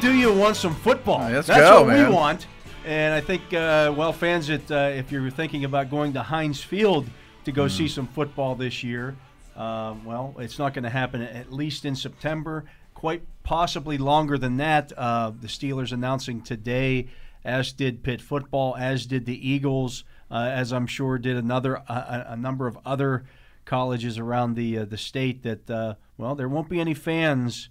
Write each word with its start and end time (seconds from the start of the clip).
do 0.00 0.14
you 0.14 0.32
want 0.32 0.56
some 0.56 0.74
football? 0.74 1.30
let's 1.30 1.46
That's 1.46 1.60
go, 1.60 1.82
what 1.82 1.88
man. 1.88 2.08
we 2.08 2.14
want. 2.14 2.46
And 2.84 3.14
I 3.14 3.20
think, 3.20 3.42
uh, 3.52 3.92
well, 3.96 4.12
fans, 4.12 4.48
uh, 4.48 4.92
if 4.94 5.10
you're 5.10 5.30
thinking 5.30 5.64
about 5.64 5.90
going 5.90 6.12
to 6.12 6.22
Heinz 6.22 6.62
Field 6.62 7.08
to 7.44 7.52
go 7.52 7.66
see 7.66 7.88
some 7.88 8.06
football 8.06 8.54
this 8.54 8.84
year, 8.84 9.16
uh, 9.56 9.94
well, 10.04 10.34
it's 10.38 10.58
not 10.58 10.74
going 10.74 10.84
to 10.84 10.90
happen 10.90 11.22
at 11.22 11.52
least 11.52 11.84
in 11.84 11.96
September. 11.96 12.64
Quite 12.94 13.22
possibly 13.42 13.98
longer 13.98 14.38
than 14.38 14.58
that. 14.58 14.92
Uh, 14.96 15.32
the 15.40 15.48
Steelers 15.48 15.92
announcing 15.92 16.42
today, 16.42 17.08
as 17.44 17.72
did 17.72 18.02
Pitt 18.02 18.20
football, 18.20 18.76
as 18.76 19.06
did 19.06 19.26
the 19.26 19.48
Eagles, 19.48 20.04
uh, 20.30 20.50
as 20.52 20.72
I'm 20.72 20.86
sure 20.86 21.18
did 21.18 21.36
another 21.36 21.74
a, 21.74 22.26
a 22.28 22.36
number 22.36 22.66
of 22.66 22.78
other 22.84 23.24
colleges 23.64 24.18
around 24.18 24.54
the 24.54 24.78
uh, 24.78 24.84
the 24.84 24.98
state. 24.98 25.42
That 25.42 25.70
uh, 25.70 25.94
well, 26.16 26.34
there 26.34 26.48
won't 26.48 26.68
be 26.68 26.80
any 26.80 26.94
fans 26.94 27.68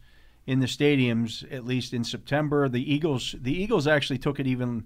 in 0.48 0.60
the 0.60 0.68
stadiums 0.68 1.46
at 1.52 1.66
least 1.66 1.94
in 1.94 2.04
September. 2.04 2.70
The 2.70 2.94
Eagles 2.94 3.36
the 3.40 3.54
Eagles 3.54 3.88
actually 3.88 4.20
took 4.20 4.40
it 4.40 4.48
even 4.48 4.86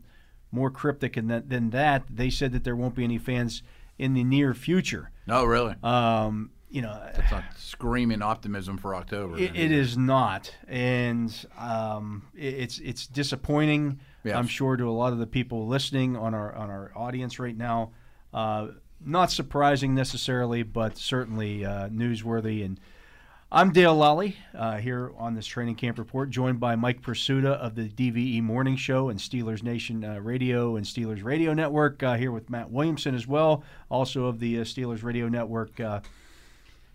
more 0.52 0.72
cryptic 0.72 1.14
than 1.14 1.28
that, 1.28 1.50
than 1.50 1.70
that. 1.72 2.04
They 2.10 2.30
said 2.30 2.52
that 2.54 2.64
there 2.64 2.76
won't 2.76 2.96
be 2.96 3.04
any 3.04 3.18
fans 3.18 3.62
in 3.98 4.14
the 4.14 4.24
near 4.24 4.54
future. 4.54 5.12
No, 5.28 5.44
really. 5.44 5.76
Um, 5.84 6.52
you 6.70 6.82
know, 6.82 7.00
That's 7.16 7.32
not 7.32 7.44
screaming 7.58 8.22
optimism 8.22 8.78
for 8.78 8.96
October. 8.96 9.38
it, 9.38 9.56
it 9.56 9.72
is 9.72 9.98
not, 9.98 10.56
and 10.68 11.34
um, 11.58 12.28
it, 12.36 12.54
it's 12.54 12.80
it's 12.80 13.08
disappointing. 13.08 14.00
Yes. 14.24 14.36
I'm 14.36 14.48
sure 14.48 14.78
to 14.78 14.88
a 14.88 14.92
lot 14.92 15.12
of 15.12 15.20
the 15.20 15.28
people 15.28 15.68
listening 15.68 16.16
on 16.16 16.34
our 16.34 16.54
on 16.56 16.70
our 16.70 16.92
audience 16.96 17.40
right 17.40 17.58
now. 17.58 17.92
Uh, 18.34 18.68
not 19.04 19.32
surprising 19.32 19.96
necessarily, 19.96 20.62
but 20.62 20.98
certainly 20.98 21.66
uh, 21.66 21.90
newsworthy. 21.90 22.64
And 22.64 22.80
I'm 23.52 23.72
Dale 23.72 23.96
Lally 23.96 24.38
uh, 24.54 24.78
here 24.78 25.12
on 25.18 25.34
this 25.34 25.48
training 25.48 25.74
camp 25.74 25.98
report, 25.98 26.30
joined 26.30 26.60
by 26.60 26.76
Mike 26.76 27.02
Prisuta 27.02 27.54
of 27.54 27.74
the 27.74 27.90
DVE 27.90 28.44
Morning 28.44 28.76
Show 28.76 29.10
and 29.10 29.20
Steelers 29.20 29.64
Nation 29.64 30.06
uh, 30.06 30.20
Radio 30.20 30.76
and 30.76 30.86
Steelers 30.86 31.24
Radio 31.24 31.56
Network. 31.56 32.04
Uh, 32.04 32.14
here 32.16 32.32
with 32.32 32.48
Matt 32.52 32.70
Williamson 32.70 33.16
as 33.16 33.26
well, 33.26 33.64
also 33.90 34.26
of 34.26 34.40
the 34.40 34.60
uh, 34.60 34.64
Steelers 34.64 35.04
Radio 35.04 35.28
Network. 35.28 35.80
Uh, 35.80 36.02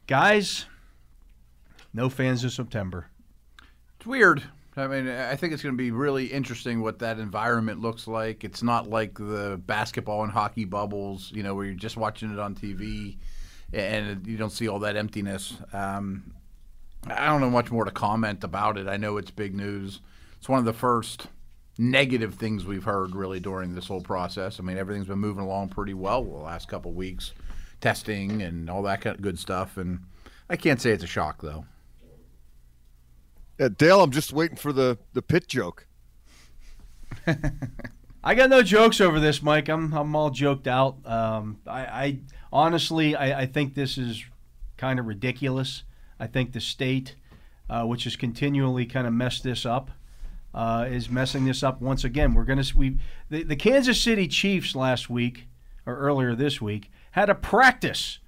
guys, 0.07 0.67
no 1.93 2.09
fans 2.09 2.45
in 2.45 2.51
September. 2.51 3.09
It's 3.97 4.07
weird. 4.07 4.45
I 4.77 4.87
mean, 4.87 5.09
I 5.09 5.35
think 5.35 5.55
it's 5.55 5.63
going 5.63 5.75
to 5.75 5.83
be 5.83 5.91
really 5.91 6.27
interesting 6.27 6.83
what 6.83 7.01
that 7.01 7.19
environment 7.19 7.81
looks 7.81 8.07
like. 8.07 8.45
It's 8.45 8.63
not 8.63 8.89
like 8.89 9.19
the 9.19 9.61
basketball 9.67 10.23
and 10.23 10.31
hockey 10.31 10.67
bubbles, 10.67 11.33
you 11.35 11.43
know, 11.43 11.57
where 11.57 11.65
you're 11.65 11.75
just 11.75 11.97
watching 11.97 12.33
it 12.33 12.39
on 12.39 12.55
TV 12.55 13.17
and 13.73 14.25
you 14.25 14.37
don't 14.37 14.51
see 14.51 14.69
all 14.69 14.79
that 14.79 14.95
emptiness. 14.97 15.57
Um, 15.73 16.33
I 17.07 17.27
don't 17.27 17.41
know 17.41 17.51
much 17.51 17.71
more 17.71 17.85
to 17.85 17.91
comment 17.91 18.45
about 18.45 18.79
it. 18.79 18.89
I 18.89 18.97
know 18.97 19.17
it's 19.17 19.31
big 19.31 19.55
news. 19.55 20.01
It's 20.39 20.49
one 20.49 20.59
of 20.59 20.65
the 20.65 20.73
first 20.73 21.27
negative 21.77 22.35
things 22.35 22.65
we've 22.65 22.85
heard 22.85 23.15
really 23.15 23.41
during 23.41 23.75
this 23.75 23.89
whole 23.89 24.01
process. 24.01 24.59
I 24.59 24.63
mean, 24.63 24.79
everything's 24.79 25.09
been 25.09 25.19
moving 25.19 25.43
along 25.43 25.71
pretty 25.71 25.95
well 25.95 26.23
the 26.25 26.37
last 26.37 26.69
couple 26.69 26.91
of 26.91 26.97
weeks, 26.97 27.33
testing 27.81 28.43
and 28.43 28.71
all 28.71 28.83
that 28.83 29.01
kind 29.01 29.17
of 29.17 29.23
good 29.23 29.39
stuff. 29.39 29.77
And 29.77 30.01
I 30.49 30.57
can't 30.57 30.81
say 30.81 30.91
it's 30.91 31.05
a 31.05 31.09
shock 31.09 31.43
though. 31.43 31.67
Yeah, 33.59 33.69
Dale, 33.77 34.03
I'm 34.03 34.11
just 34.11 34.33
waiting 34.33 34.57
for 34.57 34.73
the 34.73 34.99
the 35.13 35.23
pit 35.23 35.47
joke. 35.49 35.87
I 38.25 38.35
got 38.35 38.51
no 38.51 38.63
jokes 38.63 39.01
over 39.01 39.21
this, 39.21 39.43
Mike. 39.43 39.69
I'm 39.69 39.93
I'm 39.93 40.17
all 40.17 40.31
joked 40.31 40.67
out. 40.67 40.97
Um, 41.07 41.61
I, 41.67 41.81
I 41.81 42.19
honestly 42.53 43.15
I, 43.15 43.43
I 43.43 43.47
think 43.47 43.75
this 43.75 43.99
is 43.99 44.25
kind 44.77 44.99
of 44.99 45.07
ridiculous. 45.07 45.85
I 46.19 46.27
think 46.27 46.53
the 46.53 46.61
state, 46.61 47.17
uh, 47.69 47.85
which 47.85 48.05
has 48.05 48.17
continually 48.17 48.87
kind 48.87 49.07
of 49.07 49.13
messed 49.13 49.43
this 49.43 49.67
up, 49.67 49.91
uh, 50.55 50.87
is 50.89 51.11
messing 51.11 51.45
this 51.45 51.63
up 51.63 51.81
once 51.81 52.05
again. 52.05 52.35
We're 52.35 52.45
gonna 52.45 52.65
we 52.75 52.99
the, 53.29 53.43
the 53.43 53.57
Kansas 53.57 54.01
City 54.01 54.29
Chiefs 54.29 54.77
last 54.77 55.11
week 55.11 55.49
or 55.85 55.97
earlier 55.97 56.35
this 56.35 56.61
week 56.61 56.91
had 57.13 57.29
a 57.29 57.35
practice, 57.35 58.21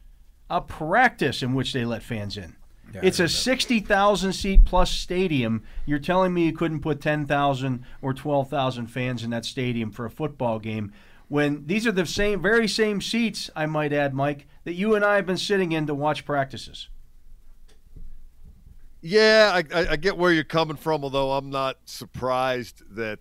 a 0.51 0.61
practice 0.61 1.43
in 1.43 1.55
which 1.55 1.73
they 1.73 1.85
let 1.85 2.03
fans 2.03 2.37
in. 2.37 2.57
it's 3.03 3.21
a 3.21 3.29
60,000 3.29 4.33
seat 4.33 4.65
plus 4.65 4.91
stadium. 4.91 5.63
You're 5.85 5.99
telling 5.99 6.33
me 6.33 6.47
you 6.47 6.53
couldn't 6.53 6.81
put 6.81 7.01
10,000 7.01 7.85
or 8.01 8.15
12,000 8.15 8.87
fans 8.87 9.25
in 9.25 9.31
that 9.31 9.45
stadium 9.45 9.91
for 9.91 10.07
a 10.07 10.11
football 10.11 10.59
game 10.59 10.93
when 11.29 11.67
these 11.67 11.87
are 11.87 11.93
the 11.93 12.07
same 12.07 12.41
very 12.41 12.69
same 12.69 13.01
seats, 13.01 13.51
I 13.57 13.67
might 13.67 13.93
add, 13.93 14.15
Mike, 14.15 14.47
that 14.65 14.75
you 14.75 14.95
and 14.95 15.05
I 15.05 15.17
have 15.17 15.27
been 15.27 15.37
sitting 15.37 15.73
in 15.73 15.87
to 15.87 15.95
watch 15.95 16.25
practices. 16.25 16.89
Yeah, 19.09 19.53
I, 19.55 19.79
I, 19.79 19.87
I 19.93 19.97
get 19.97 20.19
where 20.19 20.33
you're 20.33 20.43
coming 20.45 20.77
from, 20.77 21.05
although 21.05 21.33
I'm 21.33 21.49
not 21.51 21.77
surprised 21.85 22.83
that 22.97 23.21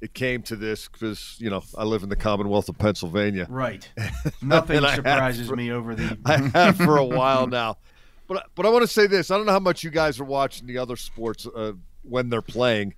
it 0.00 0.14
came 0.14 0.42
to 0.44 0.56
this 0.56 0.88
because 0.88 1.36
you 1.38 1.48
know 1.50 1.62
I 1.76 1.84
live 1.84 2.02
in 2.02 2.08
the 2.08 2.16
Commonwealth 2.16 2.68
of 2.68 2.76
Pennsylvania. 2.78 3.46
Right. 3.48 3.88
Nothing 4.42 4.78
And 4.78 4.86
I 4.86 4.90
have 4.90 4.96
surprises 4.96 5.48
for- 5.48 5.56
me 5.56 5.70
over 5.70 5.94
the 5.94 6.18
I 6.24 6.38
have 6.38 6.76
for 6.76 6.96
a 6.96 7.04
while 7.04 7.46
now. 7.60 7.78
But 8.26 8.46
but 8.54 8.66
I 8.66 8.70
want 8.70 8.82
to 8.82 8.88
say 8.88 9.06
this: 9.06 9.30
I 9.30 9.36
don't 9.36 9.46
know 9.46 9.52
how 9.52 9.60
much 9.60 9.84
you 9.84 9.90
guys 9.90 10.18
are 10.18 10.24
watching 10.24 10.66
the 10.66 10.78
other 10.78 10.96
sports 10.96 11.46
uh, 11.46 11.72
when 12.02 12.28
they're 12.28 12.42
playing. 12.42 12.94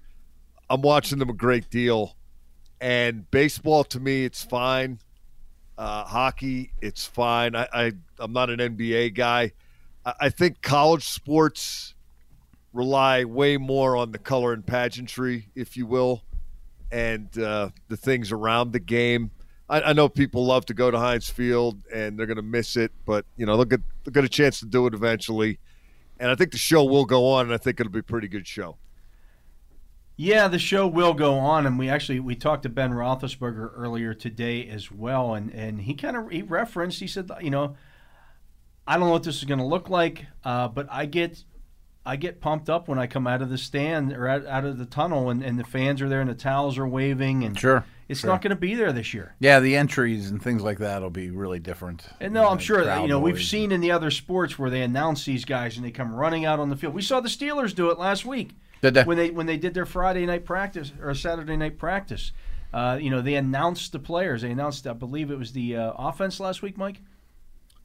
I'm 0.70 0.80
watching 0.80 1.18
them 1.18 1.28
a 1.28 1.34
great 1.34 1.68
deal, 1.68 2.16
and 2.80 3.30
baseball 3.30 3.84
to 3.84 4.00
me, 4.00 4.24
it's 4.24 4.42
fine. 4.42 4.98
Uh, 5.76 6.04
hockey, 6.04 6.72
it's 6.80 7.04
fine. 7.04 7.54
I, 7.54 7.68
I 7.72 7.92
I'm 8.18 8.32
not 8.32 8.48
an 8.48 8.60
NBA 8.60 9.14
guy. 9.14 9.52
I, 10.04 10.30
think 10.30 10.62
college 10.62 11.04
sports 11.04 11.94
rely 12.72 13.24
way 13.24 13.56
more 13.56 13.96
on 13.96 14.12
the 14.12 14.18
color 14.18 14.52
and 14.52 14.66
pageantry, 14.66 15.48
if 15.54 15.76
you 15.76 15.86
will, 15.86 16.22
and 16.90 17.36
uh, 17.38 17.70
the 17.88 17.96
things 17.96 18.32
around 18.32 18.72
the 18.72 18.80
game. 18.80 19.30
I, 19.68 19.82
I 19.82 19.92
know 19.92 20.08
people 20.08 20.44
love 20.44 20.66
to 20.66 20.74
go 20.74 20.90
to 20.90 20.98
Heinz 20.98 21.28
Field 21.28 21.82
and 21.92 22.18
they're 22.18 22.26
going 22.26 22.36
to 22.36 22.42
miss 22.42 22.76
it, 22.76 22.92
but 23.06 23.24
you 23.36 23.46
know 23.46 23.56
they'll 23.56 23.64
get 23.64 23.80
they'll 24.04 24.12
get 24.12 24.24
a 24.24 24.28
chance 24.28 24.60
to 24.60 24.66
do 24.66 24.86
it 24.86 24.94
eventually. 24.94 25.58
And 26.18 26.30
I 26.30 26.34
think 26.34 26.52
the 26.52 26.58
show 26.58 26.84
will 26.84 27.04
go 27.04 27.26
on, 27.26 27.46
and 27.46 27.54
I 27.54 27.56
think 27.56 27.80
it'll 27.80 27.92
be 27.92 28.00
a 28.00 28.04
pretty 28.04 28.28
good 28.28 28.46
show. 28.46 28.76
Yeah, 30.16 30.46
the 30.48 30.58
show 30.58 30.86
will 30.86 31.14
go 31.14 31.34
on, 31.34 31.66
and 31.66 31.78
we 31.78 31.88
actually 31.88 32.20
we 32.20 32.36
talked 32.36 32.64
to 32.64 32.68
Ben 32.68 32.92
Roethlisberger 32.92 33.72
earlier 33.74 34.14
today 34.14 34.68
as 34.68 34.90
well, 34.90 35.34
and 35.34 35.50
and 35.52 35.80
he 35.80 35.94
kind 35.94 36.16
of 36.16 36.30
he 36.30 36.42
referenced 36.42 37.00
he 37.00 37.06
said 37.06 37.30
you 37.40 37.50
know 37.50 37.76
I 38.86 38.96
don't 38.96 39.06
know 39.06 39.12
what 39.12 39.22
this 39.22 39.36
is 39.38 39.44
going 39.44 39.60
to 39.60 39.66
look 39.66 39.88
like, 39.88 40.26
uh, 40.44 40.68
but 40.68 40.88
I 40.90 41.06
get 41.06 41.44
I 42.04 42.16
get 42.16 42.40
pumped 42.40 42.68
up 42.68 42.88
when 42.88 42.98
I 42.98 43.06
come 43.06 43.28
out 43.28 43.42
of 43.42 43.48
the 43.48 43.56
stand 43.58 44.12
or 44.12 44.26
out, 44.26 44.44
out 44.46 44.64
of 44.64 44.76
the 44.76 44.86
tunnel, 44.86 45.30
and, 45.30 45.40
and 45.42 45.56
the 45.56 45.62
fans 45.64 46.02
are 46.02 46.08
there 46.08 46.20
and 46.20 46.28
the 46.28 46.34
towels 46.34 46.76
are 46.76 46.86
waving, 46.88 47.44
and 47.44 47.56
Sure. 47.56 47.84
it's 48.08 48.20
sure. 48.20 48.30
not 48.30 48.42
going 48.42 48.50
to 48.50 48.56
be 48.56 48.74
there 48.74 48.92
this 48.92 49.14
year. 49.14 49.36
Yeah, 49.38 49.60
the 49.60 49.76
entries 49.76 50.28
and 50.28 50.42
things 50.42 50.62
like 50.62 50.78
that 50.78 51.00
will 51.00 51.10
be 51.10 51.30
really 51.30 51.60
different. 51.60 52.04
And 52.20 52.34
no, 52.34 52.48
I'm 52.48 52.58
sure 52.58 52.84
that 52.84 53.02
you 53.02 53.08
know 53.08 53.20
we've 53.20 53.40
seen 53.42 53.70
in 53.70 53.80
the 53.80 53.92
other 53.92 54.10
sports 54.10 54.58
where 54.58 54.68
they 54.68 54.82
announce 54.82 55.24
these 55.24 55.44
guys 55.44 55.76
and 55.76 55.86
they 55.86 55.92
come 55.92 56.12
running 56.12 56.44
out 56.44 56.58
on 56.58 56.70
the 56.70 56.76
field. 56.76 56.92
We 56.92 57.02
saw 57.02 57.20
the 57.20 57.28
Steelers 57.28 57.72
do 57.72 57.90
it 57.90 57.98
last 58.00 58.24
week 58.26 58.50
Did 58.80 58.94
they? 58.94 59.04
when 59.04 59.16
they 59.16 59.30
when 59.30 59.46
they 59.46 59.56
did 59.56 59.72
their 59.72 59.86
Friday 59.86 60.26
night 60.26 60.44
practice 60.44 60.92
or 61.00 61.14
Saturday 61.14 61.56
night 61.56 61.78
practice. 61.78 62.32
Uh, 62.74 62.98
you 63.00 63.10
know, 63.10 63.20
they 63.20 63.34
announced 63.34 63.92
the 63.92 63.98
players. 63.98 64.40
They 64.42 64.50
announced, 64.50 64.86
I 64.86 64.94
believe 64.94 65.30
it 65.30 65.38
was 65.38 65.52
the 65.52 65.76
uh, 65.76 65.92
offense 65.92 66.40
last 66.40 66.62
week, 66.62 66.78
Mike. 66.78 67.02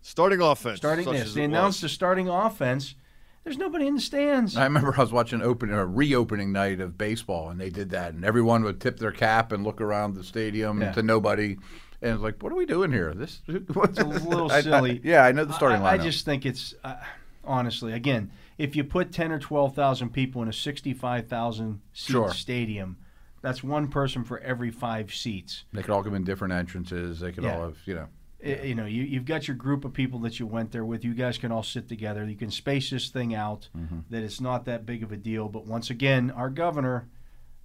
Starting 0.07 0.39
offense. 0.41 0.77
Starting 0.77 1.05
this, 1.11 1.33
they 1.33 1.43
announced 1.43 1.81
the 1.81 1.89
starting 1.89 2.29
offense. 2.29 2.95
There's 3.43 3.57
nobody 3.57 3.87
in 3.87 3.95
the 3.95 4.01
stands. 4.01 4.55
I 4.55 4.63
remember 4.63 4.93
I 4.97 5.01
was 5.01 5.11
watching 5.11 5.41
open 5.41 5.69
a 5.71 5.85
reopening 5.85 6.53
night 6.53 6.79
of 6.79 6.97
baseball, 6.97 7.49
and 7.49 7.59
they 7.59 7.69
did 7.69 7.89
that, 7.89 8.13
and 8.13 8.23
everyone 8.23 8.63
would 8.63 8.79
tip 8.79 8.99
their 8.99 9.11
cap 9.11 9.51
and 9.51 9.65
look 9.65 9.81
around 9.81 10.13
the 10.15 10.23
stadium 10.23 10.81
Yeah. 10.81 10.93
to 10.93 11.03
nobody, 11.03 11.57
and 12.01 12.13
it's 12.13 12.21
like, 12.23 12.41
what 12.41 12.53
are 12.53 12.55
we 12.55 12.65
doing 12.65 12.91
here? 12.93 13.13
This 13.13 13.41
It's 13.47 13.99
a 13.99 14.05
little 14.05 14.49
I- 14.49 14.55
I- 14.57 14.61
silly. 14.61 15.01
yeah, 15.03 15.25
I 15.25 15.33
know 15.33 15.43
the 15.43 15.53
starting 15.53 15.81
I, 15.81 15.91
I 15.91 15.97
just 15.97 16.23
think 16.23 16.45
it's 16.45 16.73
uh, 16.85 16.95
honestly, 17.43 17.91
again, 17.91 18.31
if 18.57 18.77
you 18.77 18.85
put 18.85 19.11
ten 19.11 19.33
or 19.33 19.39
twelve 19.39 19.75
thousand 19.75 20.13
people 20.13 20.41
in 20.41 20.47
a 20.47 20.53
sixty-five 20.53 21.27
thousand 21.27 21.81
seat 21.91 22.13
Sure. 22.13 22.31
stadium, 22.33 22.95
that's 23.41 23.61
one 23.61 23.89
person 23.89 24.23
for 24.23 24.39
every 24.39 24.71
five 24.71 25.13
seats. 25.13 25.65
They 25.73 25.81
could 25.81 25.91
all 25.91 26.03
come 26.03 26.15
in 26.15 26.23
different 26.23 26.53
entrances. 26.53 27.19
They 27.19 27.33
could 27.33 27.43
Yeah. 27.43 27.55
all 27.57 27.63
have, 27.65 27.77
you 27.85 27.95
know. 27.95 28.07
I- 28.45 28.61
you 28.63 28.75
know, 28.75 28.85
you, 28.85 29.03
you've 29.03 29.25
got 29.25 29.47
your 29.47 29.57
group 29.57 29.83
of 29.85 29.93
people 29.93 30.19
that 30.19 30.39
you 30.39 30.45
went 30.45 30.71
there 30.71 30.85
with. 30.85 31.03
You 31.03 31.13
guys 31.13 31.37
can 31.37 31.51
all 31.51 31.63
sit 31.63 31.87
together. 31.89 32.23
You 32.25 32.35
can 32.35 32.51
space 32.51 32.89
this 32.89 33.09
thing 33.09 33.33
out. 33.33 33.69
Mm-hmm. 33.77 33.99
That 34.09 34.23
it's 34.23 34.39
not 34.41 34.65
that 34.65 34.85
big 34.85 35.03
of 35.03 35.11
a 35.11 35.17
deal. 35.17 35.49
But 35.49 35.65
once 35.65 35.89
again, 35.89 36.31
our 36.31 36.49
governor, 36.49 37.07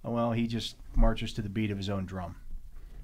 well, 0.03 0.31
he 0.31 0.47
just 0.47 0.75
marches 0.95 1.31
to 1.33 1.41
the 1.41 1.49
beat 1.49 1.71
of 1.71 1.77
his 1.77 1.89
own 1.89 2.05
drum. 2.05 2.35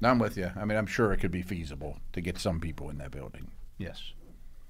I'm 0.02 0.18
with 0.20 0.38
you. 0.38 0.50
I 0.56 0.64
mean, 0.66 0.78
I'm 0.78 0.86
sure 0.88 1.12
it 1.12 1.18
could 1.18 1.32
be 1.32 1.42
feasible 1.42 1.98
to 2.14 2.22
get 2.22 2.38
some 2.40 2.60
people 2.62 2.90
in 2.90 2.98
that 3.00 3.12
building. 3.12 3.52
Yes, 3.78 4.14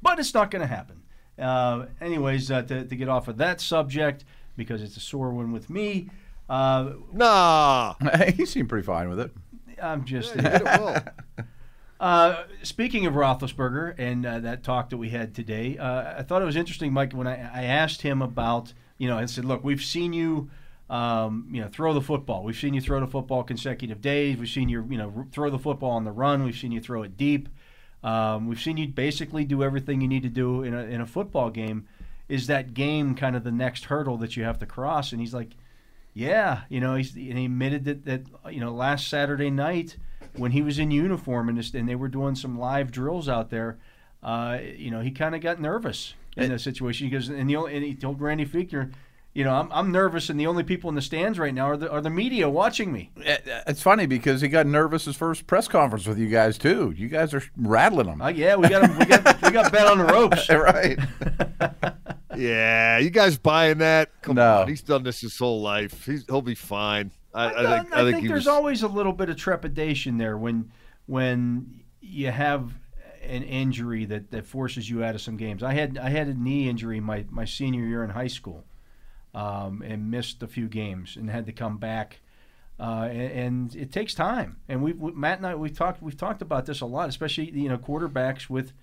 but 0.02 0.18
it's 0.20 0.34
not 0.34 0.50
going 0.52 0.62
to 0.62 0.68
happen. 0.68 1.04
Uh, 1.38 1.86
anyways, 2.02 2.50
uh, 2.52 2.64
to, 2.64 2.84
to 2.86 2.96
get 2.96 3.08
off 3.08 3.28
of 3.28 3.38
that 3.38 3.62
subject 3.62 4.26
because 4.58 4.82
it's 4.82 4.98
a 4.98 5.00
sore 5.00 5.30
one 5.32 5.52
with 5.52 5.70
me. 5.70 6.10
Uh, 6.50 6.94
Nah. 7.14 7.94
he 8.36 8.46
seemed 8.46 8.70
pretty 8.70 8.86
fine 8.86 9.08
with 9.08 9.20
it. 9.20 9.32
I'm 9.82 10.04
just. 10.04 10.36
Yeah, 10.36 10.42
you 10.54 10.58
did 10.58 10.62
it 10.62 10.64
well. 10.82 11.04
Uh, 12.00 12.44
speaking 12.64 13.06
of 13.06 13.14
Roethlisberger 13.14 13.96
and 13.98 14.26
uh, 14.26 14.40
that 14.40 14.64
talk 14.64 14.90
that 14.90 14.98
we 14.98 15.10
had 15.10 15.36
today, 15.36 15.78
uh, 15.78 16.20
I 16.20 16.24
thought 16.24 16.42
it 16.42 16.46
was 16.46 16.56
interesting, 16.56 16.94
Mike, 16.94 17.14
when 17.14 17.28
I, 17.28 17.34
I 17.54 17.64
asked 17.64 18.02
him 18.02 18.22
about, 18.22 18.74
you 18.98 19.08
know, 19.08 19.18
I 19.18 19.26
said, 19.26 19.46
look, 19.46 19.64
we've 19.64 19.84
seen 19.84 20.14
you 20.14 20.50
Um, 20.90 21.48
you 21.52 21.62
know, 21.62 21.68
throw 21.68 21.94
the 21.94 22.02
football. 22.02 22.44
We've 22.44 22.58
seen 22.58 22.74
you 22.74 22.82
throw 22.82 23.00
the 23.00 23.12
football 23.12 23.44
consecutive 23.44 24.02
days. 24.02 24.38
We've 24.40 24.50
seen 24.50 24.70
you, 24.70 24.84
you 24.90 24.98
know, 24.98 25.28
throw 25.32 25.52
the 25.52 25.60
football 25.60 25.92
on 25.92 26.04
the 26.04 26.12
run. 26.12 26.44
We've 26.44 26.58
seen 26.58 26.72
you 26.72 26.82
throw 26.82 27.04
it 27.04 27.16
deep. 27.16 27.48
Um, 28.02 28.48
we've 28.48 28.60
seen 28.60 28.78
you 28.78 28.88
basically 28.88 29.46
do 29.46 29.62
everything 29.62 30.02
you 30.02 30.08
need 30.08 30.24
to 30.24 30.30
do 30.30 30.64
in 30.64 30.74
a, 30.74 30.84
in 30.86 31.00
a 31.00 31.06
football 31.06 31.52
game. 31.52 31.86
Is 32.28 32.48
that 32.48 32.74
game 32.74 33.14
kind 33.14 33.36
of 33.36 33.44
the 33.44 33.52
next 33.52 33.86
hurdle 33.86 34.18
that 34.18 34.36
you 34.36 34.44
have 34.46 34.58
to 34.60 34.66
cross? 34.66 35.12
And 35.12 35.22
he's 35.22 35.34
like, 35.34 35.52
yeah, 36.16 36.62
you 36.70 36.80
know, 36.80 36.96
he's, 36.96 37.14
and 37.14 37.38
he 37.38 37.46
admitted 37.46 37.86
that, 37.86 38.06
that 38.06 38.22
you 38.52 38.60
know 38.60 38.74
last 38.74 39.08
Saturday 39.10 39.52
night 39.52 39.96
when 40.36 40.52
he 40.52 40.62
was 40.62 40.80
in 40.80 40.92
uniform 40.92 41.50
and, 41.50 41.58
this, 41.58 41.74
and 41.74 41.88
they 41.88 41.96
were 41.96 42.08
doing 42.08 42.36
some 42.36 42.58
live 42.60 42.92
drills 42.92 43.28
out 43.30 43.50
there, 43.50 43.78
uh, 44.24 44.58
you 44.76 44.92
know, 44.92 45.02
he 45.02 45.12
kind 45.12 45.36
of 45.36 45.42
got 45.42 45.60
nervous 45.62 46.14
in 46.38 46.50
that 46.50 46.60
situation. 46.60 47.08
He 47.08 47.12
goes, 47.12 47.30
and, 47.30 47.50
the 47.50 47.56
only, 47.56 47.76
and 47.76 47.84
he 47.86 47.96
told 47.96 48.22
Randy 48.22 48.46
Fichtner, 48.46 48.92
you 49.34 49.44
know, 49.44 49.54
I'm, 49.54 49.72
I'm 49.72 49.92
nervous, 49.92 50.30
and 50.30 50.40
the 50.40 50.48
only 50.48 50.64
people 50.64 50.90
in 50.90 50.96
the 50.96 51.02
stands 51.02 51.38
right 51.38 51.54
now 51.54 51.66
are 51.70 51.78
the, 51.78 51.90
are 51.92 52.02
the 52.02 52.10
media 52.10 52.50
watching 52.50 52.92
me. 52.92 53.12
It's 53.18 53.82
funny 53.82 54.08
because 54.08 54.42
he 54.42 54.48
got 54.48 54.66
nervous 54.66 55.06
his 55.06 55.16
first 55.16 55.46
press 55.48 55.68
conference 55.68 56.08
with 56.08 56.18
you 56.18 56.28
guys 56.28 56.58
too. 56.58 56.94
You 56.98 57.08
guys 57.10 57.34
are 57.34 57.44
rattling 57.56 58.08
him. 58.08 58.22
Uh, 58.22 58.30
yeah, 58.30 58.56
we 58.56 58.68
got 58.68 58.90
him, 58.90 58.98
we 58.98 59.06
got 59.06 59.42
we 59.44 59.52
got 59.52 59.72
Ben 59.72 59.86
on 59.88 60.00
the 60.00 60.06
ropes. 60.06 60.50
right. 60.50 60.98
yeah, 62.36 62.98
you 62.98 63.10
guys 63.10 63.38
buying 63.38 63.78
that? 63.80 64.10
Come 64.22 64.36
No. 64.36 64.62
on, 64.62 64.68
he's 64.68 64.82
done 64.82 65.04
this 65.04 65.22
his 65.22 65.38
whole 65.38 65.62
life. 65.62 66.06
He's, 66.06 66.26
he'll 66.28 66.42
be 66.42 66.56
fine. 66.56 67.12
I, 67.34 67.46
I 67.46 67.48
I, 67.48 67.80
think. 67.80 67.94
I 67.94 68.04
think, 68.12 68.22
he 68.22 68.28
there's 68.28 68.42
was, 68.42 68.48
always 68.48 68.84
a 68.84 68.88
little 68.88 69.14
bit 69.14 69.30
of 69.30 69.38
trepidation 69.38 70.18
there 70.18 70.38
when 70.38 70.72
when 71.06 71.82
you 72.02 72.32
have 72.32 72.74
an 73.22 73.44
injury 73.44 74.06
that, 74.06 74.32
that 74.32 74.46
forces 74.46 74.90
you 74.90 75.04
out 75.04 75.16
of 75.16 75.22
some 75.22 75.38
games. 75.38 75.64
I 75.64 75.74
had 75.74 75.98
I 75.98 76.10
had 76.10 76.28
a 76.28 76.34
knee 76.34 76.70
injury 76.70 77.00
my, 77.00 77.26
my 77.30 77.46
senior 77.46 77.86
year 77.86 78.04
in 78.04 78.10
high 78.10 78.28
school, 78.28 78.66
um, 79.34 79.82
and 79.86 80.10
missed 80.10 80.42
a 80.44 80.48
few 80.48 80.68
games 80.68 81.16
and 81.16 81.30
had 81.30 81.46
to 81.46 81.54
come 81.54 81.78
back. 81.78 82.22
Uh, 82.80 83.10
and, 83.12 83.32
and 83.32 83.76
it 83.76 83.92
takes 83.92 84.14
time. 84.14 84.58
And 84.70 84.82
we, 84.82 84.94
we 84.94 85.12
Matt 85.12 85.38
and 85.38 85.48
I 85.48 85.56
we 85.56 85.70
talked 85.70 86.02
we've 86.02 86.18
talked 86.18 86.42
about 86.42 86.66
this 86.66 86.82
a 86.82 86.86
lot, 86.86 87.10
especially 87.10 87.52
you 87.52 87.70
know 87.70 87.78
quarterbacks 87.78 88.50
with 88.50 88.74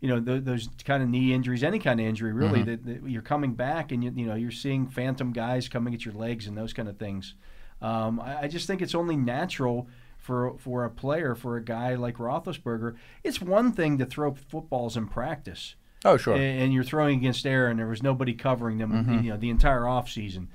you 0.00 0.08
know 0.08 0.20
th- 0.20 0.44
those 0.44 0.68
kind 0.84 1.02
of 1.02 1.08
knee 1.08 1.32
injuries, 1.32 1.62
any 1.62 1.78
kind 1.78 2.00
of 2.00 2.06
injury 2.06 2.32
really. 2.32 2.62
That, 2.62 2.84
that 2.86 3.08
you're 3.08 3.22
coming 3.22 3.54
back 3.54 3.92
and 3.92 4.02
you, 4.02 4.12
you 4.14 4.26
know 4.26 4.34
you're 4.34 4.50
seeing 4.50 4.86
phantom 4.86 5.32
guys 5.32 5.68
coming 5.68 5.94
at 5.94 6.04
your 6.04 6.14
legs 6.14 6.46
and 6.46 6.56
those 6.56 6.72
kind 6.72 6.88
of 6.88 6.96
things. 6.96 7.34
Um, 7.82 8.20
I, 8.20 8.42
I 8.42 8.48
just 8.48 8.66
think 8.66 8.80
it's 8.82 8.94
only 8.94 9.16
natural 9.16 9.88
for 10.18 10.56
for 10.58 10.84
a 10.84 10.90
player, 10.90 11.34
for 11.34 11.56
a 11.56 11.62
guy 11.62 11.94
like 11.94 12.16
Roethlisberger. 12.16 12.96
It's 13.22 13.40
one 13.40 13.72
thing 13.72 13.98
to 13.98 14.06
throw 14.06 14.34
footballs 14.34 14.96
in 14.96 15.06
practice, 15.08 15.74
Oh, 16.04 16.16
sure. 16.16 16.34
and, 16.34 16.62
and 16.62 16.72
you're 16.74 16.84
throwing 16.84 17.18
against 17.18 17.46
air, 17.46 17.68
and 17.68 17.78
there 17.78 17.86
was 17.86 18.02
nobody 18.02 18.32
covering 18.34 18.78
them, 18.78 19.22
you 19.22 19.30
know, 19.30 19.36
the 19.36 19.50
entire 19.50 19.86
off 19.86 20.08
season. 20.10 20.48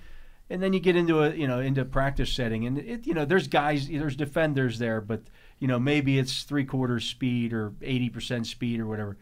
And 0.50 0.62
then 0.62 0.74
you 0.74 0.82
get 0.82 0.98
into 0.98 1.24
a 1.24 1.34
you 1.34 1.48
know 1.48 1.60
into 1.60 1.86
practice 1.86 2.34
setting, 2.34 2.66
and 2.66 2.78
it 2.80 3.08
you 3.08 3.14
know 3.14 3.24
there's 3.24 3.48
guys, 3.48 3.88
there's 3.88 4.18
defenders 4.18 4.80
there, 4.80 5.00
but 5.00 5.22
you 5.60 5.68
know 5.68 5.80
maybe 5.80 6.20
it's 6.20 6.44
three 6.44 6.66
quarters 6.66 7.06
speed 7.06 7.54
or 7.54 7.72
eighty 7.82 8.10
percent 8.10 8.48
speed 8.48 8.82
or 8.82 8.88
whatever. 8.88 9.16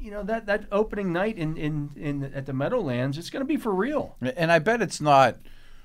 You 0.00 0.12
know 0.12 0.22
that 0.22 0.46
that 0.46 0.66
opening 0.70 1.12
night 1.12 1.36
in 1.36 1.56
in, 1.56 1.90
in 1.96 2.32
at 2.34 2.46
the 2.46 2.52
Meadowlands, 2.52 3.18
it's 3.18 3.30
going 3.30 3.40
to 3.40 3.46
be 3.46 3.56
for 3.56 3.74
real. 3.74 4.14
And 4.20 4.52
I 4.52 4.60
bet 4.60 4.80
it's 4.82 5.00
not. 5.00 5.38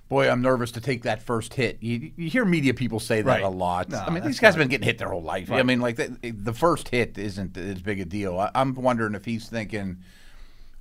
Boy, 0.09 0.29
I'm 0.29 0.41
nervous 0.41 0.71
to 0.71 0.81
take 0.81 1.03
that 1.03 1.21
first 1.21 1.53
hit. 1.53 1.79
You, 1.81 2.11
you 2.15 2.29
hear 2.29 2.45
media 2.45 2.73
people 2.73 2.99
say 2.99 3.21
that 3.21 3.29
Right. 3.29 3.43
a 3.43 3.49
lot. 3.49 3.89
No, 3.89 3.97
I 3.99 4.09
mean, 4.09 4.23
these 4.23 4.39
guys 4.39 4.53
have 4.53 4.59
been 4.59 4.69
getting 4.69 4.85
hit 4.85 4.97
their 4.97 5.09
whole 5.09 5.21
life. 5.21 5.51
I 5.51 5.63
mean, 5.63 5.81
like 5.81 5.97
the, 5.97 6.17
the 6.31 6.53
first 6.53 6.89
hit 6.89 7.17
isn't 7.17 7.57
as 7.57 7.81
big 7.81 7.99
a 7.99 8.05
deal. 8.05 8.39
I, 8.39 8.49
I'm 8.55 8.73
wondering 8.73 9.15
if 9.15 9.25
he's 9.25 9.49
thinking 9.49 9.97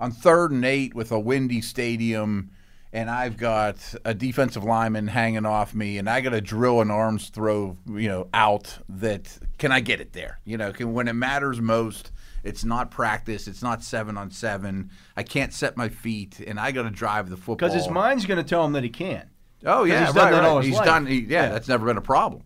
on 0.01 0.13
third 0.13 0.53
and 0.53 0.65
eight 0.65 0.95
with 0.95 1.11
a 1.11 1.19
windy 1.19 1.61
stadium, 1.61 2.51
and 2.93 3.11
I've 3.11 3.37
got 3.37 3.77
a 4.05 4.15
defensive 4.15 4.63
lineman 4.63 5.09
hanging 5.09 5.45
off 5.45 5.75
me, 5.75 5.99
and 5.99 6.09
I 6.09 6.21
got 6.21 6.31
to 6.31 6.41
drill 6.41 6.81
an 6.81 6.91
arms 6.93 7.29
throw, 7.31 7.77
you 7.89 8.09
know, 8.09 8.29
out. 8.33 8.79
That 8.89 9.37
can 9.59 9.73
I 9.73 9.81
get 9.81 10.01
it 10.01 10.13
there? 10.13 10.39
You 10.45 10.57
know, 10.57 10.73
can 10.73 10.93
when 10.95 11.09
it 11.09 11.15
matters 11.15 11.61
most. 11.61 12.13
It's 12.47 12.65
not 12.65 12.91
practice. 12.91 13.49
It's 13.49 13.63
not 13.63 13.83
seven 13.83 14.17
on 14.17 14.31
seven. 14.31 14.91
I 15.17 15.23
can't 15.23 15.53
set 15.53 15.77
my 15.77 15.89
feet, 15.89 16.41
and 16.41 16.59
I 16.61 16.71
got 16.73 16.85
to 16.85 16.91
drive 16.91 17.29
the 17.29 17.37
football. 17.37 17.57
Because 17.57 17.75
his 17.75 17.89
mind's 17.89 18.25
going 18.27 18.43
to 18.43 18.49
tell 18.49 18.65
him 18.65 18.73
that 18.73 18.85
he 18.85 18.91
can. 18.91 19.31
Oh 19.65 19.85
yeah, 19.85 20.07
he's 20.07 20.15
done 20.15 20.25
right, 20.27 20.31
that 20.33 20.39
right. 20.39 20.47
all 20.47 20.59
his 20.59 20.67
He's 20.67 20.77
life. 20.77 20.85
done. 20.85 21.07
He, 21.07 21.21
yeah, 21.21 21.45
Yeah. 21.45 21.49
that's 21.49 21.69
never 21.69 21.87
been 21.87 21.97
a 21.97 22.03
problem. 22.03 22.45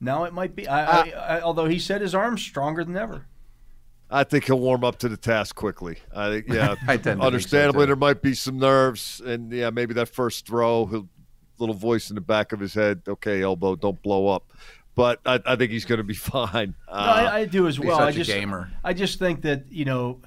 Now 0.00 0.24
it 0.24 0.32
might 0.32 0.56
be. 0.56 0.66
I, 0.66 0.84
Uh, 0.84 1.04
I, 1.04 1.36
I, 1.36 1.40
although 1.40 1.66
he 1.66 1.78
said 1.78 2.00
his 2.00 2.14
arm's 2.14 2.42
stronger 2.42 2.84
than 2.84 2.96
ever. 2.96 3.26
I 4.10 4.24
think 4.24 4.44
he'll 4.44 4.60
warm 4.60 4.84
up 4.84 4.98
to 5.00 5.08
the 5.08 5.16
task 5.16 5.56
quickly. 5.56 5.98
I 6.14 6.28
think, 6.30 6.46
yeah, 6.48 6.74
I 6.86 6.96
tend 6.96 7.02
to 7.02 7.02
think 7.02 7.20
so, 7.20 7.26
understandably 7.26 7.86
there 7.86 7.96
might 7.96 8.22
be 8.22 8.34
some 8.34 8.58
nerves, 8.58 9.20
and 9.24 9.50
yeah, 9.52 9.70
maybe 9.70 9.94
that 9.94 10.08
first 10.08 10.46
throw, 10.46 10.86
he'll 10.86 11.08
little 11.58 11.74
voice 11.74 12.10
in 12.10 12.14
the 12.14 12.20
back 12.20 12.52
of 12.52 12.60
his 12.60 12.74
head, 12.74 13.02
okay, 13.08 13.42
elbow, 13.42 13.76
don't 13.76 14.00
blow 14.02 14.28
up. 14.28 14.52
But 14.96 15.20
I, 15.24 15.40
I 15.46 15.54
think 15.56 15.70
he's 15.70 15.84
going 15.84 15.98
to 15.98 16.04
be 16.04 16.14
fine. 16.34 16.74
No, 16.88 16.92
Uh, 16.94 16.96
I, 17.30 17.36
I 17.40 17.44
do 17.44 17.68
as 17.68 17.76
he's 17.76 17.86
well. 17.86 17.98
such 17.98 18.06
I 18.06 18.10
a 18.10 18.12
just, 18.14 18.30
gamer. 18.30 18.72
I 18.82 18.92
just 18.94 19.18
think 19.20 19.42
that 19.42 19.70
you 19.70 19.84
know, 19.84 20.20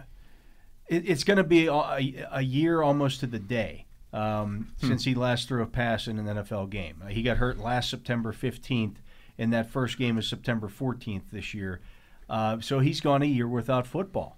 it, 0.88 1.10
it's 1.10 1.24
going 1.26 1.38
to 1.38 1.44
be 1.44 1.66
a, 1.68 1.74
a, 1.74 2.28
a 2.34 2.42
year 2.42 2.82
almost 2.82 3.20
to 3.20 3.28
the 3.28 3.40
day 3.40 3.86
um, 4.14 4.68
Hmm. 4.80 4.88
since 4.88 5.04
he 5.04 5.14
last 5.16 5.48
threw 5.48 5.62
a 5.62 5.68
pass 5.68 6.08
in 6.08 6.18
an 6.20 6.26
NFL 6.38 6.70
game. 6.70 7.02
Uh, 7.04 7.08
he 7.08 7.22
got 7.24 7.38
hurt 7.38 7.58
last 7.60 7.90
September 7.90 8.32
15th, 8.32 8.96
and 9.38 9.52
that 9.54 9.70
first 9.70 9.98
game 9.98 10.18
is 10.18 10.28
September 10.28 10.68
14th 10.70 11.24
this 11.32 11.54
year. 11.54 11.82
Uh, 12.30 12.60
so 12.62 12.80
he's 12.80 13.02
gone 13.02 13.22
a 13.24 13.26
year 13.26 13.48
without 13.48 13.88
football, 13.88 14.38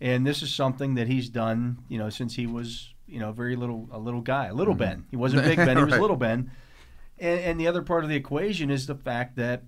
and 0.00 0.24
this 0.26 0.42
is 0.42 0.54
something 0.54 0.94
that 0.94 1.08
he's 1.08 1.28
done, 1.28 1.78
you 1.88 1.98
know, 1.98 2.08
since 2.08 2.36
he 2.36 2.46
was, 2.46 2.94
you 3.08 3.18
know, 3.18 3.32
very 3.32 3.56
little, 3.56 3.88
a 3.90 3.98
little 3.98 4.20
guy, 4.20 4.46
a 4.46 4.54
little 4.54 4.74
Ben. 4.74 5.06
He 5.10 5.16
wasn't 5.16 5.42
Big 5.44 5.56
Ben; 5.56 5.76
he 5.76 5.82
was 5.82 5.82
Mm-hmm. 5.84 5.92
Right. 5.94 6.00
little 6.00 6.16
Ben. 6.16 6.52
And, 7.18 7.40
and 7.40 7.60
the 7.60 7.66
other 7.68 7.82
part 7.82 8.04
of 8.04 8.10
the 8.10 8.16
equation 8.16 8.70
is 8.70 8.86
the 8.86 8.94
fact 8.94 9.36
that 9.36 9.62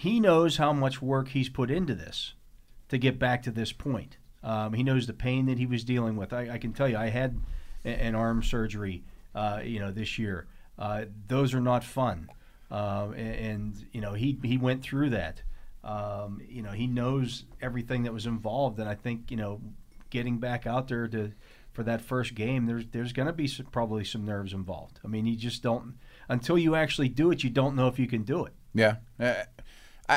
he 0.00 0.18
knows 0.18 0.56
how 0.56 0.72
much 0.72 1.02
work 1.02 1.28
he's 1.28 1.50
put 1.50 1.70
into 1.70 1.94
this 1.94 2.32
to 2.88 2.96
get 2.96 3.18
back 3.18 3.42
to 3.42 3.50
this 3.50 3.70
point. 3.70 4.16
Um, 4.42 4.72
he 4.72 4.82
knows 4.82 5.06
the 5.06 5.12
pain 5.12 5.44
that 5.44 5.58
he 5.58 5.66
was 5.66 5.84
dealing 5.84 6.16
with. 6.16 6.32
I, 6.32 6.52
I 6.52 6.56
can 6.56 6.72
tell 6.72 6.88
you, 6.88 6.96
I 6.96 7.10
had 7.10 7.38
an 7.84 8.14
arm 8.14 8.42
surgery, 8.42 9.04
uh, 9.34 9.60
you 9.62 9.78
know, 9.78 9.90
this 9.90 10.18
year. 10.18 10.46
Uh, 10.78 11.04
those 11.28 11.52
are 11.52 11.60
not 11.60 11.84
fun, 11.84 12.30
uh, 12.70 13.08
and, 13.14 13.34
and 13.34 13.86
you 13.92 14.00
know 14.00 14.14
he 14.14 14.38
he 14.42 14.56
went 14.56 14.82
through 14.82 15.10
that. 15.10 15.42
Um, 15.84 16.40
you 16.48 16.62
know, 16.62 16.70
he 16.70 16.86
knows 16.86 17.44
everything 17.60 18.04
that 18.04 18.14
was 18.14 18.24
involved, 18.24 18.78
and 18.78 18.88
I 18.88 18.94
think 18.94 19.30
you 19.30 19.36
know, 19.36 19.60
getting 20.08 20.38
back 20.38 20.66
out 20.66 20.88
there 20.88 21.08
to 21.08 21.32
for 21.72 21.82
that 21.82 22.00
first 22.00 22.34
game, 22.34 22.64
there's 22.64 22.86
there's 22.86 23.12
going 23.12 23.26
to 23.26 23.34
be 23.34 23.46
some, 23.46 23.66
probably 23.66 24.04
some 24.04 24.24
nerves 24.24 24.54
involved. 24.54 24.98
I 25.04 25.08
mean, 25.08 25.26
you 25.26 25.36
just 25.36 25.62
don't 25.62 25.98
until 26.30 26.56
you 26.56 26.74
actually 26.74 27.10
do 27.10 27.30
it, 27.30 27.44
you 27.44 27.50
don't 27.50 27.76
know 27.76 27.86
if 27.88 27.98
you 27.98 28.06
can 28.06 28.22
do 28.22 28.46
it. 28.46 28.54
Yeah, 28.72 28.96
Uh, 29.18 29.34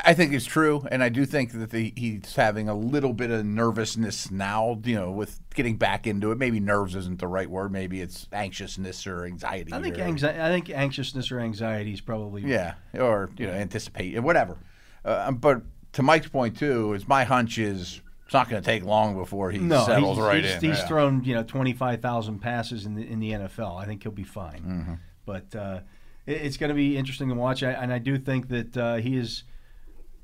I, 0.06 0.14
think 0.14 0.34
it's 0.34 0.46
true, 0.46 0.86
and 0.92 1.04
I 1.04 1.10
do 1.10 1.26
think 1.26 1.52
that 1.54 1.70
the, 1.70 1.94
he's 1.96 2.36
having 2.36 2.68
a 2.70 2.74
little 2.76 3.14
bit 3.14 3.30
of 3.32 3.46
nervousness 3.46 4.32
now. 4.32 4.80
You 4.84 4.96
know, 4.96 5.12
with 5.12 5.40
getting 5.54 5.78
back 5.78 6.08
into 6.08 6.32
it. 6.32 6.38
Maybe 6.38 6.60
nerves 6.60 6.96
isn't 6.96 7.20
the 7.20 7.28
right 7.28 7.50
word. 7.50 7.72
Maybe 7.72 8.02
it's 8.02 8.28
anxiousness 8.32 9.06
or 9.06 9.26
anxiety. 9.26 9.72
I 9.74 9.82
think 9.82 9.98
or, 9.98 10.02
anxi- 10.02 10.40
I 10.40 10.50
think 10.50 10.70
anxiousness 10.70 11.32
or 11.32 11.40
anxiety 11.40 11.94
is 11.94 12.02
probably 12.02 12.44
Yeah, 12.44 12.74
or 12.94 13.30
you 13.38 13.46
know, 13.48 13.54
anticipate 13.54 14.20
whatever. 14.20 14.58
Uh, 15.06 15.32
but 15.32 15.62
to 15.94 16.04
Mike's 16.04 16.28
point 16.28 16.58
too, 16.58 16.94
is 16.94 17.08
my 17.08 17.24
hunch 17.24 17.58
is 17.58 18.02
it's 18.26 18.34
not 18.34 18.50
going 18.50 18.62
to 18.62 18.66
take 18.66 18.84
long 18.84 19.16
before 19.16 19.52
he 19.52 19.60
No, 19.60 19.86
settles 19.86 20.18
he's, 20.18 20.26
right 20.26 20.44
he's, 20.44 20.54
in. 20.56 20.60
he's 20.62 20.80
Yeah. 20.80 20.88
thrown 20.88 21.24
you 21.24 21.36
know 21.36 21.44
twenty 21.44 21.74
five 21.74 22.02
thousand 22.02 22.40
passes 22.40 22.86
in 22.86 22.96
the 22.96 23.08
in 23.08 23.20
the 23.20 23.32
NFL. 23.32 23.80
I 23.80 23.86
think 23.86 24.04
he'll 24.04 24.12
be 24.12 24.24
fine. 24.24 24.62
Mm-hmm. 24.62 24.94
But 25.26 25.56
uh, 25.56 25.80
it, 26.26 26.42
it's 26.42 26.58
going 26.58 26.70
to 26.70 26.76
be 26.76 26.98
interesting 26.98 27.30
to 27.30 27.36
watch, 27.36 27.64
I, 27.64 27.72
and 27.74 27.94
I 27.94 28.00
do 28.00 28.18
think 28.18 28.48
that 28.50 28.76
uh, 28.78 28.96
he 28.96 29.18
is 29.18 29.44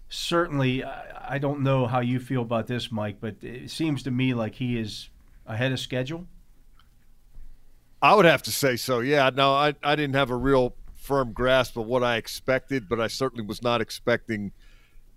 certainly. 0.10 0.84
I, 0.84 1.36
I 1.36 1.38
don't 1.38 1.62
know 1.62 1.86
how 1.86 2.00
you 2.00 2.20
feel 2.20 2.42
about 2.42 2.68
this, 2.68 2.92
Mike, 2.92 3.18
but 3.22 3.36
it 3.42 3.70
seems 3.70 4.04
to 4.04 4.12
me 4.12 4.34
like 4.34 4.56
he 4.56 4.80
is 4.80 5.10
ahead 5.46 5.72
of 5.72 5.80
schedule. 5.80 6.26
I 8.02 8.16
would 8.16 8.26
have 8.26 8.42
to 8.44 8.52
say 8.52 8.76
so. 8.78 9.00
Yeah. 9.00 9.30
No, 9.34 9.54
I, 9.54 9.76
I 9.84 9.96
didn't 9.96 10.16
have 10.16 10.32
a 10.32 10.36
real 10.36 10.76
firm 10.96 11.34
grasp 11.34 11.78
of 11.78 11.86
what 11.86 12.04
I 12.04 12.18
expected, 12.18 12.88
but 12.90 13.00
I 13.00 13.08
certainly 13.08 13.46
was 13.46 13.62
not 13.62 13.82
expecting 13.82 14.52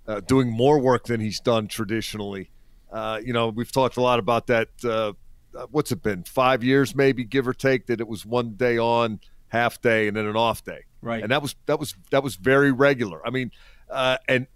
uh, 0.07 0.21
doing 0.21 0.51
more 0.51 0.79
work 0.79 1.05
than 1.05 1.21
he's 1.21 1.41
done 1.41 1.69
traditionally. 1.69 2.51
Uh, 2.91 3.21
you 3.25 3.33
know, 3.33 3.49
we've 3.49 3.73
talked 3.73 3.97
a 3.97 4.03
lot 4.03 4.19
about 4.19 4.49
that. 4.49 4.69
Uh, 4.85 5.13
uh, 5.57 5.67
what's 5.71 5.93
it 5.93 6.03
been? 6.03 6.25
Five 6.25 6.65
years, 6.65 6.95
maybe 6.95 7.25
give 7.25 7.47
or 7.47 7.55
take. 7.55 7.87
That 7.87 8.01
it 8.01 8.09
was 8.09 8.27
one 8.27 8.55
day 8.55 8.79
on, 8.79 9.21
half 9.49 9.81
day, 9.81 10.09
and 10.09 10.17
then 10.17 10.27
an 10.27 10.37
off 10.37 10.65
day. 10.65 10.85
Right. 11.01 11.23
And 11.23 11.31
that 11.31 11.43
was 11.43 11.55
that 11.67 11.79
was 11.79 11.95
that 12.11 12.23
was 12.23 12.37
very 12.37 12.73
regular. 12.73 13.27
I 13.27 13.31
mean, 13.31 13.51
uh, 13.91 14.19
and 14.29 14.47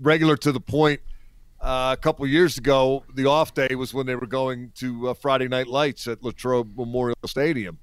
regular 0.00 0.36
to 0.38 0.52
the 0.52 0.60
point. 0.60 1.00
Uh, 1.60 1.96
a 1.98 2.00
couple 2.00 2.26
years 2.26 2.58
ago, 2.58 3.02
the 3.14 3.26
off 3.26 3.54
day 3.54 3.74
was 3.74 3.94
when 3.94 4.06
they 4.06 4.14
were 4.14 4.26
going 4.26 4.70
to 4.76 5.08
uh, 5.08 5.14
Friday 5.14 5.48
Night 5.48 5.66
Lights 5.66 6.06
at 6.06 6.22
Latrobe 6.22 6.76
Memorial 6.76 7.16
Stadium, 7.24 7.78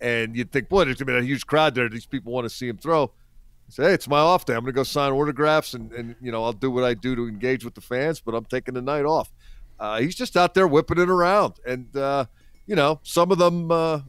and 0.00 0.36
you'd 0.36 0.52
think, 0.52 0.68
boy, 0.68 0.84
there's 0.84 0.96
gonna 0.96 1.12
be 1.12 1.24
a 1.24 1.28
huge 1.28 1.46
crowd 1.46 1.74
there. 1.74 1.88
These 1.88 2.06
people 2.06 2.32
want 2.32 2.44
to 2.44 2.50
see 2.50 2.68
him 2.68 2.78
throw. 2.78 3.04
I 3.04 3.70
say, 3.70 3.82
hey, 3.84 3.94
it's 3.94 4.08
my 4.08 4.20
off 4.20 4.44
day. 4.44 4.54
I'm 4.54 4.60
gonna 4.60 4.72
go 4.72 4.84
sign 4.84 5.12
autographs, 5.12 5.74
and, 5.74 5.92
and 5.92 6.14
you 6.20 6.30
know 6.30 6.44
I'll 6.44 6.52
do 6.52 6.70
what 6.70 6.84
I 6.84 6.94
do 6.94 7.16
to 7.16 7.26
engage 7.26 7.64
with 7.64 7.74
the 7.74 7.80
fans, 7.80 8.20
but 8.20 8.34
I'm 8.34 8.44
taking 8.44 8.74
the 8.74 8.82
night 8.82 9.04
off. 9.04 9.32
Uh, 9.78 9.98
he's 10.00 10.14
just 10.14 10.36
out 10.36 10.54
there 10.54 10.68
whipping 10.68 10.98
it 10.98 11.10
around, 11.10 11.54
and 11.66 11.94
uh, 11.96 12.26
you 12.66 12.76
know 12.76 13.00
some 13.02 13.32
of 13.32 13.38
them 13.38 13.70
uh, 13.72 14.00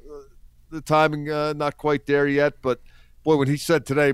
the 0.70 0.82
timing 0.82 1.30
uh, 1.30 1.54
not 1.54 1.78
quite 1.78 2.06
there 2.06 2.28
yet. 2.28 2.54
But 2.62 2.82
boy, 3.24 3.36
when 3.38 3.48
he 3.48 3.58
said 3.58 3.86
today, 3.86 4.14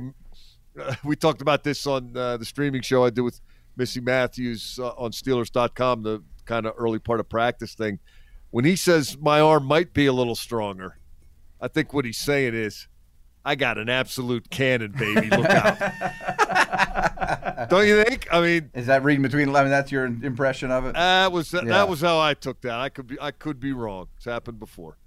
uh, 0.79 0.95
we 1.03 1.15
talked 1.15 1.41
about 1.41 1.63
this 1.63 1.85
on 1.87 2.15
uh, 2.15 2.37
the 2.37 2.45
streaming 2.45 2.81
show 2.81 3.05
I 3.05 3.09
did 3.09 3.21
with 3.21 3.39
Missy 3.75 4.01
Matthews 4.01 4.79
uh, 4.81 4.89
on 4.89 5.11
Steelers.com, 5.11 6.03
the 6.03 6.23
kind 6.45 6.65
of 6.65 6.73
early 6.77 6.99
part 6.99 7.19
of 7.19 7.29
practice 7.29 7.73
thing. 7.73 7.99
When 8.51 8.65
he 8.65 8.75
says 8.75 9.17
my 9.19 9.39
arm 9.39 9.65
might 9.65 9.93
be 9.93 10.05
a 10.05 10.13
little 10.13 10.35
stronger, 10.35 10.99
I 11.59 11.67
think 11.67 11.93
what 11.93 12.05
he's 12.05 12.17
saying 12.17 12.53
is, 12.53 12.87
I 13.45 13.55
got 13.55 13.77
an 13.77 13.89
absolute 13.89 14.49
cannon, 14.49 14.93
baby. 14.97 15.29
Look 15.29 15.49
out! 15.49 15.77
Don't 17.69 17.87
you 17.87 18.01
think? 18.03 18.27
I 18.31 18.41
mean, 18.41 18.69
is 18.73 18.85
that 18.87 19.03
reading 19.03 19.21
between? 19.21 19.53
I 19.53 19.61
mean, 19.61 19.69
that's 19.69 19.91
your 19.91 20.05
impression 20.05 20.71
of 20.71 20.85
it. 20.85 20.93
That 20.93 21.31
was 21.31 21.51
that, 21.51 21.65
yeah. 21.65 21.71
that 21.71 21.89
was 21.89 21.99
how 22.01 22.19
I 22.19 22.35
took 22.35 22.61
that. 22.61 22.79
I 22.79 22.89
could 22.89 23.07
be 23.07 23.19
I 23.19 23.31
could 23.31 23.59
be 23.59 23.73
wrong. 23.73 24.07
It's 24.15 24.25
happened 24.25 24.59
before. 24.59 24.97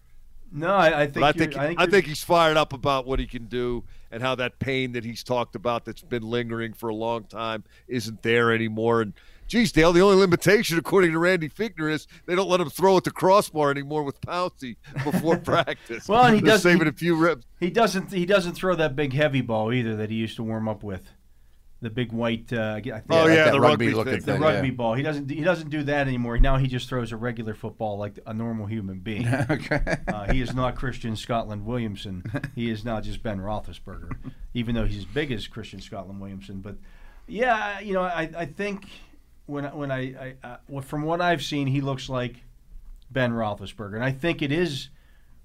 No, 0.53 0.69
I, 0.69 1.03
I 1.03 1.07
think 1.07 1.25
I 1.25 1.33
think, 1.33 1.57
I 1.57 1.67
think, 1.67 1.81
I 1.81 1.87
think 1.87 2.07
he's 2.07 2.23
fired 2.23 2.57
up 2.57 2.73
about 2.73 3.07
what 3.07 3.19
he 3.19 3.27
can 3.27 3.47
do 3.47 3.85
and 4.11 4.23
how 4.23 4.35
that 4.37 4.59
pain 4.59 4.93
that 4.93 5.05
he's 5.05 5.23
talked 5.23 5.55
about 5.57 5.85
that's 5.85 6.03
been 6.03 6.23
lingering 6.23 6.73
for 6.73 6.89
a 6.89 6.95
long 6.95 7.25
time 7.25 7.65
isn't 7.89 8.23
there 8.23 8.53
anymore. 8.53 9.03
And 9.03 9.13
geez, 9.49 9.73
Dale, 9.73 9.93
the 9.93 10.01
only 10.01 10.17
limitation, 10.17 10.79
according 10.79 11.13
to 11.13 11.19
Randy 11.19 11.49
Fichtner, 11.49 11.91
is 11.91 12.07
they 12.27 12.35
don't 12.35 12.49
let 12.49 12.61
him 12.61 12.71
throw 12.71 12.97
at 12.97 13.05
the 13.05 13.11
crossbar 13.11 13.71
anymore 13.71 14.03
with 14.03 14.21
Pouncey 14.21 14.77
before 15.05 15.37
practice. 15.39 16.09
well, 16.09 16.33
he 16.33 16.41
does 16.41 16.63
saving 16.63 16.83
he, 16.83 16.89
a 16.89 16.93
few 16.93 17.17
reps. 17.17 17.45
He 17.61 17.71
doesn't. 17.71 18.13
He 18.13 18.27
doesn't 18.27 18.55
throw 18.55 18.75
that 18.77 18.97
big 18.97 19.13
heavy 19.13 19.41
ball 19.41 19.73
either 19.73 19.97
that 19.97 20.11
he 20.11 20.17
used 20.17 20.37
to 20.37 20.43
warm 20.43 20.69
up 20.69 20.83
with 20.83 21.03
the 21.87 21.91
big 21.91 22.11
white. 22.11 22.53
Uh, 22.53 22.75
I 22.77 22.81
think, 22.81 23.05
oh 23.11 23.29
yeah, 23.29 23.51
the 23.53 23.61
rugby, 23.61 23.95
rugby 23.95 24.19
thing. 24.19 24.35
the 24.35 24.41
rugby 24.41 24.69
yeah. 24.69 24.75
ball. 24.75 24.95
He 24.95 25.03
doesn't. 25.03 25.31
He 25.31 25.43
doesn't 25.43 25.71
do 25.71 25.85
that 25.85 26.09
anymore. 26.09 26.37
Now 26.39 26.57
he 26.57 26.67
just 26.67 26.89
throws 26.89 27.13
a 27.13 27.17
regular 27.17 27.55
football 27.55 27.97
like 27.97 28.19
a 28.27 28.35
normal 28.35 28.67
human 28.67 28.99
being. 29.09 29.29
okay. 29.29 29.99
Uh, 30.09 30.33
he 30.33 30.41
is 30.41 30.53
not 30.53 30.75
Christian 30.75 31.15
Scotland 31.15 31.65
Williamson. 31.65 32.25
He 32.57 32.71
is 32.71 32.85
now 32.85 33.01
just 33.01 33.23
Ben 33.23 33.39
Roethlisberger, 33.39 34.17
even 34.55 34.75
though 34.75 34.85
he's 34.85 34.99
as 34.99 35.05
big 35.05 35.31
as 35.31 35.47
Christian 35.47 35.81
Scotland 35.81 36.21
Williamson. 36.21 36.61
But 36.61 36.77
yeah, 37.29 37.79
you 37.79 37.93
know, 37.93 38.03
I, 38.03 38.29
I 38.37 38.47
think 38.47 38.89
when 39.47 39.65
when 39.77 39.93
I, 39.93 40.35
I 40.43 40.59
uh, 40.73 40.81
from 40.81 41.03
what 41.03 41.21
I've 41.21 41.43
seen, 41.43 41.69
he 41.69 41.81
looks 41.81 42.09
like 42.09 42.43
Ben 43.13 43.31
Roethlisberger, 43.31 43.95
and 43.95 44.05
I 44.05 44.11
think 44.11 44.43
it 44.43 44.51
is 44.51 44.89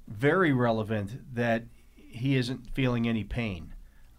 very 0.07 0.51
relevant 0.51 1.35
that 1.35 1.65
he 1.95 2.35
isn't 2.35 2.67
feeling 2.73 3.07
any 3.07 3.23
pain. 3.23 3.70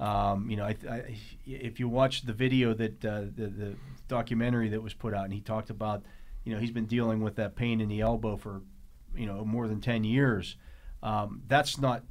Um, 0.03 0.51
you 0.51 0.57
know, 0.57 0.65
I, 0.65 0.77
I, 0.91 1.17
if 1.47 1.79
you 1.79 1.89
watch 1.89 2.23
the 2.23 2.33
video 2.33 2.75
that 2.75 3.05
uh, 3.05 3.21
the, 3.37 3.47
the 3.47 3.77
documentary 4.09 4.69
that 4.71 4.83
was 4.83 4.95
put 4.95 5.15
out, 5.15 5.25
and 5.25 5.33
he 5.33 5.41
talked 5.41 5.71
about, 5.71 6.03
you 6.43 6.53
know, 6.53 6.59
he's 6.59 6.73
been 6.73 6.87
dealing 6.87 7.23
with 7.23 7.37
that 7.37 7.55
pain 7.55 7.81
in 7.81 7.89
the 7.89 8.01
elbow 8.01 8.37
for, 8.37 8.63
you 9.15 9.27
know, 9.27 9.45
more 9.45 9.69
than 9.69 9.81
ten 9.81 10.03
years. 10.03 10.57
Um, 11.05 11.43
that's 11.47 11.79
not 11.79 12.03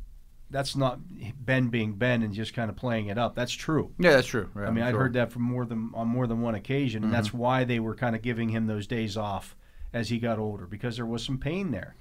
that's 0.49 0.73
not 0.77 0.99
Ben 1.39 1.67
being 1.67 1.93
Ben 1.95 2.23
and 2.23 2.33
just 2.33 2.53
kind 2.53 2.69
of 2.69 2.77
playing 2.77 3.07
it 3.07 3.17
up. 3.17 3.35
That's 3.35 3.51
true. 3.51 3.91
Yeah, 3.99 4.11
that's 4.11 4.27
true. 4.27 4.49
I 4.55 4.71
mean, 4.71 4.85
I've 4.85 4.95
heard 4.95 5.13
that 5.13 5.31
from 5.33 5.41
more 5.41 5.65
than 5.65 5.91
on 5.93 6.07
more 6.07 6.27
than 6.27 6.39
one 6.39 6.55
occasion, 6.55 7.03
and 7.03 7.11
mm-hmm. 7.11 7.21
that's 7.21 7.33
why 7.33 7.65
they 7.65 7.81
were 7.81 7.95
kind 7.95 8.15
of 8.15 8.21
giving 8.21 8.47
him 8.47 8.67
those 8.67 8.87
days 8.87 9.17
off 9.17 9.57
as 9.91 10.07
he 10.07 10.17
got 10.17 10.39
older 10.39 10.65
because 10.65 10.95
there 10.95 11.05
was 11.05 11.25
some 11.25 11.37
pain 11.37 11.71
there. 11.71 11.97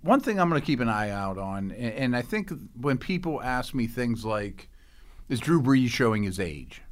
One 0.00 0.18
thing 0.18 0.40
I'm 0.40 0.48
going 0.48 0.60
to 0.60 0.66
keep 0.66 0.80
an 0.80 0.88
eye 0.88 1.10
out 1.10 1.38
on, 1.38 1.70
and 1.70 2.16
I 2.16 2.22
think 2.22 2.50
when 2.80 2.98
people 2.98 3.40
ask 3.40 3.72
me 3.72 3.86
things 3.86 4.24
like, 4.24 4.68
is 5.28 5.40
Drew 5.40 5.62
Brees 5.62 5.88
showing 5.88 6.22
his 6.22 6.40
age? 6.40 6.82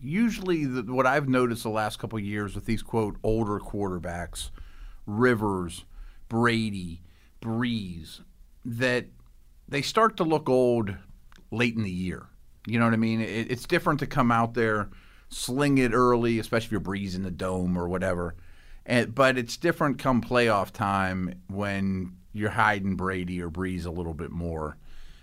Usually, 0.00 0.64
the, 0.64 0.82
what 0.82 1.06
I've 1.06 1.28
noticed 1.28 1.62
the 1.62 1.70
last 1.70 1.98
couple 1.98 2.18
years 2.18 2.54
with 2.54 2.66
these 2.66 2.82
quote 2.82 3.16
older 3.22 3.58
quarterbacks, 3.58 4.50
Rivers, 5.06 5.84
Brady, 6.28 7.02
Brees, 7.40 8.20
that 8.64 9.06
they 9.68 9.82
start 9.82 10.16
to 10.18 10.24
look 10.24 10.48
old 10.48 10.94
late 11.50 11.74
in 11.74 11.82
the 11.82 11.90
year. 11.90 12.26
You 12.66 12.78
know 12.78 12.84
what 12.84 12.94
I 12.94 12.98
mean? 12.98 13.20
It, 13.20 13.50
it's 13.50 13.66
different 13.66 14.00
to 14.00 14.06
come 14.06 14.30
out 14.30 14.54
there, 14.54 14.90
sling 15.30 15.78
it 15.78 15.92
early, 15.92 16.38
especially 16.38 16.66
if 16.66 16.72
you're 16.72 16.80
Brees 16.80 17.14
in 17.14 17.22
the 17.22 17.30
dome 17.30 17.76
or 17.76 17.88
whatever. 17.88 18.34
And, 18.86 19.14
but 19.14 19.36
it's 19.36 19.56
different 19.56 19.98
come 19.98 20.22
playoff 20.22 20.70
time 20.70 21.42
when 21.48 22.16
you're 22.32 22.50
hiding 22.50 22.96
Brady 22.96 23.42
or 23.42 23.50
Brees 23.50 23.86
a 23.86 23.90
little 23.90 24.14
bit 24.14 24.30
more. 24.30 24.76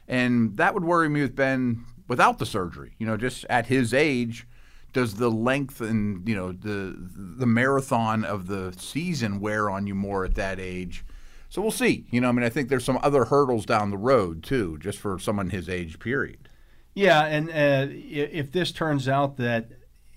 And 0.08 0.58
that 0.58 0.74
would 0.74 0.84
worry 0.84 1.10
me 1.10 1.22
with 1.22 1.36
Ben 1.36 1.86
without 2.08 2.40
the 2.40 2.46
surgery. 2.46 2.96
You 2.98 3.08
know, 3.08 3.18
just 3.18 3.46
at 3.50 3.68
his 3.68 3.94
age, 3.94 4.48
does 4.94 5.16
the 5.16 5.30
length 5.30 5.82
and 5.82 6.28
you 6.28 6.36
know 6.36 6.52
the 6.52 6.96
the 6.98 7.46
marathon 7.46 8.24
of 8.24 8.48
the 8.48 8.74
season 8.78 9.40
wear 9.40 9.70
on 9.70 9.88
you 9.88 9.96
more 9.96 10.26
at 10.26 10.36
that 10.36 10.60
age? 10.60 11.06
So 11.50 11.62
we'll 11.62 11.72
see. 11.72 12.06
You 12.10 12.22
know, 12.22 12.30
I 12.30 12.32
mean, 12.32 12.46
I 12.46 12.50
think 12.50 12.70
there's 12.70 12.86
some 12.86 13.00
other 13.02 13.26
hurdles 13.26 13.66
down 13.66 13.90
the 13.90 13.98
road 13.98 14.44
too, 14.44 14.78
just 14.80 14.98
for 14.98 15.20
someone 15.20 15.50
his 15.50 15.70
age 15.70 16.00
period. 16.00 16.50
Yeah, 16.94 17.26
and 17.26 17.50
uh, 17.50 17.88
if 17.92 18.52
this 18.52 18.72
turns 18.72 19.08
out 19.08 19.38
that 19.38 19.70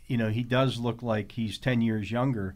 you 0.06 0.16
know 0.16 0.30
he 0.30 0.42
does 0.42 0.78
look 0.78 1.02
like 1.02 1.32
he's 1.32 1.58
ten 1.58 1.80
years 1.80 2.10
younger 2.10 2.54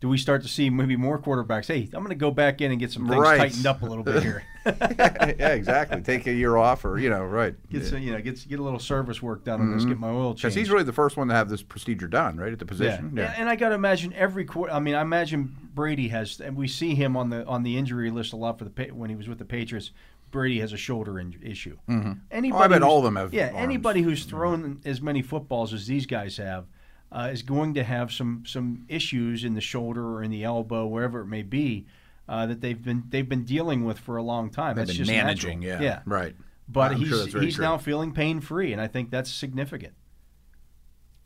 do 0.00 0.08
we 0.08 0.16
start 0.16 0.42
to 0.42 0.48
see 0.48 0.70
maybe 0.70 0.96
more 0.96 1.18
quarterbacks? 1.18 1.66
Hey, 1.66 1.84
I'm 1.92 2.04
going 2.04 2.10
to 2.10 2.14
go 2.14 2.30
back 2.30 2.60
in 2.60 2.70
and 2.70 2.78
get 2.78 2.92
some 2.92 3.08
things 3.08 3.20
right. 3.20 3.38
tightened 3.38 3.66
up 3.66 3.82
a 3.82 3.86
little 3.86 4.04
bit 4.04 4.22
here. 4.22 4.44
yeah, 4.66 5.48
exactly. 5.48 6.00
Take 6.02 6.26
a 6.26 6.32
year 6.32 6.56
off, 6.56 6.84
or 6.84 6.98
you 6.98 7.10
know, 7.10 7.24
right? 7.24 7.54
Get 7.70 7.82
yeah. 7.82 7.88
some, 7.88 8.02
you 8.02 8.12
know, 8.12 8.20
get 8.20 8.46
get 8.48 8.58
a 8.58 8.62
little 8.62 8.78
service 8.78 9.22
work 9.22 9.44
done 9.44 9.60
on 9.60 9.66
mm-hmm. 9.68 9.76
this. 9.76 9.84
Get 9.86 9.98
my 9.98 10.10
oil 10.10 10.30
changed. 10.30 10.42
Because 10.42 10.54
he's 10.54 10.70
really 10.70 10.84
the 10.84 10.92
first 10.92 11.16
one 11.16 11.28
to 11.28 11.34
have 11.34 11.48
this 11.48 11.62
procedure 11.62 12.06
done, 12.06 12.36
right 12.36 12.52
at 12.52 12.58
the 12.58 12.66
position. 12.66 13.12
Yeah, 13.16 13.22
yeah. 13.22 13.34
and 13.38 13.48
I 13.48 13.56
got 13.56 13.70
to 13.70 13.74
imagine 13.74 14.12
every 14.12 14.44
quarter. 14.44 14.72
I 14.72 14.78
mean, 14.78 14.94
I 14.94 15.00
imagine 15.00 15.56
Brady 15.74 16.08
has, 16.08 16.40
and 16.40 16.56
we 16.56 16.68
see 16.68 16.94
him 16.94 17.16
on 17.16 17.30
the 17.30 17.46
on 17.46 17.62
the 17.62 17.76
injury 17.78 18.10
list 18.10 18.32
a 18.34 18.36
lot 18.36 18.58
for 18.58 18.66
the 18.66 18.90
when 18.92 19.10
he 19.10 19.16
was 19.16 19.26
with 19.26 19.38
the 19.38 19.44
Patriots. 19.44 19.90
Brady 20.30 20.60
has 20.60 20.74
a 20.74 20.76
shoulder 20.76 21.18
in- 21.18 21.34
issue. 21.42 21.78
Mm-hmm. 21.88 22.12
Anybody, 22.30 22.60
oh, 22.60 22.64
I 22.64 22.68
bet 22.68 22.82
all 22.82 22.98
of 22.98 23.04
them 23.04 23.16
have. 23.16 23.32
Yeah, 23.32 23.46
arms. 23.46 23.56
anybody 23.56 24.02
who's 24.02 24.26
thrown 24.26 24.62
mm-hmm. 24.62 24.88
as 24.88 25.00
many 25.00 25.22
footballs 25.22 25.72
as 25.72 25.86
these 25.86 26.04
guys 26.04 26.36
have 26.36 26.66
uh, 27.10 27.30
is 27.32 27.42
going 27.42 27.74
to 27.74 27.84
have 27.84 28.12
some 28.12 28.44
some 28.46 28.84
issues 28.88 29.44
in 29.44 29.54
the 29.54 29.60
shoulder 29.60 30.04
or 30.04 30.22
in 30.22 30.30
the 30.30 30.44
elbow, 30.44 30.86
wherever 30.86 31.20
it 31.20 31.26
may 31.26 31.42
be, 31.42 31.86
uh, 32.28 32.46
that 32.46 32.60
they've 32.60 32.82
been 32.82 33.04
they've 33.08 33.28
been 33.28 33.44
dealing 33.44 33.84
with 33.84 33.98
for 33.98 34.16
a 34.16 34.22
long 34.22 34.50
time. 34.50 34.76
They've 34.76 34.86
that's 34.86 34.98
been 34.98 35.06
just 35.06 35.10
managing, 35.10 35.60
natural. 35.60 35.82
yeah, 35.82 35.90
yeah, 35.90 36.02
right. 36.04 36.34
But 36.68 36.92
I'm 36.92 36.98
he's 36.98 37.08
sure 37.08 37.40
he's 37.40 37.54
true. 37.54 37.64
now 37.64 37.78
feeling 37.78 38.12
pain 38.12 38.40
free, 38.40 38.72
and 38.72 38.80
I 38.80 38.88
think 38.88 39.10
that's 39.10 39.32
significant. 39.32 39.94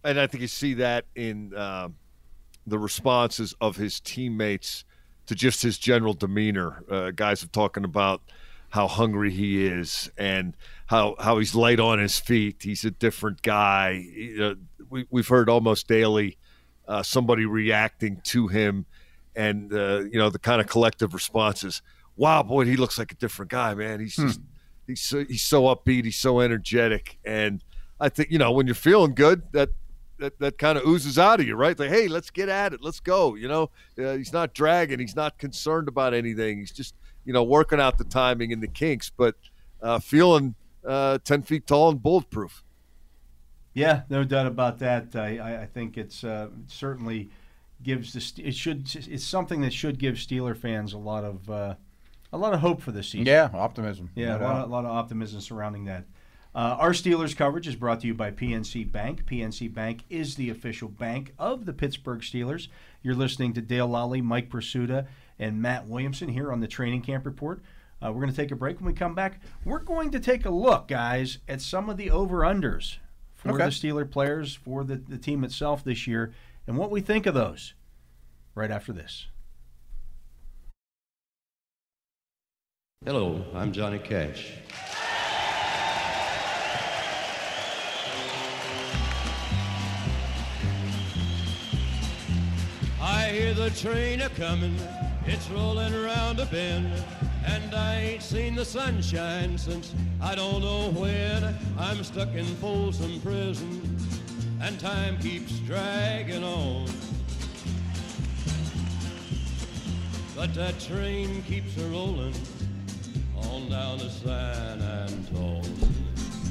And 0.04 0.18
I 0.18 0.26
think 0.26 0.42
you 0.42 0.48
see 0.48 0.74
that 0.74 1.04
in 1.14 1.54
uh, 1.54 1.88
the 2.66 2.78
responses 2.78 3.54
of 3.60 3.76
his 3.76 4.00
teammates 4.00 4.84
to 5.26 5.34
just 5.34 5.62
his 5.62 5.78
general 5.78 6.14
demeanor. 6.14 6.82
Uh, 6.90 7.10
guys 7.10 7.42
are 7.44 7.48
talking 7.48 7.84
about 7.84 8.22
how 8.70 8.88
hungry 8.88 9.30
he 9.30 9.66
is 9.66 10.10
and 10.16 10.56
how 10.86 11.14
how 11.18 11.38
he's 11.38 11.54
light 11.54 11.78
on 11.78 11.98
his 11.98 12.18
feet. 12.18 12.62
He's 12.62 12.84
a 12.84 12.90
different 12.90 13.42
guy. 13.42 14.04
You 14.14 14.36
know, 14.38 14.56
we, 14.92 15.06
we've 15.10 15.26
heard 15.26 15.48
almost 15.48 15.88
daily 15.88 16.36
uh, 16.86 17.02
somebody 17.02 17.46
reacting 17.46 18.20
to 18.24 18.48
him, 18.48 18.86
and 19.34 19.72
uh, 19.72 20.02
you 20.10 20.18
know 20.18 20.30
the 20.30 20.38
kind 20.38 20.60
of 20.60 20.68
collective 20.68 21.14
responses. 21.14 21.82
Wow, 22.16 22.42
boy, 22.42 22.66
he 22.66 22.76
looks 22.76 22.98
like 22.98 23.10
a 23.10 23.16
different 23.16 23.50
guy, 23.50 23.74
man. 23.74 23.98
He's 23.98 24.16
hmm. 24.16 24.28
just 24.28 24.40
he's 24.86 25.00
so, 25.00 25.24
he's 25.24 25.42
so 25.42 25.62
upbeat. 25.62 26.04
He's 26.04 26.18
so 26.18 26.40
energetic, 26.40 27.18
and 27.24 27.64
I 27.98 28.10
think 28.10 28.30
you 28.30 28.38
know 28.38 28.52
when 28.52 28.66
you're 28.66 28.74
feeling 28.74 29.14
good, 29.14 29.42
that 29.52 29.70
that, 30.18 30.38
that 30.38 30.58
kind 30.58 30.78
of 30.78 30.86
oozes 30.86 31.18
out 31.18 31.40
of 31.40 31.46
you, 31.46 31.56
right? 31.56 31.76
Like, 31.76 31.90
hey, 31.90 32.06
let's 32.06 32.30
get 32.30 32.48
at 32.48 32.72
it. 32.72 32.80
Let's 32.80 33.00
go. 33.00 33.34
You 33.34 33.48
know, 33.48 33.70
uh, 33.98 34.14
he's 34.16 34.32
not 34.32 34.54
dragging. 34.54 35.00
He's 35.00 35.16
not 35.16 35.38
concerned 35.38 35.88
about 35.88 36.14
anything. 36.14 36.58
He's 36.58 36.70
just, 36.70 36.94
you 37.24 37.32
know, 37.32 37.42
working 37.42 37.80
out 37.80 37.98
the 37.98 38.04
timing 38.04 38.52
and 38.52 38.62
the 38.62 38.68
kinks, 38.68 39.10
but 39.10 39.34
uh, 39.82 39.98
feeling 39.98 40.54
uh, 40.86 41.18
10 41.24 41.42
feet 41.42 41.66
tall 41.66 41.90
and 41.90 42.00
bulletproof. 42.00 42.62
Yeah, 43.74 44.02
no 44.10 44.24
doubt 44.24 44.46
about 44.46 44.78
that. 44.80 45.16
I, 45.16 45.62
I 45.62 45.66
think 45.66 45.96
it's 45.96 46.24
uh, 46.24 46.48
certainly 46.66 47.30
gives 47.82 48.12
the 48.12 48.42
it 48.42 48.54
should 48.54 48.94
it's 48.94 49.24
something 49.24 49.60
that 49.62 49.72
should 49.72 49.98
give 49.98 50.16
Steeler 50.16 50.56
fans 50.56 50.92
a 50.92 50.98
lot 50.98 51.24
of 51.24 51.50
uh, 51.50 51.74
a 52.32 52.38
lot 52.38 52.54
of 52.54 52.60
hope 52.60 52.82
for 52.82 52.92
this 52.92 53.08
season. 53.08 53.26
Yeah, 53.26 53.50
optimism. 53.52 54.10
Yeah, 54.14 54.36
no 54.36 54.38
a, 54.38 54.44
lot 54.44 54.56
of, 54.56 54.68
a 54.68 54.72
lot 54.72 54.84
of 54.84 54.90
optimism 54.90 55.40
surrounding 55.40 55.84
that. 55.86 56.04
Uh, 56.54 56.76
our 56.78 56.90
Steelers 56.90 57.34
coverage 57.34 57.66
is 57.66 57.76
brought 57.76 58.00
to 58.00 58.06
you 58.06 58.12
by 58.12 58.30
PNC 58.30 58.90
Bank. 58.92 59.24
PNC 59.24 59.72
Bank 59.72 60.04
is 60.10 60.34
the 60.34 60.50
official 60.50 60.88
bank 60.88 61.32
of 61.38 61.64
the 61.64 61.72
Pittsburgh 61.72 62.20
Steelers. 62.20 62.68
You're 63.02 63.14
listening 63.14 63.54
to 63.54 63.62
Dale 63.62 63.88
Lally, 63.88 64.20
Mike 64.20 64.50
Prisuta, 64.50 65.06
and 65.38 65.62
Matt 65.62 65.86
Williamson 65.88 66.28
here 66.28 66.52
on 66.52 66.60
the 66.60 66.68
Training 66.68 67.00
Camp 67.00 67.24
Report. 67.24 67.62
Uh, 68.04 68.12
we're 68.12 68.20
going 68.20 68.30
to 68.30 68.36
take 68.36 68.50
a 68.50 68.56
break. 68.56 68.80
When 68.80 68.86
we 68.86 68.92
come 68.92 69.14
back, 69.14 69.40
we're 69.64 69.78
going 69.78 70.10
to 70.10 70.20
take 70.20 70.44
a 70.44 70.50
look, 70.50 70.88
guys, 70.88 71.38
at 71.48 71.62
some 71.62 71.88
of 71.88 71.96
the 71.96 72.10
over-unders 72.10 72.98
for 73.42 73.54
okay. 73.54 73.64
the 73.64 73.70
Steeler 73.70 74.08
players, 74.08 74.54
for 74.54 74.84
the, 74.84 74.96
the 74.96 75.18
team 75.18 75.42
itself 75.42 75.82
this 75.82 76.06
year, 76.06 76.32
and 76.66 76.76
what 76.76 76.90
we 76.90 77.00
think 77.00 77.26
of 77.26 77.34
those 77.34 77.74
right 78.54 78.70
after 78.70 78.92
this. 78.92 79.26
Hello, 83.04 83.44
I'm 83.52 83.72
Johnny 83.72 83.98
Cash. 83.98 84.52
I 93.00 93.28
hear 93.32 93.54
the 93.54 93.70
train 93.70 94.20
a 94.20 94.28
coming, 94.30 94.76
it's 95.26 95.50
rolling 95.50 95.92
around 95.92 96.38
a 96.38 96.46
bend. 96.46 96.92
And 97.44 97.74
I 97.74 98.00
ain't 98.00 98.22
seen 98.22 98.54
the 98.54 98.64
sunshine 98.64 99.58
since 99.58 99.94
I 100.20 100.34
don't 100.34 100.60
know 100.60 100.90
when. 100.90 101.56
I'm 101.78 102.04
stuck 102.04 102.34
in 102.34 102.44
Folsom 102.56 103.20
Prison, 103.20 103.98
and 104.60 104.78
time 104.78 105.18
keeps 105.18 105.58
dragging 105.60 106.44
on. 106.44 106.88
But 110.36 110.54
that 110.54 110.78
train 110.80 111.42
keeps 111.42 111.76
a 111.78 111.86
rolling 111.88 112.34
on 113.36 113.68
down 113.68 113.98
to 113.98 114.10
San 114.10 114.80
Antone. 114.80 115.62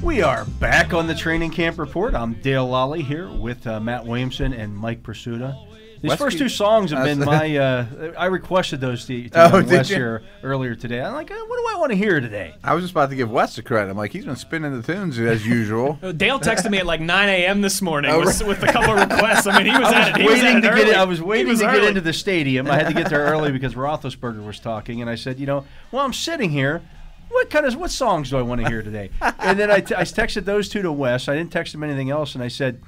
We 0.02 0.20
are 0.20 0.44
back 0.44 0.94
on 0.94 1.06
the 1.06 1.14
training 1.14 1.50
camp 1.50 1.78
report. 1.78 2.14
I'm 2.14 2.34
Dale 2.34 2.68
Lally 2.68 3.02
here 3.02 3.28
with 3.28 3.66
uh, 3.66 3.80
Matt 3.80 4.04
Williamson 4.04 4.52
and 4.52 4.76
Mike 4.76 5.02
Prisuta. 5.02 5.71
These 6.02 6.10
Wesky- 6.12 6.18
first 6.18 6.38
two 6.38 6.48
songs 6.48 6.90
have 6.90 7.04
been 7.04 7.18
my. 7.24 7.56
Uh, 7.56 8.12
I 8.18 8.26
requested 8.26 8.80
those 8.80 9.06
to, 9.06 9.28
to 9.30 9.54
Oh, 9.54 9.62
Wes 9.62 9.88
here 9.88 10.22
earlier 10.42 10.74
today. 10.74 11.00
I'm 11.00 11.12
like, 11.14 11.30
uh, 11.30 11.34
what 11.34 11.56
do 11.56 11.76
I 11.76 11.78
want 11.78 11.90
to 11.92 11.96
hear 11.96 12.20
today? 12.20 12.54
I 12.64 12.74
was 12.74 12.82
just 12.82 12.90
about 12.92 13.10
to 13.10 13.16
give 13.16 13.30
Wes 13.30 13.54
the 13.56 13.62
credit. 13.62 13.90
I'm 13.90 13.96
like, 13.96 14.12
he's 14.12 14.24
been 14.24 14.34
spinning 14.36 14.78
the 14.78 14.82
tunes 14.82 15.18
as 15.18 15.46
usual. 15.46 15.92
Dale 16.16 16.40
texted 16.40 16.70
me 16.70 16.78
at 16.78 16.86
like 16.86 17.00
9 17.00 17.28
a.m. 17.28 17.60
this 17.60 17.80
morning 17.80 18.10
Oh, 18.10 18.18
with, 18.20 18.42
with 18.44 18.62
a 18.64 18.66
couple 18.72 18.98
of 18.98 19.08
requests. 19.10 19.46
I 19.46 19.56
mean, 19.62 19.72
he 19.72 19.78
was 19.78 19.88
I 19.92 20.10
at 20.10 20.18
was 20.18 20.18
it. 20.18 20.20
He 20.22 20.26
was 20.28 20.38
at 20.40 20.44
waiting 20.44 20.58
it 20.58 20.60
to 20.62 20.66
get 20.68 20.72
early. 20.78 20.90
it. 20.90 20.96
I 20.96 21.04
was 21.04 21.22
waiting 21.22 21.48
was 21.48 21.60
to 21.60 21.66
get 21.66 21.84
into 21.84 22.00
the 22.00 22.12
stadium. 22.12 22.68
I 22.68 22.74
had 22.76 22.88
to 22.88 22.94
get 22.94 23.08
there 23.08 23.24
early 23.26 23.52
because 23.52 23.74
Roethlisberger 23.74 24.44
was 24.44 24.58
talking, 24.58 25.00
and 25.00 25.08
I 25.08 25.14
said, 25.14 25.38
you 25.38 25.46
know, 25.46 25.64
well, 25.92 26.04
I'm 26.04 26.12
sitting 26.12 26.50
here. 26.50 26.82
What 27.28 27.48
kind 27.48 27.64
of 27.64 27.76
what 27.76 27.90
songs 27.92 28.28
do 28.28 28.36
I 28.36 28.42
want 28.42 28.60
to 28.60 28.68
hear 28.68 28.82
today? 28.82 29.08
and 29.38 29.58
then 29.58 29.70
I, 29.70 29.80
t- 29.80 29.94
I 29.94 30.02
texted 30.02 30.44
those 30.44 30.68
two 30.68 30.82
to 30.82 30.92
Wes. 30.92 31.28
I 31.28 31.36
didn't 31.36 31.50
text 31.52 31.72
him 31.74 31.82
anything 31.82 32.10
else, 32.10 32.34
and 32.34 32.44
I 32.44 32.48
said, 32.48 32.82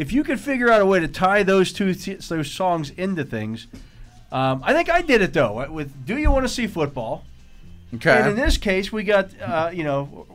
if 0.00 0.14
you 0.14 0.24
could 0.24 0.40
figure 0.40 0.70
out 0.70 0.80
a 0.80 0.86
way 0.86 0.98
to 0.98 1.06
tie 1.06 1.42
those 1.42 1.74
two 1.74 1.92
th- 1.92 2.26
those 2.26 2.50
songs 2.50 2.88
into 2.88 3.22
things, 3.22 3.66
um, 4.32 4.62
I 4.64 4.72
think 4.72 4.88
I 4.88 5.02
did 5.02 5.20
it 5.20 5.34
though. 5.34 5.70
With 5.70 6.06
"Do 6.06 6.16
You 6.16 6.30
Want 6.30 6.46
to 6.46 6.48
See 6.48 6.66
Football?" 6.66 7.26
Okay. 7.94 8.18
And 8.18 8.30
in 8.30 8.36
this 8.36 8.56
case, 8.56 8.90
we 8.90 9.04
got 9.04 9.28
uh, 9.38 9.70
you 9.70 9.84
know 9.84 10.26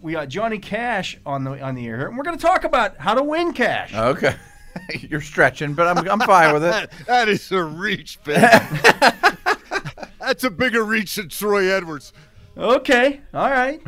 we 0.00 0.12
got 0.12 0.30
Johnny 0.30 0.58
Cash 0.58 1.18
on 1.26 1.44
the 1.44 1.60
on 1.60 1.74
the 1.74 1.86
air 1.86 1.98
here, 1.98 2.06
and 2.08 2.16
we're 2.16 2.24
going 2.24 2.38
to 2.38 2.42
talk 2.42 2.64
about 2.64 2.96
how 2.96 3.12
to 3.12 3.22
win 3.22 3.52
cash. 3.52 3.94
okay. 3.94 4.36
You're 5.00 5.20
stretching, 5.20 5.74
but 5.74 5.86
I'm, 5.86 6.08
I'm 6.08 6.20
fine 6.20 6.54
with 6.54 6.64
it. 6.64 6.70
That, 6.70 6.92
that 7.06 7.28
is 7.28 7.52
a 7.52 7.62
reach, 7.62 8.18
Ben. 8.24 8.40
That's 10.18 10.44
a 10.44 10.50
bigger 10.50 10.82
reach 10.82 11.16
than 11.16 11.28
Troy 11.28 11.70
Edwards. 11.70 12.14
Okay, 12.56 13.20
all 13.34 13.50
right. 13.50 13.82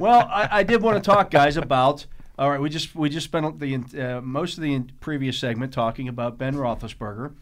well, 0.00 0.26
I, 0.28 0.48
I 0.50 0.62
did 0.64 0.82
want 0.82 0.96
to 0.96 1.08
talk, 1.08 1.30
guys, 1.30 1.56
about. 1.56 2.06
All 2.36 2.50
right, 2.50 2.60
we 2.60 2.68
just 2.68 2.96
we 2.96 3.08
just 3.08 3.26
spent 3.26 3.60
the 3.60 3.76
uh, 3.76 4.20
most 4.20 4.58
of 4.58 4.62
the 4.64 4.80
previous 4.98 5.38
segment 5.38 5.72
talking 5.72 6.08
about 6.08 6.36
Ben 6.36 6.54
Roethlisberger. 6.54 7.32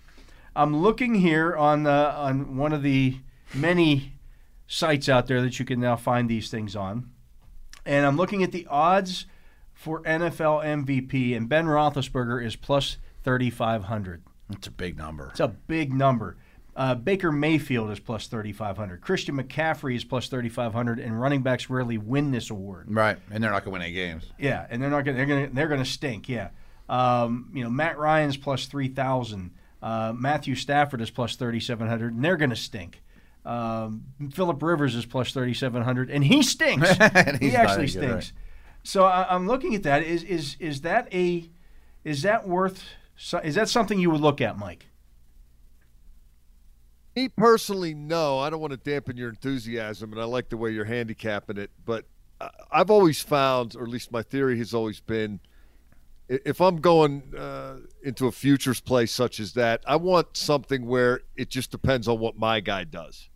I'm 0.54 0.82
looking 0.82 1.14
here 1.14 1.56
on 1.56 1.84
the, 1.84 2.12
on 2.14 2.58
one 2.58 2.74
of 2.74 2.82
the 2.82 3.16
many 3.54 4.12
sites 4.66 5.08
out 5.08 5.28
there 5.28 5.40
that 5.40 5.58
you 5.58 5.64
can 5.64 5.80
now 5.80 5.96
find 5.96 6.28
these 6.28 6.50
things 6.50 6.76
on, 6.76 7.08
and 7.86 8.04
I'm 8.04 8.18
looking 8.18 8.42
at 8.42 8.52
the 8.52 8.66
odds 8.66 9.24
for 9.72 10.02
NFL 10.02 10.62
MVP, 10.62 11.34
and 11.34 11.48
Ben 11.48 11.64
Roethlisberger 11.64 12.44
is 12.44 12.54
plus 12.54 12.98
3,500. 13.24 14.22
That's 14.50 14.66
a 14.66 14.70
big 14.70 14.98
number. 14.98 15.28
It's 15.30 15.40
a 15.40 15.48
big 15.48 15.94
number. 15.94 16.36
Uh, 16.74 16.94
Baker 16.94 17.30
Mayfield 17.30 17.90
is 17.90 18.00
plus 18.00 18.26
3,500. 18.28 19.02
Christian 19.02 19.36
McCaffrey 19.36 19.94
is 19.94 20.04
plus 20.04 20.28
3,500, 20.28 20.98
and 20.98 21.20
running 21.20 21.42
backs 21.42 21.68
rarely 21.68 21.98
win 21.98 22.30
this 22.30 22.48
award. 22.48 22.86
Right, 22.88 23.18
and 23.30 23.44
they're 23.44 23.50
not 23.50 23.64
going 23.64 23.72
to 23.74 23.78
win 23.78 23.82
any 23.82 23.92
games. 23.92 24.24
Yeah, 24.38 24.66
and 24.70 24.82
they're 24.82 24.90
not 24.90 25.04
going. 25.04 25.16
They're 25.16 25.26
going. 25.26 25.48
to 25.48 25.54
They're 25.54 25.68
going 25.68 25.82
to 25.82 25.88
stink. 25.90 26.28
Yeah. 26.28 26.48
Um, 26.88 27.50
you 27.54 27.62
know, 27.62 27.70
Matt 27.70 27.98
Ryan's 27.98 28.36
plus 28.36 28.66
3,000. 28.66 29.50
Uh, 29.82 30.12
Matthew 30.16 30.54
Stafford 30.54 31.00
is 31.00 31.10
plus 31.10 31.36
3,700, 31.36 32.14
and 32.14 32.24
they're 32.24 32.36
going 32.36 32.50
to 32.50 32.56
stink. 32.56 33.02
Um, 33.44 34.04
Philip 34.32 34.62
Rivers 34.62 34.94
is 34.94 35.04
plus 35.04 35.32
3,700, 35.32 36.10
and 36.10 36.24
he 36.24 36.42
stinks. 36.42 36.90
And 37.00 37.40
he 37.40 37.56
actually 37.56 37.88
stinks. 37.88 38.32
So 38.84 39.04
I, 39.04 39.34
I'm 39.34 39.46
looking 39.46 39.74
at 39.74 39.82
that. 39.84 40.02
Is 40.02 40.22
is 40.24 40.56
is 40.58 40.80
that 40.82 41.12
a 41.12 41.48
is 42.04 42.22
that 42.22 42.48
worth? 42.48 42.84
Is 43.44 43.54
that 43.54 43.68
something 43.68 43.98
you 43.98 44.10
would 44.10 44.20
look 44.20 44.40
at, 44.40 44.58
Mike? 44.58 44.86
Me 47.14 47.28
personally, 47.28 47.94
no. 47.94 48.38
I 48.38 48.50
don't 48.50 48.60
want 48.60 48.72
to 48.72 48.78
dampen 48.78 49.16
your 49.16 49.28
enthusiasm, 49.28 50.12
and 50.12 50.20
I 50.20 50.24
like 50.24 50.48
the 50.48 50.56
way 50.56 50.70
you're 50.70 50.84
handicapping 50.84 51.58
it. 51.58 51.70
But 51.84 52.06
I've 52.70 52.90
always 52.90 53.20
found, 53.20 53.76
or 53.76 53.82
at 53.82 53.88
least 53.88 54.10
my 54.10 54.22
theory 54.22 54.58
has 54.58 54.72
always 54.72 55.00
been, 55.00 55.40
if 56.28 56.60
I'm 56.60 56.76
going 56.80 57.22
uh, 57.36 57.76
into 58.02 58.26
a 58.26 58.32
futures 58.32 58.80
play 58.80 59.06
such 59.06 59.40
as 59.40 59.52
that, 59.54 59.82
I 59.86 59.96
want 59.96 60.36
something 60.36 60.86
where 60.86 61.20
it 61.36 61.50
just 61.50 61.70
depends 61.70 62.08
on 62.08 62.18
what 62.18 62.38
my 62.38 62.60
guy 62.60 62.84
does. 62.84 63.28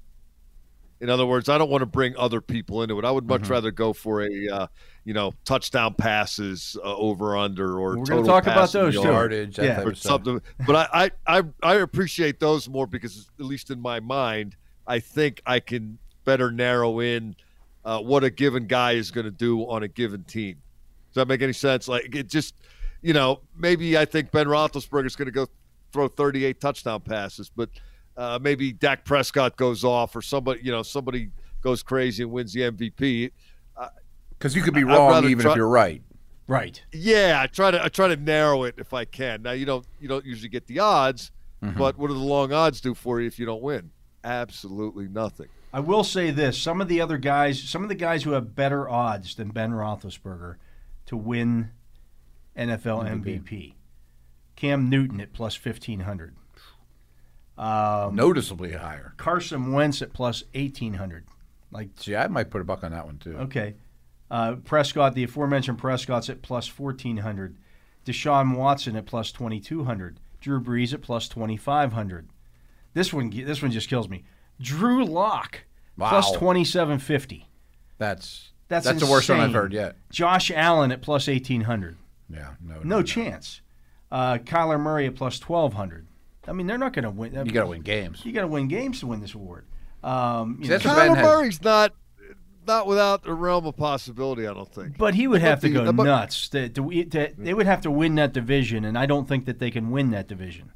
In 1.01 1.11
other 1.11 1.27
words, 1.27 1.49
I 1.49 1.59
don't 1.59 1.71
want 1.71 1.83
to 1.83 1.87
bring 1.87 2.17
other 2.17 2.41
people 2.41 2.83
into 2.83 2.99
it. 2.99 3.05
I 3.05 3.11
would 3.11 3.27
much 3.27 3.43
Mm-hmm. 3.43 3.53
rather 3.53 3.71
go 3.71 3.93
for 3.93 4.23
a, 4.23 4.49
uh, 4.49 4.67
you 5.05 5.13
know, 5.13 5.33
touchdown 5.45 5.95
passes 5.95 6.77
uh, 6.83 6.97
over 6.97 7.37
under 7.37 7.79
or 7.79 7.99
We're 7.99 8.05
total 8.07 8.17
gonna 8.23 8.27
talk 8.27 8.43
about 8.45 8.73
those, 8.73 8.95
Yardage, 8.95 9.59
Yeah. 9.59 9.83
or 9.83 9.95
something. 9.95 10.41
But 10.67 10.89
I, 10.93 11.11
I, 11.27 11.39
I, 11.39 11.43
I 11.63 11.75
appreciate 11.77 12.41
those 12.41 12.69
more 12.69 12.87
because, 12.87 13.29
at 13.39 13.45
least 13.45 13.71
in 13.71 13.81
my 13.81 14.01
mind, 14.01 14.57
I 14.87 15.01
think 15.01 15.43
I 15.45 15.61
can 15.61 15.99
better 16.25 16.51
narrow 16.51 17.01
in 17.01 17.37
uh, 17.85 18.01
what 18.01 18.25
a 18.25 18.31
given 18.31 18.67
guy 18.67 18.93
is 18.93 19.11
going 19.11 19.27
to 19.27 19.31
do 19.31 19.69
on 19.69 19.83
a 19.83 19.89
given 19.89 20.25
team. 20.25 20.57
Does 21.11 21.15
that 21.23 21.29
make 21.29 21.43
any 21.43 21.53
sense? 21.53 21.89
Like 21.89 22.15
it 22.17 22.29
just, 22.29 22.55
you 23.03 23.13
know, 23.13 23.41
maybe 23.57 23.97
I 23.99 24.07
think 24.07 24.31
Ben 24.31 24.47
Roethlisberger 24.47 25.07
is 25.07 25.15
going 25.15 25.27
to 25.27 25.33
go 25.33 25.47
throw 25.93 26.09
38 26.09 26.61
touchdown 26.61 27.01
passes, 27.03 27.51
but 27.55 27.69
uh, 28.17 28.39
maybe 28.41 28.73
Dak 28.73 29.05
Prescott 29.05 29.57
goes 29.57 29.85
off 29.85 30.17
or 30.17 30.23
somebody, 30.23 30.61
you 30.63 30.71
know, 30.71 30.83
somebody 30.83 31.31
goes 31.63 31.83
crazy 31.83 32.23
and 32.23 32.33
wins 32.33 32.53
the 32.53 32.61
MVP. 32.61 33.31
Because 34.39 34.55
you 34.55 34.63
could 34.63 34.75
be 34.75 34.85
wrong 34.85 35.25
even 35.25 35.41
try- 35.41 35.53
if 35.53 35.57
you're 35.57 35.69
right. 35.69 36.03
Right. 36.49 36.81
Yeah, 36.93 37.41
I 37.43 37.47
try 37.49 37.71
to 37.73 37.83
I 37.83 37.89
try 37.89 38.09
to 38.09 38.17
narrow 38.17 38.65
it 38.65 38.77
if 38.79 38.93
I 38.93 39.05
can. 39.05 39.43
Now 39.43 39.53
you 39.53 39.67
don't 39.67 39.85
you 40.01 40.07
don't 40.09 40.25
usually 40.25 40.49
get 40.49 40.67
the 40.67 40.79
odds, 40.79 41.33
but 41.61 41.99
what 41.99 42.09
do 42.09 42.15
the 42.15 42.21
long 42.21 42.53
odds 42.53 42.81
do 42.81 42.95
for 42.95 43.21
you 43.21 43.27
if 43.27 43.39
you 43.39 43.47
don't 43.47 43.63
win? 43.63 43.91
Absolutely 44.23 45.09
nothing. 45.09 45.49
I 45.73 45.81
will 45.81 46.05
say 46.05 46.31
this: 46.31 46.57
some 46.57 46.81
of 46.81 46.87
the 46.89 47.01
other 47.01 47.19
guys, 47.19 47.61
some 47.63 47.83
of 47.83 47.89
the 47.89 47.97
guys 47.97 48.23
who 48.23 48.31
have 48.33 48.55
better 48.55 48.89
odds 48.89 49.35
than 49.35 49.49
Ben 49.49 49.73
Roethlisberger 49.73 50.57
to 51.07 51.17
win 51.17 51.71
NFL 52.57 53.23
MVP, 53.23 53.75
Cam 54.55 54.89
Newton 54.89 55.21
at 55.21 55.33
plus 55.33 55.57
fifteen 55.57 56.01
hundred, 56.01 56.37
um, 57.59 58.15
Noticeably 58.15 58.73
higher. 58.73 59.15
Carson 59.17 59.73
Wentz 59.73 60.03
at 60.03 60.13
plus 60.13 60.45
eighteen 60.55 60.95
hundred. 60.95 61.25
Like, 61.73 61.89
See, 61.97 62.15
I 62.17 62.27
might 62.29 62.51
put 62.51 62.61
a 62.61 62.65
buck 62.65 62.85
on 62.85 62.93
that 62.93 63.07
one 63.07 63.19
too. 63.19 63.37
okay, 63.37 63.75
uh, 64.31 64.57
Prescott, 64.65 65.15
the 65.15 65.25
aforementioned 65.25 65.79
Prescott's 65.79 66.29
at 66.31 66.43
plus 66.43 66.67
fourteen 66.67 67.19
hundred, 67.19 67.57
Deshaun 68.05 68.57
Watson 68.57 68.97
at 68.97 69.07
plus 69.07 69.33
twenty 69.33 69.61
two 69.61 69.85
hundred, 69.85 70.21
Drew 70.41 70.61
Brees 70.61 70.93
at 70.95 71.03
plus 71.03 71.29
twenty 71.29 71.57
five 71.57 71.93
hundred. 71.93 72.29
This 72.95 73.13
one, 73.13 73.31
this 73.31 73.61
one 73.63 73.71
just 73.71 73.89
kills 73.89 74.09
me. 74.09 74.25
Drew 74.61 75.05
Lock 75.05 75.65
Wow. 75.99 76.21
twenty 76.35 76.65
seven 76.65 76.99
fifty. 76.99 77.49
That's 77.99 78.51
That's 78.69 78.85
that's 78.87 79.01
the 79.01 79.07
worst 79.11 79.29
one 79.29 79.41
I've 79.41 79.53
heard 79.53 79.73
yet. 79.73 79.97
Josh 80.11 80.51
Allen 80.51 80.93
at 80.93 81.01
plus 81.03 81.27
1,800. 81.29 81.97
Yeah, 82.29 82.55
no, 82.61 82.81
No 82.83 83.03
chance. 83.03 83.61
Uh, 84.11 84.39
Kyler 84.39 84.79
Murray 84.81 85.07
at 85.07 85.15
plus 85.15 85.41
1,200. 85.41 86.07
I 86.49 86.53
mean, 86.53 86.67
they're 86.67 86.79
not 86.79 86.93
going 86.93 87.05
to 87.05 87.11
win. 87.11 87.35
You 87.35 87.53
got 87.53 87.63
to 87.63 87.67
win 87.71 87.83
games. 87.83 88.25
You 88.25 88.33
got 88.33 88.43
to 88.43 88.47
win 88.47 88.69
games 88.69 89.01
to 89.01 89.07
win 89.07 89.21
this 89.21 89.35
award. 89.35 89.67
Um, 90.05 90.59
you 90.61 90.65
See, 90.67 90.71
know, 90.71 90.75
that's 90.79 90.85
what 90.85 90.97
Ben 90.97 91.11
Kyler 91.11 91.17
has- 91.17 91.25
Murray's 91.27 91.63
not 91.63 91.95
not 92.67 92.87
without 92.89 93.23
the 93.23 93.33
realm 93.33 93.65
of 93.67 93.77
possibility. 93.77 94.47
I 94.47 94.53
don't 94.55 94.73
think. 94.73 94.99
but 94.99 95.15
he 95.15 95.27
would 95.29 95.41
have 95.41 95.61
to 95.61 95.69
the- 95.69 95.75
go 95.85 95.93
but- 95.93 96.05
nuts. 96.05 96.49
To, 96.51 96.69
to, 96.69 97.05
to, 97.05 97.33
they 97.39 97.55
would 97.55 97.67
have 97.67 97.81
to 97.83 97.91
win 97.91 98.15
that 98.17 98.33
division, 98.33 98.85
and 98.85 98.99
I 98.99 99.07
don't 99.07 99.27
think 99.29 99.47
that 99.47 99.59
they 99.61 99.71
can 99.71 99.91
win 99.91 100.11
that 100.11 100.27
division. 100.29 100.73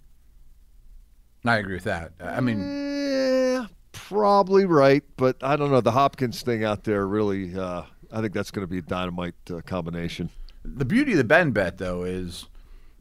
I 1.45 1.57
agree 1.57 1.75
with 1.75 1.85
that. 1.85 2.13
I 2.21 2.41
mean, 2.41 2.59
Yeah, 2.61 3.67
probably 3.93 4.67
right, 4.67 5.03
but 5.17 5.37
I 5.43 5.57
don't 5.57 5.71
know. 5.71 5.81
The 5.81 5.91
Hopkins 5.93 6.43
thing 6.43 6.65
out 6.65 6.85
there 6.85 7.07
really, 7.07 7.57
uh, 7.57 7.83
I 8.13 8.21
think 8.21 8.35
that's 8.35 8.51
going 8.51 8.63
to 8.67 8.71
be 8.71 8.79
a 8.79 8.83
dynamite 8.83 9.35
uh, 9.51 9.61
combination. 9.63 10.31
the 10.65 10.85
beauty 10.85 11.13
of 11.13 11.19
the 11.19 11.25
Ben 11.25 11.53
bet 11.53 11.79
though 11.79 12.03
is 12.05 12.47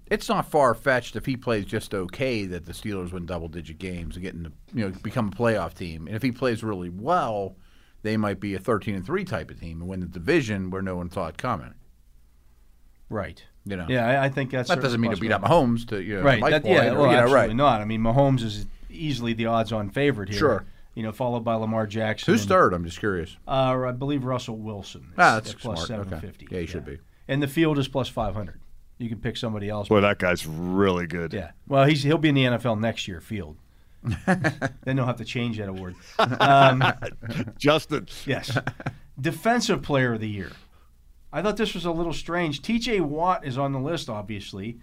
it's 0.09 0.27
not 0.29 0.49
far 0.49 0.73
fetched 0.73 1.15
if 1.15 1.25
he 1.25 1.37
plays 1.37 1.65
just 1.65 1.93
okay 1.93 2.45
that 2.45 2.65
the 2.65 2.73
Steelers 2.73 3.11
win 3.11 3.25
double 3.25 3.47
digit 3.47 3.77
games 3.77 4.15
and 4.15 4.23
get 4.23 4.33
in 4.33 4.43
the, 4.43 4.51
you 4.73 4.85
know 4.85 4.95
become 5.01 5.27
a 5.27 5.31
playoff 5.31 5.73
team. 5.73 6.07
And 6.07 6.15
if 6.15 6.21
he 6.21 6.31
plays 6.31 6.63
really 6.63 6.89
well, 6.89 7.55
they 8.01 8.17
might 8.17 8.39
be 8.39 8.55
a 8.55 8.59
thirteen 8.59 8.95
and 8.95 9.05
three 9.05 9.23
type 9.23 9.51
of 9.51 9.59
team 9.59 9.81
and 9.81 9.89
win 9.89 9.99
the 9.99 10.07
division 10.07 10.69
where 10.69 10.81
no 10.81 10.95
one 10.95 11.09
thought 11.09 11.37
coming. 11.37 11.73
Right. 13.09 13.43
You 13.65 13.75
know, 13.75 13.85
Yeah, 13.89 14.07
I, 14.07 14.25
I 14.25 14.29
think 14.29 14.51
that's 14.51 14.69
that 14.69 14.81
doesn't 14.81 15.01
mean 15.01 15.11
to 15.11 15.17
beat 15.17 15.31
up. 15.31 15.41
Mahomes 15.41 15.87
to 15.89 16.01
you 16.01 16.17
know 16.17 16.21
Right. 16.21 16.41
That, 16.41 16.65
yeah. 16.65 16.91
or, 16.91 16.99
Well, 16.99 17.05
you 17.07 17.13
know, 17.13 17.23
absolutely 17.23 17.47
right. 17.47 17.55
not. 17.55 17.81
I 17.81 17.85
mean, 17.85 18.01
Mahomes 18.01 18.41
is 18.41 18.67
easily 18.89 19.33
the 19.33 19.47
odds-on 19.47 19.89
favorite 19.89 20.29
here. 20.29 20.39
Sure. 20.39 20.65
You 20.95 21.03
know, 21.03 21.11
followed 21.11 21.41
by 21.41 21.55
Lamar 21.55 21.87
Jackson. 21.87 22.31
Who's 22.31 22.41
and, 22.41 22.49
third? 22.49 22.73
I'm 22.73 22.83
just 22.83 22.99
curious. 22.99 23.37
Uh, 23.47 23.77
I 23.87 23.91
believe 23.91 24.23
Russell 24.23 24.57
Wilson. 24.57 25.01
is 25.01 25.13
Ah, 25.17 25.35
that's 25.35 25.51
at 25.51 25.59
plus 25.59 25.85
smart. 25.85 26.01
Okay. 26.01 26.09
750. 26.09 26.47
Yeah, 26.51 26.61
he 26.61 26.65
should 26.65 26.85
be. 26.85 26.99
And 27.27 27.41
the 27.43 27.47
field 27.47 27.77
is 27.77 27.87
plus 27.87 28.09
500. 28.09 28.59
You 28.99 29.09
can 29.09 29.19
pick 29.19 29.37
somebody 29.37 29.69
else. 29.69 29.87
Boy, 29.87 30.01
that 30.01 30.19
guy's 30.19 30.45
really 30.45 31.07
good. 31.07 31.33
Yeah. 31.33 31.51
Well, 31.67 31.85
he's 31.85 32.03
he'll 32.03 32.17
be 32.17 32.29
in 32.29 32.35
the 32.35 32.43
NFL 32.43 32.79
next 32.79 33.07
year. 33.07 33.21
Field. 33.21 33.57
then 34.25 34.95
they'll 34.95 35.05
have 35.05 35.17
to 35.17 35.25
change 35.25 35.57
that 35.57 35.69
award. 35.69 35.95
Um, 36.19 36.83
Justin. 37.57 38.07
yes. 38.25 38.57
Defensive 39.19 39.81
Player 39.81 40.13
of 40.13 40.21
the 40.21 40.29
Year. 40.29 40.51
I 41.31 41.41
thought 41.41 41.57
this 41.57 41.73
was 41.73 41.85
a 41.85 41.91
little 41.91 42.13
strange. 42.13 42.61
TJ 42.61 43.01
Watt 43.01 43.45
is 43.45 43.57
on 43.57 43.71
the 43.71 43.79
list, 43.79 44.09
obviously. 44.09 44.79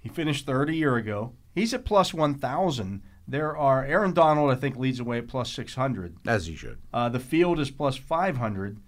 He 0.00 0.08
finished 0.08 0.46
third 0.46 0.68
a 0.70 0.74
year 0.74 0.96
ago. 0.96 1.32
He's 1.54 1.74
at 1.74 1.84
plus 1.84 2.12
1,000. 2.12 3.02
There 3.26 3.56
are 3.56 3.84
Aaron 3.84 4.12
Donald, 4.12 4.50
I 4.50 4.54
think, 4.54 4.76
leads 4.76 5.00
away 5.00 5.18
at 5.18 5.28
plus 5.28 5.50
600. 5.52 6.16
As 6.26 6.46
he 6.46 6.56
should. 6.56 6.78
Uh, 6.92 7.08
the 7.08 7.20
field 7.20 7.58
is 7.60 7.70
plus 7.70 7.96
500. 7.96 8.78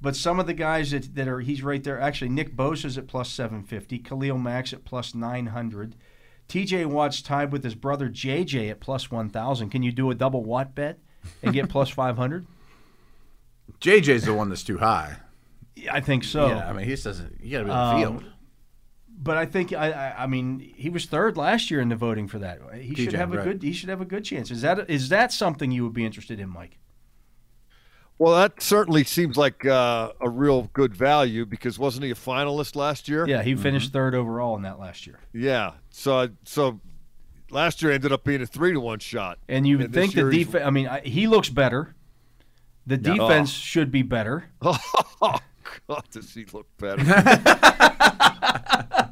But 0.00 0.14
some 0.14 0.38
of 0.38 0.46
the 0.46 0.54
guys 0.54 0.90
that, 0.90 1.14
that 1.14 1.26
are, 1.26 1.40
he's 1.40 1.62
right 1.62 1.82
there. 1.82 1.98
Actually, 2.00 2.28
Nick 2.28 2.54
Bosa's 2.54 2.98
at 2.98 3.06
plus 3.06 3.30
750. 3.30 3.98
Khalil 4.00 4.38
Mack 4.38 4.72
at 4.72 4.84
plus 4.84 5.14
900. 5.14 5.96
TJ 6.48 6.86
Watt's 6.86 7.22
tied 7.22 7.50
with 7.50 7.64
his 7.64 7.74
brother 7.74 8.08
JJ 8.08 8.70
at 8.70 8.80
plus 8.80 9.10
1,000. 9.10 9.70
Can 9.70 9.82
you 9.82 9.90
do 9.92 10.10
a 10.10 10.14
double 10.14 10.44
Watt 10.44 10.74
bet 10.74 10.98
and 11.42 11.52
get 11.52 11.68
plus 11.68 11.88
500? 11.90 12.46
JJ's 13.80 14.24
the 14.24 14.34
one 14.34 14.48
that's 14.48 14.62
too 14.62 14.78
high. 14.78 15.16
I 15.90 16.00
think 16.00 16.24
so. 16.24 16.48
Yeah, 16.48 16.68
I 16.68 16.72
mean, 16.72 16.84
he 16.84 16.92
just 16.92 17.04
doesn't. 17.04 17.40
You 17.42 17.50
got 17.52 17.58
to 17.58 17.64
be 17.64 17.70
in 17.70 17.76
the 17.76 17.82
Um, 17.82 18.00
field. 18.20 18.32
But 19.18 19.38
I 19.38 19.46
think 19.46 19.72
I, 19.72 19.90
I 19.92 20.24
I 20.24 20.26
mean 20.26 20.60
he 20.60 20.90
was 20.90 21.06
third 21.06 21.38
last 21.38 21.70
year 21.70 21.80
in 21.80 21.88
the 21.88 21.96
voting 21.96 22.28
for 22.28 22.38
that. 22.38 22.60
He 22.78 22.94
should 22.94 23.14
have 23.14 23.32
a 23.32 23.38
right. 23.38 23.44
good 23.44 23.62
he 23.62 23.72
should 23.72 23.88
have 23.88 24.02
a 24.02 24.04
good 24.04 24.24
chance. 24.24 24.50
Is 24.50 24.60
that 24.60 24.90
is 24.90 25.08
that 25.08 25.32
something 25.32 25.70
you 25.70 25.84
would 25.84 25.94
be 25.94 26.04
interested 26.04 26.38
in, 26.38 26.50
Mike? 26.50 26.78
Well, 28.18 28.34
that 28.36 28.62
certainly 28.62 29.04
seems 29.04 29.36
like 29.36 29.66
uh, 29.66 30.12
a 30.20 30.28
real 30.30 30.70
good 30.72 30.94
value 30.94 31.44
because 31.44 31.78
wasn't 31.78 32.04
he 32.04 32.10
a 32.10 32.14
finalist 32.14 32.74
last 32.74 33.08
year? 33.08 33.28
Yeah, 33.28 33.42
he 33.42 33.54
finished 33.54 33.92
third 33.92 34.14
overall 34.14 34.56
in 34.56 34.62
that 34.62 34.78
last 34.80 35.06
year. 35.06 35.20
Yeah. 35.34 35.72
So 35.90 36.30
so 36.44 36.80
last 37.50 37.82
year 37.82 37.92
ended 37.92 38.12
up 38.12 38.24
being 38.24 38.40
a 38.40 38.46
three 38.46 38.72
to 38.72 38.80
one 38.80 39.00
shot. 39.00 39.38
And 39.50 39.66
you 39.66 39.76
would 39.76 39.86
And 39.86 39.94
think 39.94 40.14
the 40.14 40.30
defense. 40.30 40.64
I 40.64 40.70
mean, 40.70 40.88
I, 40.88 41.00
he 41.00 41.26
looks 41.26 41.50
better. 41.50 41.94
The 42.86 42.94
Yeah. 42.96 43.14
defense 43.16 43.50
should 43.50 43.90
be 43.90 44.02
better. 44.02 44.46
Oh 45.20 45.38
God, 45.88 46.04
does 46.12 46.32
he 46.32 46.44
look 46.52 46.68
better? 46.78 47.02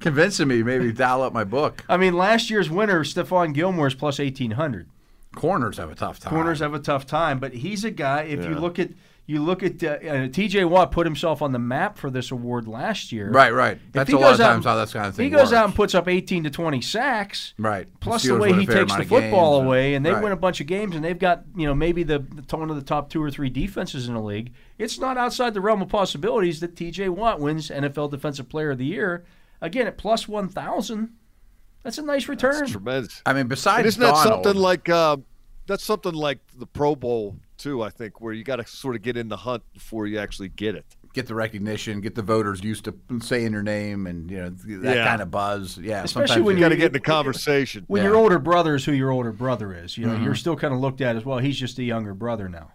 Convincing 0.00 0.48
me, 0.48 0.62
maybe 0.62 0.92
dial 0.92 1.22
up 1.22 1.32
my 1.32 1.44
book. 1.44 1.84
I 1.88 1.96
mean, 1.96 2.14
last 2.14 2.48
year's 2.48 2.70
winner, 2.70 3.02
Stephon 3.04 3.52
Gilmore, 3.52 3.88
is 3.88 3.94
plus 3.94 4.20
eighteen 4.20 4.52
hundred. 4.52 4.88
Corners 5.36 5.76
have 5.78 5.90
a 5.90 5.94
tough 5.94 6.18
time. 6.18 6.30
Corners 6.32 6.58
have 6.60 6.74
a 6.74 6.78
tough 6.80 7.06
time, 7.06 7.38
but 7.38 7.52
he's 7.52 7.84
a 7.84 7.90
guy. 7.92 8.22
If 8.22 8.44
you 8.44 8.56
look 8.56 8.78
at 8.80 8.90
you 9.28 9.42
look 9.42 9.64
at 9.64 9.82
uh, 9.82 9.88
uh, 10.08 10.28
T.J. 10.28 10.66
Watt 10.66 10.92
put 10.92 11.04
himself 11.04 11.42
on 11.42 11.50
the 11.50 11.58
map 11.58 11.98
for 11.98 12.10
this 12.10 12.30
award 12.30 12.68
last 12.68 13.10
year. 13.10 13.28
Right, 13.28 13.52
right. 13.52 13.76
That's 13.90 14.08
he 14.08 14.14
a 14.14 14.18
lot 14.20 14.30
goes 14.30 14.38
of 14.38 14.46
out 14.46 14.48
times 14.52 14.56
and- 14.66 14.70
how 14.70 14.76
that's 14.76 14.92
kind 14.92 15.06
of 15.08 15.16
thing. 15.16 15.24
he 15.24 15.30
goes 15.30 15.46
works. 15.46 15.52
out 15.54 15.64
and 15.64 15.74
puts 15.74 15.94
up 15.96 16.06
eighteen 16.06 16.44
to 16.44 16.50
twenty 16.50 16.80
sacks, 16.80 17.52
right. 17.58 17.88
Plus 17.98 18.24
Steelers 18.24 18.28
the 18.28 18.36
way 18.36 18.52
he 18.52 18.66
takes 18.66 18.94
the 18.94 19.02
football 19.04 19.58
games. 19.58 19.66
away, 19.66 19.94
and 19.94 20.06
they 20.06 20.12
Right. 20.12 20.22
win 20.22 20.30
a 20.32 20.36
bunch 20.36 20.60
of 20.60 20.68
games, 20.68 20.94
and 20.94 21.04
they've 21.04 21.18
got 21.18 21.42
you 21.56 21.66
know 21.66 21.74
maybe 21.74 22.04
the, 22.04 22.20
the 22.20 22.56
one 22.56 22.70
of 22.70 22.76
the 22.76 22.82
top 22.82 23.10
two 23.10 23.20
or 23.22 23.30
three 23.30 23.50
defenses 23.50 24.06
in 24.06 24.14
the 24.14 24.20
league. 24.22 24.52
It's 24.78 24.98
not 25.00 25.18
outside 25.18 25.54
the 25.54 25.60
realm 25.60 25.82
of 25.82 25.88
possibilities 25.88 26.60
that 26.60 26.76
T.J. 26.76 27.08
Watt 27.08 27.40
wins 27.40 27.68
NFL 27.68 28.12
Defensive 28.12 28.48
Player 28.48 28.70
of 28.70 28.78
the 28.78 28.86
Year 28.86 29.24
again 29.60 29.88
at 29.88 29.98
plus 29.98 30.28
one 30.28 30.48
thousand. 30.48 31.14
That's 31.86 31.98
a 31.98 32.02
nice 32.02 32.26
return. 32.26 32.58
That's 32.58 32.72
tremendous. 32.72 33.22
I 33.24 33.32
mean, 33.32 33.46
besides 33.46 33.78
And 33.78 33.86
isn't 33.86 34.00
that 34.02 34.14
Donald, 34.24 34.44
something 34.44 34.60
like 34.60 34.88
uh, 34.88 35.18
that's 35.68 35.84
something 35.84 36.14
like 36.14 36.40
the 36.58 36.66
Pro 36.66 36.96
Bowl 36.96 37.36
too? 37.58 37.80
I 37.80 37.90
think 37.90 38.20
where 38.20 38.32
you 38.32 38.42
got 38.42 38.56
to 38.56 38.66
sort 38.66 38.96
of 38.96 39.02
get 39.02 39.16
in 39.16 39.28
the 39.28 39.36
hunt 39.36 39.62
before 39.72 40.08
you 40.08 40.18
actually 40.18 40.48
get 40.48 40.74
it. 40.74 40.84
get 41.14 41.28
the 41.28 41.34
recognition, 41.36 42.00
get 42.00 42.16
the 42.16 42.22
voters 42.22 42.64
used 42.64 42.84
to 42.86 42.94
saying 43.20 43.52
your 43.52 43.62
name, 43.62 44.08
and 44.08 44.28
you 44.32 44.36
know 44.36 44.50
that 44.50 44.96
Yeah. 44.96 45.06
kind 45.06 45.22
of 45.22 45.30
buzz. 45.30 45.78
Yeah, 45.78 46.02
Especially 46.02 46.42
when 46.42 46.56
You 46.56 46.64
you- 46.64 46.64
got 46.64 46.68
to 46.70 46.76
get 46.76 46.86
in 46.88 46.92
the 46.92 46.98
conversation. 47.00 47.84
when 47.86 48.02
Yeah. 48.02 48.08
your 48.08 48.16
older 48.18 48.40
brother 48.40 48.74
is 48.74 48.84
who 48.84 48.90
your 48.92 49.12
older 49.12 49.30
brother 49.32 49.72
is, 49.72 49.96
you 49.96 50.06
know, 50.06 50.14
Mm-hmm. 50.14 50.24
you're 50.24 50.34
still 50.34 50.56
kind 50.56 50.74
of 50.74 50.80
looked 50.80 51.00
at 51.00 51.14
as 51.14 51.24
well. 51.24 51.38
He's 51.38 51.56
just 51.56 51.78
a 51.78 51.84
younger 51.84 52.14
brother 52.14 52.48
now. 52.48 52.72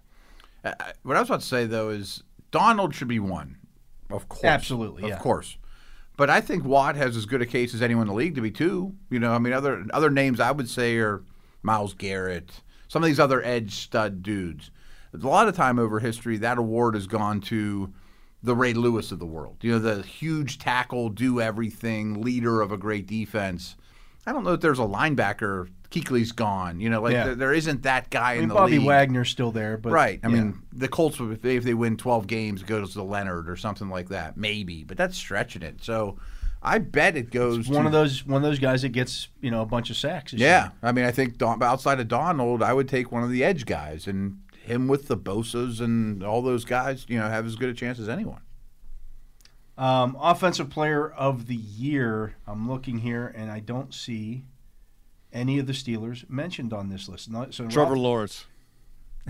Uh, 0.63 0.71
what 1.03 1.17
I 1.17 1.19
was 1.19 1.29
about 1.29 1.41
to 1.41 1.45
say 1.47 1.65
though 1.65 1.89
is 1.89 2.23
Donald 2.51 2.95
should 2.95 3.09
be 3.09 3.19
one, 3.19 3.57
of 4.09 4.29
course, 4.29 4.45
Absolutely, 4.45 5.03
of 5.03 5.09
yeah. 5.09 5.17
course. 5.19 5.57
But 6.21 6.29
I 6.29 6.39
think 6.39 6.63
Watt 6.63 6.97
has 6.97 7.17
as 7.17 7.25
good 7.25 7.41
a 7.41 7.47
case 7.47 7.73
as 7.73 7.81
anyone 7.81 8.03
in 8.03 8.09
the 8.09 8.13
league 8.13 8.35
to 8.35 8.41
be 8.41 8.51
too. 8.51 8.93
You 9.09 9.17
know, 9.17 9.33
I 9.33 9.39
mean, 9.39 9.53
other 9.53 9.87
other 9.91 10.11
names 10.11 10.39
I 10.39 10.51
would 10.51 10.69
say 10.69 10.97
are 10.97 11.23
Myles 11.63 11.95
Garrett, 11.95 12.61
some 12.87 13.01
of 13.01 13.07
these 13.07 13.19
other 13.19 13.43
edge 13.43 13.73
stud 13.73 14.21
dudes. 14.21 14.69
A 15.15 15.17
lot 15.25 15.47
of 15.47 15.55
time 15.55 15.79
over 15.79 15.99
history, 15.99 16.37
that 16.37 16.59
award 16.59 16.93
has 16.93 17.07
gone 17.07 17.41
to 17.41 17.91
the 18.43 18.55
Ray 18.55 18.73
Lewis 18.73 19.11
of 19.11 19.17
the 19.17 19.25
world. 19.25 19.57
You 19.61 19.71
know, 19.71 19.79
the 19.79 20.03
huge 20.03 20.59
tackle, 20.59 21.09
do 21.09 21.41
everything, 21.41 22.21
leader 22.21 22.61
of 22.61 22.71
a 22.71 22.77
great 22.77 23.07
defense. 23.07 23.75
I 24.27 24.31
don't 24.31 24.43
know 24.43 24.53
if 24.53 24.61
there's 24.61 24.77
a 24.77 24.83
linebacker. 24.83 25.69
Kuechly's 25.91 26.31
gone. 26.31 26.79
You 26.79 26.89
know, 26.89 27.01
like 27.01 27.13
Yeah. 27.13 27.25
there, 27.25 27.35
there 27.35 27.53
isn't 27.53 27.83
that 27.83 28.09
guy 28.09 28.31
I 28.31 28.35
mean, 28.35 28.43
in 28.43 28.49
the 28.49 28.55
league. 28.55 28.59
Bobby 28.61 28.77
league. 28.79 28.87
Wagner's 28.87 29.29
still 29.29 29.51
there, 29.51 29.77
but 29.77 29.91
Right. 29.91 30.19
I 30.23 30.27
yeah. 30.29 30.33
mean, 30.33 30.61
the 30.71 30.87
Colts, 30.87 31.19
would- 31.19 31.31
if 31.33 31.41
they, 31.41 31.57
if 31.57 31.63
they 31.63 31.73
win 31.73 31.97
12 31.97 32.27
games, 32.27 32.61
it 32.61 32.67
goes 32.67 32.93
to 32.93 33.03
Leonard 33.03 33.49
or 33.49 33.55
something 33.57 33.89
like 33.89 34.09
that. 34.09 34.37
Maybe. 34.37 34.83
But 34.83 34.97
that's 34.97 35.17
stretching 35.17 35.61
it. 35.63 35.83
So 35.83 36.17
I 36.63 36.77
bet 36.77 37.17
it 37.17 37.31
goes 37.31 37.57
It's 37.59 37.69
one 37.69 37.81
to- 37.81 37.87
of 37.87 37.91
those 37.91 38.25
one 38.25 38.37
of 38.43 38.49
those 38.49 38.59
guys 38.59 38.83
that 38.83 38.89
gets 38.89 39.27
you 39.41 39.49
know 39.51 39.61
a 39.61 39.65
bunch 39.65 39.89
of 39.89 39.97
sacks. 39.97 40.31
Yeah. 40.33 40.63
year. 40.63 40.71
I 40.83 40.91
mean, 40.91 41.05
I 41.05 41.11
think 41.11 41.37
Don, 41.37 41.61
outside 41.63 41.99
of 41.99 42.07
Donald, 42.07 42.61
I 42.63 42.73
would 42.73 42.87
take 42.87 43.11
one 43.11 43.23
of 43.23 43.29
the 43.31 43.43
edge 43.43 43.65
guys. 43.65 44.07
And 44.07 44.37
him 44.63 44.87
with 44.87 45.07
the 45.07 45.17
Bosas 45.17 45.81
and 45.81 46.23
all 46.23 46.41
those 46.43 46.63
guys, 46.65 47.05
you 47.09 47.17
know, 47.17 47.27
have 47.27 47.45
as 47.47 47.55
good 47.55 47.69
a 47.69 47.73
chance 47.73 47.97
as 47.99 48.07
anyone. 48.07 48.41
Um, 49.77 50.15
offensive 50.21 50.69
player 50.69 51.09
of 51.09 51.47
the 51.47 51.55
year. 51.55 52.35
I'm 52.45 52.69
looking 52.69 52.99
here, 52.99 53.33
and 53.35 53.49
I 53.49 53.59
don't 53.59 53.91
see 53.93 54.43
any 55.33 55.59
of 55.59 55.67
the 55.67 55.73
Steelers 55.73 56.29
mentioned 56.29 56.73
on 56.73 56.89
this 56.89 57.07
list. 57.09 57.29
No, 57.29 57.49
so 57.51 57.67
Trevor 57.67 57.93
Rob- 57.93 58.01
Lawrence. 58.01 58.45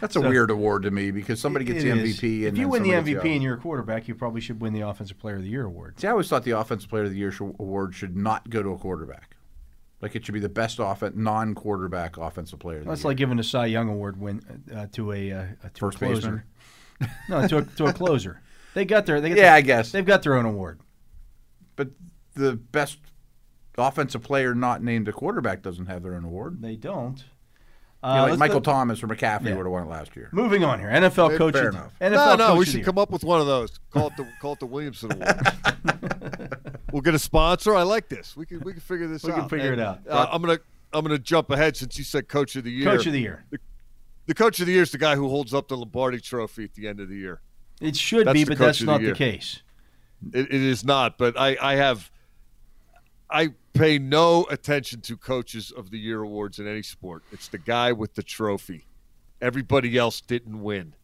That's 0.00 0.16
a 0.16 0.20
So- 0.20 0.28
weird 0.28 0.50
award 0.50 0.82
to 0.84 0.90
me 0.90 1.10
because 1.10 1.40
somebody 1.40 1.64
gets 1.64 1.84
It 1.84 1.94
the 1.94 2.00
is. 2.02 2.18
MVP. 2.20 2.46
And 2.48 2.56
if 2.56 2.58
you 2.58 2.68
win 2.68 2.82
the 2.82 2.90
MVP 2.90 3.24
and 3.32 3.42
you're 3.42 3.54
a 3.54 3.58
quarterback, 3.58 4.08
you 4.08 4.14
probably 4.14 4.40
should 4.40 4.60
win 4.60 4.72
the 4.72 4.80
offensive 4.80 5.18
player 5.18 5.36
of 5.36 5.42
the 5.42 5.48
year 5.48 5.64
award. 5.64 5.98
See, 6.00 6.06
I 6.06 6.10
always 6.10 6.28
thought 6.28 6.42
the 6.44 6.52
Offensive 6.58 6.90
Player 6.90 7.04
of 7.04 7.10
the 7.10 7.16
Year 7.16 7.30
sh- 7.32 7.40
award 7.40 7.94
should 7.94 8.16
not 8.16 8.50
go 8.50 8.62
to 8.62 8.70
a 8.70 8.78
quarterback. 8.78 9.36
Like 10.00 10.14
it 10.16 10.24
should 10.26 10.34
be 10.34 10.40
the 10.40 10.48
best 10.48 10.80
offen- 10.80 11.12
non-quarterback 11.16 12.16
offensive 12.18 12.58
player. 12.58 12.78
Of 12.78 12.84
the 12.84 12.90
That's 12.90 13.02
year. 13.04 13.10
like 13.10 13.16
giving 13.16 13.38
a 13.38 13.44
Cy 13.44 13.66
Young 13.66 13.88
award 13.88 14.20
win 14.20 14.64
uh, 14.74 14.86
to 14.92 15.12
a, 15.12 15.32
uh, 15.32 15.44
to 15.72 15.80
First 15.80 15.96
a 15.96 16.06
closer. 16.06 16.44
baseman? 17.00 17.10
no, 17.28 17.46
to 17.48 17.58
a, 17.58 17.62
to 17.62 17.86
a 17.86 17.92
closer. 17.92 18.40
They 18.74 18.84
got 18.84 19.06
their 19.06 19.20
they 19.20 19.30
got 19.30 19.36
Yeah, 19.38 19.42
their- 19.44 19.52
I 19.54 19.60
guess. 19.62 19.92
they've 19.92 20.04
got 20.04 20.22
their 20.22 20.34
own 20.34 20.44
award. 20.44 20.80
But 21.76 21.90
the 22.34 22.54
best 22.54 22.98
offensive 23.76 24.22
player 24.22 24.54
not 24.54 24.82
named 24.82 25.08
a 25.08 25.12
quarterback 25.12 25.62
doesn't 25.62 25.86
have 25.86 26.02
their 26.02 26.14
own 26.14 26.24
award. 26.24 26.62
They 26.62 26.76
don't. 26.76 27.18
You 27.18 28.10
Uh, 28.10 28.16
know, 28.16 28.30
like 28.32 28.38
Michael 28.38 28.60
go- 28.60 28.70
Thomas 28.72 29.02
or 29.02 29.08
McCaffrey 29.08 29.46
Yeah. 29.48 29.54
would 29.56 29.64
have 29.64 29.72
won 29.72 29.84
it 29.84 29.88
last 29.88 30.14
year. 30.14 30.28
Moving 30.30 30.62
on 30.62 30.78
here, 30.78 30.88
NFL 30.90 31.30
Fair- 31.30 31.38
coach. 31.38 31.54
fair 31.54 31.68
of- 31.68 31.74
enough. 31.74 31.92
NFL 32.00 32.10
no, 32.10 32.34
no, 32.36 32.46
coach 32.48 32.58
we 32.58 32.64
should 32.66 32.74
year. 32.76 32.84
come 32.84 32.98
up 32.98 33.10
with 33.10 33.24
one 33.24 33.40
of 33.40 33.46
those. 33.46 33.80
Call 33.90 34.08
it 34.08 34.16
the 34.18 34.28
call 34.42 34.52
it 34.52 34.60
the 34.60 34.66
Williamson 34.66 35.12
Award. 35.12 35.40
we'll 36.92 37.00
get 37.02 37.14
a 37.14 37.18
sponsor. 37.18 37.74
I 37.74 37.82
like 37.82 38.08
this. 38.10 38.36
We 38.36 38.44
can 38.46 38.60
we 38.60 38.72
can 38.72 38.80
figure 38.82 39.06
this 39.08 39.22
We 39.24 39.32
out. 39.32 39.36
We 39.36 39.40
can 39.42 39.48
figure 39.48 39.72
it 39.72 39.80
out. 39.80 40.00
Uh, 40.08 40.28
I'm 40.30 40.42
gonna 40.42 40.58
I'm 40.92 41.02
gonna 41.02 41.18
jump 41.18 41.50
ahead 41.50 41.76
since 41.78 41.96
you 41.98 42.04
said 42.04 42.28
coach 42.28 42.56
of 42.56 42.64
the 42.64 42.70
year. 42.70 42.84
Coach 42.84 43.06
of 43.06 43.12
the 43.14 43.20
year. 43.20 43.44
The 44.26 44.34
coach 44.34 44.60
of 44.60 44.66
the 44.66 44.72
year 44.72 44.82
is 44.82 44.90
the 44.92 44.98
guy 44.98 45.16
who 45.16 45.28
holds 45.28 45.52
up 45.54 45.68
the 45.68 45.76
Lombardi 45.76 46.20
Trophy 46.20 46.64
at 46.64 46.74
the 46.74 46.86
end 46.88 47.00
of 47.00 47.08
the 47.08 47.16
year. 47.16 47.40
It 47.80 47.96
should 47.96 48.26
That's 48.26 48.34
be, 48.34 48.44
but 48.44 48.58
that's 48.58 48.80
of 48.80 48.86
the 48.86 48.92
not 48.92 49.00
the 49.02 49.12
case. 49.12 49.62
It, 50.32 50.46
it 50.46 50.52
is 50.62 50.84
not, 50.84 51.16
but 51.18 51.38
I, 51.38 51.56
I 51.60 51.74
have 51.76 52.10
I 53.30 53.52
pay 53.74 53.98
no 53.98 54.46
attention 54.50 55.00
to 55.02 55.16
coaches 55.16 55.70
of 55.70 55.90
the 55.90 55.98
year 55.98 56.22
awards 56.22 56.58
in 56.58 56.66
any 56.66 56.82
sport. 56.82 57.24
It's 57.32 57.48
the 57.48 57.58
guy 57.58 57.92
with 57.92 58.14
the 58.14 58.22
trophy. 58.22 58.86
Everybody 59.40 59.98
else 59.98 60.20
didn't 60.20 60.62
win. 60.62 60.94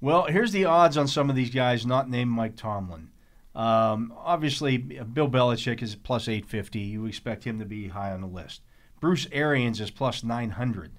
Well, 0.00 0.24
here's 0.24 0.52
the 0.52 0.64
odds 0.64 0.96
on 0.96 1.08
some 1.08 1.28
of 1.28 1.36
these 1.36 1.50
guys 1.50 1.84
not 1.84 2.08
named 2.08 2.30
Mike 2.30 2.56
Tomlin. 2.56 3.10
Um, 3.54 4.12
obviously, 4.16 4.78
Bill 4.78 5.28
Belichick 5.28 5.82
is 5.82 5.94
plus 5.94 6.28
850. 6.28 6.78
You 6.80 7.06
expect 7.06 7.44
him 7.44 7.58
to 7.58 7.64
be 7.64 7.88
high 7.88 8.12
on 8.12 8.20
the 8.20 8.26
list. 8.26 8.62
Bruce 9.00 9.26
Arians 9.32 9.80
is 9.80 9.90
plus 9.90 10.24
900. 10.24 10.92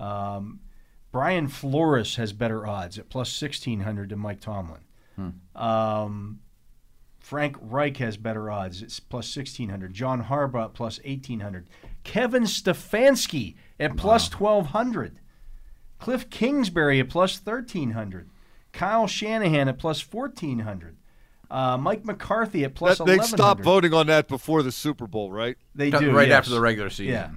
Um, 0.00 0.60
Brian 1.12 1.48
Flores 1.48 2.16
has 2.16 2.32
better 2.32 2.66
odds 2.66 2.98
at 2.98 3.08
plus 3.08 3.40
1600 3.40 4.10
than 4.10 4.18
Mike 4.18 4.40
Tomlin. 4.40 4.80
Um, 5.54 6.40
Frank 7.26 7.56
Reich 7.60 7.96
has 7.96 8.16
better 8.16 8.52
odds. 8.52 8.82
It's 8.82 9.00
plus 9.00 9.36
1600. 9.36 9.92
John 9.92 10.22
Harbaugh 10.26 10.72
plus 10.72 11.00
1800. 11.04 11.68
Kevin 12.04 12.44
Stefanski 12.44 13.56
at 13.80 13.96
plus 13.96 14.32
1200. 14.32 15.18
Cliff 15.98 16.30
Kingsbury 16.30 17.00
at 17.00 17.08
plus 17.08 17.34
1,300. 17.44 18.30
Kyle 18.72 19.08
Shanahan 19.08 19.66
at 19.66 19.76
plus 19.76 20.00
1,400. 20.08 20.98
Uh, 21.50 21.76
Mike 21.76 22.04
McCarthy 22.04 22.62
at 22.62 22.76
plus 22.76 22.98
That, 22.98 23.06
they 23.06 23.16
1,100. 23.16 23.36
stopped 23.36 23.60
voting 23.64 23.92
on 23.92 24.06
that 24.06 24.28
before 24.28 24.62
the 24.62 24.70
Super 24.70 25.08
Bowl, 25.08 25.32
right? 25.32 25.56
They 25.74 25.90
do, 25.90 26.12
right 26.12 26.28
yes. 26.28 26.38
after 26.38 26.50
the 26.50 26.60
regular 26.60 26.90
season. 26.90 27.14
Yeah. 27.14 27.30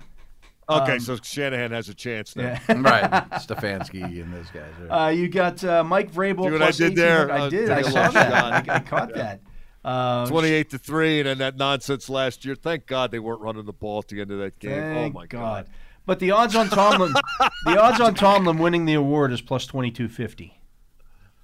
Okay, 0.69 0.93
Um, 0.93 0.99
so 0.99 1.15
Shanahan 1.15 1.71
has 1.71 1.89
a 1.89 1.95
chance 1.95 2.35
now. 2.35 2.59
Yeah. 2.69 2.75
right. 2.81 3.03
Stefanski 3.41 4.03
and 4.21 4.31
those 4.31 4.51
guys. 4.51 4.69
Right. 4.87 5.05
Uh, 5.07 5.09
you 5.09 5.29
got 5.29 5.63
uh, 5.63 5.83
Mike 5.83 6.11
Vrabel 6.11 6.43
See 6.45 6.51
what 6.51 6.61
I 6.61 6.65
plus 6.65 6.77
did 6.77 6.95
there? 6.95 7.31
I 7.31 7.39
Uh, 7.39 7.49
did. 7.49 7.67
take 7.69 7.77
I 7.77 7.79
a 7.79 7.91
saw 7.91 8.07
that. 8.11 8.69
I, 8.69 8.75
I 8.75 8.79
caught 8.81 9.15
that. 9.15 9.39
Uh, 9.83 10.27
28 10.27 10.69
to 10.71 10.77
3 10.77 11.19
and 11.19 11.27
then 11.27 11.37
that 11.37 11.57
nonsense 11.57 12.09
last 12.09 12.43
year. 12.43 12.55
Thank 12.55 12.85
God 12.85 13.11
they 13.11 13.19
weren't 13.19 13.41
running 13.41 13.65
the 13.65 13.73
ball 13.73 13.99
at 13.99 14.09
the 14.09 14.19
end 14.19 14.31
of 14.31 14.39
that 14.39 14.59
game. 14.59 14.71
Thank 14.71 15.15
oh 15.15 15.19
my 15.19 15.25
God. 15.25 15.67
But 16.05 16.19
the 16.19 16.31
odds 16.31 16.55
on 16.55 16.69
Tomlin, 16.69 17.13
the 17.65 17.79
odds 17.79 18.01
on 18.01 18.15
Tomlin 18.15 18.57
winning 18.57 18.85
the 18.85 18.95
award 18.95 19.31
is 19.31 19.41
plus 19.41 19.65
twenty 19.65 19.91
two 19.91 20.09
fifty. 20.09 20.59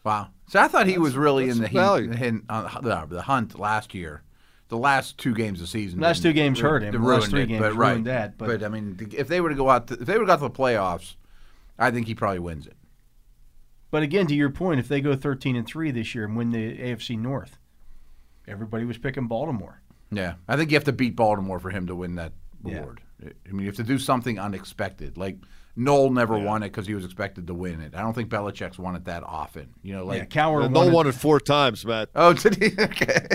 Wow. 0.04 0.30
So 0.48 0.60
I 0.60 0.68
thought 0.68 0.88
he 0.88 0.98
was 0.98 1.16
really 1.16 1.50
in 1.50 1.60
the, 1.60 1.68
heat, 1.68 1.78
value. 1.78 2.08
the, 2.10 2.18
hin- 2.18 2.44
uh, 2.50 2.80
the, 2.82 3.06
the 3.08 3.22
hunt 3.24 3.58
last 3.58 3.94
year. 3.94 4.22
The 4.68 4.78
last 4.78 5.18
two 5.18 5.34
games 5.34 5.60
of 5.60 5.66
the 5.66 5.72
season. 5.72 6.00
Last 6.00 6.24
two 6.24 6.34
games 6.34 6.60
hurt 6.60 6.82
him. 6.82 6.94
it 6.94 6.98
The 6.98 7.04
last 7.04 7.30
three 7.30 7.44
it, 7.44 7.48
games 7.48 7.62
but, 7.62 7.76
ruined 7.76 8.08
right. 8.08 8.36
that, 8.36 8.38
but- 8.38 8.64
I 8.64 8.68
mean, 8.68 8.98
if 9.16 9.28
they 9.28 9.40
were 9.40 9.50
to 9.50 9.56
go 9.56 9.70
out, 9.70 9.88
to, 9.88 9.94
if 9.94 10.00
they 10.00 10.14
would 10.18 10.28
have 10.28 10.40
got 10.40 10.46
to 10.48 10.52
the 10.52 10.60
playoffs, 10.60 11.16
I 11.78 11.92
think 11.92 12.08
he 12.08 12.16
probably 12.16 12.40
wins 12.40 12.66
it. 12.66 12.76
But 13.92 14.02
again, 14.04 14.26
to 14.28 14.36
your 14.36 14.50
point, 14.50 14.80
if 14.80 14.88
they 14.88 15.02
go 15.02 15.16
thirteen 15.16 15.56
and 15.56 15.66
three 15.66 15.92
this 15.92 16.16
year 16.16 16.26
and 16.26 16.36
win 16.36 16.50
the 16.50 16.78
AFC 16.78 17.18
North, 17.18 17.60
everybody 18.48 18.86
was 18.86 18.98
picking 18.98 19.28
Baltimore. 19.28 19.82
Yeah, 20.12 20.36
I 20.48 20.56
think 20.56 20.72
you 20.72 20.76
have 20.78 20.84
to 20.86 20.94
beat 20.94 21.16
Baltimore 21.16 21.60
for 21.60 21.70
him 21.70 21.88
to 21.88 21.96
win 21.96 22.16
that 22.16 22.34
Yeah. 22.64 22.80
award. 22.80 23.02
I 23.24 23.52
mean, 23.52 23.62
you 23.62 23.66
have 23.68 23.76
to 23.78 23.84
do 23.84 23.98
something 23.98 24.40
unexpected. 24.40 25.18
Like 25.18 25.38
Noll 25.76 26.10
never 26.12 26.38
won 26.38 26.64
it 26.64 26.68
because 26.70 26.88
he 26.88 26.94
was 26.94 27.04
expected 27.06 27.48
to 27.48 27.54
win 27.54 27.82
it. 27.82 27.94
I 27.96 28.02
don't 28.02 28.14
think 28.14 28.30
Belichick's 28.30 28.78
won 28.80 28.96
it 28.96 29.06
that 29.06 29.24
often. 29.24 29.74
You 29.82 29.94
know, 29.96 30.06
like 30.06 30.20
yeah, 30.20 30.26
Cowher 30.26 30.64
And 30.66 30.74
won 30.74 30.86
no 30.86 30.92
it- 30.92 30.94
won 30.94 31.08
it 31.08 31.14
four 31.16 31.40
times, 31.40 31.86
Matt. 31.86 32.10
oh, 32.16 32.34
did 32.34 32.56
he? 32.56 32.72
Okay. 32.82 33.26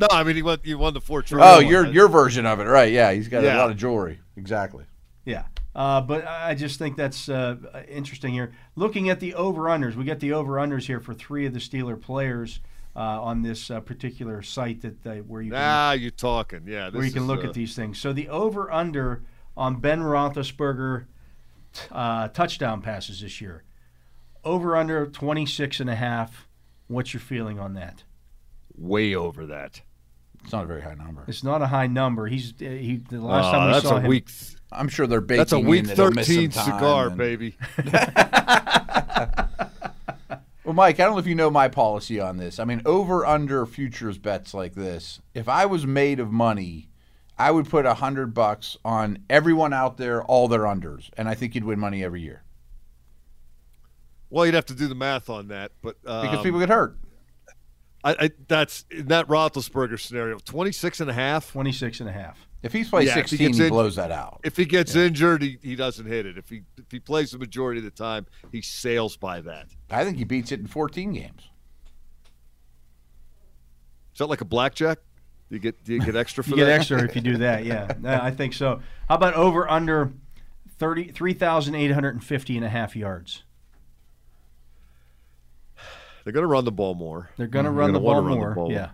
No, 0.00 0.06
I 0.12 0.22
mean 0.22 0.36
he 0.36 0.42
won. 0.42 0.58
He 0.62 0.74
won 0.74 0.94
the 0.94 1.00
four. 1.00 1.24
oh, 1.32 1.58
your 1.58 1.84
your 1.86 2.08
version 2.08 2.46
of 2.46 2.60
it, 2.60 2.64
right? 2.64 2.92
Yeah, 2.92 3.10
he's 3.12 3.26
got 3.28 3.42
a 3.42 3.56
lot 3.56 3.70
of 3.70 3.76
jewelry. 3.76 4.20
Exactly. 4.36 4.84
Yeah. 5.24 5.44
Uh, 5.74 6.00
but 6.00 6.24
I 6.26 6.50
I 6.50 6.54
just 6.54 6.78
think 6.78 6.96
that's 6.96 7.28
uh, 7.28 7.56
interesting 7.88 8.32
here. 8.32 8.52
Looking 8.76 9.08
at 9.10 9.18
the 9.20 9.34
over 9.34 9.62
unders, 9.62 9.96
we 9.96 10.04
get 10.04 10.20
the 10.20 10.32
over 10.34 10.52
unders 10.54 10.84
here 10.86 11.00
for 11.00 11.14
three 11.14 11.46
of 11.46 11.52
the 11.52 11.58
Steeler 11.58 12.00
players 12.00 12.60
uh, 12.96 13.00
on 13.22 13.42
this 13.42 13.70
uh, 13.70 13.80
particular 13.80 14.42
site 14.42 14.80
that 14.82 15.06
uh, 15.06 15.14
where 15.22 15.40
you 15.42 15.50
can, 15.52 15.60
Ah, 15.62 15.92
you're 15.92 16.10
talking. 16.10 16.62
Yeah, 16.66 16.90
where 16.90 17.04
you 17.04 17.12
can 17.12 17.22
is, 17.22 17.28
look 17.28 17.44
uh, 17.44 17.48
at 17.48 17.54
these 17.54 17.74
things. 17.76 17.98
So 17.98 18.12
the 18.12 18.28
over 18.28 18.70
under 18.72 19.22
on 19.56 19.76
Ben 19.80 20.00
Roethlisberger 20.00 21.06
t- 21.72 21.82
uh, 21.92 22.28
touchdown 22.28 22.80
passes 22.82 23.20
this 23.20 23.40
year, 23.40 23.64
over 24.44 24.76
under 24.76 25.06
26 25.06 25.80
and 25.80 25.90
a 25.90 25.94
half. 25.96 26.48
What's 26.88 27.12
your 27.12 27.20
feeling 27.20 27.58
on 27.58 27.74
that? 27.74 28.04
way 28.76 29.12
over 29.14 29.44
that. 29.46 29.82
It's 30.44 30.52
not 30.52 30.62
a 30.62 30.66
very 30.68 30.82
high 30.82 30.94
number. 30.94 31.24
It's 31.26 31.42
not 31.42 31.62
a 31.62 31.66
high 31.66 31.88
number. 31.88 32.26
He's 32.28 32.52
uh, 32.62 32.64
he 32.64 32.96
the 33.10 33.20
last 33.20 33.48
Oh, 33.48 33.50
time 33.52 33.66
we 33.66 33.72
that's 33.72 33.88
saw 33.88 33.96
a 33.96 34.00
him. 34.00 34.06
week. 34.06 34.28
I'm 34.70 34.88
sure 34.88 35.06
they're 35.08 35.20
baking 35.20 35.38
That's 35.40 35.52
a 35.52 35.58
week 35.58 35.80
in 35.80 35.86
that 35.86 35.96
he'll 35.96 36.10
miss 36.12 36.26
some 36.28 36.34
thirteen 36.36 36.50
time 36.50 36.64
cigar, 36.64 37.06
and- 37.08 37.16
baby. 37.18 37.56
Well, 40.68 40.74
Mike, 40.74 41.00
I 41.00 41.04
don't 41.04 41.14
know 41.14 41.18
if 41.18 41.26
you 41.26 41.34
know 41.34 41.50
my 41.50 41.68
policy 41.68 42.20
on 42.20 42.36
this. 42.36 42.58
I 42.58 42.66
mean, 42.66 42.82
over 42.84 43.24
under 43.24 43.64
futures 43.64 44.18
bets 44.18 44.52
like 44.52 44.74
this. 44.74 45.18
If 45.32 45.48
I 45.48 45.64
was 45.64 45.86
made 45.86 46.20
of 46.20 46.30
money, 46.30 46.90
I 47.38 47.52
would 47.52 47.70
put 47.70 47.86
a 47.86 47.94
hundred 47.94 48.34
bucks 48.34 48.76
on 48.84 49.20
everyone 49.30 49.72
out 49.72 49.96
there, 49.96 50.22
all 50.22 50.46
their 50.46 50.64
unders, 50.64 51.08
and 51.16 51.26
I 51.26 51.34
think 51.34 51.54
you'd 51.54 51.64
win 51.64 51.78
money 51.78 52.04
every 52.04 52.20
year 52.20 52.42
Well, 54.28 54.44
you'd 54.44 54.54
have 54.54 54.66
to 54.66 54.74
do 54.74 54.88
the 54.88 54.94
math 54.94 55.30
on 55.30 55.48
that, 55.48 55.72
but 55.80 55.96
um, 56.04 56.20
because 56.20 56.42
people 56.42 56.60
get 56.60 56.68
hurt. 56.68 56.98
I, 58.04 58.10
I, 58.26 58.30
that's 58.46 58.84
in 58.90 59.06
that 59.06 59.26
Roethlisberger 59.26 59.98
scenario, 59.98 60.36
26 60.36 61.00
and 61.00 61.08
a 61.08 61.14
half. 61.14 61.50
26 61.50 62.00
and 62.00 62.10
a 62.10 62.12
half. 62.12 62.46
If 62.62 62.72
he's 62.72 62.88
played 62.88 63.06
Yeah, 63.06 63.18
if 63.18 63.26
he 63.30 63.36
16, 63.36 63.38
he, 63.38 63.46
gets 63.46 63.60
in- 63.60 63.68
blows 63.68 63.96
that 63.96 64.10
out. 64.10 64.40
If 64.44 64.56
he 64.56 64.64
gets 64.64 64.96
injured, 64.96 65.42
he, 65.42 65.58
he 65.62 65.76
doesn't 65.76 66.06
hit 66.06 66.26
it. 66.26 66.36
If 66.36 66.48
he 66.48 66.62
if 66.76 66.90
he 66.90 66.98
plays 66.98 67.30
the 67.30 67.38
majority 67.38 67.78
of 67.78 67.84
the 67.84 67.90
time, 67.90 68.26
he 68.50 68.62
sails 68.62 69.16
by 69.16 69.40
that. 69.42 69.68
I 69.90 70.04
think 70.04 70.16
he 70.16 70.24
beats 70.24 70.50
it 70.50 70.60
in 70.60 70.66
14 70.66 71.12
games. 71.12 71.50
Is 74.12 74.18
that 74.18 74.26
like 74.26 74.40
a 74.40 74.44
blackjack? 74.44 74.98
Do 75.48 75.54
you 75.54 75.60
get 75.60 75.84
do 75.84 75.94
you 75.94 76.00
get 76.00 76.16
extra 76.16 76.42
for 76.42 76.50
that? 76.50 76.56
You 76.56 76.64
that? 76.64 76.70
get 76.72 76.80
extra 76.80 77.04
if 77.04 77.14
you 77.14 77.22
do 77.22 77.36
that. 77.38 77.64
Yeah, 77.64 77.92
Yeah, 78.02 78.22
I 78.22 78.32
think 78.32 78.52
so. 78.52 78.80
How 79.08 79.14
about 79.14 79.34
over 79.34 79.70
under 79.70 80.12
30 80.78 81.12
3,850 81.12 82.56
and 82.56 82.64
a 82.66 82.68
half 82.68 82.96
yards? 82.96 83.44
They're 86.24 86.32
going 86.32 86.42
to 86.42 86.48
run 86.48 86.64
the 86.64 86.72
ball 86.72 86.94
more. 86.94 87.30
They're 87.38 87.46
going 87.46 87.64
to 87.64 87.70
run 87.70 87.92
the 87.92 88.00
ball 88.00 88.20
run 88.22 88.38
the 88.38 88.54
more. 88.54 88.70
Yeah. 88.70 88.90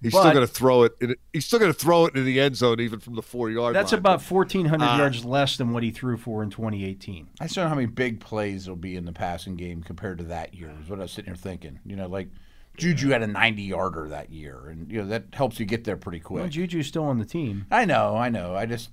He's 0.00 0.12
But- 0.12 0.20
still 0.20 0.32
going 0.32 0.46
to 0.46 0.52
throw 0.52 0.82
it. 0.84 0.92
In, 1.00 1.14
he's 1.32 1.44
still 1.46 1.58
going 1.58 1.72
to 1.72 1.78
throw 1.78 2.04
it 2.06 2.08
into 2.14 2.22
the 2.22 2.40
end 2.40 2.56
zone, 2.56 2.78
even 2.80 3.00
from 3.00 3.14
the 3.16 3.22
four 3.22 3.50
yard 3.50 3.74
That's 3.74 3.90
line. 3.92 3.98
about 3.98 4.22
1,400 4.22 4.84
Ah. 4.84 4.96
yards 4.98 5.24
less 5.24 5.56
than 5.56 5.72
what 5.72 5.82
he 5.82 5.90
threw 5.90 6.16
for 6.16 6.42
in 6.42 6.50
2018. 6.50 7.26
I 7.40 7.44
just 7.44 7.56
don't 7.56 7.64
know 7.64 7.68
how 7.70 7.74
many 7.74 7.86
big 7.86 8.20
plays 8.20 8.68
will 8.68 8.76
be 8.76 8.94
in 8.94 9.04
the 9.06 9.12
passing 9.12 9.56
game 9.56 9.82
compared 9.82 10.18
to 10.18 10.24
that 10.24 10.54
year. 10.54 10.72
Is 10.82 10.88
what 10.88 11.00
I 11.00 11.02
was 11.02 11.10
sitting 11.12 11.30
here 11.32 11.36
thinking. 11.36 11.80
You 11.84 11.96
know, 11.96 12.06
like 12.06 12.28
Juju 12.76 13.08
had 13.08 13.22
a 13.22 13.26
90 13.26 13.62
yarder 13.62 14.08
that 14.08 14.30
year, 14.30 14.68
and 14.68 14.88
you 14.90 15.02
know 15.02 15.08
that 15.08 15.24
helps 15.32 15.58
you 15.58 15.66
get 15.66 15.82
there 15.82 15.96
pretty 15.96 16.20
quick. 16.20 16.42
Well, 16.42 16.48
Juju's 16.48 16.86
still 16.86 17.04
on 17.04 17.18
the 17.18 17.24
team. 17.24 17.66
I 17.72 17.84
know, 17.84 18.16
I 18.16 18.28
know. 18.28 18.54
I 18.54 18.66
just, 18.66 18.90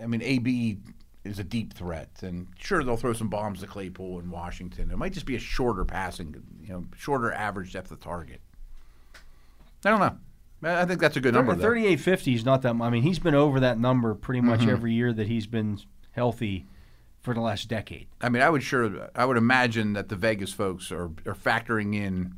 I 0.00 0.06
mean, 0.06 0.22
AB 0.22 0.78
is 1.24 1.40
a 1.40 1.44
deep 1.44 1.74
threat, 1.74 2.10
and 2.22 2.46
sure 2.56 2.84
they'll 2.84 2.96
throw 2.96 3.12
some 3.12 3.28
bombs 3.28 3.58
to 3.58 3.66
Claypool 3.66 4.20
in 4.20 4.30
Washington. 4.30 4.92
It 4.92 4.96
might 4.98 5.12
just 5.12 5.26
be 5.26 5.34
a 5.34 5.40
shorter 5.40 5.84
passing, 5.84 6.36
you 6.62 6.68
know, 6.68 6.84
shorter 6.96 7.32
average 7.32 7.72
depth 7.72 7.90
of 7.90 7.98
target. 7.98 8.40
I 9.86 9.90
don't 9.90 10.00
know. 10.00 10.16
I 10.68 10.82
I 10.82 10.84
think 10.84 11.00
that's 11.00 11.16
a 11.16 11.20
good 11.20 11.34
number. 11.34 11.54
though. 11.54 11.62
3850 11.62 12.34
is 12.34 12.44
not 12.44 12.62
that 12.62 12.74
I 12.80 12.90
mean, 12.90 13.02
he's 13.02 13.18
been 13.18 13.34
over 13.34 13.60
that 13.60 13.78
number 13.78 14.14
pretty 14.14 14.40
much 14.40 14.60
Mm-hmm. 14.60 14.70
every 14.70 14.92
year 14.94 15.12
that 15.12 15.26
he's 15.28 15.46
been 15.46 15.78
healthy 16.12 16.66
for 17.20 17.34
the 17.34 17.40
last 17.40 17.68
decade. 17.68 18.06
I 18.20 18.28
mean, 18.28 18.42
I 18.42 18.48
would 18.50 18.62
sure, 18.62 19.10
I 19.14 19.24
would 19.24 19.36
imagine 19.36 19.92
that 19.94 20.08
the 20.08 20.16
Vegas 20.16 20.52
folks 20.52 20.90
are, 20.92 21.06
are 21.26 21.34
factoring 21.34 21.94
in 21.94 22.34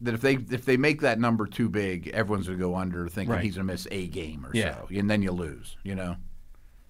that 0.00 0.14
if 0.14 0.20
they 0.20 0.34
if 0.50 0.64
they 0.64 0.76
make 0.76 1.00
that 1.02 1.20
number 1.20 1.46
too 1.46 1.68
big, 1.68 2.08
everyone's 2.08 2.46
going 2.46 2.58
to 2.58 2.64
go 2.64 2.74
under, 2.74 3.08
thinking 3.08 3.34
Right. 3.34 3.44
he's 3.44 3.54
going 3.56 3.66
to 3.66 3.72
miss 3.72 3.86
a 3.90 4.06
game 4.08 4.44
or 4.44 4.50
Yeah. 4.54 4.74
so, 4.76 4.88
and 4.90 5.08
then 5.10 5.22
you 5.22 5.30
lose. 5.32 5.76
You 5.84 5.94
know, 5.94 6.16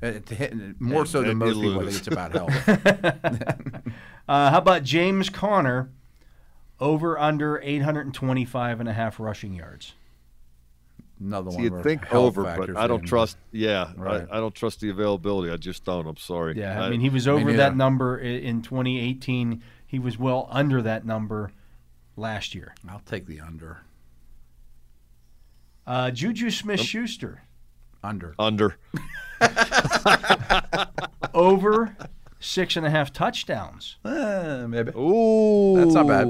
Uh, 0.03 0.12
hit- 0.31 0.81
more 0.81 1.05
so 1.05 1.19
than 1.21 1.38
then 1.38 1.38
most 1.38 1.55
people, 1.61 1.81
I 1.81 1.83
lose. 1.83 2.01
think 2.01 2.07
it's 2.07 2.09
about 2.09 2.33
health. 2.33 3.53
Uh, 4.29 4.51
how 4.53 4.59
about 4.59 4.85
James 4.85 5.29
Conner 5.29 5.91
over 6.83 7.16
under 7.18 7.61
825 7.62 8.81
and 8.81 8.88
a 8.88 8.92
half 8.92 9.21
rushing 9.21 9.55
yards? 9.55 9.95
Another 11.21 11.53
So 11.53 11.57
one. 11.59 11.64
you'd 11.64 11.83
think 11.85 12.12
over, 12.12 12.42
but 12.42 12.77
I 12.77 12.88
don't 12.88 13.05
trust. 13.07 13.37
Yeah, 13.53 13.92
Right. 13.97 14.27
I, 14.31 14.38
I 14.38 14.40
don't 14.40 14.55
trust 14.55 14.81
the 14.81 14.90
availability. 14.90 15.53
I 15.53 15.57
just 15.57 15.85
don't. 15.85 16.07
I'm 16.09 16.16
sorry. 16.16 16.59
Yeah, 16.59 16.83
I 16.83 16.90
mean, 16.90 17.01
he 17.01 17.09
was 17.11 17.29
over 17.29 17.45
neither. 17.45 17.59
that 17.59 17.77
number 17.77 18.18
in 18.18 18.61
2018. 18.62 19.62
He 19.87 19.99
was 20.01 20.18
well 20.18 20.49
under 20.51 20.83
that 20.83 21.07
number 21.07 21.53
last 22.16 22.55
year. 22.57 22.75
I'll 22.88 22.99
take 23.07 23.27
the 23.27 23.40
under. 23.40 23.83
Uh, 25.87 26.11
Juju 26.11 26.51
Smith 26.51 26.81
Schuster 26.81 27.42
Under. 28.03 28.35
under. 28.38 28.77
over 31.35 31.97
six 32.43 32.77
and 32.77 32.85
a 32.85 32.91
half 32.91 33.13
touchdowns. 33.13 33.97
Uh, 34.05 34.67
maybe. 34.69 34.91
Ooh, 34.97 35.77
That's 35.79 35.95
not 35.95 36.07
bad. 36.07 36.27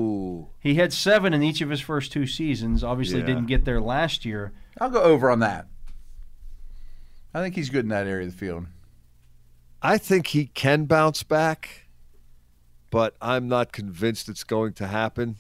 He 0.61 0.75
had 0.77 0.93
seven 0.93 1.33
in 1.35 1.43
each 1.43 1.61
of 1.61 1.71
his 1.71 1.81
first 1.81 2.13
two 2.13 2.27
seasons. 2.27 2.85
Obviously, 2.85 3.21
Yeah. 3.21 3.27
didn't 3.27 3.47
get 3.47 3.65
there 3.65 3.81
last 3.81 4.25
year. 4.25 4.53
I'll 4.81 4.91
go 4.91 5.03
over 5.03 5.31
on 5.31 5.39
that. 5.41 5.67
I 7.35 7.41
think 7.41 7.55
he's 7.55 7.71
good 7.71 7.85
in 7.85 7.89
that 7.89 8.07
area 8.07 8.27
of 8.27 8.33
the 8.33 8.39
field. 8.39 8.67
I 9.81 9.99
think 9.99 10.29
he 10.29 10.47
can 10.47 10.85
bounce 10.85 11.23
back, 11.23 11.87
but 12.91 13.17
I'm 13.21 13.49
not 13.49 13.73
convinced 13.73 14.29
it's 14.29 14.45
going 14.45 14.75
to 14.75 14.87
happen. 14.87 15.37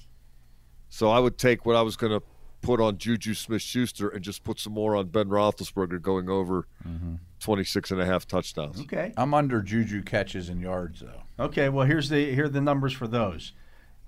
So 0.88 1.10
I 1.10 1.18
would 1.20 1.38
take 1.38 1.64
what 1.64 1.76
I 1.76 1.82
was 1.82 1.96
going 1.96 2.18
to 2.18 2.26
put 2.62 2.80
on 2.80 2.96
Juju 2.96 3.34
Smith 3.34 3.62
Schuster 3.62 4.08
and 4.08 4.22
just 4.22 4.44
put 4.44 4.58
some 4.58 4.72
more 4.72 4.96
on 4.96 5.08
Ben 5.08 5.28
Roethlisberger 5.28 6.00
going 6.00 6.28
over 6.28 6.66
26 7.40 7.90
and 7.90 8.00
a 8.00 8.06
half 8.06 8.26
touchdowns. 8.26 8.80
Okay. 8.80 9.12
I'm 9.16 9.34
under 9.34 9.60
Juju 9.60 10.02
catches 10.02 10.48
and 10.48 10.60
yards 10.60 11.00
though. 11.00 11.44
Okay. 11.44 11.68
Well, 11.68 11.86
here's 11.86 12.08
the 12.08 12.34
here 12.34 12.44
are 12.44 12.48
the 12.48 12.60
numbers 12.60 12.92
for 12.92 13.06
those 13.06 13.52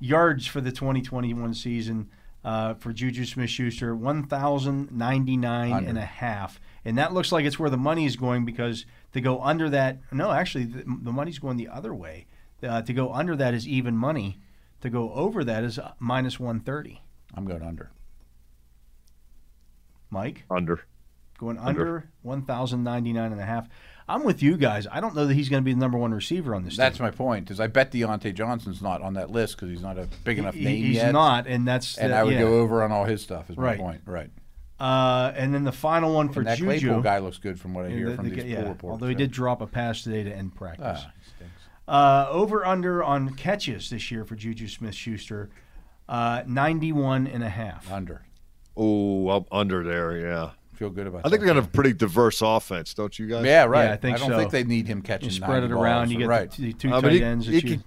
yards 0.01 0.47
for 0.47 0.61
the 0.61 0.73
2021 0.73 1.55
season 1.55 2.09
uh, 2.45 2.75
for 2.75 2.93
Juju 2.93 3.25
Smith-Schuster 3.25 3.97
1,099 3.97 5.87
and 5.87 5.99
a 5.99 6.05
half, 6.05 6.61
and 6.85 6.99
that 6.99 7.15
looks 7.15 7.33
like 7.33 7.47
it's 7.47 7.59
where 7.59 7.71
the 7.71 7.79
money 7.79 8.05
is 8.05 8.17
going 8.17 8.45
because 8.45 8.85
to 9.13 9.21
go 9.21 9.41
under 9.41 9.71
that, 9.71 9.99
no, 10.13 10.31
actually 10.31 10.65
the, 10.65 10.85
the 11.03 11.13
money's 11.13 11.39
going 11.39 11.57
the 11.57 11.69
other 11.69 11.95
way. 11.95 12.27
Uh, 12.63 12.83
to 12.83 12.93
go 12.93 13.13
under 13.13 13.35
that 13.37 13.55
is 13.55 13.67
even 13.67 13.97
money. 13.97 14.39
To 14.83 14.91
go 14.91 15.13
over 15.15 15.43
that 15.45 15.65
is 15.65 15.79
uh, 15.79 15.93
minus 15.99 16.39
130. 16.39 17.03
I'm 17.35 17.47
going 17.47 17.63
under. 17.63 17.91
Mike. 20.15 20.45
Under. 20.51 20.81
going 21.39 21.59
Under. 21.59 21.81
under 21.97 22.09
1,099 22.23 23.33
and 23.33 23.41
a 23.41 23.45
half. 23.45 23.69
I'm 24.09 24.23
with 24.25 24.43
you 24.43 24.57
guys. 24.57 24.87
I 24.91 25.01
don't 25.01 25.15
know 25.15 25.27
that 25.27 25.35
he's 25.35 25.49
going 25.49 25.63
to 25.63 25.65
be 25.65 25.73
the 25.73 25.81
number 25.81 25.99
one 25.99 26.13
receiver 26.13 26.55
on 26.55 26.63
this 26.65 26.77
That's 26.77 26.99
team. 26.99 27.07
my 27.07 27.11
point. 27.11 27.51
Is 27.51 27.59
I 27.59 27.67
bet 27.67 27.91
Diontae 27.91 28.35
Johnson's 28.35 28.81
not 28.83 29.01
on 29.03 29.15
that 29.15 29.31
list 29.31 29.57
because 29.57 29.71
he's 29.71 29.83
not 29.83 29.99
a 29.99 30.09
big 30.25 30.39
enough 30.39 30.55
He- 30.55 30.65
name 30.65 30.85
he's 30.85 30.97
yet. 30.97 31.13
not, 31.13 31.47
and 31.47 31.67
that's 31.67 31.97
And 31.99 32.13
the- 32.13 32.17
I 32.17 32.23
would 32.23 32.35
yeah. 32.35 32.41
go 32.41 32.61
over 32.61 32.83
on 32.83 32.93
all 32.93 33.05
his 33.05 33.23
stuff. 33.23 33.49
Is 33.51 33.57
my 33.57 33.63
Right. 33.65 33.79
point. 33.79 34.01
Right. 34.07 34.31
Uh, 34.79 35.33
and 35.37 35.55
then 35.55 35.65
the 35.65 35.73
final 35.73 36.15
one 36.15 36.29
for 36.29 36.41
and 36.41 36.49
that 36.49 36.59
Juju. 36.59 36.69
Claypool 36.89 37.03
guy 37.03 37.19
looks 37.19 37.39
good 37.39 37.59
from 37.59 37.73
what 37.75 37.87
I 37.87 37.91
hear 37.91 38.11
the- 38.11 38.17
from 38.17 38.29
the- 38.29 38.35
these 38.37 38.45
yeah, 38.45 38.61
pool 38.61 38.69
reports. 38.71 38.93
although 38.93 39.09
he 39.09 39.15
did 39.15 39.31
drop 39.31 39.61
a 39.63 39.67
pass 39.67 40.03
today 40.03 40.23
to 40.25 40.35
end 40.35 40.55
practice. 40.55 41.03
Ah. 41.07 41.13
Uh, 41.87 42.27
over 42.31 42.65
under 42.65 43.03
on 43.05 43.35
catches 43.35 43.91
this 43.91 44.11
year 44.11 44.25
for 44.25 44.37
Juju 44.37 44.69
Smith 44.69 44.95
Schuster, 44.95 45.51
uh, 46.09 46.43
91 46.47 47.27
and 47.27 47.43
a 47.43 47.49
half. 47.51 47.91
Under. 47.93 48.23
Oh, 48.77 49.29
I'm 49.31 49.45
under 49.53 49.85
there. 49.85 50.19
Yeah, 50.19 50.51
Feel 50.75 50.91
good 50.91 51.07
about. 51.07 51.21
I 51.21 51.23
think 51.23 51.33
that. 51.33 51.39
they're 51.39 51.47
gonna 51.49 51.61
have 51.61 51.69
a 51.71 51.73
pretty 51.73 51.93
diverse 51.93 52.43
offense, 52.43 52.95
don't 52.95 53.17
you 53.19 53.27
guys? 53.29 53.45
Yeah, 53.45 53.65
right. 53.65 53.85
Yeah, 53.85 53.93
I 53.93 53.97
think 53.97 54.17
I 54.17 54.19
don't 54.21 54.31
so. 54.31 54.39
think 54.39 54.51
they 54.51 54.65
need 54.65 54.87
him 54.89 55.03
catching. 55.03 55.29
You 55.31 55.35
spread 55.35 55.63
it 55.63 55.71
around. 55.71 56.05
balls, 56.07 56.11
You 56.13 56.19
get 56.19 56.29
right. 56.29 56.51
the 56.51 56.73
two 56.73 56.89
I 56.89 56.93
mean, 56.95 57.03
tight 57.03 57.13
he- 57.13 57.23
ends. 57.25 57.47
he 57.47 57.63
can- 57.63 57.85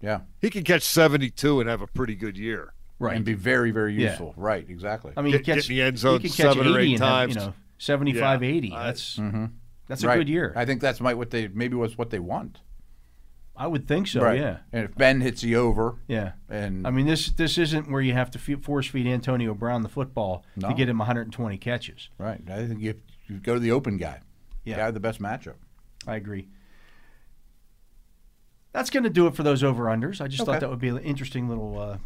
yeah, 0.00 0.20
He 0.40 0.50
can 0.50 0.64
catch 0.64 0.82
72 0.82 1.60
and 1.60 1.68
have 1.68 1.80
a 1.80 1.86
pretty 1.86 2.14
good 2.14 2.36
year. 2.36 2.72
right. 3.00 3.16
and 3.16 3.24
be 3.24 3.34
very, 3.34 3.70
very 3.70 3.92
Yeah. 3.94 4.10
useful. 4.10 4.32
Right, 4.36 4.64
exactly. 4.68 5.12
I 5.16 5.20
mean, 5.22 5.32
Get- 5.32 5.40
he 5.40 5.44
catch, 5.44 5.56
get 5.56 5.66
the 5.68 5.82
end 5.82 5.98
zone 5.98 6.20
he 6.20 6.28
can 6.28 6.36
catch 6.36 6.54
seven 6.56 6.72
or 6.74 6.78
eight 6.78 6.92
and 6.94 7.02
have, 7.02 7.28
you 7.28 7.34
know, 7.34 7.52
75, 7.76 8.42
Yeah. 8.42 8.48
80. 8.48 8.72
I- 8.72 8.84
That's 8.86 9.16
Mhm. 9.18 9.50
that's 9.88 10.02
a 10.04 10.06
Right. 10.06 10.16
good 10.18 10.28
year. 10.28 10.52
I 10.56 10.64
think 10.64 10.80
that's 10.80 11.00
might 11.00 11.14
what 11.18 11.30
they 11.30 11.48
maybe 11.48 11.74
was 11.76 11.98
what 11.98 12.10
they 12.10 12.18
want. 12.20 12.60
I 13.56 13.66
would 13.68 13.86
think 13.86 14.08
so. 14.08 14.20
right. 14.20 14.38
Yeah. 14.40 14.58
And 14.72 14.84
if 14.84 14.94
Ben 14.96 15.20
hits 15.20 15.40
the 15.42 15.54
over, 15.56 15.96
Yeah. 16.08 16.32
and 16.48 16.86
I 16.86 16.90
mean, 16.90 17.06
this 17.06 17.30
this 17.30 17.56
isn't 17.56 17.88
where 17.90 18.00
you 18.02 18.12
have 18.12 18.30
to 18.32 18.38
fe- 18.38 18.56
force 18.56 18.86
feed 18.88 19.06
Antonio 19.06 19.54
Brown 19.54 19.82
the 19.82 19.88
football 19.88 20.44
No. 20.56 20.68
to 20.68 20.74
get 20.74 20.88
him 20.88 20.98
120 20.98 21.56
catches. 21.58 22.08
right, 22.18 22.40
I 22.50 22.66
think 22.66 22.80
you 22.80 22.94
you 23.26 23.38
go 23.38 23.54
to 23.54 23.60
the 23.60 23.70
open 23.70 23.96
guy. 23.96 24.20
Yeah. 24.64 24.76
guy 24.76 24.90
the 24.90 25.00
best 25.00 25.20
matchup. 25.20 25.54
I 26.06 26.16
agree. 26.16 26.48
That's 28.72 28.90
going 28.90 29.04
to 29.04 29.10
do 29.10 29.26
it 29.26 29.34
for 29.36 29.42
those 29.42 29.62
over 29.62 29.84
unders. 29.84 30.20
I 30.20 30.26
just 30.26 30.42
Okay. 30.42 30.52
thought 30.52 30.60
that 30.60 30.70
would 30.70 30.80
be 30.80 30.88
an 30.88 30.98
interesting 30.98 31.48
little 31.48 31.78
uh, 31.78 31.98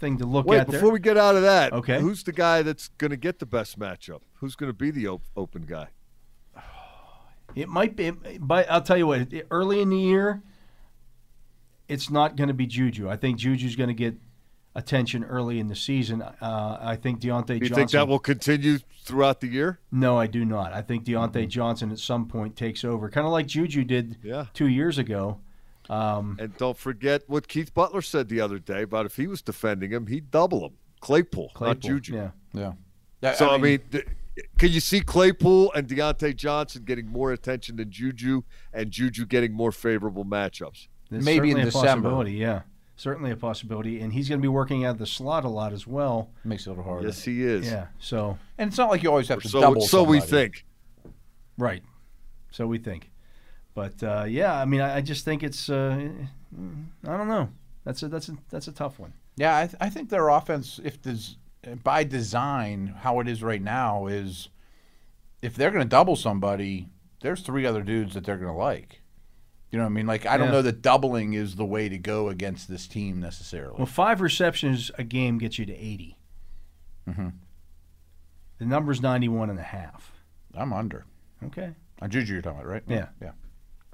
thing 0.00 0.18
to 0.18 0.26
look 0.26 0.46
Wait, 0.46 0.58
at 0.58 0.66
before 0.66 0.80
there. 0.88 0.92
we 0.92 0.98
get 0.98 1.16
out 1.16 1.36
of 1.36 1.42
that, 1.42 1.72
Okay. 1.72 2.00
who's 2.00 2.24
the 2.24 2.32
guy 2.32 2.62
that's 2.62 2.88
going 2.88 3.10
to 3.12 3.16
get 3.16 3.38
the 3.38 3.46
best 3.46 3.78
matchup? 3.78 4.22
Who's 4.40 4.56
going 4.56 4.70
to 4.70 4.76
be 4.76 4.90
the 4.90 5.06
op- 5.06 5.22
open 5.36 5.62
guy? 5.62 5.88
It 7.54 7.68
might 7.68 7.96
be, 7.96 8.10
but 8.40 8.68
I'll 8.70 8.82
tell 8.82 8.96
you 8.98 9.06
what. 9.06 9.28
Early 9.50 9.80
in 9.80 9.88
the 9.88 9.96
year, 9.98 10.42
it's 11.88 12.10
not 12.10 12.36
going 12.36 12.48
to 12.48 12.54
be 12.54 12.66
Juju. 12.66 13.08
I 13.08 13.16
think 13.16 13.38
Juju's 13.38 13.76
going 13.76 13.88
to 13.88 13.94
get 13.94 14.14
attention 14.74 15.24
early 15.24 15.58
in 15.58 15.68
the 15.68 15.74
season. 15.76 16.20
Uh, 16.22 16.78
I 16.80 16.96
think 16.96 17.20
Diontae 17.20 17.46
Do 17.46 17.54
you 17.54 17.60
Johnson. 17.60 17.74
think 17.76 17.90
that 17.92 18.08
will 18.08 18.18
continue 18.18 18.78
throughout 19.04 19.40
the 19.40 19.46
year? 19.48 19.78
No, 19.90 20.18
I 20.18 20.26
do 20.26 20.44
not. 20.44 20.72
I 20.72 20.82
think 20.82 21.04
Diontae 21.04 21.32
Mm-hmm. 21.32 21.48
Johnson 21.48 21.92
at 21.92 21.98
some 21.98 22.26
point 22.28 22.56
takes 22.56 22.84
over, 22.84 23.08
kind 23.08 23.26
of 23.26 23.32
like 23.32 23.46
Juju 23.46 23.84
did 23.84 24.18
Yeah. 24.22 24.46
two 24.52 24.66
years 24.68 24.98
ago. 24.98 25.40
Um, 25.88 26.36
And 26.40 26.54
don't 26.58 26.76
forget 26.76 27.22
what 27.28 27.46
Keith 27.48 27.72
Butler 27.72 28.02
said 28.02 28.28
the 28.28 28.40
other 28.40 28.58
day 28.58 28.82
about 28.82 29.06
if 29.06 29.16
he 29.16 29.26
was 29.26 29.40
defending 29.40 29.92
him, 29.92 30.08
he'd 30.08 30.30
double 30.30 30.64
him. 30.66 30.72
Claypool, 31.00 31.52
not 31.54 31.54
Claypool, 31.54 31.80
Juju. 31.90 32.14
Yeah. 32.14 32.30
Yeah. 32.52 32.72
That- 33.20 33.36
So 33.38 33.48
I 33.50 33.56
mean, 33.58 33.80
th- 33.90 34.06
can 34.58 34.70
you 34.72 34.80
see 34.80 35.00
Claypool 35.00 35.72
and 35.74 35.88
Diontae 35.88 36.36
Johnson 36.36 36.82
getting 36.84 37.06
more 37.06 37.32
attention 37.32 37.76
than 37.76 37.90
Juju, 37.90 38.42
and 38.74 38.90
Juju 38.90 39.24
getting 39.26 39.52
more 39.54 39.72
favorable 39.72 40.24
matchups? 40.24 40.88
There's 41.10 41.24
Maybe 41.24 41.50
in 41.50 41.58
a 41.58 41.64
December. 41.64 42.02
possibility. 42.08 42.32
Yeah, 42.32 42.62
certainly 42.96 43.30
a 43.30 43.36
possibility, 43.36 44.00
and 44.00 44.12
he's 44.12 44.28
going 44.28 44.40
to 44.40 44.42
be 44.42 44.48
working 44.48 44.84
out 44.84 44.92
of 44.92 44.98
the 44.98 45.06
slot 45.06 45.44
a 45.44 45.48
lot 45.48 45.72
as 45.72 45.86
well. 45.86 46.30
makes 46.44 46.62
it 46.66 46.70
a 46.70 46.70
little 46.70 46.84
harder. 46.84 47.06
Yes, 47.06 47.22
he 47.22 47.42
is. 47.44 47.66
Yeah. 47.66 47.86
So 47.98 48.38
And 48.58 48.68
it's 48.68 48.78
not 48.78 48.90
like 48.90 49.02
you 49.02 49.08
always 49.10 49.28
have 49.28 49.40
to 49.42 49.48
So, 49.48 49.60
double. 49.60 49.80
so 49.82 50.02
we 50.02 50.20
think. 50.20 50.64
right. 51.58 51.82
So 52.50 52.66
we 52.66 52.78
think, 52.78 53.10
but 53.74 54.02
uh, 54.02 54.24
yeah, 54.26 54.54
I 54.58 54.64
mean, 54.64 54.80
I, 54.80 54.96
I 54.96 55.00
just 55.02 55.24
think 55.24 55.42
it's. 55.42 55.68
Uh, 55.68 56.08
I 57.06 57.16
don't 57.16 57.28
know. 57.28 57.50
That's 57.84 58.02
a 58.02 58.08
that's 58.08 58.28
a 58.30 58.36
that's 58.50 58.66
a 58.68 58.72
tough 58.72 58.98
one. 58.98 59.12
Yeah, 59.36 59.58
I, 59.58 59.66
th- 59.66 59.76
I 59.80 59.90
think 59.90 60.08
their 60.08 60.28
offense, 60.28 60.80
if 60.82 61.02
there's 61.02 61.36
by 61.84 62.02
design, 62.04 62.94
how 63.00 63.20
it 63.20 63.28
is 63.28 63.42
right 63.42 63.60
now 63.60 64.06
is, 64.06 64.48
if 65.42 65.54
they're 65.54 65.70
going 65.70 65.84
to 65.84 65.88
double 65.88 66.16
somebody, 66.16 66.88
there's 67.20 67.42
three 67.42 67.66
other 67.66 67.82
dudes 67.82 68.14
that 68.14 68.24
they're 68.24 68.38
going 68.38 68.52
to 68.52 68.56
like. 68.58 69.02
You 69.70 69.78
know 69.78 69.84
what 69.84 69.90
I 69.90 69.94
mean? 69.94 70.06
Like 70.06 70.26
I 70.26 70.36
don't 70.36 70.46
Yeah. 70.48 70.52
know 70.52 70.62
that 70.62 70.80
doubling 70.82 71.32
is 71.34 71.56
the 71.56 71.64
way 71.64 71.88
to 71.88 71.98
go 71.98 72.28
against 72.28 72.68
this 72.68 72.86
team 72.86 73.20
necessarily. 73.20 73.74
Well, 73.76 73.86
five 73.86 74.20
receptions 74.20 74.90
a 74.96 75.04
game 75.04 75.38
gets 75.38 75.58
you 75.58 75.66
to 75.66 75.74
80. 75.74 76.16
Mhm. 77.08 77.32
The 78.58 78.64
number's 78.66 79.00
91 79.02 79.50
and 79.50 79.58
a 79.58 79.62
half. 79.64 80.12
I'm 80.54 80.72
under. 80.72 81.04
Okay. 81.44 81.74
On 82.00 82.08
Juju, 82.10 82.32
you're 82.34 82.42
talking 82.42 82.60
about, 82.60 82.68
right? 82.70 82.82
Yeah. 82.86 83.08
Yeah. 83.20 83.32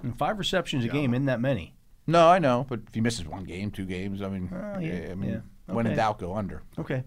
And 0.02 0.16
five 0.16 0.38
receptions 0.38 0.85
a 0.85 0.88
game 0.88 1.14
isn't 1.14 1.26
that 1.26 1.40
many. 1.40 1.74
No, 2.06 2.28
I 2.28 2.38
know, 2.38 2.66
but 2.68 2.80
if 2.88 2.94
he 2.94 3.00
misses 3.00 3.26
one 3.26 3.44
game, 3.44 3.70
two 3.70 3.85
games, 3.87 4.22
I 4.22 4.28
mean, 4.28 4.50
Oh, 4.52 4.78
yeah, 4.78 5.08
I 5.11 5.14
mean, 5.14 5.30
yeah. 5.30 5.40
when 5.72 5.87
in 5.87 5.92
Okay. 5.92 5.96
doubt, 5.96 6.18
go 6.18 6.35
under. 6.35 6.62
Okay. 6.78 7.04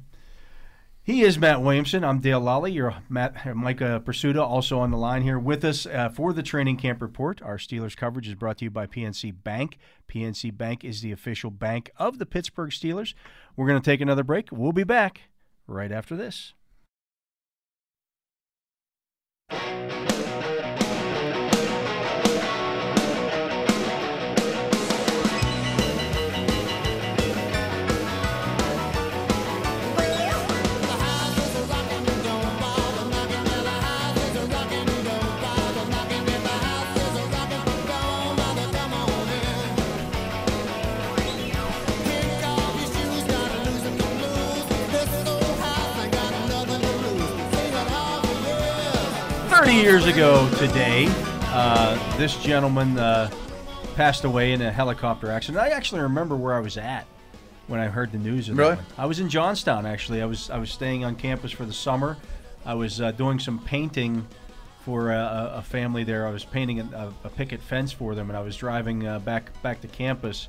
He 1.05 1.21
is 1.21 1.37
Matt 1.37 1.61
Williamson. 1.61 2.03
I'm 2.03 2.19
Dale 2.19 2.41
Lolley. 2.41 2.73
You're 2.73 2.95
Matt 3.09 3.55
Micah 3.55 4.01
Prisuta 4.03 4.41
also 4.41 4.79
on 4.79 4.89
the 4.89 4.97
line 4.97 5.21
here 5.21 5.37
with 5.37 5.63
us 5.63 5.85
uh, 5.85 6.09
for 6.09 6.33
the 6.33 6.41
training 6.41 6.77
camp 6.77 6.99
report. 6.99 7.43
Our 7.43 7.57
Steelers 7.57 7.95
coverage 7.95 8.27
is 8.27 8.33
brought 8.33 8.57
to 8.57 8.65
you 8.65 8.71
by 8.71 8.87
PNC 8.87 9.43
Bank. 9.43 9.77
PNC 10.11 10.57
Bank 10.57 10.83
is 10.83 11.01
the 11.01 11.11
official 11.11 11.51
bank 11.51 11.91
of 11.97 12.17
the 12.17 12.25
Pittsburgh 12.25 12.71
Steelers. 12.71 13.13
We're 13.55 13.67
going 13.67 13.79
to 13.79 13.85
take 13.85 14.01
another 14.01 14.23
break. 14.23 14.47
We'll 14.51 14.71
be 14.71 14.83
back 14.83 15.29
right 15.67 15.91
after 15.91 16.15
this. 16.15 16.55
Years 49.75 50.05
ago 50.07 50.49
today, 50.57 51.05
uh, 51.51 52.17
this 52.17 52.37
gentleman 52.41 52.97
uh, 52.97 53.29
passed 53.95 54.23
away 54.23 54.51
in 54.53 54.61
a 54.61 54.71
helicopter 54.71 55.29
accident. 55.29 55.63
I 55.63 55.69
actually 55.69 56.01
remember 56.01 56.35
where 56.35 56.55
I 56.55 56.59
was 56.59 56.77
at 56.77 57.05
when 57.67 57.79
I 57.79 57.85
heard 57.87 58.11
the 58.11 58.17
news 58.17 58.49
of 58.49 58.57
Really? 58.57 58.77
I 58.97 59.05
was 59.05 59.19
in 59.19 59.29
Johnstown 59.29 59.85
actually. 59.85 60.21
I 60.21 60.25
was 60.25 60.49
I 60.49 60.57
was 60.57 60.71
staying 60.71 61.03
on 61.05 61.15
campus 61.15 61.51
for 61.51 61.65
the 61.65 61.73
summer. 61.73 62.17
I 62.65 62.73
was 62.73 62.99
uh, 62.99 63.11
doing 63.11 63.37
some 63.37 63.59
painting 63.59 64.25
for 64.83 65.11
a, 65.11 65.19
a- 65.19 65.57
a 65.57 65.61
family 65.61 66.03
there. 66.03 66.25
I 66.25 66.31
was 66.31 66.43
painting 66.45 66.79
a, 66.79 67.13
a 67.23 67.29
picket 67.29 67.61
fence 67.61 67.91
for 67.91 68.15
them, 68.15 68.29
and 68.29 68.37
I 68.37 68.41
was 68.41 68.55
driving 68.57 69.05
uh, 69.07 69.19
back 69.19 69.61
back 69.61 69.81
to 69.81 69.87
campus. 69.87 70.47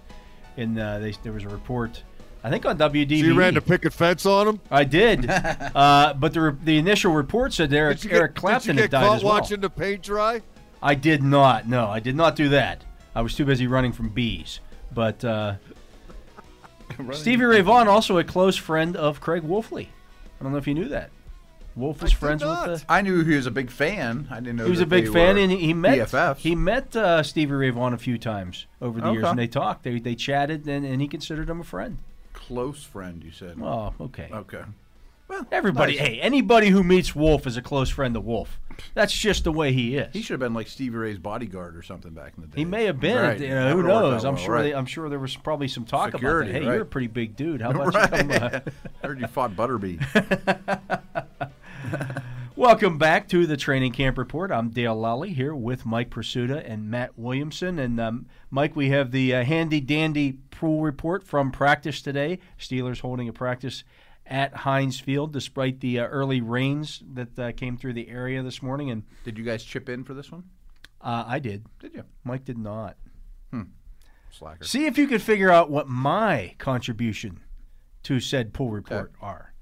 And 0.57 0.79
uh, 0.79 0.99
they, 1.01 1.11
there 1.23 1.33
was 1.33 1.45
a 1.45 1.49
report, 1.49 2.03
I 2.45 2.51
think 2.51 2.65
on 2.65 2.79
WDV. 2.79 3.21
So 3.21 3.27
you 3.27 3.35
ran 3.35 3.55
the 3.55 3.61
picket 3.61 3.93
fence 3.93 4.25
on 4.25 4.47
him? 4.47 4.61
I 4.71 4.85
did, 4.85 5.29
uh, 5.31 6.15
but 6.17 6.33
the 6.33 6.41
re- 6.41 6.57
the 6.63 6.79
initial 6.79 7.13
report 7.13 7.53
said 7.53 7.73
Eric, 7.73 8.01
Did 8.01 8.11
get, 8.11 8.17
Eric 8.19 8.35
Clapton 8.37 8.77
did 8.77 8.77
you 8.77 8.83
had 8.83 8.91
died 8.93 9.07
caught 9.07 9.17
as 9.17 9.25
well. 9.25 9.35
watching 9.35 9.61
the 9.61 9.71
paint 9.71 10.03
dry? 10.03 10.43
I 10.83 10.95
did 10.95 11.23
not. 11.23 11.69
No, 11.69 11.89
I 11.89 12.01
did 12.01 12.15
not 12.15 12.37
do 12.37 12.51
that. 12.51 12.85
I 13.15 13.23
was 13.23 13.35
too 13.35 13.45
busy 13.45 13.67
running 13.67 13.93
from 13.93 14.11
bees. 14.11 14.61
But 14.93 15.25
uh, 15.25 15.55
Stevie 17.13 17.45
Ray 17.45 17.61
Vaughan, 17.63 17.89
also 17.89 18.19
a 18.19 18.25
close 18.25 18.57
friend 18.57 18.97
of 18.97 19.21
Craig 19.21 19.43
Wolfley. 19.43 19.89
I 20.41 20.43
don't 20.45 20.53
know 20.53 20.59
if 20.59 20.67
you 20.67 20.75
knew 20.75 20.89
that. 20.89 21.11
Wolf 21.75 22.01
was 22.01 22.13
I 22.13 22.17
friends 22.17 22.43
with 22.43 22.65
the. 22.65 22.85
I 22.89 23.03
knew 23.03 23.23
he 23.23 23.37
was 23.37 23.47
a 23.47 23.51
big 23.51 23.71
fan. 23.71 24.29
I 24.31 24.37
didn't 24.37 24.57
know 24.57 24.65
He 24.65 24.71
was 24.71 24.79
that 24.79 24.87
a 24.87 24.89
big 24.89 25.13
fan, 25.13 25.37
were 25.37 25.43
and 25.43 25.53
he 25.53 25.75
met 25.75 25.99
BFFs. 25.99 26.37
he 26.39 26.55
met 26.55 26.97
uh, 26.97 27.23
Stevie 27.23 27.53
Ray 27.53 27.71
Vaughan 27.71 27.93
a 27.93 27.99
few 27.99 28.17
times 28.17 28.67
over 28.81 29.01
the 29.01 29.13
years, 29.13 29.27
and 29.27 29.39
they 29.39 29.47
talked. 29.47 29.83
They 29.83 29.99
they 29.99 30.15
chatted, 30.15 30.67
and, 30.67 30.87
and 30.87 31.03
he 31.03 31.09
considered 31.09 31.51
him 31.51 31.61
a 31.61 31.65
friend. 31.65 31.99
Close 32.37 32.85
friend. 32.85 33.25
You 33.25 33.33
said. 33.33 33.57
Oh, 33.61 33.93
okay. 34.01 34.29
okay. 34.33 34.63
Well, 35.29 35.45
Everybody, 35.51 35.97
nice. 35.97 36.07
hey, 36.07 36.21
anybody 36.21 36.69
who 36.69 36.85
meets 36.85 37.13
Wolf 37.13 37.49
is 37.49 37.57
a 37.57 37.63
close 37.63 37.89
friend 37.91 38.17
of 38.17 38.25
Wolf. 38.25 38.61
That's 38.95 39.13
just 39.13 39.43
the 39.43 39.51
way 39.51 39.73
he 39.73 39.97
is. 39.97 40.13
He 40.13 40.23
should 40.23 40.35
have 40.35 40.41
been 40.41 40.55
like 40.55 40.69
Stevie 40.69 40.97
Ray's 40.97 41.19
bodyguard 41.19 41.77
or 41.77 41.83
something 41.83 42.13
back 42.13 42.35
in 42.37 42.43
the 42.43 42.49
day. 42.49 42.59
He 42.59 42.65
may 42.65 42.85
have 42.85 43.01
been. 43.01 43.17
Right. 43.17 43.41
You 43.41 43.49
know, 43.49 43.73
who 43.75 43.83
knows? 43.83 44.25
I'm 44.25 44.35
well, 44.35 44.45
sure. 44.45 44.55
right. 44.55 44.63
They, 44.63 44.75
I'm 44.75 44.87
sure 44.87 45.09
there 45.09 45.19
was 45.19 45.35
probably 45.35 45.67
some 45.67 45.85
talk 45.85 46.13
Security, 46.13 46.51
about 46.51 46.53
that. 46.53 46.61
Hey, 46.63 46.69
right. 46.69 46.75
you're 46.75 46.83
a 46.83 46.87
pretty 46.87 47.09
big 47.09 47.35
dude. 47.35 47.61
How 47.61 47.71
about 47.71 47.87
you 48.13 48.19
come? 48.19 48.31
Uh, 48.31 48.61
I 49.03 49.07
heard 49.07 49.21
you 49.21 49.27
fought 49.27 49.57
Butterbean. 49.57 51.03
welcome 52.67 52.99
back 52.99 53.29
to 53.29 53.47
the 53.47 53.57
training 53.57 53.93
camp 53.93 54.19
report. 54.19 54.51
I'm 54.51 54.71
Dale 54.71 54.97
Lolley 54.97 55.33
here 55.33 55.55
with 55.55 55.87
Mike 55.87 56.11
Prisuta 56.11 56.69
and 56.69 56.91
Matt 56.91 57.17
Williamson. 57.17 57.79
And 57.79 58.01
um, 58.01 58.27
Mike, 58.51 58.75
we 58.75 58.89
have 58.89 59.13
the 59.13 59.37
uh, 59.37 59.45
handy 59.45 59.81
dandy 59.81 60.33
pool 60.51 60.83
report 60.83 61.23
from 61.23 61.53
practice 61.53 62.03
today. 62.03 62.41
Steelers 62.59 62.99
holding 62.99 63.29
a 63.29 63.33
practice 63.33 63.85
at 64.27 64.53
Heinz 64.53 64.99
Field 64.99 65.33
despite 65.33 65.79
the 65.79 66.01
uh, 66.01 66.07
early 66.07 66.41
rains 66.41 67.05
that 67.15 67.39
uh, 67.39 67.53
came 67.53 67.77
through 67.77 67.93
the 67.93 68.09
area 68.09 68.43
this 68.43 68.61
morning. 68.61 68.91
And 68.91 69.05
Did 69.23 69.39
you 69.39 69.45
guys 69.45 69.63
chip 69.63 69.89
in 69.89 70.03
for 70.03 70.15
this 70.15 70.33
one? 70.33 70.43
uh, 71.01 71.23
I 71.25 71.39
did. 71.39 71.67
Did 71.79 71.95
you? 71.95 72.03
Mike 72.25 72.45
did 72.45 72.59
not. 72.59 72.97
Slacker. 74.33 74.65
See 74.65 74.87
if 74.87 74.99
you 74.99 75.07
could 75.07 75.23
figure 75.23 75.53
out 75.53 75.71
what 75.71 75.87
my 75.87 76.57
contribution 76.59 77.45
to 78.03 78.19
said 78.19 78.53
pool 78.53 78.73
report 78.73 79.13
are. 79.23 79.53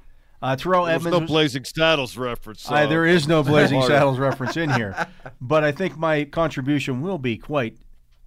Uh, 0.42 0.56
Terrell 0.56 0.84
There's 0.84 0.96
Edmunds. 0.96 1.14
no 1.14 1.20
was- 1.20 1.30
Blazing 1.30 1.64
Saddles 1.64 2.16
reference. 2.16 2.70
I- 2.70 2.84
uh, 2.84 2.86
there 2.88 3.06
is 3.06 3.26
no 3.26 3.42
Blazing 3.44 3.82
Saddles 3.82 4.18
reference 4.18 4.56
in 4.56 4.70
here, 4.70 5.06
but 5.40 5.64
I 5.64 5.72
think 5.72 5.96
my 5.96 6.24
contribution 6.24 7.00
will 7.00 7.18
be 7.18 7.36
quite 7.38 7.76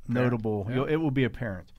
notable. 0.08 0.68
You'll- 0.74 0.86
It 0.86 0.98
will 0.98 1.12
be 1.12 1.24
apparent. 1.24 1.72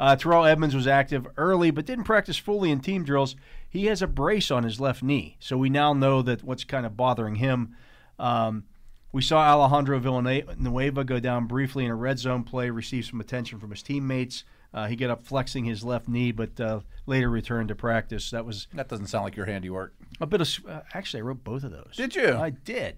Uh, 0.00 0.14
Terrell 0.14 0.44
Edmunds 0.44 0.74
was 0.76 0.86
active 0.86 1.26
early, 1.36 1.70
but 1.72 1.84
didn't 1.84 2.04
practice 2.04 2.36
fully 2.36 2.70
in 2.70 2.78
team 2.80 3.02
drills. 3.04 3.34
He 3.68 3.86
has 3.86 4.00
a 4.00 4.06
brace 4.06 4.50
on 4.50 4.62
his 4.62 4.80
left 4.80 5.02
knee, 5.02 5.36
so 5.40 5.56
we 5.58 5.68
now 5.70 5.92
know 5.92 6.22
that 6.22 6.42
what's 6.44 6.64
kind 6.64 6.86
of 6.86 6.96
bothering 6.96 7.36
him. 7.36 7.74
Um, 8.18 8.64
we 9.12 9.22
saw 9.22 9.40
Alejandro 9.40 9.98
Villanueva 9.98 11.02
go 11.04 11.18
down 11.18 11.46
briefly 11.46 11.84
in 11.84 11.90
a 11.90 11.94
red 11.96 12.18
zone 12.18 12.44
play, 12.44 12.70
receive 12.70 13.06
some 13.06 13.20
attention 13.20 13.58
from 13.58 13.70
his 13.70 13.82
teammates. 13.82 14.44
Uh, 14.74 14.86
he 14.86 14.96
got 14.96 15.08
up 15.10 15.24
flexing 15.24 15.64
his 15.64 15.82
left 15.82 16.08
knee, 16.08 16.30
but 16.30 16.60
uh, 16.60 16.80
later 17.06 17.30
returned 17.30 17.68
to 17.68 17.74
practice. 17.74 18.30
That 18.30 18.44
was 18.44 18.66
That 18.74 18.88
doesn't 18.88 19.06
sound 19.06 19.24
like 19.24 19.34
your 19.36 19.46
handiwork. 19.46 19.94
a 20.20 20.26
bit 20.26 20.40
of. 20.42 20.48
Uh, 20.68 20.80
actually, 20.92 21.20
I 21.20 21.22
wrote 21.24 21.42
both 21.42 21.64
of 21.64 21.70
those. 21.70 21.94
Did 21.96 22.14
you? 22.14 22.34
I 22.34 22.50
did, 22.50 22.96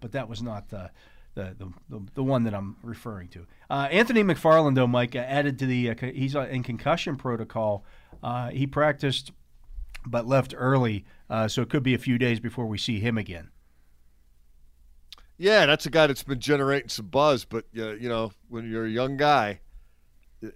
but 0.00 0.12
that 0.12 0.28
was 0.28 0.42
not 0.42 0.68
the 0.70 0.90
the, 1.34 1.54
the, 1.58 1.72
the, 1.90 2.06
the 2.14 2.24
one 2.24 2.44
that 2.44 2.54
I'm 2.54 2.76
referring 2.82 3.28
to. 3.28 3.46
Uh, 3.68 3.88
Anthony 3.90 4.24
McFarland, 4.24 4.74
though, 4.74 4.86
Mike 4.86 5.14
uh, 5.14 5.18
added 5.18 5.58
to 5.60 5.66
the. 5.66 5.90
Uh, 5.90 5.94
co- 5.94 6.10
he's 6.12 6.34
uh, 6.34 6.40
in 6.50 6.62
concussion 6.62 7.16
protocol. 7.16 7.84
Uh, 8.22 8.48
he 8.48 8.66
practiced, 8.66 9.30
but 10.06 10.26
left 10.26 10.54
early, 10.56 11.04
uh, 11.30 11.46
so 11.46 11.62
it 11.62 11.68
could 11.68 11.82
be 11.82 11.94
a 11.94 11.98
few 11.98 12.16
days 12.18 12.40
before 12.40 12.66
we 12.66 12.78
see 12.78 12.98
him 13.00 13.16
again. 13.18 13.50
Yeah, 15.38 15.66
that's 15.66 15.84
a 15.86 15.90
guy 15.90 16.06
that's 16.06 16.22
been 16.22 16.40
generating 16.40 16.88
some 16.88 17.06
buzz. 17.06 17.44
But 17.44 17.66
uh, 17.78 17.92
you 17.92 18.08
know, 18.08 18.32
when 18.48 18.68
you're 18.70 18.86
a 18.86 18.90
young 18.90 19.16
guy, 19.18 19.60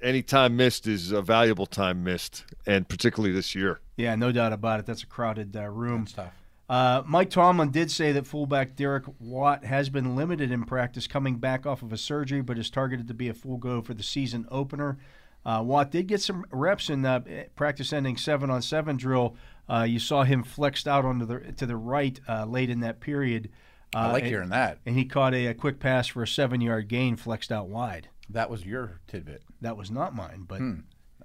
any 0.03 0.23
time 0.23 0.57
missed 0.57 0.87
is 0.87 1.13
a 1.13 1.23
valuable 1.23 1.67
time 1.67 2.05
missed, 2.05 2.45
and 2.67 2.89
particularly 2.89 3.35
this 3.35 3.55
year. 3.55 3.81
Yeah, 3.97 4.15
no 4.15 4.33
doubt 4.33 4.53
about 4.53 4.81
it. 4.81 4.87
That's 4.87 5.03
a 5.03 5.07
crowded 5.07 5.57
uh, 5.57 5.69
room. 5.69 6.01
That's 6.01 6.13
tough. 6.13 6.33
Uh, 6.69 7.03
Mike 7.05 7.31
Tomlin 7.31 7.71
did 7.71 7.91
say 7.91 8.13
that 8.13 8.29
fullback 8.29 8.77
Derek 8.77 9.03
Watt 9.19 9.65
has 9.65 9.89
been 9.89 10.15
limited 10.15 10.53
in 10.53 10.63
practice, 10.63 11.09
coming 11.09 11.35
back 11.37 11.67
off 11.67 11.83
of 11.83 11.93
a 11.93 11.97
surgery, 11.97 12.43
but 12.43 12.59
is 12.59 12.71
targeted 12.71 13.09
to 13.09 13.15
be 13.15 13.29
a 13.29 13.35
full 13.35 13.57
go 13.57 13.83
for 13.83 13.93
the 13.93 14.05
season 14.05 14.47
opener. 14.53 14.97
Uh, 15.45 15.63
Watt 15.65 15.91
did 15.91 16.07
get 16.07 16.21
some 16.21 16.45
reps 16.51 16.89
in 16.89 17.05
uh, 17.05 17.21
practice 17.57 17.93
ending 17.93 18.17
seven 18.17 18.51
on 18.51 18.63
seven 18.63 18.97
drill. 18.97 19.35
Uh, 19.69 19.83
you 19.83 19.99
saw 19.99 20.23
him 20.23 20.45
flexed 20.45 20.87
out 20.87 21.05
onto 21.05 21.25
the 21.25 21.53
to 21.53 21.67
the 21.67 21.77
right 21.77 22.21
uh, 22.29 22.45
late 22.45 22.71
in 22.71 22.81
that 22.81 23.01
period. 23.01 23.51
Uh, 23.93 23.99
I 23.99 24.13
like 24.13 24.23
and, 24.23 24.31
hearing 24.31 24.49
that. 24.51 24.79
And 24.87 24.95
he 24.95 25.05
caught 25.07 25.35
a, 25.35 25.47
a 25.47 25.55
quick 25.55 25.81
pass 25.81 26.07
for 26.07 26.23
a 26.23 26.29
seven 26.29 26.61
yard 26.61 26.87
gain, 26.87 27.17
flexed 27.17 27.51
out 27.51 27.69
wide. 27.69 28.09
That 28.33 28.51
was 28.51 28.65
your 28.65 29.01
tidbit. 29.07 29.43
That 29.61 29.77
was 29.77 29.91
not 29.91 30.15
mine, 30.15 30.45
but 30.47 30.61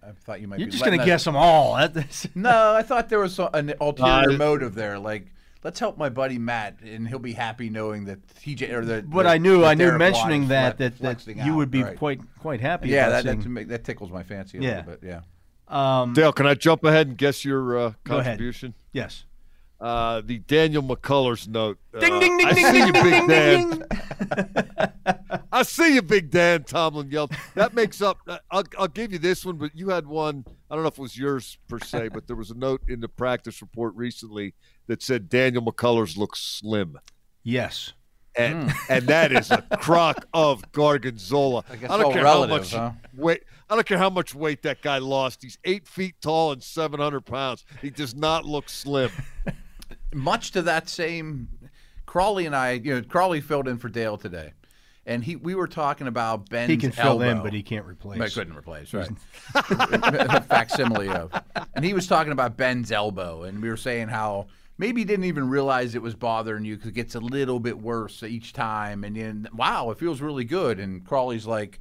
I 0.03 0.11
thought 0.23 0.41
you 0.41 0.47
might. 0.47 0.59
you're 0.59 0.67
be 0.67 0.71
just 0.71 0.83
going 0.83 0.97
to 0.97 0.99
that- 0.99 1.05
guess 1.05 1.23
them 1.23 1.35
all. 1.35 1.75
That- 1.75 1.93
that's- 1.93 2.27
No, 2.35 2.73
I 2.73 2.81
thought 2.83 3.09
there 3.09 3.19
was 3.19 3.39
an 3.39 3.73
ulterior 3.81 4.31
Uh, 4.31 4.37
motive 4.37 4.75
there. 4.75 4.97
Like, 4.99 5.27
let's 5.63 5.79
help 5.79 5.97
my 5.97 6.09
buddy 6.09 6.37
Matt, 6.37 6.79
and 6.81 7.07
he'll 7.07 7.19
be 7.19 7.33
happy 7.33 7.69
knowing 7.69 8.05
that 8.05 8.25
TJ 8.27 8.71
or 8.71 8.85
that. 8.85 9.09
But 9.09 9.23
that- 9.23 9.31
I 9.33 9.37
knew 9.37 9.63
I 9.63 9.73
knew 9.73 9.97
mentioning 9.97 10.47
that 10.49 10.77
that, 10.79 10.99
that 10.99 11.25
you 11.27 11.41
out, 11.53 11.55
would 11.55 11.71
be 11.71 11.83
right. 11.83 11.97
quite 11.97 12.21
quite 12.39 12.61
happy. 12.61 12.89
Yeah, 12.89 13.09
that, 13.09 13.23
seeing- 13.23 13.53
that 13.55 13.67
that 13.69 13.83
tickles 13.83 14.11
my 14.11 14.23
fancy 14.23 14.57
a 14.57 14.61
Yeah. 14.61 14.69
little 14.77 14.91
bit. 14.93 14.99
Yeah. 15.03 15.21
um, 15.67 16.13
Dale, 16.13 16.31
can 16.33 16.45
I 16.45 16.53
jump 16.53 16.83
ahead 16.83 17.07
and 17.07 17.17
guess 17.17 17.43
your 17.43 17.77
uh, 17.77 17.93
Go 18.03 18.17
ahead. 18.17 18.33
contribution? 18.33 18.73
yes. 18.93 19.25
Uh, 19.85 20.21
the 20.25 20.39
Daniel 20.39 20.81
McCullers 20.81 21.47
note. 21.47 21.77
Ding 21.99 22.13
Uh, 22.13 22.19
ding 22.19 22.37
ding 22.39 22.47
I 22.47 22.53
ding 22.53 22.65
see 22.65 22.71
ding 22.71 22.87
you, 22.87 22.93
ding 22.93 23.03
Big 23.03 23.13
ding 23.13 23.27
Dan. 23.27 23.69
ding. 23.69 25.43
I 25.51 25.61
see 25.61 25.93
you, 25.93 26.01
Big 26.01 26.31
Dan. 26.31 26.63
Tomlin 26.63 27.11
yelled. 27.11 27.31
That 27.53 27.75
makes 27.75 28.01
up. 28.01 28.17
uh, 28.27 28.39
I'll, 28.49 28.63
I'll 28.79 28.87
give 28.87 29.13
you 29.13 29.19
this 29.19 29.45
one, 29.45 29.57
but 29.57 29.75
you 29.75 29.89
had 29.89 30.07
one. 30.07 30.43
I 30.71 30.75
don't 30.75 30.83
know 30.83 30.87
if 30.87 30.97
it 30.97 31.01
was 31.01 31.15
yours 31.15 31.59
per 31.67 31.77
se, 31.77 32.09
but 32.09 32.25
there 32.25 32.35
was 32.35 32.49
a 32.49 32.55
note 32.55 32.81
in 32.87 32.99
the 32.99 33.07
practice 33.07 33.61
report 33.61 33.93
recently 33.95 34.55
that 34.87 35.03
said 35.03 35.29
Daniel 35.29 35.63
McCullers 35.63 36.17
looks 36.17 36.39
slim, 36.41 36.97
Yes. 37.43 37.93
and 38.35 38.73
and 38.89 39.05
that 39.07 39.31
is 39.31 39.51
a 39.51 39.61
crock 39.79 40.25
of 40.33 40.63
gargonzola. 40.71 41.63
I 41.69 41.75
guess 41.75 41.89
don't 41.91 42.11
care 42.11 42.23
relative, 42.23 42.49
how 42.49 42.57
much 42.57 42.71
huh? 42.73 42.91
weight. 43.15 43.43
I 43.69 43.75
don't 43.75 43.85
care 43.85 43.99
how 43.99 44.09
much 44.09 44.33
weight 44.33 44.63
that 44.63 44.81
guy 44.81 44.97
lost. 44.97 45.43
He's 45.43 45.59
eight 45.63 45.87
feet 45.87 46.15
tall 46.21 46.51
and 46.53 46.63
seven 46.63 46.99
hundred 46.99 47.25
pounds. 47.27 47.63
He 47.83 47.91
does 47.91 48.15
not 48.15 48.45
look 48.45 48.67
slim. 48.67 49.11
Much 50.15 50.51
to 50.51 50.61
that 50.63 50.89
same 50.89 51.47
Crawley 52.05 52.45
and 52.45 52.55
I, 52.55 52.71
you 52.73 52.95
know, 52.95 53.01
Crawley 53.01 53.41
filled 53.41 53.67
in 53.67 53.77
for 53.77 53.89
Dale 53.89 54.17
today, 54.17 54.53
and 55.05 55.23
he 55.23 55.35
we 55.35 55.53
were 55.53 55.67
talking 55.67 56.07
about 56.07 56.49
Ben's 56.49 56.69
He 56.69 56.77
can 56.77 56.91
fill 56.91 57.21
in, 57.21 57.41
but 57.41 57.53
he 57.53 57.61
can't 57.61 57.85
replace. 57.85 58.21
I 58.21 58.29
couldn't 58.29 58.55
replace, 58.55 58.93
right? 58.93 59.09
A 59.53 60.41
facsimile 60.47 61.09
of. 61.09 61.31
And 61.75 61.83
he 61.83 61.93
was 61.93 62.07
talking 62.07 62.31
about 62.31 62.57
Ben's 62.57 62.91
elbow, 62.91 63.43
and 63.43 63.61
we 63.61 63.69
were 63.69 63.77
saying 63.77 64.07
how 64.07 64.47
maybe 64.77 65.01
he 65.01 65.05
didn't 65.05 65.25
even 65.25 65.49
realize 65.49 65.95
it 65.95 66.01
was 66.01 66.15
bothering 66.15 66.65
you 66.65 66.75
because 66.75 66.89
it 66.89 66.95
gets 66.95 67.15
a 67.15 67.19
little 67.19 67.59
bit 67.59 67.79
worse 67.79 68.23
each 68.23 68.53
time. 68.53 69.03
And 69.03 69.15
then, 69.15 69.47
wow, 69.53 69.89
it 69.91 69.99
feels 69.99 70.21
really 70.21 70.43
good. 70.43 70.79
And 70.79 71.05
Crawley's 71.05 71.45
like, 71.45 71.79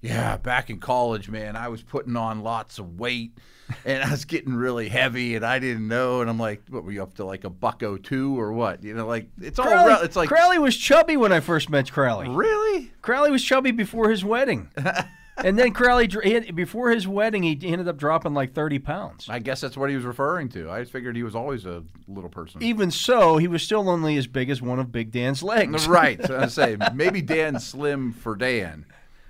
yeah, 0.00 0.36
back 0.36 0.70
in 0.70 0.78
college, 0.78 1.28
man, 1.28 1.56
I 1.56 1.68
was 1.68 1.82
putting 1.82 2.16
on 2.16 2.42
lots 2.42 2.78
of 2.78 2.98
weight 2.98 3.38
and 3.84 4.02
I 4.02 4.10
was 4.10 4.24
getting 4.24 4.54
really 4.54 4.88
heavy 4.88 5.34
and 5.36 5.44
I 5.44 5.58
didn't 5.58 5.88
know. 5.88 6.20
And 6.20 6.30
I'm 6.30 6.38
like, 6.38 6.62
what 6.68 6.84
were 6.84 6.92
you 6.92 7.02
up 7.02 7.14
to, 7.14 7.24
like 7.24 7.44
a 7.44 7.50
buck 7.50 7.82
o 7.82 7.96
two 7.96 8.38
or 8.38 8.52
what? 8.52 8.82
You 8.82 8.94
know, 8.94 9.06
like 9.06 9.28
it's 9.40 9.58
all, 9.58 9.66
it's 10.02 10.16
like, 10.16 10.28
Crowley 10.28 10.58
was 10.58 10.76
chubby 10.76 11.16
when 11.16 11.32
I 11.32 11.40
first 11.40 11.68
met 11.70 11.90
Crowley. 11.90 12.28
really? 12.28 12.92
Crowley 13.02 13.30
was 13.30 13.42
chubby 13.44 13.70
before 13.70 14.10
his 14.10 14.24
wedding. 14.24 14.68
and 15.36 15.58
then 15.58 15.72
Crowley, 15.72 16.08
he 16.22 16.32
had- 16.32 16.54
before 16.56 16.90
his 16.90 17.06
wedding, 17.06 17.42
he 17.42 17.58
ended 17.62 17.88
up 17.88 17.96
dropping 17.96 18.34
like 18.34 18.54
30 18.54 18.78
pounds. 18.78 19.26
I 19.28 19.38
guess 19.38 19.60
that's 19.60 19.76
what 19.76 19.90
he 19.90 19.96
was 19.96 20.04
referring 20.04 20.48
to. 20.50 20.70
I 20.70 20.80
just 20.80 20.92
figured 20.92 21.16
he 21.16 21.22
was 21.22 21.34
always 21.34 21.66
a 21.66 21.82
little 22.08 22.30
person. 22.30 22.62
Even 22.62 22.90
so, 22.90 23.36
he 23.36 23.48
was 23.48 23.62
still 23.62 23.88
only 23.88 24.16
as 24.16 24.26
big 24.26 24.48
as 24.50 24.62
one 24.62 24.78
of 24.78 24.90
Big 24.92 25.10
Dan's 25.10 25.42
legs. 25.42 25.86
Right. 25.86 26.24
So 26.24 26.38
I 26.40 26.46
say 26.46 26.76
maybe 26.94 27.20
Dan's 27.22 27.66
slim 27.66 28.12
for 28.12 28.34
Dan. 28.36 28.86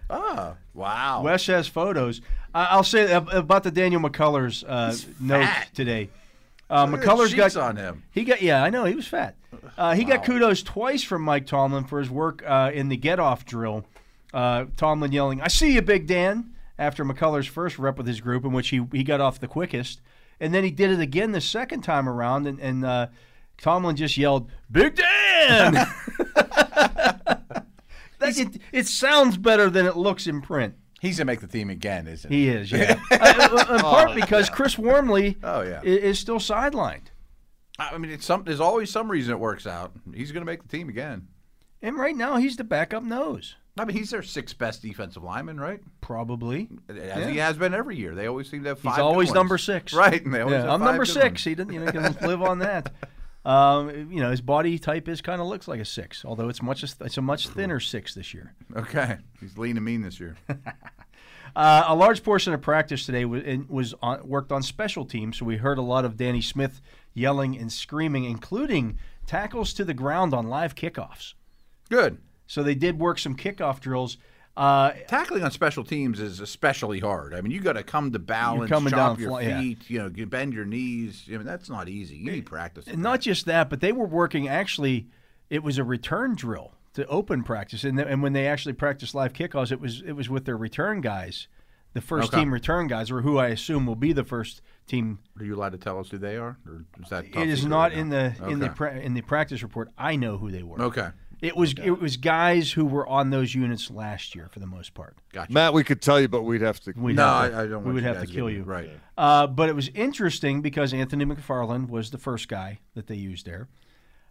Ah, 0.09 0.55
wow. 0.75 1.23
Wes 1.23 1.47
has 1.47 1.67
photos. 1.67 2.21
I 2.55 2.67
I'll 2.67 2.85
say 2.85 3.13
about 3.13 3.63
the 3.65 3.71
Daniel 3.71 4.01
McCullers 4.01 4.65
uh, 4.67 4.95
note 5.21 5.49
today. 5.75 6.11
Uh, 6.69 6.87
McCullers 6.87 7.35
got 7.37 7.57
on 7.57 7.77
him. 7.77 8.03
He 8.11 8.25
got 8.25 8.43
yeah, 8.43 8.63
I 8.63 8.71
know 8.71 8.85
he 8.85 8.95
was 8.95 9.07
fat. 9.07 9.37
Uh, 9.79 9.95
he 9.95 10.05
got 10.05 10.25
kudos 10.25 10.63
twice 10.63 11.03
from 11.03 11.23
Mike 11.23 11.47
Tomlin 11.47 11.85
for 11.85 11.99
his 11.99 12.11
work 12.11 12.43
uh, 12.47 12.71
in 12.73 12.89
the 12.89 12.97
get 12.97 13.19
off 13.21 13.45
drill. 13.45 13.85
Uh, 14.33 14.67
Tomlin 14.77 15.13
yelling, 15.13 15.41
"I 15.41 15.49
see 15.49 15.73
you, 15.75 15.83
Big 15.83 16.07
Dan!" 16.07 16.53
after 16.79 17.05
McCullers' 17.05 17.49
first 17.49 17.79
rep 17.79 17.97
with 17.97 18.07
his 18.07 18.21
group, 18.21 18.45
in 18.45 18.53
which 18.53 18.69
he 18.69 18.83
he 18.93 19.05
got 19.05 19.21
off 19.21 19.41
the 19.41 19.49
quickest, 19.49 20.01
and 20.41 20.53
then 20.53 20.65
he 20.65 20.71
did 20.71 20.91
it 20.91 21.01
again 21.01 21.33
the 21.33 21.41
second 21.41 21.83
time 21.83 22.09
around, 22.09 22.47
and, 22.47 22.59
and 22.59 22.85
uh, 22.85 23.07
Tomlin 23.59 23.97
just 23.97 24.17
yelled, 24.17 24.51
"Big 24.71 24.97
Dan!" 24.97 25.87
That- 28.19 28.39
it, 28.39 28.61
it 28.73 28.87
sounds 28.87 29.37
better 29.37 29.69
than 29.71 29.87
it 29.87 29.97
looks 29.97 30.27
in 30.27 30.41
print. 30.43 30.75
He's 31.01 31.19
gonna 31.19 31.27
make 31.27 31.41
the 31.41 31.47
team 31.47 31.69
again, 31.71 32.07
isn't 32.07 32.31
he? 32.31 32.45
He 32.45 32.49
is, 32.49 32.73
yeah. 32.73 32.99
Uh, 33.11 33.67
in 33.75 33.81
part 33.81 34.15
because 34.15 34.49
Chris 34.49 34.79
Wormley 34.79 35.37
Oh, 35.43 35.61
yeah. 35.63 35.81
i- 35.83 35.87
is 35.87 36.19
still 36.19 36.39
sidelined. 36.39 37.09
I 37.79 37.99
mean, 37.99 38.11
it's 38.11 38.25
some. 38.25 38.45
There's 38.45 38.61
always 38.61 38.91
some 38.91 39.11
reason 39.11 39.33
it 39.35 39.39
works 39.39 39.67
out. 39.67 39.93
He's 40.15 40.33
gonna 40.33 40.47
make 40.47 40.63
the 40.63 40.69
team 40.69 40.89
again. 40.89 41.29
And 41.83 41.97
right 41.99 42.17
now, 42.17 42.37
he's 42.39 42.57
the 42.57 42.65
backup 42.65 43.03
nose. 43.03 43.55
I 43.79 43.85
mean, 43.85 43.95
he's 43.95 44.09
their 44.09 44.23
sixth 44.23 44.57
best 44.57 44.81
defensive 44.81 45.23
lineman, 45.23 45.61
right? 45.61 45.81
Probably. 46.01 46.71
As 46.89 47.27
he 47.29 47.37
has 47.37 47.59
been 47.59 47.75
every 47.75 47.97
year. 47.97 48.15
They 48.15 48.27
always 48.27 48.51
seem 48.51 48.63
to 48.63 48.71
have 48.71 48.79
five. 48.79 48.93
He's 48.95 48.97
good 48.97 49.03
always 49.03 49.29
ones. 49.29 49.35
number 49.35 49.59
six. 49.59 49.93
right? 49.93 50.25
And 50.25 50.33
they 50.33 50.41
always 50.41 50.55
Yeah, 50.55 50.61
have 50.63 50.71
I'm 50.71 50.81
five 50.81 50.87
number 50.87 51.05
good 51.05 51.13
six. 51.13 51.25
ones. 51.25 51.45
He 51.45 51.55
didn't, 51.55 51.75
you 51.75 51.81
know, 51.81 51.93
can 51.93 52.17
live 52.27 52.41
on 52.41 52.61
that. 52.61 52.95
Um, 53.47 54.11
you 54.11 54.21
know, 54.21 54.33
his 54.33 54.41
body 54.41 54.77
type 54.77 55.09
is 55.09 55.23
kind 55.23 55.41
of 55.41 55.47
looks 55.47 55.69
like 55.69 55.79
a 55.79 55.85
six, 55.85 56.25
although 56.25 56.49
it's 56.49 56.61
much 56.61 56.83
it's 56.83 57.17
a 57.17 57.23
much 57.23 57.49
thinner 57.49 57.79
six 57.79 58.13
this 58.13 58.35
year. 58.35 58.55
Okay, 58.75 59.19
he's 59.41 59.57
lean 59.57 59.77
and 59.77 59.87
mean 59.87 60.03
this 60.03 60.21
year. 60.21 60.37
Uh, 61.55 61.85
a 61.87 61.95
large 61.95 62.23
portion 62.23 62.53
of 62.53 62.61
practice 62.61 63.07
today 63.07 63.25
was, 63.25 63.43
was 63.67 63.95
on, 64.03 64.29
worked 64.29 64.53
on 64.53 64.63
special 64.63 65.07
teams, 65.07 65.39
so 65.39 65.47
we 65.47 65.57
heard 65.57 65.79
a 65.79 65.83
lot 65.83 66.05
of 66.05 66.15
Danny 66.15 66.43
Smith 66.43 66.83
yelling 67.15 67.57
and 67.57 67.73
screaming, 67.73 68.25
including 68.25 68.99
tackles 69.25 69.73
to 69.73 69.83
the 69.83 69.95
ground 69.95 70.35
on 70.35 70.49
live 70.49 70.75
kickoffs. 70.75 71.33
Good. 71.89 72.19
So 72.47 72.63
they 72.63 72.75
did 72.75 72.99
work 72.99 73.19
some 73.19 73.35
kickoff 73.35 73.81
drills. 73.81 74.19
Uh, 74.57 74.93
Tackling 75.07 75.45
on 75.45 75.51
special 75.51 75.85
teams 75.85 76.19
is 76.19 76.41
especially 76.41 76.99
hard. 77.01 77.35
I 77.35 77.43
mean, 77.43 77.53
you 77.53 77.61
got 77.61 77.75
to 77.75 77.83
come 77.83 78.13
to 78.13 78.19
balance, 78.19 78.71
chop 78.71 78.89
down 78.89 79.19
your 79.21 79.29
fly- 79.31 79.43
yeah. 79.43 79.61
feet, 79.61 79.91
you 79.91 79.99
know, 79.99 80.11
you 80.15 80.25
bend 80.25 80.55
your 80.55 80.65
knees. 80.65 81.25
I 81.29 81.33
mean, 81.33 81.45
that's 81.45 81.69
not 81.69 81.89
easy. 81.91 82.17
You 82.17 82.31
need 82.33 82.47
practice. 82.47 82.87
And 82.87 83.03
not 83.03 83.21
just 83.21 83.45
that, 83.47 83.69
but 83.69 83.81
they 83.81 83.93
were 83.93 84.07
working 84.07 84.49
actually. 84.49 85.09
It 85.51 85.63
was 85.63 85.77
a 85.79 85.85
return 85.85 86.35
drill 86.35 86.73
to 86.95 87.07
open 87.07 87.43
practice, 87.45 87.85
and, 87.85 87.99
th- 87.99 88.09
and 88.11 88.23
when 88.23 88.33
they 88.33 88.47
actually 88.49 88.73
practiced 88.73 89.15
live 89.15 89.33
kickoffs, 89.35 89.71
it 89.71 89.79
was 89.81 90.01
it 90.05 90.13
was 90.13 90.29
with 90.31 90.45
their 90.47 90.57
return 90.57 91.01
guys, 91.03 91.47
the 91.93 92.01
first 92.01 92.29
Okay. 92.33 92.41
team 92.41 92.53
return 92.53 92.87
guys, 92.89 93.11
or 93.11 93.21
who 93.21 93.37
I 93.39 93.49
assume 93.49 93.85
will 93.87 93.95
be 93.95 94.13
the 94.15 94.25
first 94.25 94.63
team. 94.89 95.19
Are 95.39 95.45
you 95.45 95.55
allowed 95.55 95.73
to 95.73 95.79
tell 95.79 96.01
us 96.01 96.09
who 96.11 96.19
they 96.19 96.37
are, 96.37 96.57
or 96.67 96.85
is 97.03 97.11
that? 97.11 97.27
It 97.27 97.49
is 97.49 97.65
not 97.67 97.93
in 97.93 98.09
the 98.09 98.35
in 98.49 98.59
the 98.59 98.67
Okay. 98.67 98.75
pra- 98.75 98.99
in 98.99 99.13
the 99.15 99.21
practice 99.21 99.63
report. 99.63 99.91
I 99.99 100.17
know 100.17 100.39
who 100.39 100.51
they 100.51 100.63
were. 100.65 100.81
Okay, 100.81 101.09
It 101.41 101.57
was 101.57 101.75
it 101.83 102.01
was 102.01 102.17
guys 102.17 102.73
who 102.73 102.87
were 102.87 103.07
on 103.07 103.31
those 103.31 103.55
units 103.55 103.91
last 103.91 104.35
year 104.35 104.49
for 104.51 104.59
the 104.59 104.67
most 104.67 104.95
part. 104.95 105.17
gotcha. 105.33 105.53
Matt, 105.53 105.75
we 105.75 105.85
could 105.85 106.01
tell 106.01 106.19
you, 106.19 106.29
but 106.29 106.43
we'd 106.43 106.63
have 106.63 106.81
to. 106.81 106.95
We'd 106.97 107.17
no, 107.17 107.27
have 107.27 107.51
to- 107.51 107.57
I, 107.57 107.63
I 107.63 107.67
don't. 107.67 107.85
We 107.85 107.93
would 107.93 108.05
have 108.05 108.21
to 108.21 108.27
kill 108.27 108.49
you. 108.49 108.63
Right. 108.63 108.91
Uh, 109.19 109.47
but 109.47 109.69
it 109.69 109.75
was 109.75 109.89
interesting 109.89 110.63
because 110.63 110.95
Anthony 110.95 111.27
McFarland 111.27 111.89
was 111.89 112.11
the 112.11 112.19
first 112.19 112.49
guy 112.49 112.79
that 112.95 113.07
they 113.07 113.17
used 113.17 113.45
there. 113.45 113.69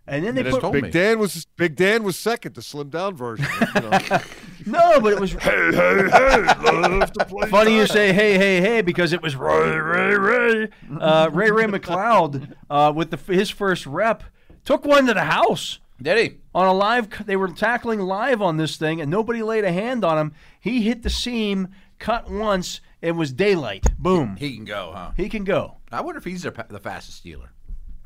And 0.08 0.24
then 0.24 0.36
they 0.36 0.42
And 0.42 0.52
put 0.52 0.62
told 0.62 0.74
Big 0.74 0.84
me. 0.84 0.92
Dan 0.92 1.18
was 1.18 1.48
Big 1.58 1.76
Dan 1.76 2.04
was 2.04 2.16
second, 2.16 2.54
the 2.54 2.62
slim 2.62 2.90
down 2.90 3.16
version. 3.16 3.48
You 3.76 3.82
know. 3.82 4.00
no, 4.66 5.00
but 5.00 5.14
it 5.14 5.20
was 5.20 5.34
hey, 5.42 5.72
hey, 5.72 6.10
hey, 6.12 6.72
love 6.72 7.12
to 7.14 7.26
play 7.26 7.50
funny 7.50 7.76
you 7.76 7.88
say 7.88 8.14
hey 8.14 8.38
hey 8.38 8.62
hey 8.62 8.82
because 8.82 9.14
it 9.14 9.22
was 9.22 9.36
Ray 9.36 9.78
Ray 9.80 10.16
Ray 10.16 10.70
uh, 11.00 11.30
Ray 11.34 11.50
Ray 11.50 11.66
McCloud 11.66 12.54
uh, 12.70 12.94
with 12.96 13.10
the 13.10 13.34
his 13.34 13.50
first 13.50 13.88
rep 13.88 14.24
took 14.64 14.86
one 14.86 15.08
to 15.08 15.14
the 15.16 15.24
house 15.24 15.80
Did 16.00 16.18
he? 16.20 16.38
On 16.56 16.66
a 16.66 16.74
live. 16.74 17.10
They 17.26 17.36
were 17.36 17.50
tackling 17.50 18.00
live 18.00 18.42
on 18.42 18.58
this 18.58 18.78
thing 18.78 19.02
and 19.02 19.12
nobody 19.12 19.44
laid 19.44 19.66
a 19.66 19.72
hand 19.72 20.04
on 20.06 20.18
him. 20.18 20.34
He 20.60 20.82
hit 20.84 21.04
the 21.04 21.10
seam, 21.10 21.68
cut 22.00 22.32
once. 22.32 22.80
It 23.02 23.12
was 23.12 23.32
daylight. 23.34 23.86
Boom. 24.00 24.38
He 24.38 24.56
can 24.56 24.66
go, 24.66 24.92
huh? 24.96 25.12
He 25.18 25.30
can 25.30 25.44
go. 25.44 25.78
I 25.92 26.02
wonder 26.02 26.18
if 26.18 26.24
he's 26.24 26.44
the, 26.44 26.52
the 26.70 26.80
fastest 26.80 27.24
Steeler. 27.24 27.50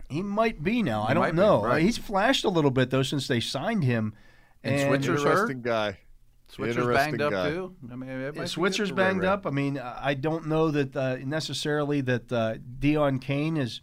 He 0.10 0.24
might 0.24 0.64
be 0.64 0.82
now. 0.84 1.04
I 1.04 1.14
don't 1.14 1.22
might 1.22 1.32
be, 1.32 1.38
know. 1.38 1.62
right. 1.64 1.82
He's 1.84 1.98
flashed 2.00 2.44
a 2.44 2.50
little 2.50 2.72
bit 2.72 2.90
though 2.90 3.04
since 3.04 3.28
they 3.28 3.40
signed 3.40 3.84
him. 3.84 4.14
And 4.64 4.76
And 4.76 4.90
Switzer- 5.04 5.16
Interesting 5.18 5.62
guy. 5.62 6.00
Switzer's 6.52 6.78
Interesting 6.78 7.18
banged 7.18 7.22
up 7.22 7.32
guy. 7.32 7.50
too. 7.52 7.76
I 7.92 7.96
mean, 7.96 8.10
it 8.10 8.48
Switzer's 8.50 8.90
good 8.90 8.96
for 8.98 9.02
Ray 9.04 9.10
banged 9.12 9.22
Ray. 9.22 9.28
up. 9.28 9.46
I 9.46 9.52
mean, 9.52 9.78
I 9.78 10.16
don't 10.16 10.48
know 10.48 10.72
that 10.72 10.96
uh, 10.96 11.18
necessarily 11.24 12.02
that 12.02 12.32
uh, 12.32 12.56
Deon 12.80 13.22
Cain 13.22 13.56
is 13.56 13.82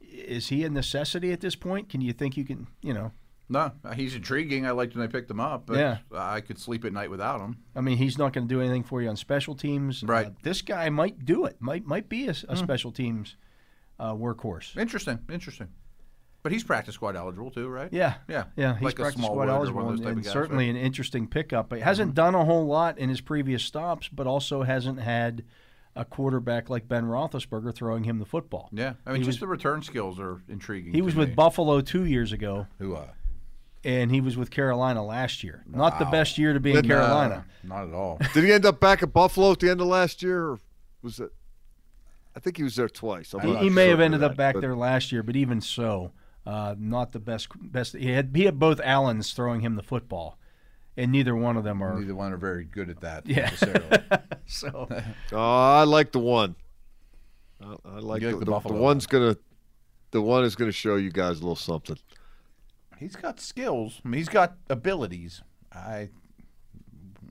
is 0.00 0.48
he 0.48 0.64
a 0.64 0.70
necessity 0.70 1.30
at 1.32 1.40
this 1.42 1.54
point? 1.54 1.90
Can 1.90 2.00
you 2.00 2.14
think 2.14 2.38
you 2.38 2.44
can, 2.46 2.68
you 2.80 2.94
know? 2.94 3.12
No, 3.48 3.72
he's 3.94 4.14
intriguing. 4.14 4.66
I 4.66 4.70
liked 4.70 4.94
when 4.96 5.04
I 5.04 5.06
picked 5.06 5.30
him 5.30 5.38
up, 5.40 5.66
but 5.66 5.76
Yeah. 5.76 5.98
I 6.14 6.40
could 6.40 6.58
sleep 6.58 6.84
at 6.84 6.92
night 6.92 7.10
without 7.10 7.40
him. 7.40 7.58
I 7.76 7.82
mean, 7.82 7.98
he's 7.98 8.16
not 8.16 8.32
going 8.32 8.48
to 8.48 8.54
do 8.54 8.60
anything 8.60 8.82
for 8.84 9.02
you 9.02 9.08
on 9.10 9.16
special 9.16 9.54
teams. 9.54 10.02
Right. 10.02 10.28
Uh, 10.28 10.30
this 10.42 10.62
guy 10.62 10.88
might 10.88 11.24
do 11.26 11.44
it. 11.44 11.56
Might 11.60 11.84
might 11.86 12.08
be 12.08 12.26
a, 12.28 12.34
a 12.48 12.56
special 12.56 12.90
teams 12.90 13.36
uh, 14.00 14.14
workhorse. 14.14 14.76
Interesting, 14.76 15.18
interesting. 15.30 15.68
But 16.42 16.52
he's 16.52 16.64
practice 16.64 16.94
squad 16.94 17.16
eligible 17.16 17.50
too, 17.50 17.68
right? 17.68 17.88
Yeah. 17.92 18.14
Yeah. 18.28 18.44
Yeah, 18.56 18.74
he's 18.74 18.82
Like 18.84 18.98
a 18.98 19.02
practice 19.02 19.22
squad 19.24 19.48
eligible 19.48 19.88
and, 19.90 20.04
and 20.04 20.22
guys, 20.24 20.32
certainly 20.32 20.66
right? 20.66 20.70
Mm-hmm. 20.74 20.78
an 20.80 20.86
interesting 20.86 21.26
pickup. 21.26 21.68
But 21.70 21.78
he 21.78 21.84
hasn't 21.84 22.14
done 22.14 22.34
a 22.34 22.44
whole 22.44 22.66
lot 22.66 22.98
in 22.98 23.08
his 23.08 23.20
previous 23.22 23.62
stops, 23.62 24.08
but 24.08 24.26
also 24.26 24.62
hasn't 24.62 25.00
had 25.00 25.44
a 25.96 26.04
quarterback 26.04 26.68
like 26.68 26.88
Ben 26.88 27.04
Roethlisberger 27.04 27.74
throwing 27.74 28.04
him 28.04 28.18
the 28.18 28.26
football. 28.26 28.68
Yeah. 28.72 28.94
I 29.06 29.12
mean, 29.12 29.20
He 29.20 29.26
just 29.26 29.36
was- 29.36 29.40
the 29.40 29.46
return 29.48 29.80
skills 29.82 30.18
are 30.18 30.42
intriguing. 30.48 30.92
He 30.92 31.00
was 31.02 31.14
me. 31.14 31.20
with 31.20 31.36
Buffalo 31.36 31.80
two 31.80 32.04
years 32.04 32.32
ago, 32.32 32.66
Who? 32.78 32.96
Uh, 32.96 33.06
and 33.84 34.10
he 34.10 34.20
was 34.20 34.36
with 34.36 34.50
Carolina 34.50 35.04
last 35.04 35.44
year. 35.44 35.62
Not 35.66 35.98
the 35.98 36.04
best 36.06 36.38
year 36.38 36.52
to 36.52 36.60
be 36.60 36.70
in 36.70 36.76
Didn't, 36.76 36.90
uh, 36.92 36.94
Carolina. 37.04 37.44
no, 37.62 37.74
not 37.76 37.88
at 37.88 37.94
all. 37.94 38.18
Did 38.32 38.44
he 38.44 38.52
end 38.52 38.64
up 38.66 38.80
back 38.80 39.02
at 39.02 39.12
Buffalo 39.12 39.52
at 39.52 39.60
the 39.60 39.70
end 39.70 39.80
of 39.80 39.86
last 39.86 40.22
year, 40.22 40.42
or 40.50 40.58
was 41.02 41.20
it? 41.20 41.30
I 42.36 42.40
think 42.40 42.56
he 42.56 42.62
was 42.64 42.76
there 42.76 42.88
twice. 42.88 43.32
I'm 43.34 43.40
he 43.46 43.56
he 43.56 43.70
may 43.70 43.88
have 43.88 44.00
ended 44.00 44.22
of 44.22 44.32
up 44.32 44.36
back 44.36 44.54
but- 44.54 44.60
there 44.60 44.74
last 44.74 45.12
year, 45.12 45.22
but 45.22 45.36
even 45.36 45.60
so, 45.60 46.12
uh, 46.46 46.74
not 46.78 47.12
the 47.12 47.20
best. 47.20 47.48
Best 47.60 47.94
he 47.94 48.10
had. 48.10 48.32
He 48.34 48.44
had 48.44 48.58
both 48.58 48.80
Allens 48.80 49.32
throwing 49.32 49.60
him 49.60 49.76
the 49.76 49.82
football, 49.82 50.38
and 50.96 51.12
neither 51.12 51.36
one 51.36 51.56
of 51.56 51.62
them 51.64 51.80
are. 51.82 51.98
Neither 52.00 52.14
one 52.14 52.32
are 52.32 52.36
very 52.36 52.64
good 52.64 52.90
at 52.90 53.00
that 53.02 53.26
Yeah. 53.26 53.42
necessarily. 53.50 53.98
So 54.46 54.88
Oh, 55.32 55.38
I 55.38 55.84
like 55.84 56.12
the 56.12 56.18
one. 56.18 56.54
I, 57.62 57.76
I 57.86 57.98
like 58.00 58.20
the, 58.20 58.26
like 58.32 58.38
the 58.40 58.44
the, 58.44 58.50
Buffalo 58.50 58.74
the 58.74 58.80
one's 58.82 59.06
gonna. 59.06 59.36
The 60.10 60.20
one 60.20 60.44
is 60.44 60.54
gonna 60.54 60.70
show 60.72 60.96
you 60.96 61.10
guys 61.10 61.38
a 61.38 61.40
little 61.40 61.56
something. 61.56 61.96
He's 62.98 63.16
got 63.16 63.40
skills. 63.40 64.00
I 64.04 64.08
mean, 64.08 64.18
he's 64.18 64.28
got 64.28 64.56
abilities. 64.68 65.42
I. 65.72 66.10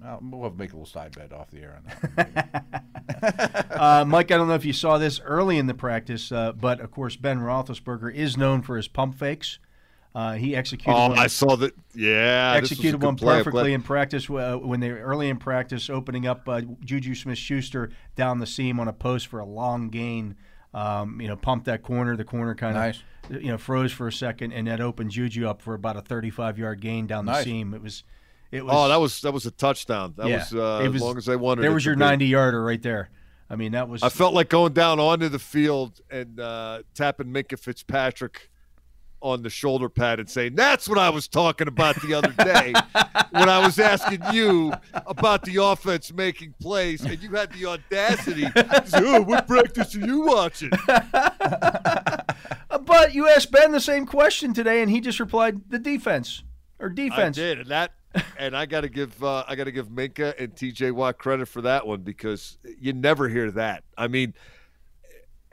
Well, 0.02 0.20
we'll 0.22 0.44
have 0.44 0.54
to 0.54 0.58
make 0.58 0.72
a 0.74 0.76
little 0.76 0.86
side 0.86 1.16
bet 1.16 1.32
off 1.32 1.50
the 1.50 1.62
air 1.62 1.78
on 1.78 2.12
that. 2.16 2.64
Uh, 3.72 4.04
Mike, 4.06 4.32
I 4.32 4.38
don't 4.38 4.48
know 4.48 4.54
if 4.54 4.66
you 4.66 4.74
saw 4.74 4.98
this 4.98 5.20
early 5.22 5.58
in 5.58 5.68
the 5.68 5.74
practice, 5.74 6.32
uh, 6.32 6.52
but 6.52 6.80
of 6.82 6.92
course 6.92 7.16
Ben 7.16 7.40
Roethlisberger 7.40 8.14
is 8.14 8.36
known 8.38 8.62
for 8.62 8.76
his 8.76 8.88
pump 8.88 9.16
fakes. 9.16 9.60
Uh, 10.16 10.34
he 10.34 10.56
executed 10.56 10.96
Oh, 10.98 11.10
one, 11.10 11.20
I 11.20 11.28
saw 11.28 11.56
that. 11.58 11.74
Yeah, 11.96 12.60
this 12.60 12.70
was 12.70 12.72
a 12.72 12.74
executed 12.74 13.02
one 13.04 13.16
perfectly 13.16 13.74
in 13.74 13.82
practice 13.82 14.30
uh, 14.30 14.58
when 14.58 14.80
they 14.80 14.92
were 14.92 15.00
early 15.00 15.30
in 15.30 15.38
practice, 15.38 15.90
opening 15.90 16.28
up 16.28 16.48
uh, 16.48 16.62
Juju 16.84 17.16
Smith-Schuster 17.16 17.90
down 18.16 18.40
the 18.40 18.46
seam 18.46 18.80
on 18.80 18.88
a 18.88 18.94
post 18.94 19.28
for 19.28 19.40
a 19.40 19.46
long 19.46 19.90
gain. 19.90 20.36
Um, 20.74 21.22
you 21.22 21.28
know, 21.28 21.36
pumped 21.36 21.66
that 21.66 21.84
corner. 21.84 22.16
The 22.18 22.24
corner 22.24 22.56
kind 22.56 22.74
Nice. 22.76 23.02
of 23.30 23.42
you 23.42 23.50
know 23.52 23.58
froze 23.58 23.92
for 23.92 24.08
a 24.08 24.12
second, 24.12 24.54
and 24.54 24.68
that 24.68 24.82
opened 24.82 25.12
Juju 25.12 25.48
up 25.48 25.62
for 25.62 25.74
about 25.76 25.98
a 25.98 26.02
35-yard 26.02 26.80
gain 26.82 27.06
down 27.08 27.26
the 27.26 27.34
Nice. 27.34 27.44
seam. 27.44 27.74
It 27.74 27.82
was, 27.82 28.04
it 28.52 28.66
was. 28.66 28.74
Oh, 28.76 28.88
that 28.88 29.00
was 29.00 29.22
that 29.22 29.34
was 29.34 29.46
a 29.46 29.52
touchdown. 29.52 30.14
That 30.18 30.28
yeah, 30.28 30.38
was, 30.40 30.54
uh, 30.54 30.86
was- 30.88 30.96
as 30.96 31.02
long 31.02 31.18
as 31.18 31.26
they 31.26 31.36
wanted. 31.36 31.62
There 31.62 31.72
it 31.72 31.74
was 31.76 31.84
to 31.84 31.90
your 31.92 31.98
90-yarder 31.98 32.64
right 32.64 32.82
there. 32.82 33.10
I 33.50 33.56
mean, 33.56 33.74
that 33.74 33.88
was. 33.88 34.02
I 34.02 34.10
felt 34.10 34.34
like 34.34 34.50
going 34.50 34.74
down 34.74 35.00
onto 35.00 35.30
the 35.30 35.38
field 35.38 36.02
and 36.10 36.40
uh, 36.40 36.82
tapping 36.96 37.28
Minkah 37.28 37.60
Fitzpatrick 37.60 38.50
on 39.24 39.42
the 39.42 39.50
shoulder 39.50 39.90
pad 39.90 40.20
and 40.20 40.30
saying, 40.30 40.56
"That's 40.56 40.88
what 40.88 41.00
I 41.00 41.10
was 41.10 41.28
talking 41.28 41.68
about 41.68 42.00
the 42.02 42.14
other 42.14 42.32
day 42.32 42.74
when 43.32 43.50
I 43.50 43.66
was 43.66 43.80
asking 43.80 44.22
you 44.32 44.74
about 45.08 45.44
the 45.44 45.64
offense 45.64 46.14
making 46.14 46.54
plays, 46.62 47.04
and 47.04 47.22
you 47.22 47.32
had 47.32 47.52
the 47.54 47.66
audacity. 47.66 48.44
to 48.44 48.84
say, 48.86 49.00
oh, 49.02 49.22
what 49.22 49.48
practice 49.48 49.96
are 49.96 50.06
you 50.06 50.22
watching? 50.22 50.72
But 52.86 53.14
you 53.14 53.28
asked 53.28 53.52
Ben 53.52 53.72
the 53.72 53.80
same 53.80 54.06
question 54.06 54.54
today, 54.54 54.82
and 54.82 54.90
he 54.90 55.00
just 55.00 55.20
replied, 55.20 55.70
"The 55.70 55.80
defense 55.80 56.44
or 56.80 56.90
defense." 56.90 57.38
I 57.38 57.42
did, 57.42 57.60
and 57.60 57.70
that, 57.70 57.92
and 58.38 58.58
I 58.58 58.66
got 58.66 58.82
to 58.82 58.90
give 58.90 59.24
uh, 59.24 59.44
I 59.48 59.56
got 59.56 59.66
to 59.66 59.72
give 59.72 59.90
Minkah 59.90 60.34
and 60.40 60.56
T.J. 60.56 60.92
Watt 60.92 61.18
credit 61.18 61.48
for 61.48 61.62
that 61.62 61.86
one 61.88 62.02
because 62.02 62.58
you 62.80 62.94
never 62.94 63.30
hear 63.30 63.52
that. 63.52 63.84
I 63.98 64.08
mean, 64.08 64.34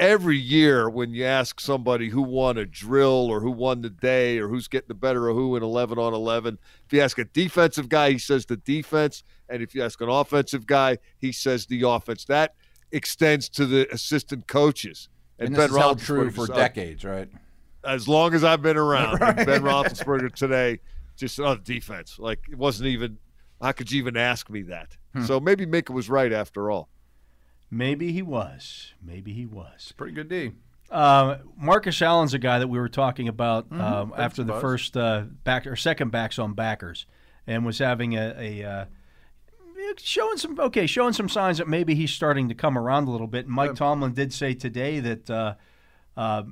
every 0.01 0.39
year 0.39 0.91
when 0.91 1.15
you 1.15 1.25
ask 1.25 1.61
somebody 1.61 2.09
who 2.09 2.23
won 2.23 2.59
a 2.59 2.65
drill 2.65 3.31
or 3.31 3.41
who 3.41 3.53
won 3.53 3.83
the 3.83 3.91
day 3.91 4.39
or 4.39 4.49
who's 4.49 4.67
getting 4.67 4.89
the 4.89 4.95
better 4.95 5.29
of 5.29 5.37
who 5.37 5.55
in 5.55 5.63
eleven 5.63 5.99
on 5.99 6.13
eleven, 6.13 6.59
if 6.87 6.93
you 6.93 7.01
ask 7.01 7.19
a 7.19 7.25
defensive 7.25 7.89
guy, 7.89 8.11
he 8.11 8.19
says 8.19 8.47
the 8.47 8.57
defense, 8.57 9.23
and 9.49 9.63
if 9.63 9.75
you 9.75 9.85
ask 9.85 10.01
an 10.01 10.09
offensive 10.09 10.67
guy, 10.67 10.99
he 11.19 11.31
says 11.31 11.67
the 11.67 11.83
offense. 11.83 12.25
That 12.25 12.55
extends 12.91 13.49
to 13.51 13.67
the 13.67 13.93
assistant 13.93 14.49
coaches. 14.49 15.09
And 15.39 15.55
this 15.55 15.73
Ben 15.73 15.97
is 15.97 16.03
true 16.03 16.31
for 16.31 16.47
decades, 16.47 17.05
right? 17.05 17.29
as 17.85 18.09
long 18.09 18.35
as 18.35 18.45
I've 18.45 18.63
been 18.63 18.77
around. 18.77 19.21
And 19.23 19.47
Ben 19.47 19.63
Roethlisberger 19.63 20.35
today, 20.35 20.81
just 21.17 21.39
on 21.41 21.63
defense, 21.63 22.19
like 22.19 22.41
it 22.51 22.59
wasn't 22.59 22.89
even. 22.89 23.19
How 23.61 23.73
could 23.73 23.93
you 23.93 23.99
even 23.99 24.17
ask 24.17 24.49
me 24.49 24.63
that? 24.63 24.97
Hmm. 25.15 25.25
So 25.25 25.39
maybe 25.39 25.67
Minkah 25.67 25.91
was 25.91 26.09
right 26.09 26.33
after 26.33 26.71
all. 26.71 26.89
Maybe 27.71 28.12
he 28.12 28.23
was. 28.23 28.95
Maybe 29.03 29.33
he 29.33 29.47
was. 29.47 29.93
Pretty 29.97 30.12
good 30.12 30.29
D. 30.29 30.53
Uh, 30.91 31.39
Marcus 31.57 32.03
Allen's 32.03 32.35
a 32.35 32.39
guy 32.39 32.59
that 32.59 32.66
we 32.66 32.79
were 32.79 32.89
talking 32.89 33.29
about 33.29 33.71
um, 33.71 34.12
after 34.16 34.43
the 34.43 34.55
Buzz. 34.55 34.61
first 34.61 34.97
uh, 34.97 35.25
back 35.45 35.66
or 35.66 35.77
second 35.77 36.11
backs 36.11 36.39
on 36.39 36.55
backers, 36.55 37.07
and 37.47 37.64
was 37.64 37.79
having 37.79 38.14
a, 38.16 38.35
a 38.37 38.68
uh, 38.68 38.85
showing 39.99 40.37
some 40.37 40.59
okay, 40.59 40.87
showing 40.87 41.12
some 41.12 41.29
signs 41.29 41.59
that 41.59 41.68
maybe 41.68 41.95
he's 41.95 42.11
starting 42.11 42.49
to 42.49 42.55
come 42.57 42.77
around 42.77 43.07
a 43.07 43.11
little 43.12 43.29
bit. 43.29 43.47
And 43.47 43.55
Mike 43.55 43.77
Tomlin 43.77 44.12
did 44.12 44.33
say 44.33 44.55
today 44.55 45.01
that. 45.01 45.31
Uh, 45.31 45.55
uh, 46.16 46.43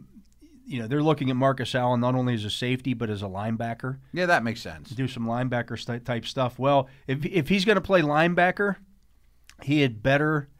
you 0.64 0.78
know 0.78 0.86
they're 0.86 1.02
looking 1.02 1.30
at 1.30 1.36
Marcus 1.36 1.74
Allen 1.74 2.00
not 2.00 2.14
only 2.14 2.34
as 2.34 2.44
a 2.44 2.50
safety 2.50 2.92
but 2.92 3.08
as 3.08 3.22
a 3.22 3.26
linebacker. 3.26 4.00
Yeah, 4.12 4.26
that 4.26 4.44
makes 4.44 4.60
sense. 4.60 4.90
do 4.90 5.08
some 5.08 5.24
linebacker 5.24 6.04
type 6.04 6.26
stuff. 6.26 6.58
Well, 6.58 6.90
if 7.06 7.24
if 7.24 7.48
he's 7.48 7.64
going 7.64 7.76
to 7.76 7.80
play 7.80 8.02
linebacker, 8.02 8.76
he 9.62 9.80
had 9.80 10.02
better 10.02 10.50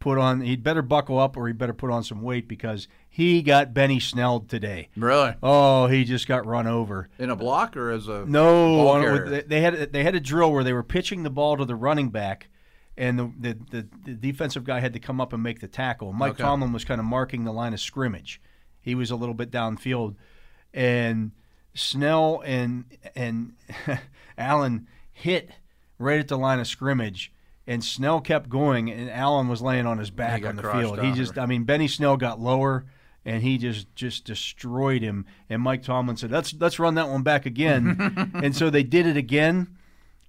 put 0.00 0.16
on 0.18 0.40
he'd 0.42 0.62
better 0.62 0.82
buckle 0.82 1.18
up 1.18 1.36
or 1.36 1.46
he 1.48 1.52
better 1.52 1.72
put 1.74 1.90
on 1.90 2.02
some 2.04 2.22
weight 2.22 2.46
because 2.48 2.86
he 3.08 3.42
got 3.42 3.74
Benny 3.74 3.98
Snelled 4.00 4.48
today. 4.48 4.88
Really? 4.96 5.34
Oh, 5.42 5.86
he 5.88 6.04
just 6.04 6.28
got 6.28 6.46
run 6.46 6.66
over. 6.66 7.08
In 7.18 7.30
a 7.30 7.36
block 7.36 7.76
or 7.76 7.90
as 7.90 8.06
a 8.08 8.24
No, 8.26 8.76
ball 8.76 8.88
on- 8.90 9.42
they 9.48 9.60
had 9.60 9.92
they 9.92 10.04
had 10.04 10.14
a 10.14 10.20
drill 10.20 10.52
where 10.52 10.62
they 10.64 10.72
were 10.72 10.82
pitching 10.84 11.22
the 11.24 11.30
ball 11.30 11.56
to 11.56 11.64
the 11.64 11.74
running 11.76 12.10
back. 12.10 12.48
And 12.96 13.16
the, 13.16 13.32
the, 13.38 13.58
the, 13.70 13.88
the 14.06 14.14
defensive 14.14 14.64
guy 14.64 14.80
had 14.80 14.92
to 14.94 14.98
come 14.98 15.20
up 15.20 15.32
and 15.32 15.40
make 15.40 15.60
the 15.60 15.68
tackle. 15.68 16.12
Mike 16.12 16.32
Okay. 16.32 16.42
Tomlin 16.42 16.72
was 16.72 16.84
kind 16.84 16.98
of 17.00 17.04
marking 17.04 17.44
the 17.44 17.52
line 17.52 17.72
of 17.72 17.78
scrimmage. 17.78 18.40
He 18.80 18.96
was 18.96 19.12
a 19.12 19.16
little 19.16 19.36
bit 19.36 19.52
downfield, 19.52 20.16
and 20.74 21.30
Snell 21.74 22.42
and 22.44 22.86
and 23.14 23.52
Allen 24.38 24.88
hit 25.12 25.50
right 25.98 26.18
at 26.18 26.26
the 26.28 26.38
line 26.38 26.58
of 26.58 26.66
scrimmage, 26.66 27.32
and 27.68 27.84
Snell 27.84 28.20
kept 28.20 28.48
going, 28.48 28.90
and 28.90 29.08
Allen 29.10 29.46
was 29.46 29.62
laying 29.62 29.86
on 29.86 29.98
his 29.98 30.10
back 30.10 30.44
on 30.44 30.56
the 30.56 30.62
field. 30.62 30.98
He 31.00 31.12
just, 31.12 31.36
or- 31.36 31.42
I 31.42 31.46
mean, 31.46 31.62
Benny 31.64 31.86
Snell 31.86 32.16
got 32.16 32.40
lower, 32.40 32.86
and 33.24 33.42
he 33.42 33.58
just 33.58 33.94
just 33.94 34.24
destroyed 34.24 35.02
him. 35.02 35.26
And 35.48 35.62
Mike 35.62 35.82
Tomlin 35.82 36.16
said, 36.16 36.32
"Let's 36.32 36.54
let's 36.58 36.78
run 36.80 36.94
that 36.96 37.08
one 37.08 37.22
back 37.22 37.46
again," 37.46 38.30
and 38.42 38.56
so 38.56 38.70
they 38.70 38.82
did 38.82 39.06
it 39.06 39.16
again. 39.16 39.76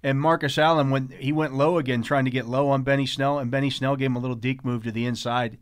And 0.02 0.20
Marcus 0.20 0.56
Allen 0.58 0.90
went 0.90 1.12
he 1.14 1.32
went 1.32 1.54
low 1.54 1.78
again, 1.78 2.02
trying 2.02 2.24
to 2.26 2.30
get 2.30 2.46
low 2.46 2.68
on 2.68 2.82
Benny 2.82 3.06
Snell, 3.06 3.38
and 3.38 3.50
Benny 3.50 3.70
Snell 3.70 3.96
gave 3.96 4.06
him 4.06 4.16
a 4.16 4.20
little 4.20 4.36
deke 4.36 4.64
move 4.64 4.84
to 4.84 4.92
the 4.92 5.06
inside. 5.06 5.58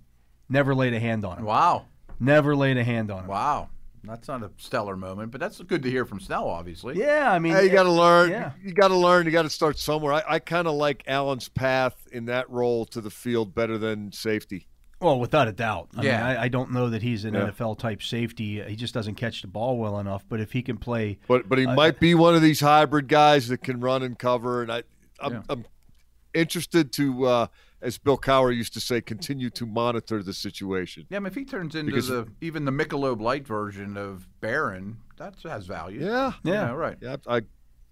Never 0.49 0.75
laid 0.75 0.95
a 0.95 1.01
hand 1.01 1.25
on 1.25 1.39
him. 1.39 1.45
Wow. 1.45 1.87
Never 2.21 2.57
laid 2.57 2.77
a 2.77 2.85
hand 2.85 3.11
on 3.11 3.21
him. 3.25 3.29
Wow. 3.29 3.69
That's 4.09 4.27
not 4.29 4.43
a 4.43 4.51
stellar 4.57 4.97
moment, 4.97 5.31
but 5.31 5.41
that's 5.41 5.61
good 5.63 5.83
to 5.83 5.91
hear 5.91 6.05
from 6.05 6.19
Snell, 6.21 6.49
obviously. 6.49 6.99
Yeah, 6.99 7.31
I 7.31 7.39
mean, 7.39 7.53
Hey, 7.53 7.65
you 7.65 7.71
got 7.71 7.85
to 7.85 7.93
learn. 7.93 8.31
Yeah. 8.31 8.53
You 8.63 8.73
got 8.73 8.89
to 8.89 8.97
learn. 8.97 9.27
You 9.27 9.33
got 9.33 9.43
to 9.43 9.51
start 9.51 9.79
somewhere. 9.79 10.13
I, 10.15 10.23
I 10.29 10.39
kind 10.39 10.67
of 10.67 10.75
like 10.75 11.05
Allen's 11.07 11.49
path 11.49 12.09
in 12.13 12.25
that 12.27 12.49
role 12.51 12.85
to 12.87 13.01
the 13.01 13.11
field 13.11 13.55
better 13.55 13.79
than 13.79 14.11
safety. 14.13 14.67
Well, 15.01 15.21
without 15.21 15.47
a 15.47 15.53
doubt. 15.53 15.91
I 15.97 16.03
Yeah. 16.03 16.13
mean, 16.17 16.21
I, 16.39 16.43
I 16.45 16.49
don't 16.49 16.73
know 16.73 16.91
that 16.91 17.03
he's 17.03 17.25
an 17.25 17.35
Yeah. 17.35 17.51
NFL 17.51 17.79
type 17.79 18.03
safety. 18.03 18.61
He 18.63 18.75
just 18.75 18.93
doesn't 18.95 19.15
catch 19.15 19.43
the 19.43 19.49
ball 19.49 19.79
well 19.79 20.01
enough. 20.01 20.25
But 20.29 20.41
if 20.41 20.51
he 20.53 20.63
can 20.63 20.77
play, 20.79 21.19
But 21.29 21.49
but 21.49 21.59
he 21.59 21.67
might 21.67 22.01
be 22.01 22.15
one 22.17 22.35
of 22.35 22.43
these 22.43 22.59
hybrid 22.61 23.07
guys 23.07 23.47
that 23.49 23.59
can 23.63 23.79
run 23.79 24.03
and 24.03 24.19
cover. 24.19 24.63
And 24.63 24.73
I 24.73 24.83
I'm, 25.21 25.33
Yeah. 25.35 25.43
I'm 25.49 25.65
interested 26.35 26.93
to, 26.93 27.25
uh, 27.27 27.47
as 27.81 27.97
Bill 27.99 28.19
Cowher 28.19 28.55
used 28.55 28.73
to 28.75 28.81
say, 28.81 29.01
continue 29.01 29.51
to 29.51 29.65
monitor 29.67 30.23
the 30.23 30.33
situation. 30.33 31.07
Yeah, 31.11 31.19
I 31.19 31.21
mean, 31.21 31.27
if 31.29 31.35
he 31.35 31.45
turns 31.45 31.75
into 31.75 31.93
Because- 31.93 32.09
the 32.09 32.27
even 32.41 32.65
the 32.65 32.73
Michelob 32.73 33.21
Light 33.21 33.47
version 33.47 33.97
of 33.97 34.29
Barron, 34.41 34.99
that 35.17 35.35
has 35.45 35.67
value. 35.67 36.01
Yeah, 36.05 36.33
Yeah. 36.43 36.63
You 36.63 36.69
know, 36.69 36.75
right. 36.77 36.97
yeah. 37.01 37.17
I 37.27 37.43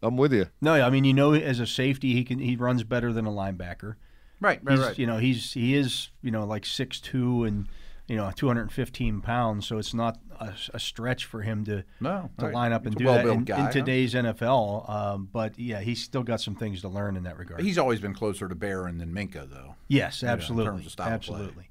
I'm 0.02 0.16
with 0.16 0.32
you. 0.32 0.46
no, 0.60 0.74
I 0.74 0.90
mean, 0.90 1.04
you 1.04 1.14
know, 1.14 1.32
as 1.32 1.58
a 1.60 1.66
safety, 1.66 2.12
he 2.12 2.22
can 2.24 2.38
he 2.38 2.56
runs 2.56 2.84
better 2.84 3.12
than 3.12 3.26
a 3.26 3.30
linebacker. 3.30 3.94
Right, 4.40 4.60
right, 4.62 4.76
He's, 4.76 4.86
right. 4.86 4.98
You 4.98 5.06
know, 5.06 5.16
he's 5.18 5.52
he 5.54 5.74
is 5.74 6.10
you 6.20 6.30
know 6.30 6.44
like 6.44 6.66
six 6.66 7.00
two 7.00 7.44
and 7.44 7.66
you 8.08 8.16
know 8.16 8.30
215 8.34 9.20
pounds, 9.20 9.66
so 9.66 9.78
it's 9.78 9.94
not 9.94 10.18
a, 10.38 10.52
a 10.74 10.78
stretch 10.78 11.24
for 11.24 11.42
him 11.42 11.64
to 11.64 11.84
No, 12.00 12.30
to 12.38 12.46
right. 12.46 12.54
line 12.54 12.72
up 12.72 12.86
and 12.86 12.94
do 12.96 13.04
that 13.06 13.26
in, 13.26 13.44
guy, 13.44 13.58
in 13.58 13.64
huh? 13.66 13.72
today's 13.72 14.14
NFL. 14.14 14.88
Um, 14.88 15.28
but 15.32 15.58
yeah, 15.58 15.80
he's 15.80 16.02
still 16.02 16.22
got 16.22 16.40
some 16.40 16.54
things 16.54 16.80
to 16.82 16.88
learn 16.88 17.16
in 17.16 17.24
that 17.24 17.36
regard. 17.38 17.62
He's 17.62 17.78
always 17.78 18.00
been 18.00 18.14
closer 18.14 18.48
to 18.48 18.54
Barron 18.54 18.98
than 18.98 19.12
Minkah, 19.12 19.50
though. 19.50 19.74
Yes, 19.88 20.22
in 20.22 20.28
terms 20.28 20.42
absolutely, 20.42 20.84
of 20.86 20.90
style 20.92 21.14
of 21.14 21.20
play. 21.22 21.34
absolutely. 21.36 21.68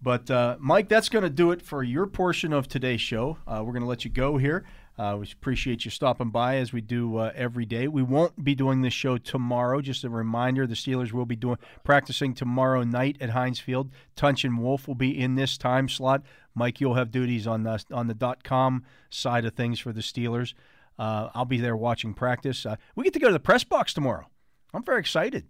But 0.00 0.30
uh, 0.30 0.56
Mike, 0.60 0.88
that's 0.88 1.08
going 1.08 1.24
to 1.24 1.30
do 1.30 1.50
it 1.50 1.60
for 1.60 1.82
your 1.82 2.06
portion 2.06 2.52
of 2.52 2.68
today's 2.68 3.00
show. 3.00 3.38
Uh, 3.46 3.62
we're 3.64 3.72
going 3.72 3.82
to 3.82 3.88
let 3.88 4.04
you 4.04 4.10
go 4.10 4.36
here. 4.36 4.64
Uh, 4.96 5.16
we 5.20 5.28
appreciate 5.32 5.84
you 5.84 5.90
stopping 5.92 6.30
by 6.30 6.56
as 6.56 6.72
we 6.72 6.80
do 6.80 7.18
uh, 7.18 7.32
every 7.34 7.64
day. 7.64 7.86
We 7.86 8.02
won't 8.02 8.44
be 8.44 8.56
doing 8.56 8.82
this 8.82 8.92
show 8.92 9.16
tomorrow. 9.16 9.80
Just 9.80 10.02
a 10.02 10.10
reminder: 10.10 10.66
the 10.66 10.74
Steelers 10.74 11.12
will 11.12 11.26
be 11.26 11.36
doing 11.36 11.58
practicing 11.84 12.34
tomorrow 12.34 12.82
night 12.82 13.16
at 13.20 13.30
Heinz 13.30 13.60
Field. 13.60 13.90
Tunch 14.16 14.44
and 14.44 14.58
Wolf 14.58 14.88
will 14.88 14.96
be 14.96 15.16
in 15.16 15.36
this 15.36 15.56
time 15.56 15.88
slot. 15.88 16.22
Mike, 16.54 16.80
you'll 16.80 16.94
have 16.94 17.12
duties 17.12 17.46
on 17.46 17.62
the 17.62 17.84
on 17.92 18.08
the 18.08 18.14
dot 18.14 18.42
com 18.42 18.84
side 19.08 19.44
of 19.44 19.54
things 19.54 19.78
for 19.78 19.92
the 19.92 20.00
Steelers. 20.00 20.54
Uh, 20.98 21.28
I'll 21.32 21.44
be 21.44 21.58
there 21.58 21.76
watching 21.76 22.12
practice. 22.12 22.66
Uh, 22.66 22.74
we 22.96 23.04
get 23.04 23.12
to 23.12 23.20
go 23.20 23.28
to 23.28 23.32
the 23.32 23.38
press 23.38 23.62
box 23.62 23.94
tomorrow. 23.94 24.26
I'm 24.74 24.82
very 24.82 24.98
excited. 24.98 25.46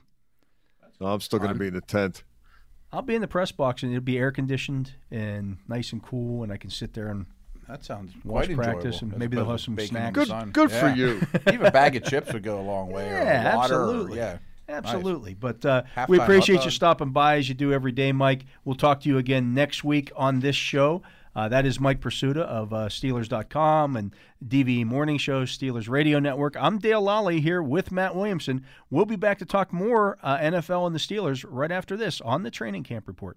No, 1.00 1.06
I'm 1.06 1.20
still 1.20 1.38
going 1.38 1.54
to 1.54 1.58
be 1.58 1.68
in 1.68 1.74
the 1.74 1.80
tent. 1.80 2.22
I'll 2.92 3.02
be 3.02 3.14
in 3.14 3.20
the 3.20 3.28
press 3.28 3.52
box 3.52 3.82
and 3.82 3.92
it'll 3.92 4.02
be 4.04 4.18
air 4.18 4.30
conditioned 4.32 4.92
and 5.10 5.58
nice 5.68 5.92
and 5.92 6.02
cool, 6.02 6.42
and 6.42 6.52
I 6.52 6.56
can 6.56 6.70
sit 6.70 6.94
there 6.94 7.08
and 7.08 7.26
That 7.68 7.84
sounds 7.84 8.12
Watch 8.24 8.46
quite 8.46 8.56
practice 8.56 9.02
enjoyable, 9.02 9.04
and 9.04 9.12
as 9.14 9.18
maybe 9.18 9.36
they'll 9.36 9.50
have 9.50 9.60
some 9.60 9.76
to 9.76 9.82
baking 9.82 9.96
in 9.96 10.02
snacks. 10.02 10.14
the 10.14 10.20
Good, 10.20 10.28
sun. 10.28 10.50
good 10.52 10.70
for 10.72 10.88
you. 10.88 11.20
Even 11.52 11.66
a 11.66 11.70
bag 11.70 11.96
of 11.96 12.04
chips 12.04 12.32
would 12.32 12.42
go 12.42 12.58
a 12.60 12.62
long 12.62 12.90
way. 12.90 13.04
yeah, 13.06 13.52
or 13.52 13.56
water, 13.56 13.74
or- 13.74 13.80
absolutely, 13.82 14.16
yeah. 14.18 14.38
absolutely. 14.70 15.34
But 15.34 15.64
uh, 15.66 15.82
we 16.08 16.18
appreciate 16.18 16.64
you 16.64 16.70
stopping 16.70 17.10
by 17.10 17.36
as 17.36 17.48
you 17.48 17.54
do 17.54 17.72
every 17.72 17.92
day, 17.92 18.12
Mike. 18.12 18.46
We'll 18.64 18.76
talk 18.76 19.00
to 19.02 19.08
you 19.08 19.18
again 19.18 19.52
next 19.54 19.84
week 19.84 20.10
on 20.16 20.40
this 20.40 20.56
show. 20.56 21.02
Uh, 21.38 21.46
that 21.46 21.64
is 21.64 21.78
Mike 21.78 22.00
Prisuta 22.00 22.38
of 22.38 22.72
uh, 22.72 22.88
Steelers.com 22.88 23.94
and 23.94 24.12
DVE 24.44 24.84
Morning 24.84 25.18
Show, 25.18 25.44
Steelers 25.44 25.88
Radio 25.88 26.18
Network. 26.18 26.56
I'm 26.58 26.78
Dale 26.78 27.00
Lolley 27.00 27.40
here 27.40 27.62
with 27.62 27.92
Matt 27.92 28.16
Williamson. 28.16 28.66
We'll 28.90 29.04
be 29.04 29.14
back 29.14 29.38
to 29.38 29.44
talk 29.44 29.72
more 29.72 30.18
uh, 30.20 30.36
NFL 30.38 30.84
and 30.88 30.96
the 30.96 30.98
Steelers 30.98 31.46
right 31.48 31.70
after 31.70 31.96
this 31.96 32.20
on 32.22 32.42
the 32.42 32.50
Training 32.50 32.82
Camp 32.82 33.06
Report. 33.06 33.36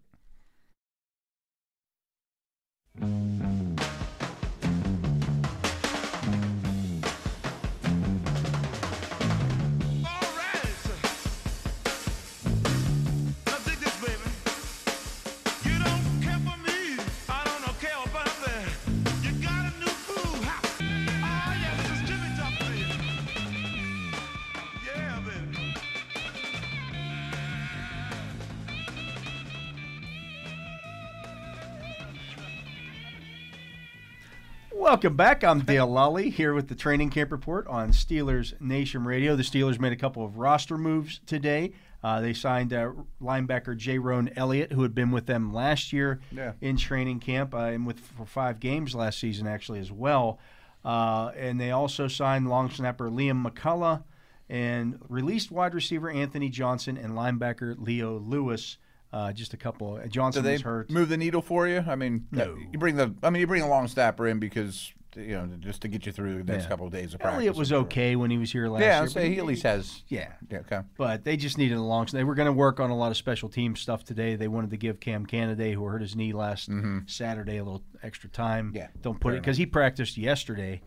Welcome 34.82 35.15
back. 35.15 35.43
I'm 35.43 35.59
Dale 35.59 35.88
Lolley 35.88 36.32
here 36.32 36.55
with 36.55 36.67
the 36.67 36.73
Training 36.73 37.11
Camp 37.11 37.32
Report 37.32 37.67
on 37.67 37.91
Steelers 37.91 38.59
Nation 38.59 39.05
Radio. 39.05 39.36
The 39.36 39.43
Steelers 39.43 39.79
made 39.79 39.93
a 39.93 39.95
couple 39.95 40.25
of 40.25 40.38
roster 40.39 40.75
moves 40.75 41.21
today. 41.27 41.73
Uh, 42.03 42.19
they 42.19 42.34
signed 42.34 42.73
uh, 42.73 42.91
linebacker 43.21 43.77
J. 43.77 43.99
Elliott, 44.36 44.71
who 44.71 44.82
had 44.82 44.95
been 44.95 45.11
with 45.11 45.27
them 45.27 45.53
last 45.53 45.93
year 45.93 46.19
Yeah. 46.32 46.53
in 46.61 46.77
training 46.77 47.19
camp 47.19 47.53
uh, 47.53 47.59
and 47.59 47.86
with 47.86 47.99
for 47.99 48.25
five 48.25 48.59
games 48.59 48.95
last 48.95 49.19
season 49.19 49.45
actually 49.45 49.79
as 49.79 49.91
well. 49.91 50.39
Uh, 50.84 51.32
and 51.38 51.61
they 51.61 51.69
also 51.69 52.07
signed 52.07 52.49
long 52.49 52.71
snapper 52.71 53.07
Liam 53.11 53.45
McCullough 53.47 54.01
and 54.49 54.97
released 55.07 55.51
wide 55.51 55.75
receiver 55.75 56.09
Anthony 56.09 56.49
Johnson 56.49 56.97
and 56.97 57.13
linebacker 57.13 57.75
Leo 57.79 58.17
Lewis. 58.17 58.77
Uh, 59.14 59.34
just 59.34 59.53
a 59.53 59.57
couple. 59.57 59.95
uh, 59.95 60.03
Do 60.03 60.09
Johnson 60.09 60.43
they 60.43 60.53
was 60.53 60.62
hurt. 60.62 60.89
move 60.89 61.09
the 61.09 61.18
needle 61.18 61.41
for 61.41 61.68
you? 61.68 61.84
I 61.86 61.95
mean, 61.95 62.28
No. 62.32 62.55
you 62.72 62.80
bring 62.80 62.95
the. 62.95 63.14
I 63.22 63.30
mean, 63.30 63.41
you 63.41 63.47
bring 63.47 63.62
a 63.62 63.68
long 63.68 63.88
snapper 63.89 64.28
in 64.28 64.39
because 64.39 64.93
you 65.18 65.34
know 65.34 65.45
just 65.59 65.82
to 65.82 65.89
get 65.89 66.05
you 66.05 66.14
through 66.14 66.41
the 66.41 66.49
next 66.53 66.64
Yeah. 66.64 66.70
couple 66.70 66.86
of 66.86 66.93
days 66.93 67.14
of 67.14 67.20
practice. 67.20 67.39
Elliott 67.39 67.55
was 67.57 67.68
sure. 67.68 67.80
okay 67.80 68.16
when 68.16 68.32
he 68.32 68.38
was 68.38 68.49
here 68.53 68.70
last 68.70 68.80
Yeah, 68.82 68.99
year. 68.99 69.03
But 69.07 69.12
say 69.12 69.30
he 69.30 69.38
at 69.39 69.45
least 69.45 69.64
has. 69.64 70.03
Yeah, 70.07 70.32
Yeah, 70.49 70.59
okay. 70.59 70.80
but 70.97 71.26
they 71.26 71.36
just 71.36 71.57
needed 71.57 71.78
a 71.78 71.82
long. 71.82 72.05
They 72.09 72.24
were 72.24 72.36
going 72.36 72.45
to 72.45 72.53
work 72.53 72.80
on 72.80 72.89
a 72.89 72.95
lot 72.95 73.12
of 73.12 73.18
special 73.18 73.49
team 73.49 73.76
stuff 73.76 74.05
today. 74.05 74.38
They 74.38 74.47
wanted 74.47 74.70
to 74.70 74.78
give 74.78 75.01
Cam 75.01 75.26
Canaday, 75.26 75.74
who 75.74 75.84
hurt 75.84 75.99
his 76.01 76.16
knee 76.16 76.32
last 76.32 76.70
Saturday, 77.07 77.57
a 77.57 77.64
little 77.66 77.84
extra 78.03 78.30
time. 78.30 78.68
Mm-hmm. 78.68 78.78
Yeah, 78.78 78.88
don't 79.01 79.20
put 79.20 79.34
it 79.34 79.41
because 79.41 79.57
he 79.57 79.66
practiced 79.66 80.18
yesterday, 80.18 80.82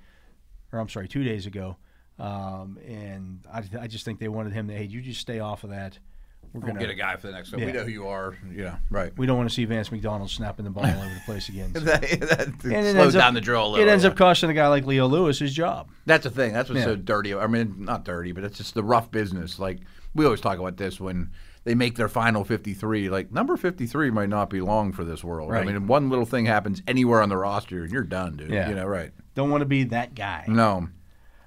or 0.72 0.78
I'm 0.78 0.88
sorry, 0.88 1.08
two 1.08 1.24
days 1.24 1.44
ago. 1.44 1.76
Um, 2.18 2.78
and 2.86 3.44
I, 3.52 3.62
I 3.82 3.86
just 3.88 4.06
think 4.06 4.20
they 4.20 4.28
wanted 4.28 4.54
him 4.54 4.68
to. 4.68 4.74
Hey, 4.74 4.84
you 4.84 5.02
just 5.02 5.20
stay 5.20 5.40
off 5.40 5.64
of 5.64 5.70
that. 5.70 5.98
We're 6.54 6.60
We'll 6.60 6.68
gonna 6.68 6.78
get 6.78 6.90
a 6.90 6.94
guy 6.94 7.16
for 7.16 7.26
the 7.26 7.32
next 7.32 7.50
one. 7.50 7.60
Yeah. 7.60 7.66
We 7.66 7.72
know 7.72 7.82
who 7.82 7.90
you 7.90 8.06
are. 8.06 8.36
Yeah, 8.54 8.76
right. 8.88 9.12
We 9.18 9.26
don't 9.26 9.36
want 9.36 9.48
to 9.50 9.54
see 9.54 9.64
Vance 9.64 9.90
McDonald 9.90 10.30
snapping 10.30 10.64
the 10.64 10.70
ball 10.70 10.84
all 10.86 10.90
over 11.02 11.12
the 11.12 11.20
place 11.26 11.48
again. 11.48 11.72
So- 11.74 11.80
that, 11.80 12.00
that 12.02 12.46
And 12.46 12.72
it 12.86 12.92
slows 12.92 12.94
ends 12.96 13.16
up- 13.16 13.20
down 13.20 13.34
the 13.34 13.40
drill 13.40 13.66
a 13.66 13.68
little. 13.70 13.86
It 13.86 13.90
ends 13.90 14.04
yeah. 14.04 14.10
up 14.10 14.16
costing 14.16 14.50
a 14.50 14.54
guy 14.54 14.68
like 14.68 14.86
Leo 14.86 15.08
Lewis 15.08 15.40
his 15.40 15.52
job. 15.52 15.88
That's 16.06 16.22
the 16.22 16.30
thing. 16.30 16.52
That's 16.52 16.68
what's 16.70 16.78
Yeah. 16.78 16.84
so 16.86 16.96
dirty. 16.96 17.34
I 17.34 17.48
mean, 17.48 17.74
not 17.84 18.04
dirty, 18.04 18.30
but 18.30 18.44
it's 18.44 18.56
just 18.58 18.74
the 18.74 18.84
rough 18.84 19.10
business. 19.10 19.58
Like 19.58 19.80
we 20.14 20.24
always 20.24 20.40
talk 20.40 20.58
about 20.60 20.76
this 20.76 21.00
when 21.00 21.32
they 21.64 21.74
make 21.74 21.96
their 21.96 22.08
final 22.08 22.44
53. 22.44 23.08
Like 23.10 23.32
number 23.32 23.56
53 23.56 24.10
might 24.12 24.28
not 24.28 24.48
be 24.48 24.60
long 24.60 24.92
for 24.92 25.02
this 25.02 25.24
world. 25.24 25.50
Right. 25.50 25.62
I 25.62 25.72
mean, 25.72 25.88
one 25.88 26.08
little 26.08 26.26
thing 26.26 26.46
happens 26.46 26.82
anywhere 26.86 27.20
on 27.20 27.30
the 27.30 27.36
roster, 27.36 27.82
and 27.82 27.90
you're 27.90 28.02
done, 28.04 28.36
dude. 28.36 28.50
Yeah. 28.50 28.68
You 28.68 28.76
know, 28.76 28.86
right? 28.86 29.10
Don't 29.34 29.50
want 29.50 29.62
to 29.62 29.66
be 29.66 29.82
that 29.84 30.14
guy. 30.14 30.44
No. 30.46 30.88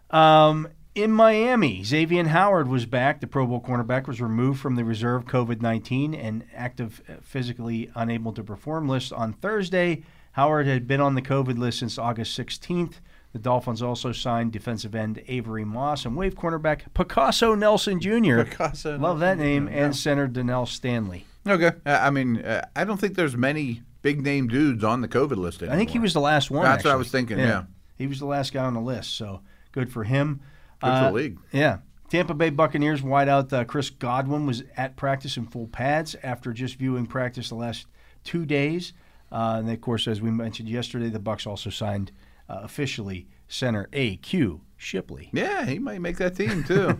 Um, 0.10 0.68
in 0.98 1.12
Miami, 1.12 1.84
Xavier 1.84 2.26
Howard 2.28 2.68
was 2.68 2.88
back. 2.88 3.22
The 3.22 3.28
Pro 3.28 3.46
Bowl 3.46 3.62
cornerback 3.62 4.08
was 4.08 4.20
removed 4.20 4.60
from 4.60 4.76
the 4.76 4.84
reserve 4.84 5.26
COVID 5.26 5.62
19 5.62 6.16
and 6.16 6.44
active 6.56 7.02
uh, 7.08 7.14
physically 7.22 7.92
unable 7.94 8.34
to 8.34 8.44
perform 8.44 8.90
list 8.90 9.14
on 9.14 9.34
Thursday. 9.34 10.04
Howard 10.32 10.66
had 10.66 10.88
been 10.88 11.00
on 11.00 11.14
the 11.14 11.22
COVID 11.22 11.58
list 11.58 11.80
since 11.80 12.00
August 12.00 12.38
16th. 12.38 12.96
The 13.32 13.40
Dolphins 13.40 13.84
also 13.84 14.12
signed 14.12 14.52
defensive 14.52 14.96
end 14.96 15.22
Avery 15.28 15.64
Moss 15.64 16.04
and 16.04 16.16
wave 16.16 16.34
cornerback 16.34 16.82
Picasso 16.96 17.54
Nelson 17.54 18.00
Jr. 18.00 18.42
Picasso 18.44 18.98
Love 18.98 19.20
that 19.20 19.38
name. 19.38 19.68
Jr., 19.68 19.74
And 19.74 19.96
center 19.96 20.26
Donnell 20.28 20.66
Stanley. 20.66 21.26
Okay. 21.48 21.72
I 21.86 22.10
mean, 22.10 22.40
uh, 22.40 22.66
I 22.76 22.84
don't 22.86 23.00
think 23.00 23.16
there's 23.16 23.38
many 23.38 23.84
big 24.02 24.24
name 24.24 24.48
dudes 24.48 24.84
on 24.84 25.02
the 25.02 25.08
COVID 25.08 25.38
list 25.38 25.62
anymore. 25.62 25.76
I 25.76 25.78
think 25.78 25.92
he 25.92 26.00
was 26.00 26.14
the 26.14 26.22
last 26.22 26.50
one. 26.50 26.64
That's 26.64 26.84
what 26.84 26.94
I 26.94 26.96
was 26.96 27.12
thinking, 27.12 27.38
yeah. 27.38 27.66
He 27.98 28.08
was 28.08 28.20
the 28.20 28.26
last 28.26 28.52
guy 28.52 28.64
on 28.64 28.74
the 28.74 28.82
list, 28.82 29.16
so 29.16 29.42
good 29.72 29.92
for 29.92 30.04
him. 30.04 30.42
Uh, 30.82 31.12
league. 31.12 31.40
Yeah. 31.52 31.80
Tampa 32.10 32.34
Bay 32.34 32.50
Buccaneers 32.50 33.02
wideout 33.02 33.52
uh, 33.52 33.66
Chris 33.66 33.90
Godwin 33.90 34.46
was 34.46 34.64
at 34.78 34.96
practice 34.96 35.36
in 35.38 35.46
full 35.46 35.68
pads 35.68 36.16
after 36.24 36.54
just 36.54 36.76
viewing 36.76 37.06
practice 37.06 37.50
the 37.50 37.56
last 37.56 37.86
two 38.24 38.46
days. 38.46 38.94
Uh, 39.32 39.58
and 39.60 39.70
of 39.70 39.82
course, 39.82 40.08
as 40.08 40.22
we 40.22 40.32
mentioned 40.32 40.70
yesterday, 40.70 41.10
the 41.10 41.20
Bucks 41.20 41.46
also 41.46 41.70
signed 41.70 42.12
uh, 42.50 42.60
officially 42.64 43.28
center 43.50 43.90
A.Q. 43.92 44.62
Shipley. 44.80 45.30
Yeah, 45.34 45.66
he 45.66 45.80
might 45.80 46.00
make 46.02 46.18
that 46.18 46.36
team 46.36 46.64
too. 46.64 46.98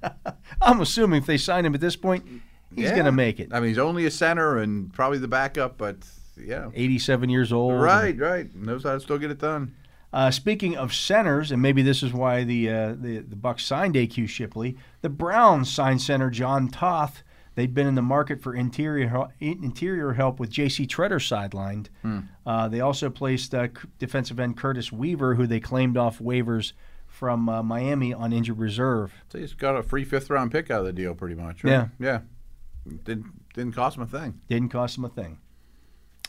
I'm 0.60 0.80
assuming 0.80 1.18
if 1.20 1.26
they 1.26 1.38
sign 1.38 1.64
him 1.64 1.74
at 1.74 1.80
this 1.80 1.94
point, 1.96 2.24
he's 2.74 2.86
Yeah. 2.86 2.92
going 2.94 3.04
to 3.06 3.12
make 3.12 3.38
it. 3.40 3.50
I 3.52 3.60
mean, 3.60 3.68
he's 3.68 3.78
only 3.78 4.06
a 4.06 4.10
center 4.10 4.58
and 4.58 4.92
probably 4.92 5.18
the 5.18 5.28
backup, 5.28 5.78
but 5.78 5.96
yeah. 6.36 6.70
87 6.74 7.30
years 7.30 7.52
old. 7.52 7.80
Right, 7.80 8.18
right. 8.18 8.52
Knows 8.54 8.82
how 8.82 8.94
to 8.94 9.00
still 9.00 9.18
get 9.18 9.30
it 9.30 9.38
done. 9.38 9.74
Uh, 10.12 10.30
speaking 10.30 10.76
of 10.76 10.92
centers, 10.92 11.50
and 11.50 11.62
maybe 11.62 11.82
this 11.82 12.02
is 12.02 12.12
why 12.12 12.44
the, 12.44 12.68
uh, 12.68 12.94
the 12.98 13.18
the 13.20 13.36
Bucks 13.36 13.64
signed 13.64 13.96
A.Q. 13.96 14.26
Shipley. 14.26 14.76
The 15.00 15.08
Browns 15.08 15.72
signed 15.72 16.02
center 16.02 16.28
John 16.30 16.68
Toth. 16.68 17.22
They'd 17.54 17.74
been 17.74 17.86
in 17.86 17.94
the 17.94 18.02
market 18.02 18.42
for 18.42 18.54
interior 18.54 19.28
interior 19.40 20.12
help 20.14 20.40
with 20.40 20.50
J.C. 20.50 20.86
Tretter 20.86 21.20
sidelined. 21.20 21.88
Uh, 22.46 22.68
they 22.68 22.80
also 22.80 23.10
placed 23.10 23.54
uh, 23.54 23.68
defensive 23.98 24.40
end 24.40 24.56
Curtis 24.56 24.90
Weaver, 24.90 25.34
who 25.34 25.46
they 25.46 25.60
claimed 25.60 25.96
off 25.96 26.18
waivers 26.18 26.72
from 27.06 27.48
uh, 27.48 27.62
Miami 27.62 28.14
on 28.14 28.32
injured 28.32 28.58
reserve. 28.58 29.12
So 29.30 29.38
he's 29.38 29.52
got 29.52 29.76
a 29.76 29.82
free 29.82 30.04
fifth 30.04 30.30
round 30.30 30.50
pick 30.50 30.70
out 30.70 30.80
of 30.80 30.86
the 30.86 30.92
deal, 30.94 31.14
pretty 31.14 31.34
much. 31.34 31.62
Right? 31.62 31.70
Yeah. 31.72 31.88
yeah. 31.98 32.20
Didn't 33.04 33.52
didn't 33.54 33.72
cost 33.74 33.96
him 33.96 34.02
a 34.02 34.06
thing. 34.06 34.40
Didn't 34.48 34.70
cost 34.70 34.96
him 34.96 35.04
a 35.04 35.08
thing. 35.10 35.38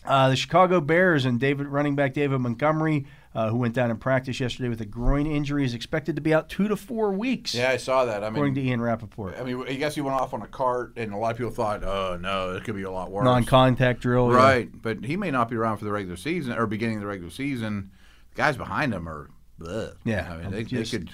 Uh, 0.06 0.30
the 0.30 0.36
Chicago 0.36 0.82
Bears 0.82 1.24
and 1.24 1.40
David 1.40 1.68
running 1.68 1.96
back 1.96 2.14
David 2.14 2.40
Montgomery, 2.40 3.06
uh, 3.36 3.50
who 3.50 3.58
went 3.58 3.74
down 3.74 3.90
in 3.90 3.98
practice 3.98 4.40
yesterday 4.40 4.70
with 4.70 4.80
a 4.82 4.86
groin 4.86 5.26
injury, 5.26 5.66
is 5.66 5.74
expected 5.74 6.16
to 6.16 6.22
be 6.22 6.34
out 6.34 6.50
two 6.50 6.68
to 6.68 6.76
four 6.76 7.12
weeks, 7.14 7.56
Yeah, 7.56 7.70
I 7.70 7.78
saw 7.78 8.06
that. 8.06 8.24
I 8.24 8.28
according 8.28 8.54
mean, 8.54 8.64
to 8.66 8.70
Ian 8.70 8.82
Rapoport. 8.82 9.36
I 9.40 9.44
mean, 9.44 9.64
I 9.68 9.74
guess 9.74 9.96
he 9.96 10.02
went 10.02 10.16
off 10.16 10.34
on 10.34 10.42
a 10.42 10.48
cart, 10.48 10.94
and 10.98 11.14
a 11.14 11.18
lot 11.18 11.32
of 11.32 11.38
people 11.38 11.52
thought, 11.52 11.84
"Oh 11.84 12.18
no, 12.22 12.52
it 12.56 12.64
could 12.64 12.76
be 12.76 12.84
a 12.84 12.92
lot 12.92 13.12
worse." 13.12 13.24
Non-contact 13.26 14.02
drill, 14.02 14.30
yeah. 14.32 14.38
Right, 14.38 14.82
but 14.82 15.04
he 15.04 15.18
may 15.18 15.32
not 15.32 15.50
be 15.50 15.56
around 15.56 15.78
for 15.78 15.86
the 15.86 15.92
regular 15.92 16.16
season 16.18 16.54
or 16.54 16.68
beginning 16.68 16.98
of 16.98 17.02
the 17.02 17.08
regular 17.08 17.32
season. 17.32 17.92
The 18.32 18.36
guys 18.36 18.56
behind 18.58 18.94
him 18.94 19.08
are, 19.10 19.30
bleh. 19.60 19.94
Yeah, 20.04 20.32
I 20.32 20.38
mean, 20.42 20.52
they, 20.52 20.64
just- 20.64 20.92
they 20.92 20.98
could. 21.00 21.10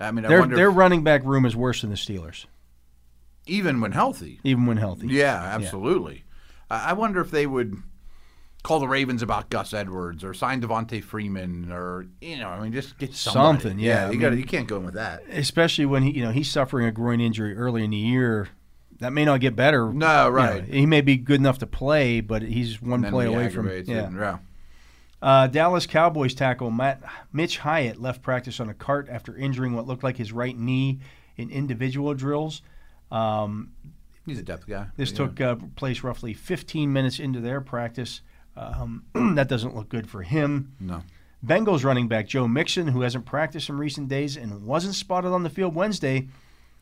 I 0.00 0.10
mean, 0.10 0.24
I 0.24 0.28
Their 0.28 0.40
wonder 0.40 0.56
their 0.56 0.70
if- 0.70 0.76
running 0.76 1.02
back 1.04 1.24
room 1.24 1.44
is 1.44 1.54
worse 1.54 1.80
than 1.82 1.90
the 1.90 1.96
Steelers, 1.96 2.46
even 3.46 3.80
when 3.80 3.92
healthy. 3.92 4.40
even 4.44 4.66
when 4.66 4.76
healthy. 4.76 5.08
Yeah, 5.08 5.34
absolutely. 5.36 6.24
I 6.70 6.90
I 6.90 6.92
wonder 6.94 7.20
if 7.20 7.30
they 7.30 7.46
would 7.46 7.76
call 8.62 8.78
the 8.80 8.88
Ravens 8.88 9.22
about 9.22 9.50
Gus 9.50 9.74
Edwards 9.74 10.22
or 10.22 10.32
sign 10.34 10.60
Devonta 10.60 11.02
Freeman 11.02 11.70
or 11.72 12.06
you 12.20 12.36
know, 12.38 12.48
I 12.48 12.60
mean, 12.60 12.72
just 12.72 12.96
get 12.98 13.14
somebody. 13.14 13.60
Something, 13.62 13.78
yeah, 13.78 14.06
I 14.06 14.10
you 14.10 14.18
got 14.20 14.36
you 14.36 14.44
can't 14.44 14.68
go 14.68 14.76
in 14.76 14.84
with 14.84 14.94
that. 14.94 15.22
especially 15.30 15.86
when 15.86 16.02
he 16.04 16.12
you 16.12 16.22
know 16.24 16.30
he's 16.30 16.50
suffering 16.50 16.86
a 16.86 16.92
groin 16.92 17.20
injury 17.20 17.56
early 17.56 17.84
in 17.84 17.90
the 17.90 17.96
year. 17.96 18.48
That 19.00 19.12
may 19.12 19.24
not 19.24 19.40
get 19.40 19.56
better. 19.56 19.92
No, 19.92 20.26
You 20.26 20.30
know, 20.30 20.30
right. 20.30 20.64
he 20.64 20.86
may 20.86 21.00
be 21.00 21.16
good 21.16 21.40
enough 21.40 21.58
to 21.58 21.66
play, 21.66 22.20
but 22.20 22.42
he's 22.42 22.80
one 22.80 23.02
play 23.02 23.26
away 23.26 23.48
from 23.48 23.66
it, 23.66 23.88
yeah. 23.88 24.08
yeah. 24.10 24.38
Uh, 25.20 25.46
Dallas 25.48 25.86
Cowboys 25.86 26.34
tackle 26.34 26.70
Matt 26.70 27.02
Mitch 27.32 27.58
Hyatt 27.58 28.00
left 28.00 28.22
practice 28.22 28.60
on 28.60 28.68
a 28.68 28.74
cart 28.74 29.08
after 29.10 29.36
injuring 29.36 29.74
what 29.74 29.86
looked 29.88 30.04
like 30.04 30.18
his 30.18 30.32
right 30.32 30.56
knee 30.56 31.00
in 31.36 31.50
individual 31.50 32.14
drills. 32.14 32.62
Um, 33.10 33.72
He's 34.26 34.38
a 34.38 34.42
depth 34.42 34.68
guy. 34.68 34.86
this 34.96 35.10
Yeah. 35.10 35.16
took 35.16 35.40
uh, 35.40 35.56
place 35.74 36.02
roughly 36.04 36.32
15 36.32 36.92
minutes 36.92 37.18
into 37.18 37.40
their 37.40 37.60
practice. 37.60 38.20
Um, 38.56 39.04
that 39.34 39.48
doesn't 39.48 39.74
look 39.74 39.88
good 39.88 40.08
for 40.08 40.22
him. 40.22 40.72
no. 40.80 41.02
Bengals 41.44 41.82
running 41.84 42.06
back 42.06 42.28
Joe 42.28 42.46
Mixon, 42.46 42.86
who 42.86 43.00
hasn't 43.00 43.26
practiced 43.26 43.68
in 43.68 43.76
recent 43.76 44.06
days 44.06 44.36
and 44.36 44.64
wasn't 44.64 44.94
spotted 44.94 45.30
on 45.32 45.42
the 45.42 45.50
field 45.50 45.74
Wednesday, 45.74 46.28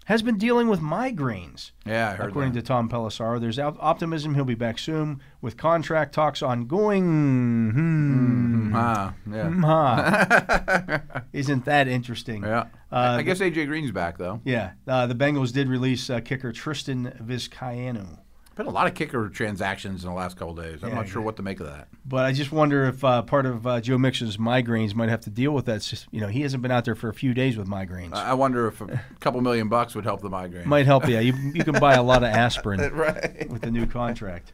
has 0.05 0.21
been 0.21 0.37
dealing 0.37 0.68
with 0.68 0.81
migraines. 0.81 1.71
Yeah, 1.87 2.11
I 2.11 2.14
heard 2.16 2.29
According 2.29 2.53
that. 2.53 2.61
to 2.61 2.66
Tom 2.66 2.91
Pelissero, 2.91 3.41
there's 3.41 3.59
optimism 3.59 4.35
he'll 4.35 4.45
be 4.45 4.55
back 4.55 4.79
soon 4.79 5.23
with 5.41 5.57
contract 5.57 6.12
talks 6.14 6.43
ongoing. 6.43 7.71
Hmm. 7.71 8.73
Ah, 8.75 9.14
yeah. 9.31 9.49
Hmm. 9.49 11.18
Isn't 11.33 11.64
that 11.64 11.89
interesting? 11.89 12.43
Yeah. 12.43 12.66
Uh, 12.93 13.16
I 13.18 13.23
guess 13.23 13.39
AJ 13.39 13.66
Green's 13.66 13.93
back 13.93 14.18
though. 14.18 14.41
Yeah. 14.45 14.73
Uh, 14.87 15.07
the 15.07 15.14
Bengals 15.14 15.53
did 15.55 15.68
release 15.68 16.11
uh, 16.11 16.21
kicker 16.21 16.53
Tristan 16.53 17.12
Vizcaino. 17.23 18.18
Been 18.57 18.67
a 18.67 18.71
lot 18.71 18.87
of 18.87 18.95
kicker 18.95 19.29
transactions 19.31 20.05
in 20.05 20.11
the 20.11 20.15
last 20.17 20.37
couple 20.37 20.55
days. 20.55 20.83
I'm 20.83 20.91
Yeah, 20.91 20.97
not 20.97 21.09
sure 21.09 21.23
yeah. 21.23 21.27
what 21.27 21.37
to 21.37 21.43
make 21.43 21.61
of 21.61 21.67
that. 21.67 21.89
But 22.05 22.25
I 22.27 22.33
just 22.33 22.53
wonder 22.53 22.85
if 22.87 23.03
uh, 23.03 23.23
part 23.23 23.47
of 23.47 23.67
uh, 23.67 23.81
Joe 23.81 23.97
Mixon's 23.97 24.37
migraines 24.37 24.95
might 24.95 25.09
have 25.09 25.21
to 25.23 25.31
deal 25.31 25.53
with 25.53 25.65
that. 25.67 25.81
Just, 25.83 26.09
you 26.11 26.21
know, 26.21 26.27
he 26.27 26.43
hasn't 26.43 26.61
been 26.63 26.73
out 26.73 26.85
there 26.85 26.95
for 26.97 27.09
a 27.09 27.15
few 27.15 27.33
days 27.33 27.57
with 27.57 27.69
migraines. 27.69 28.13
I 28.13 28.35
wonder 28.35 28.67
if 28.67 28.81
a 28.83 29.01
couple 29.21 29.41
million 29.41 29.69
bucks 29.69 29.95
would 29.95 30.05
help 30.05 30.21
the 30.21 30.29
migraine. 30.29 30.69
Might 30.69 30.85
help 30.87 31.09
yeah. 31.09 31.21
You, 31.21 31.33
you 31.55 31.65
can 31.65 31.79
buy 31.81 31.95
a 31.95 32.03
lot 32.03 32.23
of 32.23 32.29
aspirin 32.35 32.81
right. 32.93 33.49
with 33.49 33.63
the 33.63 33.71
new 33.71 33.87
contract. 33.87 34.53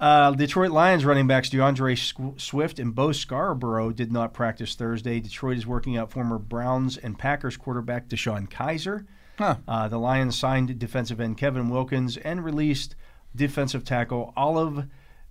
Uh, 0.00 0.32
Detroit 0.32 0.70
Lions 0.72 1.04
running 1.04 1.26
backs 1.28 1.48
D'Andre 1.50 1.94
Sw- 1.94 2.14
Swift 2.36 2.78
and 2.80 2.92
Bo 2.94 3.12
Scarborough 3.12 3.92
did 3.92 4.10
not 4.10 4.32
practice 4.34 4.74
Thursday. 4.74 5.20
Detroit 5.20 5.56
is 5.58 5.66
working 5.66 5.96
out 5.96 6.10
former 6.10 6.38
Browns 6.38 6.96
and 6.96 7.16
Packers 7.18 7.56
quarterback 7.56 8.08
DeShone 8.08 8.48
Kizer. 8.48 9.06
Huh. 9.42 9.56
Uh, 9.66 9.88
the 9.88 9.98
Lions 9.98 10.38
signed 10.38 10.78
defensive 10.78 11.20
end 11.20 11.36
Kevin 11.36 11.68
Wilkins 11.68 12.16
and 12.16 12.44
released 12.44 12.94
defensive 13.34 13.84
tackle 13.84 14.32
Olive 14.36 14.84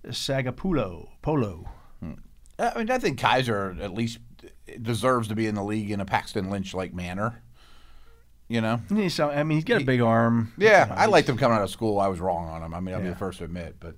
Sagapolu. 0.06 1.08
Polo. 1.22 1.70
I 2.58 2.78
mean, 2.78 2.90
I 2.90 2.98
think 2.98 3.18
Kizer 3.18 3.80
at 3.80 3.94
least 3.94 4.18
deserves 4.80 5.28
to 5.28 5.34
be 5.34 5.46
in 5.46 5.54
the 5.54 5.64
league 5.64 5.90
in 5.90 5.98
a 5.98 6.04
Paxton 6.04 6.50
Lynch 6.50 6.74
like 6.74 6.92
manner. 6.92 7.42
You 8.48 8.60
know. 8.60 8.82
He's, 8.90 9.18
I 9.18 9.42
mean, 9.44 9.56
he's 9.56 9.64
got 9.64 9.80
a 9.80 9.84
big 9.84 10.02
arm. 10.02 10.52
Yeah, 10.58 10.84
You 10.84 10.90
know, 10.90 11.00
I 11.00 11.06
liked 11.06 11.26
him 11.30 11.38
coming 11.38 11.56
out 11.56 11.62
of 11.64 11.70
school. 11.70 11.98
I 11.98 12.08
was 12.08 12.20
wrong 12.20 12.48
on 12.48 12.62
him. 12.62 12.74
I 12.74 12.80
mean, 12.80 12.94
I'll 12.94 13.00
be 13.00 13.08
the 13.08 13.16
first 13.16 13.38
to 13.38 13.44
admit, 13.44 13.76
but 13.80 13.96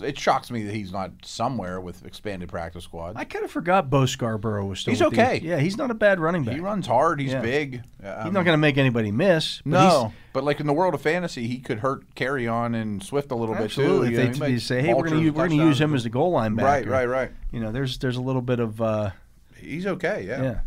it 0.00 0.18
shocks 0.18 0.50
me 0.50 0.62
that 0.64 0.74
he's 0.74 0.92
not 0.92 1.10
somewhere 1.22 1.80
with 1.80 2.04
expanded 2.04 2.48
practice 2.48 2.84
squad. 2.84 3.14
I 3.16 3.24
kind 3.24 3.44
of 3.44 3.50
forgot 3.50 3.90
Bo 3.90 4.06
Scarborough 4.06 4.66
was 4.66 4.80
still. 4.80 4.92
He's 4.92 5.02
with 5.02 5.14
the- 5.14 5.22
okay. 5.22 5.40
yeah, 5.42 5.58
he's 5.58 5.76
not 5.76 5.90
a 5.90 5.94
bad 5.94 6.20
running 6.20 6.44
back. 6.44 6.54
he 6.54 6.60
runs 6.60 6.86
hard. 6.86 7.20
He's 7.20 7.32
Yeah. 7.32 7.40
big. 7.40 7.82
he's 8.00 8.06
Um, 8.26 8.32
not 8.32 8.44
going 8.44 8.54
to 8.54 8.58
make 8.58 8.76
anybody 8.78 9.10
miss. 9.10 9.60
but 9.64 9.70
No, 9.70 10.12
but 10.32 10.44
like 10.44 10.60
in 10.60 10.66
the 10.66 10.72
world 10.72 10.94
of 10.94 11.00
fantasy, 11.02 11.46
he 11.46 11.58
could 11.58 11.80
hurt 11.80 12.14
Kerryon 12.14 12.74
and 12.80 13.02
Swift 13.02 13.30
a 13.30 13.34
little 13.34 13.54
he's, 13.54 13.58
bit 13.58 13.64
absolutely. 13.66 14.10
too. 14.10 14.20
If 14.20 14.34
You 14.34 14.40
know, 14.40 14.46
they, 14.46 14.58
say, 14.58 14.82
"Hey, 14.82 14.94
we're 14.94 15.08
going 15.08 15.22
to 15.22 15.30
we're 15.30 15.48
going 15.48 15.58
to 15.58 15.66
use 15.66 15.80
him 15.80 15.94
as 15.94 16.04
the 16.04 16.10
goal 16.10 16.30
line 16.32 16.54
back," 16.54 16.64
Right, 16.64 16.86
right, 16.86 17.06
right. 17.08 17.30
You 17.52 17.60
know, 17.60 17.72
there's 17.72 17.98
there's 17.98 18.16
a 18.16 18.22
little 18.22 18.42
bit 18.42 18.60
of 18.60 18.80
uh, 18.80 19.10
He's 19.56 19.86
okay. 19.86 20.24
Yeah. 20.28 20.42
yeah. 20.42 20.58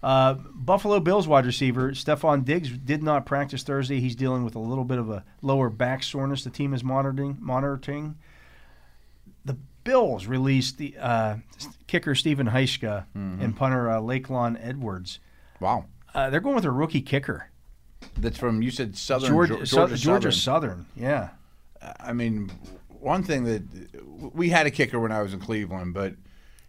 Uh, 0.00 0.34
Buffalo 0.54 1.00
Bills 1.00 1.26
wide 1.26 1.44
receiver 1.44 1.90
Stefon 1.90 2.44
Diggs 2.44 2.70
did 2.70 3.02
not 3.02 3.26
practice 3.26 3.64
Thursday. 3.64 3.98
He's 3.98 4.14
dealing 4.14 4.44
with 4.44 4.54
a 4.54 4.60
little 4.60 4.84
bit 4.84 4.98
of 4.98 5.10
a 5.10 5.24
lower 5.42 5.68
back 5.70 6.04
soreness. 6.04 6.44
The 6.44 6.50
team 6.50 6.72
is 6.72 6.84
monitoring. 6.84 7.36
Monitoring. 7.40 8.14
Bills 9.88 10.26
released 10.26 10.76
the 10.76 10.94
uh, 11.00 11.36
kicker 11.86 12.14
Stephen 12.14 12.46
Hauschka 12.48 13.06
Mm-hmm. 13.16 13.40
and 13.42 13.56
punter 13.56 13.90
uh, 13.90 14.00
Lakelon 14.00 14.58
Edwards. 14.62 15.18
Wow. 15.60 15.86
Uh, 16.14 16.28
they're 16.30 16.40
going 16.40 16.54
with 16.56 16.64
a 16.66 16.70
rookie 16.70 17.00
kicker, 17.00 17.50
That's 18.18 18.36
from 18.38 18.60
you 18.62 18.70
said 18.70 18.96
Southern 18.96 19.30
Georgia, 19.30 19.64
Georgia, 19.64 19.96
Georgia, 19.96 20.32
Southern. 20.32 20.32
Southern. 20.32 20.86
Yeah, 20.96 21.28
I 22.00 22.12
mean, 22.12 22.50
one 23.00 23.22
thing 23.22 23.44
that 23.44 23.62
we 24.34 24.50
had 24.50 24.66
a 24.66 24.70
kicker 24.70 24.98
when 25.00 25.10
I 25.12 25.22
was 25.22 25.32
in 25.32 25.40
Cleveland, 25.40 25.94
but 25.94 26.14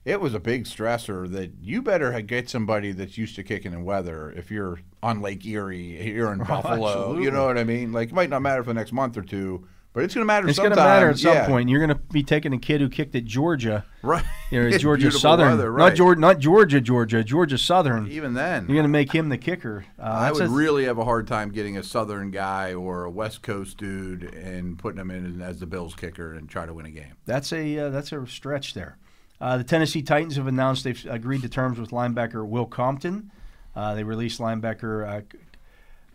it 0.05 0.21
was 0.21 0.33
a 0.33 0.39
big 0.39 0.63
stressor 0.65 1.29
that 1.31 1.51
you 1.61 1.81
better 1.81 2.19
get 2.21 2.49
somebody 2.49 2.91
that's 2.93 3.17
used 3.17 3.35
to 3.35 3.43
kicking 3.43 3.73
in 3.73 3.83
weather 3.83 4.31
if 4.31 4.49
you're 4.49 4.79
on 5.03 5.21
Lake 5.21 5.45
Erie 5.45 5.97
here 6.01 6.31
in 6.31 6.39
Buffalo. 6.43 6.87
absolutely. 6.87 7.23
You 7.25 7.31
know 7.31 7.45
what 7.47 7.57
I 7.57 7.63
mean? 7.65 7.91
Like 7.91 8.09
it 8.09 8.15
might 8.15 8.29
not 8.29 8.41
matter 8.41 8.63
for 8.63 8.69
the 8.69 8.75
next 8.75 8.91
month 8.93 9.17
or 9.17 9.23
two, 9.23 9.67
but 9.93 10.03
it's 10.03 10.13
going 10.13 10.21
to 10.21 10.25
matter. 10.25 10.47
it's 10.47 10.59
going 10.59 10.69
to 10.71 10.75
matter 10.75 11.09
at 11.09 11.17
some 11.17 11.33
Yeah. 11.33 11.47
point. 11.47 11.69
You're 11.69 11.79
going 11.85 11.97
to 11.97 12.03
be 12.13 12.23
taking 12.23 12.53
a 12.53 12.57
kid 12.59 12.79
who 12.81 12.89
kicked 12.89 13.15
at 13.15 13.25
Georgia, 13.25 13.85
right? 14.03 14.23
you 14.51 14.61
know, 14.69 14.77
Georgia 14.77 15.11
Southern, 15.11 15.49
weather, 15.57 15.71
not. 15.75 15.95
Georgia, 15.95 16.21
not 16.21 16.39
Georgia, 16.39 16.79
Georgia, 16.79 17.23
Georgia 17.23 17.57
Southern. 17.57 18.07
Even 18.11 18.33
then, 18.35 18.67
You're 18.67 18.75
going 18.75 18.83
to 18.83 18.87
make 18.89 19.11
him 19.13 19.29
the 19.29 19.37
kicker. 19.37 19.85
Uh, 19.97 20.03
I 20.03 20.31
would 20.31 20.43
a- 20.43 20.47
really 20.49 20.85
have 20.85 20.97
a 20.99 21.03
hard 21.05 21.27
time 21.27 21.49
getting 21.51 21.77
a 21.77 21.83
Southern 21.83 22.31
guy 22.31 22.73
or 22.73 23.03
a 23.05 23.09
West 23.11 23.41
Coast 23.41 23.77
dude 23.77 24.23
and 24.35 24.77
putting 24.77 24.99
him 25.01 25.09
in 25.11 25.41
as 25.41 25.59
the 25.59 25.65
Bills 25.65 25.95
kicker 25.95 26.33
and 26.33 26.47
try 26.49 26.65
to 26.65 26.73
win 26.73 26.85
a 26.85 26.91
game. 26.91 27.13
That's 27.25 27.51
a 27.51 27.79
uh, 27.79 27.89
that's 27.89 28.11
a 28.11 28.25
stretch 28.27 28.73
there. 28.75 28.97
Uh, 29.41 29.57
the 29.57 29.63
Tennessee 29.63 30.01
Titans 30.01 30.35
have 30.35 30.47
announced 30.47 30.83
they've 30.83 31.05
agreed 31.09 31.41
to 31.43 31.49
terms 31.49 31.79
with 31.79 31.91
linebacker 31.91 32.45
Will 32.47 32.65
Compton. 32.65 33.31
Uh, 33.75 33.95
they 33.95 34.03
released 34.03 34.39
linebacker 34.39 35.07
uh, 35.07 35.21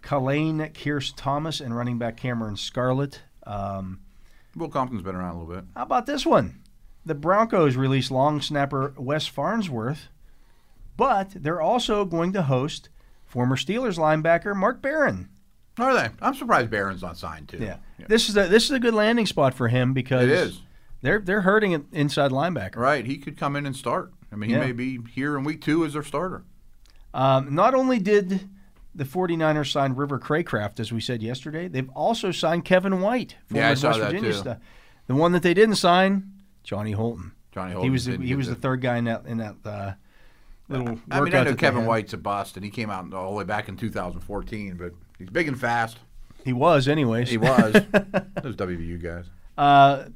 Colleen 0.02 0.58
Kearse 0.74 1.12
Thomas 1.16 1.60
and 1.60 1.74
running 1.74 1.98
back 1.98 2.16
Cameron 2.16 2.56
Scarlett. 2.56 3.22
Um, 3.46 4.00
Will 4.56 4.68
Compton's 4.68 5.02
been 5.02 5.14
around 5.16 5.34
a 5.36 5.38
little 5.40 5.54
bit. 5.54 5.64
how 5.76 5.82
about 5.82 6.06
this 6.06 6.24
one? 6.24 6.60
The 7.06 7.14
Broncos 7.14 7.76
released 7.76 8.10
long 8.10 8.40
snapper 8.40 8.94
Wes 8.96 9.26
Farnsworth, 9.26 10.08
but 10.96 11.30
they're 11.34 11.60
also 11.60 12.04
going 12.04 12.32
to 12.32 12.42
host 12.42 12.88
former 13.26 13.56
Steelers 13.56 13.98
linebacker 13.98 14.54
Mark 14.54 14.80
Barron. 14.80 15.28
Are 15.78 15.92
they? 15.92 16.08
I'm 16.22 16.34
surprised 16.34 16.70
Barron's 16.70 17.02
not 17.02 17.18
signed 17.18 17.48
too. 17.48 17.58
Yeah. 17.58 17.76
This 18.06 18.28
is 18.28 18.36
a 18.36 18.46
this 18.46 18.64
is 18.64 18.70
a 18.70 18.78
good 18.78 18.94
landing 18.94 19.26
spot 19.26 19.54
for 19.54 19.66
him 19.68 19.92
because 19.92 20.22
It 20.24 20.30
is. 20.30 20.60
they're 21.02 21.18
they're 21.18 21.40
hurting 21.40 21.74
an 21.74 21.86
inside 21.92 22.30
linebacker. 22.30 22.76
Right, 22.76 23.04
he 23.04 23.18
could 23.18 23.36
come 23.36 23.56
in 23.56 23.66
and 23.66 23.74
start. 23.74 24.12
I 24.32 24.36
mean, 24.36 24.50
he 24.50 24.56
Yeah. 24.56 24.62
may 24.62 24.72
be 24.72 24.98
here 25.12 25.36
in 25.36 25.42
week 25.44 25.60
two 25.62 25.84
as 25.84 25.94
their 25.94 26.02
starter. 26.04 26.44
Um, 27.12 27.54
not 27.54 27.74
only 27.74 27.98
did 27.98 28.48
the 28.94 29.04
49ers 29.04 29.72
signed 29.72 29.98
River 29.98 30.18
Cracraft, 30.18 30.78
as 30.80 30.92
we 30.92 31.00
said 31.00 31.22
yesterday, 31.22 31.68
they've 31.68 31.90
also 31.90 32.30
signed 32.30 32.64
Kevin 32.64 33.00
White, 33.00 33.36
from 33.46 33.56
Yeah, 33.56 33.70
West 33.70 33.82
Virginia 33.82 34.32
too. 34.32 34.54
The 35.06 35.14
one 35.14 35.32
that 35.32 35.42
they 35.42 35.54
didn't 35.54 35.76
sign, 35.76 36.32
Johnny 36.62 36.92
Holton. 36.92 37.32
Johnny 37.52 37.72
Holton. 37.72 37.84
He 37.88 37.90
was 37.90 38.04
the, 38.06 38.16
he 38.18 38.34
was 38.34 38.48
the 38.48 38.54
the- 38.54 38.60
third 38.60 38.80
guy 38.80 38.96
in 38.96 39.04
that 39.04 39.26
in 39.26 39.38
that 39.38 39.56
uh, 39.64 39.92
little. 40.68 40.98
I 41.10 41.20
mean, 41.20 41.34
I 41.34 41.44
know 41.44 41.54
Kevin. 41.54 41.86
White's 41.86 42.12
a 42.12 42.16
bust, 42.18 42.56
and 42.56 42.64
he 42.64 42.70
came 42.70 42.90
out 42.90 43.12
all 43.12 43.30
the 43.30 43.36
way 43.36 43.44
back 43.44 43.68
in 43.68 43.76
2014, 43.76 44.76
but 44.76 44.92
he's 45.18 45.28
big 45.30 45.48
and 45.48 45.58
fast. 45.58 45.98
He 46.44 46.52
was, 46.52 46.88
anyways. 46.88 47.30
He 47.30 47.38
was. 47.38 47.72
Those 48.42 48.56
WVU 48.56 49.02
guys. 49.02 49.24
Uh, 49.56 50.08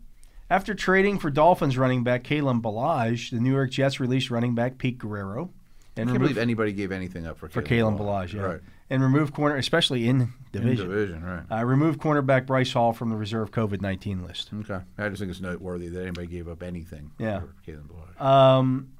after 0.50 0.74
trading 0.74 1.18
for 1.18 1.30
Dolphins 1.30 1.76
running 1.78 2.04
back 2.04 2.24
Kalen 2.24 2.60
Ballage, 2.62 3.30
the 3.30 3.40
New 3.40 3.52
York 3.52 3.70
Jets 3.70 4.00
released 4.00 4.30
running 4.30 4.54
back 4.54 4.78
Pete 4.78 4.98
Guerrero. 4.98 5.50
I 5.98 6.02
And 6.02 6.08
can't 6.10 6.14
removed, 6.20 6.34
believe 6.34 6.42
anybody 6.42 6.72
gave 6.72 6.92
anything 6.92 7.26
up 7.26 7.38
for 7.38 7.48
for 7.48 7.60
Kalen 7.62 7.98
Ballage, 7.98 8.32
yeah. 8.32 8.42
Right. 8.42 8.60
And 8.90 9.02
remove 9.02 9.32
corner, 9.34 9.56
especially 9.56 10.08
in 10.08 10.20
In 10.20 10.32
division. 10.52 10.88
division, 10.88 11.24
right. 11.24 11.42
Uh, 11.60 11.64
removed 11.64 12.00
cornerback 12.00 12.46
Bryce 12.46 12.72
Hall 12.72 12.92
from 12.94 13.10
the 13.10 13.16
reserve 13.16 13.50
COVID 13.50 13.82
19 13.82 14.24
list. 14.24 14.50
Okay. 14.60 14.80
I 14.96 15.08
just 15.08 15.18
think 15.20 15.30
it's 15.30 15.40
noteworthy 15.40 15.88
that 15.88 16.00
anybody 16.02 16.26
gave 16.26 16.48
up 16.48 16.62
anything 16.62 17.10
Yeah. 17.18 17.40
for 17.40 17.54
Kalen 17.66 17.84
Ballage. 17.88 18.24
Um, 18.24 18.92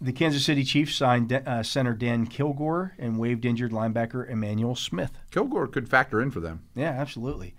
the 0.00 0.12
Kansas 0.12 0.44
City 0.44 0.64
Chiefs 0.64 0.94
signed 0.94 1.32
uh, 1.32 1.62
center 1.62 1.94
Dan 1.94 2.26
Kilgore 2.26 2.94
and 2.98 3.18
waived 3.18 3.44
injured 3.44 3.70
linebacker 3.72 4.28
Emmanuel 4.28 4.74
Smith. 4.76 5.12
Kilgore 5.30 5.66
could 5.66 5.88
factor 5.88 6.20
in 6.22 6.30
for 6.30 6.40
them. 6.40 6.62
Yeah, 6.74 6.90
absolutely. 6.90 7.54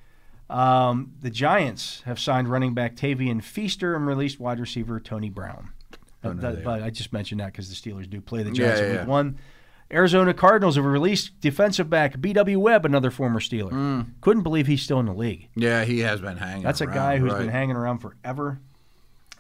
Um, 0.50 1.14
the 1.22 1.32
Giants 1.32 2.02
have 2.06 2.20
signed 2.20 2.50
running 2.50 2.74
back 2.76 2.96
Tavian 2.96 3.41
Feaster 3.41 3.96
and 3.96 4.06
released 4.06 4.39
wide 4.39 4.60
receiver 4.60 5.00
Tony 5.00 5.30
Brown. 5.30 5.72
Don't 6.26 6.42
That- 6.42 6.56
that. 6.56 6.64
but 6.64 6.84
I 6.84 6.90
just 6.90 7.14
mentioned 7.14 7.40
that 7.42 7.48
because 7.48 7.70
the 7.70 7.76
Steelers 7.76 8.10
do 8.10 8.20
play 8.22 8.44
the 8.44 8.50
Yeah, 8.50 8.56
Giants 8.56 8.82
yeah, 8.82 8.88
week 8.90 8.96
yeah. 8.98 9.06
one. 9.06 9.38
Arizona 9.92 10.34
Cardinals 10.34 10.78
have 10.78 10.86
released 10.86 11.40
defensive 11.42 11.90
back 11.92 12.20
B.W. 12.20 12.60
Webb, 12.60 12.86
another 12.86 13.12
former 13.12 13.40
Steeler. 13.40 13.72
Mm. 13.72 14.08
Couldn't 14.22 14.42
believe 14.44 14.66
he's 14.66 14.82
still 14.82 15.00
in 15.00 15.06
the 15.06 15.14
league. 15.14 15.48
Yeah, 15.56 15.84
he 15.86 16.00
has 16.00 16.20
been 16.22 16.38
hanging. 16.38 16.64
That's 16.64 16.82
a 16.82 16.88
guy 16.88 17.18
who's 17.18 17.32
right. 17.32 17.40
been 17.40 17.50
hanging 17.50 17.76
around 17.76 18.00
forever 18.00 18.60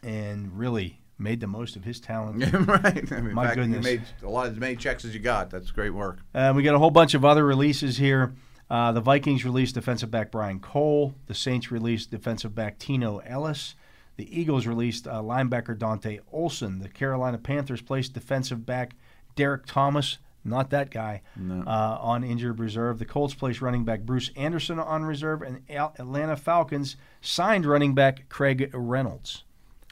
and 0.03 0.57
really 0.57 1.01
made 1.17 1.39
the 1.39 1.47
most 1.47 1.75
of 1.75 1.83
his 1.83 1.99
talent. 1.99 2.43
right. 2.67 3.11
I 3.11 3.21
mean, 3.21 3.33
My 3.33 3.45
fact, 3.45 3.55
goodness. 3.57 3.77
You 3.77 3.81
made 3.97 4.01
a 4.23 4.29
lot 4.29 4.47
as 4.47 4.57
many 4.57 4.75
checks 4.75 5.03
as 5.05 5.13
you 5.13 5.19
got. 5.19 5.49
That's 5.49 5.71
great 5.71 5.91
work. 5.91 6.19
Uh, 6.33 6.53
we 6.55 6.61
got 6.63 6.75
a 6.75 6.79
whole 6.79 6.91
bunch 6.91 7.13
of 7.13 7.25
other 7.25 7.43
releases 7.45 7.97
here. 7.97 8.33
Uh, 8.69 8.91
the 8.91 9.01
Vikings 9.01 9.45
released 9.45 9.75
defensive 9.75 10.11
back 10.11 10.31
Brian 10.31 10.59
Cole. 10.59 11.15
The 11.27 11.35
Saints 11.35 11.71
released 11.71 12.11
defensive 12.11 12.53
back 12.55 12.77
Tino 12.79 13.19
Ellis. 13.19 13.75
The 14.17 14.39
Eagles 14.39 14.65
released 14.65 15.07
uh, 15.07 15.21
linebacker 15.21 15.77
Dante 15.77 16.19
Olson. 16.31 16.79
The 16.79 16.89
Carolina 16.89 17.37
Panthers 17.37 17.81
placed 17.81 18.13
defensive 18.13 18.65
back 18.65 18.95
Derek 19.35 19.65
Thomas, 19.65 20.19
not 20.43 20.69
that 20.69 20.89
guy, 20.89 21.21
uh, 21.37 21.97
on 21.99 22.23
injured 22.23 22.59
reserve. 22.59 22.99
The 22.99 23.05
Colts 23.05 23.33
placed 23.33 23.61
running 23.61 23.83
back 23.83 24.01
Bruce 24.01 24.31
Anderson 24.35 24.79
on 24.79 25.03
reserve, 25.03 25.41
and 25.41 25.63
Al- 25.69 25.93
Atlanta 25.99 26.37
Falcons 26.37 26.95
signed 27.19 27.65
running 27.65 27.93
back 27.93 28.29
Craig 28.29 28.69
Reynolds. 28.73 29.43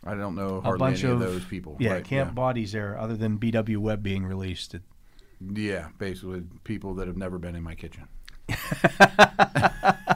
I 0.06 0.16
don't 0.16 0.36
know 0.36 0.58
A 0.58 0.62
hardly 0.62 0.80
bunch 0.80 1.04
any 1.04 1.14
of, 1.14 1.22
of, 1.22 1.28
those 1.28 1.46
people. 1.46 1.78
Yeah, 1.80 1.94
right, 1.94 2.04
camp 2.04 2.30
yeah. 2.30 2.34
bodies 2.34 2.74
there, 2.74 2.98
other 2.98 3.16
than 3.16 3.38
B.W. 3.38 3.80
Webb 3.80 4.04
being 4.04 4.26
released. 4.26 4.76
Yeah, 5.42 5.90
basically 5.98 6.44
people 6.64 6.94
that 6.96 7.08
have 7.08 7.18
never 7.18 7.38
been 7.40 7.56
in 7.56 7.64
my 7.64 7.76
kitchen. 7.76 8.08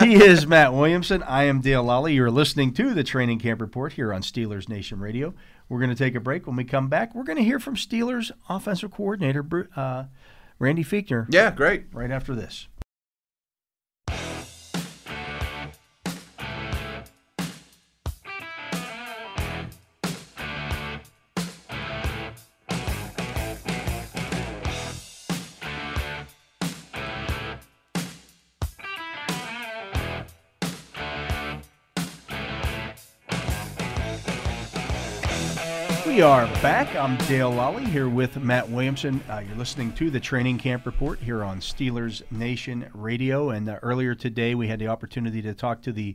he 0.00 0.14
is 0.14 0.46
Matt 0.46 0.72
Williamson. 0.72 1.22
I 1.22 1.44
am 1.44 1.60
Dale 1.60 1.84
Lolley. 1.84 2.14
You're 2.14 2.30
listening 2.30 2.72
to 2.74 2.94
the 2.94 3.04
Training 3.04 3.38
Camp 3.38 3.60
Report 3.60 3.94
here 3.94 4.12
on 4.12 4.22
Steelers 4.22 4.68
Nation 4.68 5.00
Radio. 5.00 5.34
We're 5.68 5.78
going 5.78 5.90
to 5.90 5.96
take 5.96 6.14
a 6.14 6.20
break. 6.20 6.46
When 6.46 6.56
we 6.56 6.64
come 6.64 6.88
back, 6.88 7.14
we're 7.14 7.24
going 7.24 7.38
to 7.38 7.44
hear 7.44 7.58
from 7.58 7.76
Steelers 7.76 8.30
offensive 8.48 8.90
coordinator 8.90 9.68
uh, 9.76 10.04
Randy 10.58 10.84
Fichtner 10.84 11.26
Yeah, 11.30 11.50
great. 11.50 11.84
right 11.92 12.10
after 12.10 12.34
this. 12.34 12.68
We 36.14 36.22
are 36.22 36.46
back. 36.62 36.94
I'm 36.94 37.16
Dale 37.26 37.50
Lolley 37.50 37.84
here 37.88 38.08
with 38.08 38.36
Matt 38.36 38.70
Williamson. 38.70 39.20
Uh, 39.28 39.42
you're 39.44 39.56
listening 39.56 39.92
to 39.94 40.10
the 40.10 40.20
Training 40.20 40.58
Camp 40.58 40.86
Report 40.86 41.18
here 41.18 41.42
on 41.42 41.58
Steelers 41.58 42.22
Nation 42.30 42.88
Radio. 42.94 43.50
And 43.50 43.68
uh, 43.68 43.80
earlier 43.82 44.14
today, 44.14 44.54
we 44.54 44.68
had 44.68 44.78
the 44.78 44.86
opportunity 44.86 45.42
to 45.42 45.54
talk 45.54 45.82
to 45.82 45.92
the 45.92 46.14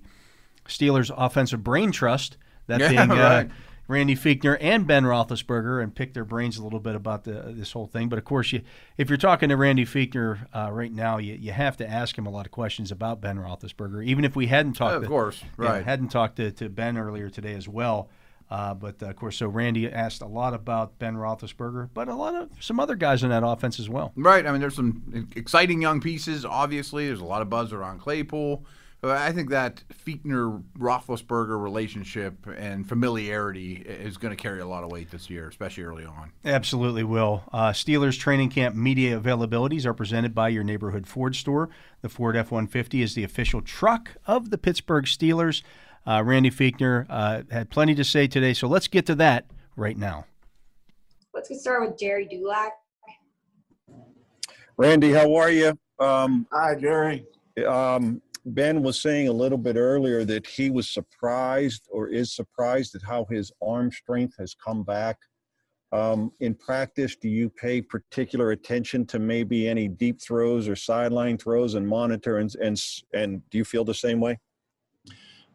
Steelers 0.65 1.11
Offensive 1.17 1.65
Brain 1.65 1.91
Trust, 1.91 2.37
that 2.67 2.79
Yeah, 2.79 2.87
being 2.87 3.11
uh, 3.11 3.15
right. 3.15 3.49
Randy 3.89 4.15
Fichtner 4.15 4.57
and 4.61 4.87
Ben 4.87 5.03
Roethlisberger, 5.03 5.83
and 5.83 5.93
pick 5.93 6.13
their 6.13 6.23
brains 6.23 6.57
a 6.57 6.63
little 6.63 6.79
bit 6.79 6.95
about 6.95 7.25
the, 7.25 7.51
this 7.53 7.73
whole 7.73 7.87
thing. 7.87 8.07
But 8.07 8.19
of 8.19 8.23
course, 8.23 8.53
you, 8.53 8.61
if 8.97 9.09
you're 9.09 9.17
talking 9.17 9.49
to 9.49 9.57
Randy 9.57 9.85
Fichtner 9.85 10.47
uh, 10.55 10.71
right 10.71 10.93
now, 10.93 11.17
you, 11.17 11.33
you 11.33 11.51
have 11.51 11.75
to 11.75 11.85
ask 11.85 12.17
him 12.17 12.25
a 12.25 12.31
lot 12.31 12.45
of 12.45 12.53
questions 12.53 12.89
about 12.89 13.19
Ben 13.19 13.37
Roethlisberger, 13.37 14.05
even 14.05 14.23
if 14.23 14.33
we 14.33 14.47
hadn't 14.47 14.73
talked. 14.77 14.95
Of 14.95 15.01
to- 15.01 15.09
course, 15.09 15.43
right. 15.57 15.83
hadn't 15.83 16.07
talked 16.07 16.37
to, 16.37 16.53
to 16.53 16.69
Ben 16.69 16.97
earlier 16.97 17.29
today 17.29 17.55
as 17.55 17.67
well. 17.67 18.09
Uh, 18.49 18.73
but 18.73 19.01
uh, 19.03 19.07
of 19.07 19.15
course, 19.15 19.37
so 19.37 19.47
Randy 19.47 19.91
asked 19.91 20.21
a 20.21 20.27
lot 20.27 20.53
about 20.53 20.97
Ben 20.97 21.15
Roethlisberger, 21.15 21.89
but 21.93 22.07
a 22.07 22.15
lot 22.15 22.35
of 22.35 22.49
some 22.59 22.79
other 22.79 22.95
guys 22.95 23.23
in 23.23 23.29
that 23.29 23.43
offense 23.45 23.79
as 23.79 23.89
well. 23.89 24.11
Right. 24.15 24.45
I 24.45 24.51
mean, 24.51 24.61
there's 24.61 24.75
some 24.75 25.29
exciting 25.35 25.81
young 25.81 26.01
pieces. 26.01 26.45
Obviously, 26.45 27.07
there's 27.07 27.21
a 27.21 27.25
lot 27.25 27.41
of 27.41 27.49
buzz 27.49 27.71
around 27.73 27.99
Claypool. 27.99 28.65
I 29.01 29.31
think 29.31 29.49
that 29.51 29.81
Fichtner 30.05 30.61
Roethlisberger 30.77 31.61
relationship 31.61 32.45
and 32.57 32.87
familiarity 32.87 33.75
is 33.75 34.17
going 34.17 34.35
to 34.35 34.41
carry 34.41 34.59
a 34.59 34.65
lot 34.67 34.83
of 34.83 34.91
weight 34.91 35.09
this 35.09 35.29
year, 35.29 35.47
especially 35.47 35.83
early 35.83 36.03
on. 36.03 36.33
Absolutely 36.43 37.05
will. 37.05 37.43
Uh, 37.53 37.69
Steelers 37.69 38.19
training 38.19 38.49
camp 38.49 38.75
media 38.75 39.17
availabilities 39.17 39.85
are 39.85 39.93
presented 39.93 40.35
by 40.35 40.49
your 40.49 40.65
neighborhood 40.65 41.07
Ford 41.07 41.37
store. 41.37 41.69
The 42.01 42.09
Ford 42.09 42.35
F 42.35 42.51
150 42.51 43.01
is 43.01 43.15
the 43.15 43.23
official 43.23 43.61
truck 43.61 44.17
of 44.27 44.49
the 44.49 44.57
Pittsburgh 44.57 45.05
Steelers. 45.05 45.63
Uh, 46.07 46.23
Randy 46.25 46.49
Fichtner 46.49 47.05
uh, 47.09 47.43
had 47.51 47.69
plenty 47.69 47.95
to 47.95 48.03
say 48.03 48.27
today, 48.27 48.53
so 48.53 48.67
let's 48.67 48.87
get 48.87 49.05
to 49.07 49.15
that 49.15 49.45
right 49.75 49.97
now. 49.97 50.25
Let's 51.33 51.49
get 51.49 51.59
started 51.59 51.89
with 51.89 51.99
Gerry 51.99 52.25
Dulac. 52.25 52.71
Randy, 54.77 55.11
how 55.11 55.35
are 55.35 55.51
you? 55.51 55.77
Um, 55.99 56.47
Hi, 56.51 56.75
Jerry. 56.75 57.25
um, 57.67 58.21
ben 58.45 58.81
was 58.81 58.99
saying 58.99 59.27
a 59.27 59.33
little 59.33 59.57
bit 59.57 59.75
earlier 59.75 60.23
that 60.25 60.47
he 60.47 60.69
was 60.69 60.89
surprised 60.89 61.87
or 61.91 62.07
is 62.07 62.33
surprised 62.33 62.95
at 62.95 63.01
how 63.01 63.25
his 63.29 63.51
arm 63.61 63.91
strength 63.91 64.35
has 64.39 64.55
come 64.55 64.83
back. 64.83 65.17
Um, 65.91 66.31
in 66.39 66.53
practice, 66.55 67.15
do 67.15 67.27
you 67.27 67.49
pay 67.49 67.81
particular 67.81 68.51
attention 68.51 69.05
to 69.07 69.19
maybe 69.19 69.67
any 69.67 69.87
deep 69.87 70.21
throws 70.21 70.67
or 70.69 70.75
sideline 70.75 71.37
throws 71.37 71.73
and 71.73 71.87
monitor 71.87 72.37
and 72.37 72.53
and 72.61 72.79
and 73.13 73.41
do 73.49 73.57
you 73.57 73.65
feel 73.65 73.83
the 73.83 73.93
same 73.93 74.19
way? 74.19 74.37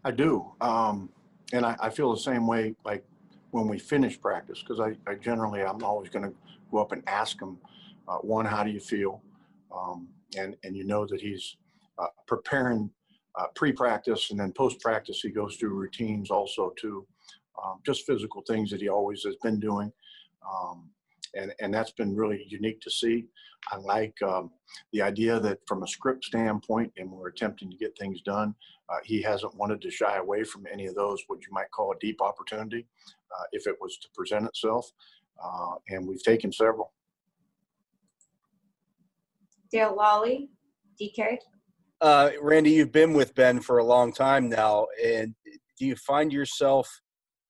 I 0.04 0.10
do. 0.10 0.52
Um, 0.60 1.08
and 1.52 1.64
I, 1.64 1.76
I 1.80 1.90
feel 1.90 2.12
the 2.12 2.20
same 2.20 2.46
way 2.46 2.74
like 2.84 3.04
when 3.50 3.68
we 3.68 3.78
finish 3.78 4.20
practice 4.20 4.60
because 4.60 4.80
I, 4.80 4.96
I 5.10 5.14
generally, 5.14 5.62
I'm 5.62 5.82
always 5.82 6.10
going 6.10 6.24
to 6.24 6.34
go 6.70 6.78
up 6.78 6.92
and 6.92 7.02
ask 7.06 7.40
him, 7.40 7.58
uh, 8.08 8.18
one, 8.18 8.44
how 8.44 8.64
do 8.64 8.70
you 8.70 8.80
feel? 8.80 9.22
Um, 9.74 10.08
and, 10.36 10.56
and 10.64 10.76
you 10.76 10.84
know 10.84 11.06
that 11.06 11.20
he's 11.20 11.56
uh, 11.98 12.08
preparing 12.26 12.90
uh, 13.38 13.46
pre 13.54 13.72
practice 13.72 14.30
and 14.30 14.38
then 14.38 14.52
post 14.52 14.80
practice, 14.80 15.20
he 15.20 15.30
goes 15.30 15.56
through 15.56 15.74
routines 15.74 16.30
also 16.30 16.72
too. 16.78 17.06
Um, 17.64 17.80
just 17.86 18.06
physical 18.06 18.42
things 18.46 18.70
that 18.70 18.80
he 18.80 18.88
always 18.88 19.22
has 19.22 19.36
been 19.42 19.60
doing. 19.60 19.92
Um, 20.48 20.90
and, 21.34 21.52
and 21.60 21.72
that's 21.72 21.92
been 21.92 22.14
really 22.14 22.44
unique 22.48 22.80
to 22.82 22.90
see. 22.90 23.26
I 23.72 23.76
like 23.76 24.14
um, 24.22 24.50
the 24.92 25.02
idea 25.02 25.40
that 25.40 25.58
from 25.66 25.82
a 25.82 25.88
script 25.88 26.24
standpoint, 26.24 26.92
and 26.96 27.10
we're 27.10 27.28
attempting 27.28 27.70
to 27.70 27.76
get 27.76 27.96
things 27.98 28.20
done, 28.22 28.54
uh, 28.90 28.98
he 29.04 29.22
hasn't 29.22 29.54
wanted 29.56 29.80
to 29.82 29.90
shy 29.90 30.16
away 30.16 30.44
from 30.44 30.64
any 30.70 30.86
of 30.86 30.94
those, 30.94 31.22
what 31.26 31.40
you 31.40 31.52
might 31.52 31.70
call 31.70 31.92
a 31.92 31.98
deep 32.00 32.20
opportunity, 32.20 32.86
uh, 33.34 33.44
if 33.52 33.66
it 33.66 33.76
was 33.80 33.96
to 33.98 34.08
present 34.14 34.44
itself. 34.44 34.90
Uh, 35.42 35.74
and 35.88 36.06
we've 36.06 36.22
taken 36.22 36.52
several. 36.52 36.92
Dale 39.72 39.96
Lolley, 39.96 40.48
DK. 41.00 41.38
Uh, 42.00 42.30
Randy, 42.40 42.72
you've 42.72 42.92
been 42.92 43.14
with 43.14 43.34
Ben 43.34 43.60
for 43.60 43.78
a 43.78 43.84
long 43.84 44.12
time 44.12 44.48
now, 44.48 44.86
and 45.02 45.34
do 45.78 45.86
you 45.86 45.96
find 45.96 46.32
yourself? 46.32 47.00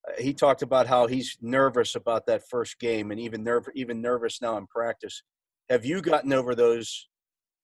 Uh, 0.09 0.22
he 0.22 0.32
talked 0.32 0.62
about 0.62 0.87
how 0.87 1.07
he's 1.07 1.37
nervous 1.43 1.97
about 1.97 2.26
that 2.26 2.49
first 2.49 2.78
game, 2.78 3.11
and 3.11 3.20
even 3.20 3.45
nerv- 3.45 3.68
even 3.74 4.01
nervous 4.01 4.41
now 4.41 4.57
in 4.57 4.66
practice. 4.68 5.22
Have 5.68 5.85
you 5.85 6.01
gotten 6.01 6.32
over 6.32 6.55
those 6.55 7.09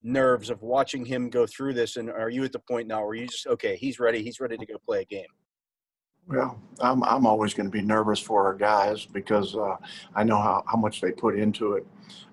nerves 0.03 0.51
of 0.51 0.63
watching 0.63 1.05
him 1.05 1.31
go 1.31 1.47
through 1.47 1.75
this? 1.75 1.97
And 1.97 2.11
are 2.11 2.31
you 2.31 2.45
at 2.45 2.53
the 2.53 2.59
point 2.59 2.89
now 2.89 3.05
where 3.05 3.15
you 3.15 3.27
just 3.27 3.47
okay, 3.47 3.77
he's 3.77 4.01
ready, 4.01 4.23
he's 4.23 4.41
ready 4.41 4.57
to 4.57 4.67
go 4.67 4.77
play 4.85 5.03
a 5.03 5.05
game? 5.05 5.27
Well, 6.27 6.61
I'm, 6.81 7.03
I'm 7.03 7.27
always 7.27 7.55
going 7.55 7.67
to 7.67 7.73
be 7.73 7.83
nervous 7.83 8.21
for 8.21 8.47
our 8.47 8.55
guys 8.55 9.05
because 9.05 9.57
uh, 9.57 9.77
I 10.15 10.23
know 10.23 10.37
how, 10.37 10.63
how 10.67 10.79
much 10.79 11.01
they 11.01 11.11
put 11.11 11.37
into 11.37 11.73
it. 11.73 11.87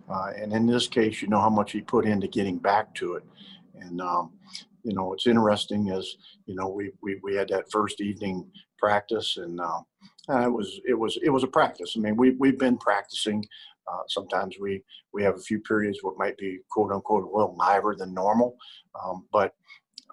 Uh, 0.07 0.31
and 0.37 0.53
in 0.53 0.67
this 0.67 0.87
case, 0.87 1.21
you 1.21 1.27
know 1.27 1.39
how 1.39 1.49
much 1.49 1.71
he 1.71 1.81
put 1.81 2.05
into 2.05 2.27
getting 2.27 2.57
back 2.57 2.93
to 2.95 3.15
it. 3.15 3.23
And, 3.79 3.99
um, 3.99 4.33
you 4.83 4.93
know, 4.93 5.05
what's 5.05 5.25
interesting 5.25 5.87
is, 5.87 6.17
you 6.45 6.55
know, 6.55 6.69
we, 6.69 6.91
we, 7.01 7.19
we 7.23 7.35
had 7.35 7.49
that 7.49 7.71
first 7.71 7.99
evening 7.99 8.45
practice 8.77 9.37
and 9.37 9.59
uh, 9.59 9.81
it 10.29 10.51
was, 10.51 10.79
it 10.85 10.93
was, 10.93 11.17
it 11.23 11.29
was 11.29 11.43
a 11.43 11.47
practice. 11.47 11.95
I 11.97 11.99
mean, 11.99 12.15
we, 12.15 12.31
we've 12.31 12.59
been 12.59 12.77
practicing. 12.77 13.43
Uh, 13.91 14.01
sometimes 14.07 14.57
we, 14.59 14.83
we 15.13 15.23
have 15.23 15.35
a 15.35 15.41
few 15.41 15.59
periods 15.59 15.99
what 16.01 16.17
might 16.17 16.37
be 16.37 16.59
quote 16.69 16.91
unquote 16.91 17.23
a 17.23 17.27
little 17.27 17.55
liver 17.57 17.95
than 17.95 18.13
normal. 18.13 18.57
Um, 19.01 19.25
but 19.31 19.53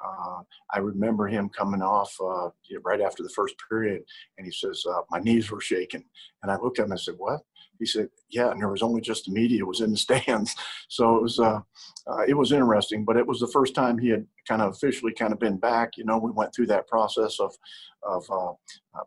uh, 0.04 0.42
I 0.72 0.78
remember 0.78 1.28
him 1.28 1.48
coming 1.48 1.82
off 1.82 2.14
uh, 2.20 2.50
right 2.82 3.00
after 3.00 3.22
the 3.22 3.30
first 3.30 3.54
period, 3.68 4.02
and 4.36 4.46
he 4.46 4.52
says, 4.52 4.84
uh, 4.88 5.02
"My 5.10 5.18
knees 5.18 5.50
were 5.50 5.60
shaking." 5.60 6.04
And 6.42 6.50
I 6.50 6.56
looked 6.56 6.78
at 6.78 6.84
him 6.84 6.90
and 6.90 6.98
I 6.98 7.02
said, 7.02 7.14
"What?" 7.16 7.40
He 7.78 7.86
said, 7.86 8.08
"Yeah." 8.28 8.50
And 8.50 8.60
there 8.60 8.68
was 8.68 8.82
only 8.82 9.00
just 9.00 9.26
the 9.26 9.32
media 9.32 9.64
was 9.64 9.80
in 9.80 9.92
the 9.92 9.96
stands, 10.08 10.54
so 10.88 11.16
it 11.16 11.22
was 11.22 11.38
uh, 11.38 11.60
uh, 12.06 12.22
it 12.28 12.34
was 12.34 12.52
interesting. 12.52 13.04
But 13.04 13.16
it 13.16 13.26
was 13.26 13.40
the 13.40 13.48
first 13.48 13.74
time 13.74 13.98
he 13.98 14.08
had 14.10 14.26
kind 14.46 14.62
of 14.62 14.72
officially 14.72 15.12
kind 15.12 15.32
of 15.32 15.38
been 15.38 15.58
back. 15.58 15.96
You 15.96 16.04
know, 16.04 16.18
we 16.18 16.30
went 16.30 16.54
through 16.54 16.66
that 16.66 16.88
process 16.88 17.38
of 17.40 17.54
of 18.02 18.26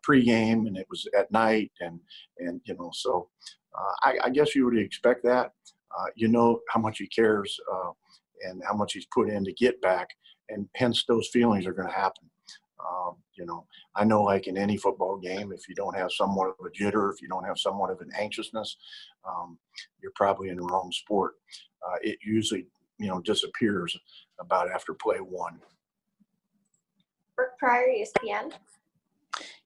pregame, 0.07 0.67
and 0.67 0.77
it 0.77 0.87
was 0.89 1.07
at 1.17 1.31
night, 1.31 1.71
and 1.79 1.99
and 2.39 2.61
you 2.65 2.75
know, 2.75 2.91
so 2.93 3.29
uh, 3.77 3.93
I, 4.03 4.17
I 4.25 4.29
guess 4.29 4.55
you 4.55 4.65
would 4.65 4.77
expect 4.77 5.23
that. 5.23 5.53
Uh, 5.97 6.05
you 6.15 6.27
know 6.27 6.59
how 6.69 6.79
much 6.79 6.97
he 6.99 7.07
cares 7.07 7.59
uh, 7.73 7.91
and 8.43 8.61
how 8.65 8.73
much 8.73 8.93
he's 8.93 9.07
put 9.13 9.29
in 9.29 9.43
to 9.45 9.53
get 9.53 9.81
back 9.81 10.09
and 10.49 10.67
hence 10.75 11.03
those 11.07 11.27
feelings 11.29 11.65
are 11.65 11.73
going 11.73 11.87
to 11.87 11.93
happen. 11.93 12.29
Um, 12.79 13.15
you 13.37 13.45
know, 13.45 13.65
I 13.95 14.03
know 14.03 14.23
like 14.23 14.47
in 14.47 14.57
any 14.57 14.77
football 14.77 15.17
game, 15.17 15.51
if 15.51 15.67
you 15.67 15.75
don't 15.75 15.95
have 15.95 16.11
somewhat 16.11 16.49
of 16.49 16.65
a 16.65 16.69
jitter, 16.69 17.11
if 17.11 17.21
you 17.21 17.27
don't 17.27 17.43
have 17.43 17.57
somewhat 17.57 17.89
of 17.89 18.01
an 18.01 18.11
anxiousness, 18.17 18.77
um, 19.27 19.57
you're 20.01 20.13
probably 20.15 20.49
in 20.49 20.57
the 20.57 20.63
wrong 20.63 20.91
sport. 20.91 21.33
Uh, 21.85 21.95
it 22.01 22.17
usually, 22.23 22.67
you 22.99 23.07
know, 23.07 23.19
disappears 23.21 23.97
about 24.39 24.71
after 24.71 24.93
play 24.93 25.17
one. 25.17 25.59
Brooke 27.35 27.57
Pryor, 27.59 27.87
ESPN. 27.87 28.53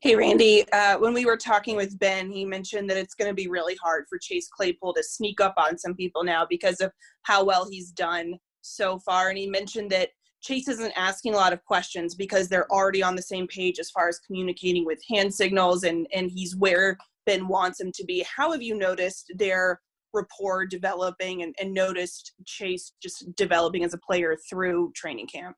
Hey, 0.01 0.15
Randy. 0.15 0.65
Uh, 0.71 0.97
when 0.97 1.13
we 1.13 1.25
were 1.25 1.37
talking 1.37 1.75
with 1.75 1.99
Ben, 1.99 2.31
he 2.31 2.43
mentioned 2.43 2.89
that 2.89 2.97
it's 2.97 3.13
going 3.13 3.29
to 3.29 3.35
be 3.35 3.47
really 3.47 3.75
hard 3.75 4.05
for 4.09 4.17
Chase 4.17 4.49
Claypool 4.51 4.95
to 4.95 5.03
sneak 5.03 5.39
up 5.39 5.53
on 5.57 5.77
some 5.77 5.93
people 5.93 6.23
now 6.23 6.43
because 6.49 6.81
of 6.81 6.91
how 7.21 7.43
well 7.43 7.69
he's 7.69 7.91
done 7.91 8.33
so 8.61 8.97
far. 8.97 9.29
And 9.29 9.37
he 9.37 9.45
mentioned 9.45 9.91
that 9.91 10.09
Chase 10.41 10.67
isn't 10.67 10.91
asking 10.95 11.35
a 11.35 11.37
lot 11.37 11.53
of 11.53 11.63
questions 11.65 12.15
because 12.15 12.49
they're 12.49 12.71
already 12.71 13.03
on 13.03 13.15
the 13.15 13.21
same 13.21 13.45
page 13.45 13.77
as 13.77 13.91
far 13.91 14.07
as 14.09 14.17
communicating 14.25 14.87
with 14.87 14.99
hand 15.07 15.31
signals 15.31 15.83
and, 15.83 16.07
and 16.15 16.31
he's 16.31 16.55
where 16.55 16.97
Ben 17.27 17.47
wants 17.47 17.79
him 17.79 17.91
to 17.93 18.03
be. 18.03 18.25
How 18.35 18.51
have 18.53 18.63
you 18.63 18.75
noticed 18.75 19.31
their 19.35 19.79
rapport 20.15 20.65
developing 20.65 21.43
and, 21.43 21.53
and 21.61 21.75
noticed 21.75 22.33
Chase 22.47 22.93
just 23.03 23.35
developing 23.35 23.83
as 23.83 23.93
a 23.93 23.99
player 23.99 24.35
through 24.49 24.93
training 24.95 25.27
camp? 25.27 25.55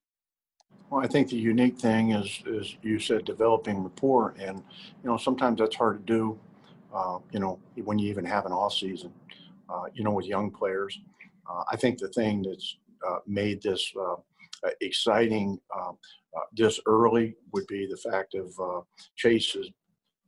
Well, 0.94 1.04
I 1.04 1.08
think 1.08 1.30
the 1.30 1.38
unique 1.38 1.80
thing 1.80 2.12
is, 2.12 2.44
is 2.46 2.78
you 2.84 3.00
said 3.00 3.26
developing 3.26 3.82
rapport, 3.82 4.36
and 4.40 4.60
you 5.04 5.10
know 5.10 5.18
sometimes 5.18 5.58
that's 5.58 5.76
hard 5.76 6.06
to 6.06 6.14
do. 6.14 6.40
Uh, 6.94 7.18
you 7.32 7.40
know 7.40 7.58
when 7.84 7.98
you 7.98 8.12
even 8.12 8.24
have 8.26 8.46
an 8.46 8.52
off 8.52 8.76
season. 8.76 9.12
Uh, 9.68 9.86
you 9.96 10.04
know 10.04 10.12
with 10.12 10.28
young 10.28 10.52
players. 10.52 11.00
Uh, 11.50 11.64
I 11.72 11.78
think 11.78 11.98
the 11.98 12.10
thing 12.10 12.44
that's 12.44 12.78
uh, 13.10 13.18
made 13.26 13.64
this 13.64 13.92
uh, 14.00 14.18
exciting 14.82 15.60
um, 15.76 15.98
uh, 16.38 16.42
this 16.56 16.80
early 16.86 17.38
would 17.54 17.66
be 17.66 17.88
the 17.88 17.98
fact 17.98 18.36
of 18.36 18.86
Chase's 19.16 19.72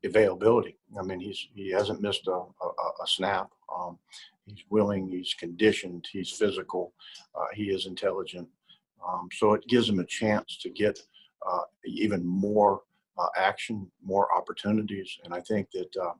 availability. 0.03 0.80
I 0.99 1.03
mean 1.03 1.20
he's 1.20 1.47
he 1.53 1.70
hasn't 1.70 2.01
missed 2.01 2.28
a, 2.28 2.32
a, 2.32 2.68
a 3.03 3.05
snap. 3.05 3.51
Um, 3.72 3.99
he's 4.47 4.63
willing. 4.72 5.07
He's 5.09 5.36
conditioned. 5.36 6.07
He's 6.11 6.32
physical. 6.32 6.91
he 7.53 7.66
is 7.66 7.86
intelligent. 7.86 8.47
Um, 9.08 9.30
so 9.32 9.54
it 9.54 9.68
gives 9.68 9.88
them 9.88 10.00
a 10.00 10.06
chance 10.06 10.58
to 10.62 10.70
get 10.70 11.00
uh, 11.46 11.62
even 11.86 12.26
more 12.26 12.82
uh, 13.18 13.28
action, 13.38 13.89
more 14.04 14.36
opportunities, 14.36 15.18
and 15.24 15.34
I 15.34 15.41
think 15.41 15.70
that 15.72 15.96
uh, 16.02 16.14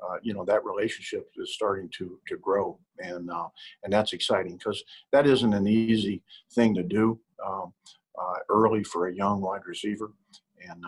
uh 0.00 0.16
you 0.22 0.32
know 0.32 0.44
that 0.44 0.64
relationship 0.64 1.28
is 1.36 1.54
starting 1.54 1.90
to 1.98 2.18
to 2.28 2.36
grow, 2.36 2.78
and 2.98 3.30
uh, 3.30 3.48
and 3.82 3.92
that's 3.92 4.12
exciting 4.12 4.56
because 4.56 4.82
that 5.12 5.26
isn't 5.26 5.52
an 5.52 5.66
easy 5.66 6.22
thing 6.54 6.74
to 6.74 6.82
do 6.82 7.18
um, 7.44 7.72
uh, 8.18 8.38
early 8.48 8.84
for 8.84 9.08
a 9.08 9.14
young 9.14 9.40
wide 9.40 9.66
receiver, 9.66 10.12
and 10.68 10.84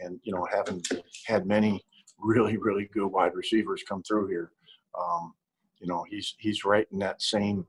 and 0.00 0.18
you 0.24 0.34
know 0.34 0.46
having 0.52 0.82
had 1.26 1.46
many 1.46 1.84
really 2.18 2.56
really 2.56 2.88
good 2.92 3.06
wide 3.06 3.34
receivers 3.34 3.82
come 3.88 4.02
through 4.02 4.28
here. 4.28 4.50
Um, 4.98 5.34
you 5.78 5.86
know 5.86 6.04
he's 6.08 6.34
he's 6.38 6.64
right 6.64 6.88
in 6.90 6.98
that 6.98 7.22
same 7.22 7.66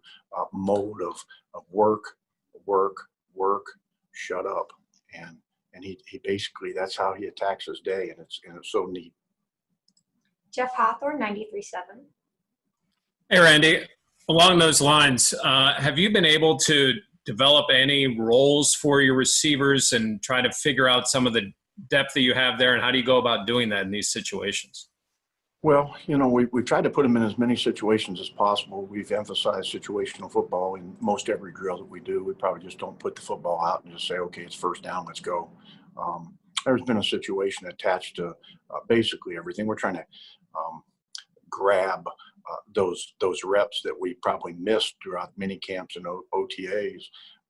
mode 0.53 1.01
of 1.01 1.23
of 1.53 1.63
work 1.69 2.03
work, 2.65 2.95
work, 3.33 3.65
shut 4.11 4.45
up. 4.45 4.67
And 5.13 5.37
and 5.73 5.83
he, 5.83 5.99
he 6.07 6.19
basically 6.23 6.73
that's 6.73 6.97
how 6.97 7.13
he 7.13 7.27
attacks 7.27 7.65
his 7.65 7.79
day 7.79 8.09
and 8.09 8.19
it's 8.19 8.39
and 8.45 8.57
it's 8.57 8.71
so 8.71 8.85
neat. 8.85 9.13
Jeff 10.53 10.73
Hawthorne, 10.73 11.19
93.7. 11.19 11.71
Hey 13.29 13.39
Randy, 13.39 13.85
along 14.29 14.59
those 14.59 14.81
lines, 14.81 15.33
uh, 15.43 15.73
have 15.75 15.97
you 15.97 16.11
been 16.11 16.25
able 16.25 16.57
to 16.57 16.93
develop 17.25 17.67
any 17.73 18.19
roles 18.19 18.73
for 18.73 19.01
your 19.01 19.15
receivers 19.15 19.93
and 19.93 20.21
try 20.21 20.41
to 20.41 20.51
figure 20.51 20.89
out 20.89 21.07
some 21.07 21.25
of 21.25 21.33
the 21.33 21.53
depth 21.89 22.13
that 22.13 22.21
you 22.21 22.33
have 22.33 22.59
there 22.59 22.73
and 22.73 22.83
how 22.83 22.91
do 22.91 22.97
you 22.97 23.05
go 23.05 23.17
about 23.17 23.47
doing 23.47 23.69
that 23.69 23.83
in 23.83 23.91
these 23.91 24.11
situations? 24.11 24.89
Well, 25.63 25.95
you 26.07 26.17
know, 26.17 26.27
we, 26.27 26.45
we 26.45 26.63
tried 26.63 26.85
to 26.85 26.89
put 26.89 27.03
them 27.03 27.15
in 27.15 27.23
as 27.23 27.37
many 27.37 27.55
situations 27.55 28.19
as 28.19 28.29
possible. 28.29 28.87
We've 28.87 29.11
emphasized 29.11 29.71
situational 29.71 30.31
football 30.31 30.73
in 30.75 30.95
most 30.99 31.29
every 31.29 31.51
drill 31.53 31.77
that 31.77 31.89
we 31.89 31.99
do. 31.99 32.23
We 32.23 32.33
probably 32.33 32.63
just 32.63 32.79
don't 32.79 32.97
put 32.97 33.15
the 33.15 33.21
football 33.21 33.63
out 33.63 33.83
and 33.83 33.93
just 33.93 34.07
say, 34.07 34.15
okay, 34.15 34.41
it's 34.41 34.55
first 34.55 34.81
down, 34.81 35.05
let's 35.05 35.19
go. 35.19 35.51
Um, 35.95 36.35
there's 36.65 36.81
been 36.81 36.97
a 36.97 37.03
situation 37.03 37.67
attached 37.67 38.15
to 38.15 38.29
uh, 38.29 38.79
basically 38.87 39.37
everything. 39.37 39.67
We're 39.67 39.75
trying 39.75 39.95
to 39.95 40.05
um, 40.57 40.81
grab 41.51 42.07
uh, 42.07 42.55
those 42.73 43.13
those 43.19 43.43
reps 43.43 43.81
that 43.83 43.93
we 43.99 44.15
probably 44.15 44.53
missed 44.53 44.95
throughout 45.03 45.31
mini 45.37 45.57
camps 45.57 45.95
and 45.95 46.07
o- 46.07 46.25
OTAs, 46.33 47.03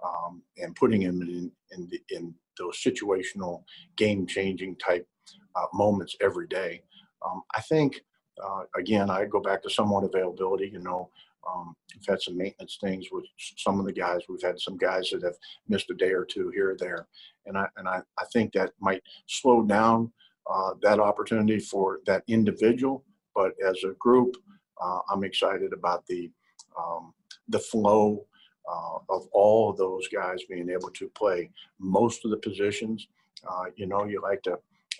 um, 0.05 0.41
and 0.57 0.75
putting 0.75 1.01
them 1.01 1.21
in 1.21 1.51
in, 1.71 1.87
the, 1.89 2.01
in 2.09 2.33
those 2.57 2.81
situational, 2.83 3.63
game 3.95 4.27
changing 4.27 4.75
type 4.77 5.07
uh, 5.55 5.65
moments 5.73 6.15
every 6.21 6.47
day. 6.47 6.81
Um, 7.25 7.43
I 7.55 7.61
think, 7.61 8.01
uh, 8.43 8.63
again, 8.75 9.09
I 9.09 9.25
go 9.25 9.39
back 9.39 9.61
to 9.63 9.69
somewhat 9.69 10.03
availability. 10.03 10.69
You 10.69 10.79
know, 10.79 11.09
um, 11.49 11.75
we've 11.93 12.05
had 12.07 12.21
some 12.21 12.37
maintenance 12.37 12.77
things 12.81 13.07
with 13.11 13.25
some 13.57 13.79
of 13.79 13.85
the 13.85 13.93
guys. 13.93 14.21
We've 14.29 14.41
had 14.41 14.59
some 14.59 14.77
guys 14.77 15.09
that 15.11 15.23
have 15.23 15.35
missed 15.67 15.89
a 15.89 15.93
day 15.93 16.11
or 16.11 16.25
two 16.25 16.49
here 16.49 16.71
or 16.71 16.77
there, 16.77 17.07
and 17.45 17.57
I 17.57 17.67
and 17.77 17.87
I, 17.87 18.01
I 18.19 18.25
think 18.31 18.53
that 18.53 18.71
might 18.79 19.03
slow 19.27 19.63
down 19.63 20.11
uh, 20.49 20.73
that 20.81 20.99
opportunity 20.99 21.59
for 21.59 21.99
that 22.05 22.23
individual. 22.27 23.03
But 23.33 23.53
as 23.65 23.83
a 23.83 23.93
group, 23.99 24.35
uh, 24.81 24.99
I'm 25.09 25.23
excited 25.23 25.73
about 25.73 26.05
the 26.07 26.29
um, 26.77 27.13
the 27.49 27.59
flow 27.59 28.25
uh, 28.69 28.97
of 29.09 29.27
all 29.33 29.69
of 29.69 29.77
those 29.77 30.07
guys 30.07 30.43
being 30.49 30.69
able 30.69 30.89
to 30.91 31.09
play 31.09 31.49
most 31.79 32.25
of 32.25 32.31
the 32.31 32.37
positions. 32.37 33.07
Uh, 33.49 33.65
you 33.75 33.87
know, 33.87 34.05
you 34.05 34.21
like 34.21 34.43
to. 34.43 34.53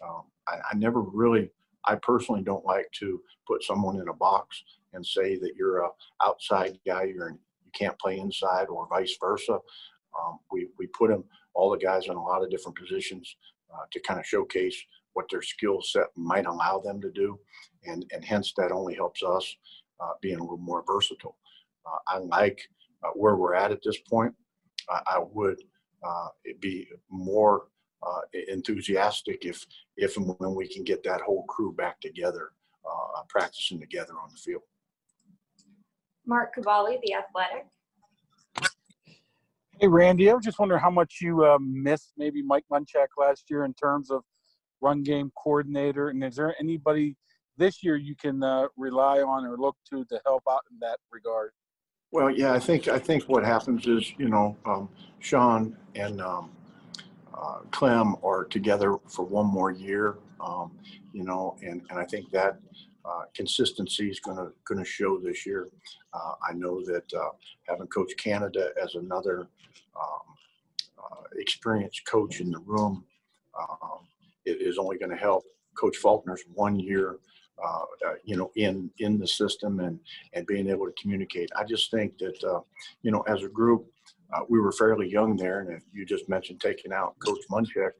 Um, 0.04 0.24
I, 0.48 0.58
I, 0.72 0.76
never 0.76 1.02
really 1.02 1.52
I 1.86 1.96
personally 1.96 2.44
don't 2.44 2.66
like 2.66 2.90
to 3.00 3.22
put 3.48 3.64
someone 3.64 4.00
in 4.00 4.08
a 4.10 4.14
box 4.14 4.64
and 4.94 5.06
say 5.06 5.38
that 5.38 5.54
you're 5.58 5.80
a 5.84 5.90
outside 6.24 6.80
guy, 6.86 7.04
you're 7.04 7.32
you 7.32 7.72
can't 7.74 7.98
play 8.00 8.20
inside, 8.20 8.68
or 8.68 8.88
vice 8.90 9.16
versa. 9.20 9.54
Um, 10.20 10.40
we 10.52 10.68
we 10.78 10.88
put 10.88 11.10
them 11.10 11.24
all 11.54 11.72
the 11.72 11.78
guys 11.78 12.08
in 12.08 12.16
a 12.16 12.22
lot 12.24 12.44
of 12.44 12.50
different 12.50 12.78
positions 12.78 13.36
uh, 13.74 13.86
to 13.92 14.00
kind 14.02 14.20
of 14.20 14.26
showcase 14.26 14.76
what 15.14 15.26
their 15.30 15.42
skill 15.42 15.82
set 15.82 16.08
might 16.16 16.46
allow 16.46 16.80
them 16.80 17.02
to 17.02 17.12
do, 17.12 17.40
and 17.86 18.06
and 18.12 18.24
hence 18.24 18.54
that 18.58 18.72
only 18.72 18.96
helps 18.96 19.24
us 19.24 19.56
uh, 20.00 20.14
being 20.22 20.38
a 20.38 20.42
little 20.42 20.58
more 20.58 20.84
versatile. 20.86 21.38
Uh, 21.86 21.98
I 22.08 22.18
like 22.18 22.62
uh, 23.04 23.10
where 23.16 23.36
we're 23.36 23.56
at 23.56 23.72
at 23.72 23.82
this 23.84 23.98
point. 24.10 24.34
I, 24.90 25.02
I 25.08 25.20
would 25.34 25.62
uh, 26.04 26.28
be 26.60 26.88
more 27.10 27.68
uh, 28.04 28.22
enthusiastic 28.48 29.46
if 29.46 29.66
if 29.98 30.18
and 30.18 30.34
when 30.40 30.56
we 30.56 30.68
can 30.68 30.84
get 30.84 31.04
that 31.04 31.22
whole 31.22 31.44
crew 31.44 31.72
back 31.74 32.00
together, 32.02 32.52
uh, 32.86 33.22
practicing 33.30 33.80
together 33.80 34.14
on 34.22 34.30
the 34.32 34.38
field. 34.38 34.64
Mark 36.26 36.56
Kaboly, 36.56 37.00
The 37.04 37.16
Athletic. 37.16 37.66
Hey, 39.80 39.88
Randy, 39.88 40.30
I 40.30 40.34
was 40.34 40.46
just 40.46 40.60
wondering 40.60 40.80
how 40.80 40.92
much 40.92 41.18
you 41.22 41.44
uh, 41.44 41.58
missed 41.60 42.14
maybe 42.16 42.44
Mike 42.44 42.66
Munchak 42.72 43.08
last 43.18 43.50
year 43.50 43.66
in 43.66 43.74
terms 43.74 44.12
of 44.12 44.24
run 44.80 45.02
game 45.02 45.32
coordinator, 45.36 46.10
and 46.10 46.24
is 46.24 46.36
there 46.36 46.56
anybody 46.60 47.16
this 47.58 47.84
year 47.84 47.96
you 47.96 48.16
can 48.16 48.44
uh, 48.44 48.68
rely 48.78 49.22
on 49.22 49.46
or 49.46 49.58
look 49.58 49.76
to 49.90 50.06
to 50.06 50.20
help 50.26 50.44
out 50.50 50.62
in 50.72 50.78
that 50.82 50.98
regard? 51.12 51.52
Well, 52.12 52.30
yeah, 52.30 52.54
I 52.54 52.60
think 52.60 52.88
I 52.88 53.00
think 53.00 53.24
what 53.24 53.44
happens 53.44 53.88
is 53.88 54.14
you 54.18 54.30
know 54.30 54.58
um, 54.66 54.90
Sean 55.20 55.76
and 55.96 56.22
um, 56.22 56.52
uh, 57.34 57.60
Clem 57.72 58.16
are 58.24 58.46
together 58.46 58.98
for 59.08 59.24
one 59.26 59.48
more 59.48 59.72
year, 59.72 60.18
um, 60.40 60.72
you 61.14 61.24
know, 61.24 61.56
and, 61.62 61.82
and 61.90 62.00
I 62.00 62.06
think 62.06 62.30
that 62.32 62.58
uh, 63.04 63.24
consistency 63.34 64.10
is 64.10 64.20
going 64.20 64.38
to 64.38 64.52
going 64.66 64.78
to 64.78 64.90
show 64.90 65.20
this 65.20 65.46
year. 65.46 65.70
Uh, 66.14 66.34
I 66.48 66.54
know 66.54 66.84
that 66.86 67.12
uh, 67.14 67.30
having 67.68 67.88
Coach 67.88 68.12
Canada 68.18 68.70
as 68.82 68.96
another 68.96 69.48
um, 70.00 70.36
uh, 71.00 71.24
experienced 71.38 72.06
coach 72.06 72.42
in 72.42 72.52
the 72.52 72.60
room 72.60 73.04
um, 73.60 74.00
is 74.46 74.78
only 74.78 74.98
going 74.98 75.12
to 75.12 75.18
help. 75.18 75.44
Coach 75.76 75.98
Faulkner's 75.98 76.44
one 76.54 76.78
year, 76.80 77.18
uh, 77.64 77.86
you 78.24 78.36
know, 78.36 78.52
in 78.56 78.92
in 79.00 79.18
the 79.18 79.28
system 79.28 79.80
and 79.80 80.00
and 80.34 80.46
being 80.46 80.70
able 80.70 80.86
to 80.86 80.94
communicate. 81.02 81.50
I 81.56 81.64
just 81.64 81.90
think 81.90 82.18
that 82.20 82.64
you 83.02 83.12
know, 83.12 83.22
as 83.22 83.44
a 83.44 83.48
group, 83.48 83.88
uh, 84.34 84.42
we 84.50 84.60
were 84.60 84.72
fairly 84.72 85.10
young 85.10 85.36
there, 85.36 85.60
and 85.60 85.82
you 85.92 86.06
just 86.06 86.30
mentioned 86.30 86.62
taking 86.62 86.94
out 86.94 87.16
Coach 87.20 87.42
Munchak. 87.50 87.92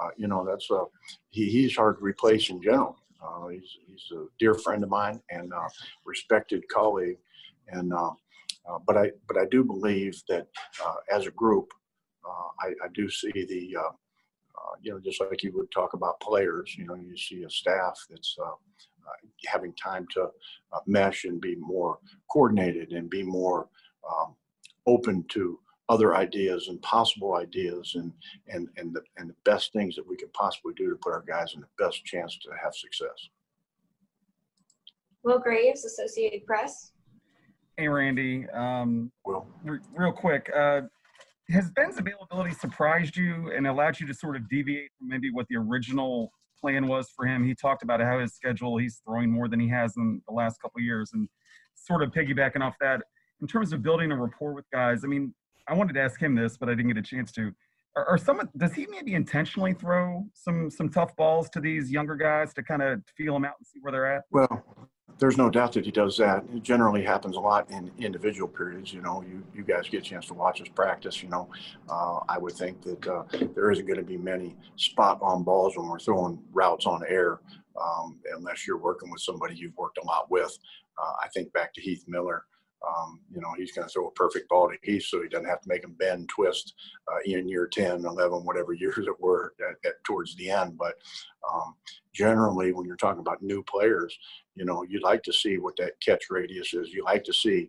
Uh, 0.00 0.08
you 0.16 0.28
know, 0.28 0.44
that's 0.44 0.70
uh, 0.70 0.84
he, 1.30 1.46
he's 1.46 1.76
hard 1.76 1.98
to 1.98 2.02
replace 2.02 2.48
in 2.50 2.62
general. 2.62 2.96
Uh, 3.22 3.48
he's, 3.48 3.76
he's 3.86 4.04
a 4.16 4.24
dear 4.38 4.54
friend 4.54 4.82
of 4.82 4.88
mine 4.88 5.20
and 5.30 5.52
uh, 5.52 5.68
respected 6.04 6.66
colleague, 6.68 7.18
and 7.68 7.92
uh, 7.92 8.10
uh, 8.68 8.78
but 8.86 8.96
I 8.96 9.10
but 9.26 9.36
I 9.36 9.44
do 9.50 9.64
believe 9.64 10.20
that 10.28 10.46
as 11.12 11.26
a 11.26 11.30
group, 11.32 11.72
I, 12.62 12.68
I, 12.84 12.88
do 12.94 13.10
see 13.10 13.32
the 13.32 13.76
you 14.82 14.92
know 14.92 15.00
just 15.00 15.20
like 15.20 15.42
you 15.42 15.52
would 15.54 15.70
talk 15.70 15.94
about 15.94 16.20
players. 16.20 16.74
You 16.78 16.86
know, 16.86 16.94
you 16.94 17.16
see 17.16 17.42
a 17.42 17.50
staff 17.50 17.98
that's 18.08 18.36
having 19.46 19.74
time 19.74 20.06
to 20.14 20.28
mesh 20.86 21.24
and 21.24 21.40
be 21.40 21.56
more 21.56 21.98
coordinated 22.30 22.92
and 22.92 23.10
be 23.10 23.22
more 23.22 23.68
um, 24.08 24.34
open 24.86 25.24
to 25.30 25.58
other 25.90 26.14
ideas 26.14 26.68
and 26.68 26.80
possible 26.82 27.34
ideas 27.34 27.96
and 27.96 28.12
and 28.46 28.68
and 28.76 28.94
the 28.94 29.02
and 29.16 29.28
the 29.28 29.34
best 29.44 29.72
things 29.72 29.96
that 29.96 30.06
we 30.06 30.16
could 30.16 30.32
possibly 30.32 30.72
do 30.76 30.88
to 30.88 30.96
put 30.96 31.12
our 31.12 31.24
guys 31.26 31.52
in 31.54 31.60
the 31.60 31.66
best 31.84 32.04
chance 32.04 32.38
to 32.38 32.48
have 32.62 32.72
success. 32.74 33.28
Will 35.24 35.40
Graves, 35.40 35.84
Associated 35.84 36.46
Press. 36.46 36.92
Hey, 37.76 37.88
Randy. 37.88 38.46
Um, 38.54 39.10
Will. 39.26 39.46
re- 39.64 39.80
real 39.92 40.12
quick, 40.12 40.48
uh, 40.56 40.82
has 41.50 41.70
Ben's 41.72 41.98
availability 41.98 42.54
surprised 42.54 43.16
you 43.16 43.52
and 43.54 43.66
allowed 43.66 43.98
you 43.98 44.06
to 44.06 44.14
sort 44.14 44.36
of 44.36 44.48
deviate 44.48 44.90
from 44.96 45.08
maybe 45.08 45.30
what 45.32 45.46
the 45.50 45.56
original 45.56 46.32
plan 46.58 46.86
was 46.86 47.10
for 47.10 47.26
him? 47.26 47.44
He 47.44 47.54
talked 47.54 47.82
about 47.82 48.00
how 48.00 48.20
his 48.20 48.32
schedule, 48.32 48.78
he's 48.78 49.02
throwing 49.04 49.30
more 49.30 49.48
than 49.48 49.58
he 49.58 49.68
has 49.68 49.96
in 49.96 50.22
the 50.28 50.32
last 50.32 50.62
couple 50.62 50.78
of 50.78 50.84
years, 50.84 51.10
and 51.12 51.28
sort 51.74 52.02
of 52.02 52.12
piggybacking 52.12 52.62
off 52.62 52.76
that, 52.80 53.02
in 53.40 53.48
terms 53.48 53.72
of 53.72 53.82
building 53.82 54.12
a 54.12 54.16
rapport 54.16 54.54
with 54.54 54.64
guys. 54.72 55.04
I 55.04 55.08
mean, 55.08 55.34
I 55.70 55.74
wanted 55.74 55.92
to 55.92 56.00
ask 56.00 56.20
him 56.20 56.34
this, 56.34 56.56
but 56.56 56.68
I 56.68 56.72
didn't 56.72 56.88
get 56.88 56.98
a 56.98 57.02
chance 57.02 57.30
to. 57.32 57.52
Are, 57.96 58.04
are 58.04 58.18
some? 58.18 58.48
Does 58.56 58.74
he 58.74 58.86
maybe 58.90 59.14
intentionally 59.14 59.72
throw 59.72 60.26
some 60.34 60.68
some 60.68 60.88
tough 60.88 61.14
balls 61.16 61.48
to 61.50 61.60
these 61.60 61.90
younger 61.90 62.16
guys 62.16 62.52
to 62.54 62.62
kind 62.62 62.82
of 62.82 63.00
feel 63.16 63.34
them 63.34 63.44
out 63.44 63.54
and 63.58 63.66
see 63.66 63.78
where 63.80 63.92
they're 63.92 64.12
at? 64.16 64.24
Well, 64.32 64.64
there's 65.18 65.36
no 65.36 65.48
doubt 65.48 65.72
that 65.74 65.84
he 65.84 65.92
does 65.92 66.16
that. 66.16 66.44
It 66.52 66.64
generally 66.64 67.04
happens 67.04 67.36
a 67.36 67.40
lot 67.40 67.70
in 67.70 67.90
individual 67.98 68.48
periods. 68.48 68.92
You 68.92 69.02
know, 69.02 69.22
you, 69.22 69.44
you 69.54 69.62
guys 69.62 69.88
get 69.88 69.98
a 69.98 70.04
chance 70.04 70.26
to 70.26 70.34
watch 70.34 70.60
us 70.60 70.68
practice. 70.74 71.22
You 71.22 71.28
know, 71.28 71.48
uh, 71.88 72.20
I 72.28 72.36
would 72.38 72.54
think 72.54 72.82
that 72.82 73.06
uh, 73.06 73.22
there 73.54 73.70
isn't 73.70 73.86
going 73.86 73.98
to 73.98 74.04
be 74.04 74.16
many 74.16 74.56
spot 74.76 75.20
on 75.22 75.44
balls 75.44 75.76
when 75.76 75.88
we're 75.88 76.00
throwing 76.00 76.42
routes 76.52 76.86
on 76.86 77.02
air, 77.08 77.40
um, 77.80 78.18
unless 78.36 78.66
you're 78.66 78.78
working 78.78 79.10
with 79.10 79.20
somebody 79.20 79.54
you've 79.54 79.76
worked 79.76 79.98
a 79.98 80.04
lot 80.04 80.30
with. 80.30 80.56
Uh, 81.00 81.12
I 81.22 81.28
think 81.28 81.52
back 81.52 81.72
to 81.74 81.80
Heath 81.80 82.04
Miller. 82.08 82.44
Um, 82.86 83.20
you 83.30 83.40
know, 83.40 83.52
he's 83.58 83.72
going 83.72 83.86
to 83.86 83.92
throw 83.92 84.08
a 84.08 84.12
perfect 84.12 84.48
ball 84.48 84.70
to 84.70 84.76
Heath 84.82 85.04
so 85.04 85.22
he 85.22 85.28
doesn't 85.28 85.48
have 85.48 85.60
to 85.60 85.68
make 85.68 85.84
him 85.84 85.94
bend, 85.98 86.28
twist 86.28 86.74
uh, 87.08 87.18
in 87.24 87.48
year 87.48 87.68
10, 87.70 88.04
11, 88.04 88.44
whatever 88.44 88.72
years 88.74 89.06
it 89.06 89.20
were 89.20 89.54
at, 89.60 89.76
at, 89.86 90.02
towards 90.04 90.34
the 90.36 90.50
end. 90.50 90.78
But 90.78 90.94
um, 91.52 91.74
generally, 92.14 92.72
when 92.72 92.86
you're 92.86 92.96
talking 92.96 93.20
about 93.20 93.42
new 93.42 93.62
players, 93.64 94.16
you 94.54 94.64
know, 94.64 94.82
you'd 94.88 95.02
like 95.02 95.22
to 95.24 95.32
see 95.32 95.58
what 95.58 95.76
that 95.76 96.00
catch 96.00 96.24
radius 96.30 96.72
is. 96.72 96.90
You 96.90 97.04
like 97.04 97.24
to 97.24 97.32
see, 97.32 97.68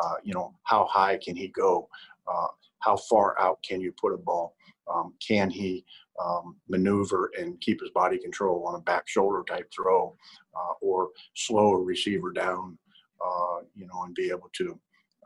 uh, 0.00 0.14
you 0.22 0.32
know, 0.32 0.54
how 0.64 0.86
high 0.86 1.18
can 1.22 1.36
he 1.36 1.48
go? 1.48 1.88
Uh, 2.26 2.48
how 2.78 2.96
far 2.96 3.38
out 3.40 3.58
can 3.62 3.80
you 3.80 3.92
put 4.00 4.14
a 4.14 4.16
ball? 4.16 4.54
Um, 4.92 5.14
can 5.26 5.50
he 5.50 5.84
um, 6.22 6.56
maneuver 6.68 7.30
and 7.38 7.60
keep 7.60 7.80
his 7.80 7.90
body 7.90 8.18
control 8.18 8.66
on 8.66 8.74
a 8.74 8.80
back 8.80 9.08
shoulder 9.08 9.44
type 9.48 9.70
throw 9.74 10.16
uh, 10.54 10.74
or 10.80 11.10
slow 11.34 11.72
a 11.72 11.78
receiver 11.78 12.32
down, 12.32 12.78
uh, 13.24 13.60
you 13.74 13.86
know, 13.86 14.02
and 14.04 14.14
be 14.14 14.30
able 14.30 14.50
to, 14.54 14.78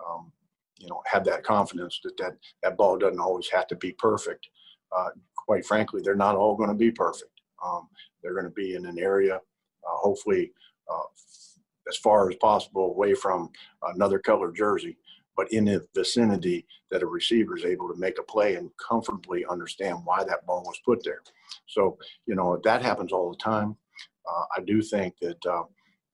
um, 0.06 0.32
you 0.78 0.88
know, 0.88 1.02
have 1.06 1.24
that 1.24 1.42
confidence 1.42 2.00
that, 2.04 2.16
that 2.18 2.36
that 2.62 2.76
ball 2.76 2.98
doesn't 2.98 3.20
always 3.20 3.48
have 3.48 3.66
to 3.68 3.76
be 3.76 3.92
perfect. 3.92 4.48
Uh, 4.96 5.10
quite 5.36 5.64
frankly, 5.64 6.00
they're 6.02 6.14
not 6.14 6.36
all 6.36 6.56
going 6.56 6.68
to 6.68 6.74
be 6.74 6.90
perfect. 6.90 7.30
Um, 7.64 7.88
they're 8.22 8.34
going 8.34 8.44
to 8.44 8.50
be 8.50 8.74
in 8.74 8.86
an 8.86 8.98
area, 8.98 9.36
uh, 9.36 9.96
hopefully, 9.96 10.52
uh, 10.92 11.06
as 11.88 11.96
far 11.96 12.28
as 12.28 12.36
possible 12.36 12.90
away 12.90 13.14
from 13.14 13.50
another 13.94 14.18
color 14.18 14.52
jersey, 14.52 14.96
but 15.36 15.50
in 15.52 15.66
the 15.66 15.86
vicinity 15.94 16.66
that 16.90 17.02
a 17.02 17.06
receiver 17.06 17.56
is 17.56 17.64
able 17.64 17.88
to 17.88 17.98
make 17.98 18.18
a 18.18 18.22
play 18.22 18.56
and 18.56 18.70
comfortably 18.76 19.44
understand 19.46 19.98
why 20.04 20.24
that 20.24 20.44
ball 20.46 20.62
was 20.64 20.80
put 20.84 21.02
there. 21.04 21.22
So, 21.66 21.98
you 22.26 22.34
know, 22.34 22.60
that 22.64 22.82
happens 22.82 23.12
all 23.12 23.30
the 23.30 23.36
time. 23.36 23.76
Uh, 24.28 24.44
I 24.56 24.60
do 24.62 24.82
think 24.82 25.14
that, 25.20 25.46
uh, 25.46 25.64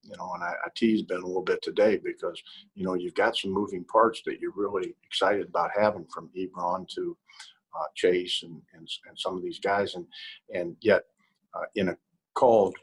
you 0.02 0.16
know, 0.16 0.32
and 0.34 0.42
I, 0.42 0.52
I 0.64 0.68
teased 0.74 1.08
Ben 1.08 1.22
a 1.22 1.26
little 1.26 1.42
bit 1.42 1.62
today 1.62 1.98
because, 2.02 2.42
you 2.74 2.84
know, 2.84 2.94
you've 2.94 3.14
got 3.14 3.36
some 3.36 3.52
moving 3.52 3.84
parts 3.84 4.22
that 4.26 4.40
you're 4.40 4.52
really 4.54 4.94
excited 5.04 5.48
about 5.48 5.70
having 5.78 6.06
from 6.12 6.30
Ebron 6.36 6.88
to 6.94 7.16
uh, 7.78 7.86
Chase 7.94 8.42
and, 8.42 8.60
and, 8.74 8.88
and 9.08 9.18
some 9.18 9.36
of 9.36 9.42
these 9.42 9.60
guys. 9.60 9.94
And, 9.94 10.06
and 10.54 10.76
yet, 10.80 11.04
uh, 11.54 11.64
in 11.74 11.90
a 11.90 11.96
called 12.34 12.76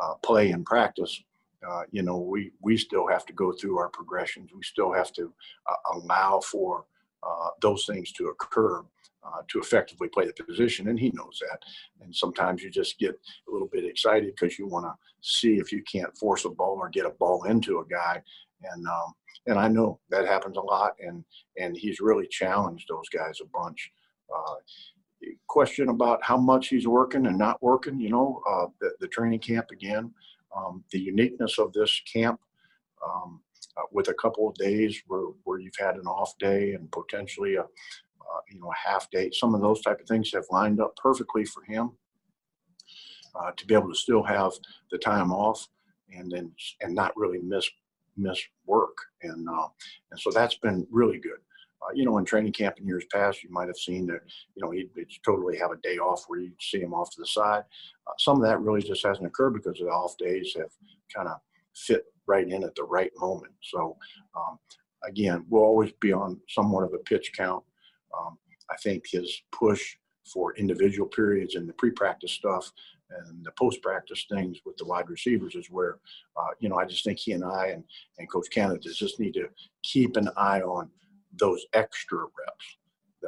uh, 0.00 0.14
play 0.22 0.50
and 0.50 0.64
practice, 0.64 1.22
uh, 1.68 1.82
you 1.90 2.02
know, 2.02 2.18
we, 2.18 2.52
we 2.60 2.76
still 2.76 3.06
have 3.06 3.26
to 3.26 3.32
go 3.32 3.52
through 3.52 3.78
our 3.78 3.88
progressions. 3.88 4.50
We 4.54 4.62
still 4.62 4.92
have 4.92 5.12
to 5.12 5.32
uh, 5.68 5.94
allow 5.94 6.40
for 6.40 6.86
uh, 7.22 7.50
those 7.60 7.86
things 7.86 8.12
to 8.12 8.28
occur 8.28 8.82
uh, 9.24 9.42
to 9.48 9.60
effectively 9.60 10.08
play 10.08 10.26
the 10.26 10.44
position. 10.44 10.88
And 10.88 10.98
he 10.98 11.10
knows 11.14 11.40
that. 11.40 11.60
And 12.00 12.14
sometimes 12.14 12.62
you 12.62 12.70
just 12.70 12.98
get 12.98 13.18
a 13.48 13.52
little 13.52 13.68
bit 13.68 13.84
excited 13.84 14.34
because 14.34 14.58
you 14.58 14.66
want 14.66 14.86
to 14.86 14.94
see 15.20 15.54
if 15.56 15.72
you 15.72 15.82
can't 15.90 16.16
force 16.16 16.44
a 16.44 16.50
ball 16.50 16.78
or 16.80 16.88
get 16.88 17.06
a 17.06 17.10
ball 17.10 17.44
into 17.44 17.78
a 17.78 17.86
guy. 17.86 18.22
And, 18.62 18.86
um, 18.86 19.14
and 19.46 19.58
I 19.58 19.68
know 19.68 19.98
that 20.10 20.26
happens 20.26 20.56
a 20.56 20.60
lot. 20.60 20.94
And, 21.00 21.24
and 21.58 21.76
he's 21.76 22.00
really 22.00 22.26
challenged 22.26 22.88
those 22.88 23.08
guys 23.08 23.38
a 23.40 23.46
bunch. 23.46 23.92
Uh, 24.34 24.54
question 25.46 25.88
about 25.88 26.20
how 26.22 26.36
much 26.36 26.68
he's 26.68 26.88
working 26.88 27.26
and 27.26 27.38
not 27.38 27.62
working, 27.62 28.00
you 28.00 28.10
know, 28.10 28.42
uh, 28.48 28.66
the, 28.80 28.90
the 28.98 29.06
training 29.08 29.38
camp 29.38 29.70
again 29.70 30.12
um, 30.56 30.84
the 30.90 30.98
uniqueness 30.98 31.58
of 31.58 31.72
this 31.72 32.00
camp 32.12 32.40
um, 33.04 33.40
uh, 33.76 33.82
with 33.90 34.08
a 34.08 34.14
couple 34.14 34.48
of 34.48 34.54
days 34.56 35.02
where, 35.06 35.26
where 35.44 35.58
you've 35.58 35.76
had 35.78 35.96
an 35.96 36.06
off 36.06 36.36
day 36.38 36.72
and 36.72 36.90
potentially 36.90 37.56
a 37.56 37.64
uh, 38.34 38.40
you 38.50 38.60
know 38.60 38.70
a 38.70 38.88
half 38.88 39.10
day 39.10 39.30
some 39.32 39.54
of 39.54 39.60
those 39.60 39.80
type 39.82 40.00
of 40.00 40.06
things 40.06 40.30
have 40.32 40.44
lined 40.50 40.80
up 40.80 40.94
perfectly 40.96 41.44
for 41.44 41.62
him 41.64 41.90
uh, 43.34 43.50
to 43.56 43.66
be 43.66 43.74
able 43.74 43.88
to 43.88 43.94
still 43.94 44.22
have 44.22 44.52
the 44.90 44.98
time 44.98 45.32
off 45.32 45.68
and 46.14 46.30
then 46.30 46.50
and 46.80 46.94
not 46.94 47.16
really 47.16 47.38
miss 47.38 47.68
miss 48.16 48.40
work 48.66 48.96
and 49.22 49.48
uh, 49.48 49.68
and 50.10 50.20
so 50.20 50.30
that's 50.30 50.56
been 50.56 50.86
really 50.90 51.18
good 51.18 51.38
uh, 51.82 51.92
you 51.94 52.04
know, 52.04 52.18
in 52.18 52.24
training 52.24 52.52
camp 52.52 52.78
in 52.78 52.86
years 52.86 53.04
past, 53.12 53.42
you 53.42 53.50
might 53.50 53.66
have 53.66 53.76
seen 53.76 54.06
that, 54.06 54.20
you 54.54 54.62
know, 54.62 54.70
he'd, 54.70 54.90
he'd 54.94 55.08
totally 55.24 55.56
have 55.58 55.72
a 55.72 55.76
day 55.78 55.98
off 55.98 56.24
where 56.28 56.38
you'd 56.38 56.60
see 56.60 56.80
him 56.80 56.94
off 56.94 57.10
to 57.10 57.20
the 57.20 57.26
side. 57.26 57.64
Uh, 58.06 58.12
some 58.18 58.36
of 58.36 58.42
that 58.42 58.60
really 58.60 58.82
just 58.82 59.04
hasn't 59.04 59.26
occurred 59.26 59.54
because 59.54 59.78
the 59.78 59.86
off 59.86 60.16
days 60.16 60.54
have 60.56 60.70
kind 61.14 61.28
of 61.28 61.38
fit 61.74 62.04
right 62.26 62.48
in 62.48 62.62
at 62.62 62.74
the 62.76 62.84
right 62.84 63.10
moment. 63.18 63.52
So, 63.62 63.96
um, 64.36 64.58
again, 65.04 65.44
we'll 65.48 65.62
always 65.62 65.92
be 66.00 66.12
on 66.12 66.40
somewhat 66.48 66.84
of 66.84 66.94
a 66.94 66.98
pitch 66.98 67.32
count. 67.36 67.64
Um, 68.18 68.38
I 68.70 68.76
think 68.76 69.04
his 69.10 69.42
push 69.50 69.96
for 70.24 70.54
individual 70.56 71.08
periods 71.08 71.56
and 71.56 71.68
the 71.68 71.72
pre-practice 71.74 72.32
stuff 72.32 72.70
and 73.10 73.44
the 73.44 73.52
post-practice 73.58 74.26
things 74.30 74.58
with 74.64 74.76
the 74.76 74.86
wide 74.86 75.10
receivers 75.10 75.54
is 75.54 75.66
where, 75.70 75.98
uh, 76.36 76.48
you 76.60 76.68
know, 76.68 76.76
I 76.78 76.84
just 76.84 77.04
think 77.04 77.18
he 77.18 77.32
and 77.32 77.44
I 77.44 77.68
and, 77.68 77.84
and 78.18 78.30
Coach 78.30 78.46
Canada 78.50 78.88
just 78.92 79.20
need 79.20 79.34
to 79.34 79.48
keep 79.82 80.16
an 80.16 80.30
eye 80.36 80.60
on 80.60 80.90
those 81.38 81.64
extra 81.74 82.20
reps 82.20 82.76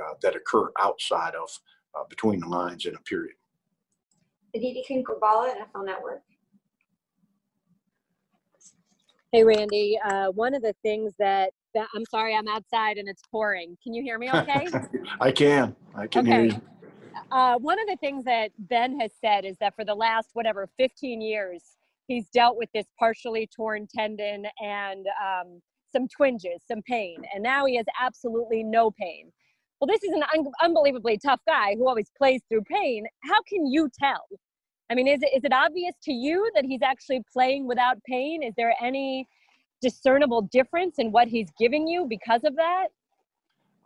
uh, 0.00 0.14
that 0.22 0.36
occur 0.36 0.70
outside 0.80 1.34
of 1.34 1.48
uh, 1.94 2.04
between 2.08 2.40
the 2.40 2.48
lines 2.48 2.86
in 2.86 2.94
a 2.94 3.00
period. 3.00 3.34
Aditi 4.54 4.84
Kinkhabwala, 4.88 5.54
NFL 5.56 5.84
Network. 5.84 6.22
Hey, 9.32 9.42
Randy. 9.42 9.98
Uh, 10.04 10.28
one 10.30 10.54
of 10.54 10.62
the 10.62 10.74
things 10.82 11.12
that, 11.18 11.50
that 11.50 11.63
I'm 11.76 12.04
sorry, 12.10 12.34
I'm 12.34 12.48
outside 12.48 12.98
and 12.98 13.08
it's 13.08 13.22
pouring. 13.30 13.76
Can 13.82 13.94
you 13.94 14.02
hear 14.02 14.18
me 14.18 14.30
okay? 14.32 14.66
I 15.20 15.30
can. 15.32 15.74
I 15.94 16.06
can 16.06 16.26
hear 16.26 16.44
you. 16.44 16.60
uh, 17.32 17.56
one 17.58 17.78
of 17.80 17.86
the 17.86 17.96
things 17.96 18.24
that 18.24 18.50
Ben 18.58 18.98
has 19.00 19.12
said 19.20 19.44
is 19.44 19.56
that 19.60 19.74
for 19.74 19.84
the 19.84 19.94
last, 19.94 20.30
whatever, 20.34 20.68
15 20.76 21.20
years, 21.20 21.62
he's 22.06 22.28
dealt 22.30 22.56
with 22.56 22.68
this 22.74 22.86
partially 22.98 23.48
torn 23.54 23.86
tendon 23.94 24.46
and 24.62 25.06
um, 25.22 25.60
some 25.92 26.08
twinges, 26.08 26.62
some 26.66 26.82
pain. 26.82 27.22
And 27.34 27.42
now 27.42 27.66
he 27.66 27.76
has 27.76 27.86
absolutely 28.00 28.62
no 28.62 28.90
pain. 28.90 29.32
Well, 29.80 29.88
this 29.88 30.02
is 30.02 30.12
an 30.12 30.22
un- 30.34 30.52
unbelievably 30.62 31.18
tough 31.18 31.40
guy 31.46 31.74
who 31.76 31.88
always 31.88 32.10
plays 32.16 32.40
through 32.48 32.62
pain. 32.62 33.04
How 33.24 33.42
can 33.48 33.66
you 33.66 33.88
tell? 33.98 34.26
I 34.90 34.94
mean, 34.94 35.08
is 35.08 35.22
it, 35.22 35.30
is 35.34 35.44
it 35.44 35.52
obvious 35.52 35.94
to 36.04 36.12
you 36.12 36.50
that 36.54 36.64
he's 36.64 36.82
actually 36.82 37.22
playing 37.32 37.66
without 37.66 37.98
pain? 38.04 38.42
Is 38.42 38.54
there 38.56 38.74
any 38.80 39.26
discernible 39.84 40.40
difference 40.40 40.98
in 40.98 41.12
what 41.12 41.28
he's 41.28 41.48
giving 41.58 41.86
you 41.86 42.06
because 42.08 42.42
of 42.44 42.56
that? 42.56 42.88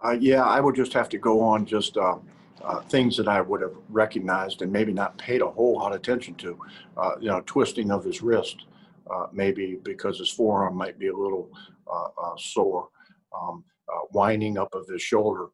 Uh, 0.04 0.12
yeah, 0.12 0.44
I 0.44 0.60
would 0.60 0.76
just 0.76 0.92
have 0.92 1.08
to 1.08 1.18
go 1.18 1.40
on 1.40 1.66
just 1.66 1.96
uh, 1.96 2.18
uh, 2.62 2.80
things 2.82 3.16
that 3.16 3.26
I 3.26 3.40
would 3.40 3.60
have 3.62 3.74
recognized 3.88 4.62
and 4.62 4.72
maybe 4.72 4.92
not 4.92 5.18
paid 5.18 5.42
a 5.42 5.50
whole 5.50 5.74
lot 5.74 5.92
of 5.92 5.98
attention 5.98 6.36
to. 6.36 6.56
Uh, 6.96 7.10
you 7.20 7.28
know, 7.28 7.42
twisting 7.46 7.90
of 7.90 8.04
his 8.04 8.22
wrist, 8.22 8.66
uh, 9.10 9.26
maybe 9.32 9.80
because 9.82 10.18
his 10.18 10.30
forearm 10.30 10.76
might 10.76 11.00
be 11.00 11.08
a 11.08 11.16
little 11.16 11.50
uh, 11.92 12.36
sore, 12.36 12.88
um, 13.36 13.64
winding 14.12 14.56
up 14.56 14.72
of 14.74 14.86
his 14.86 15.02
shoulder, 15.02 15.48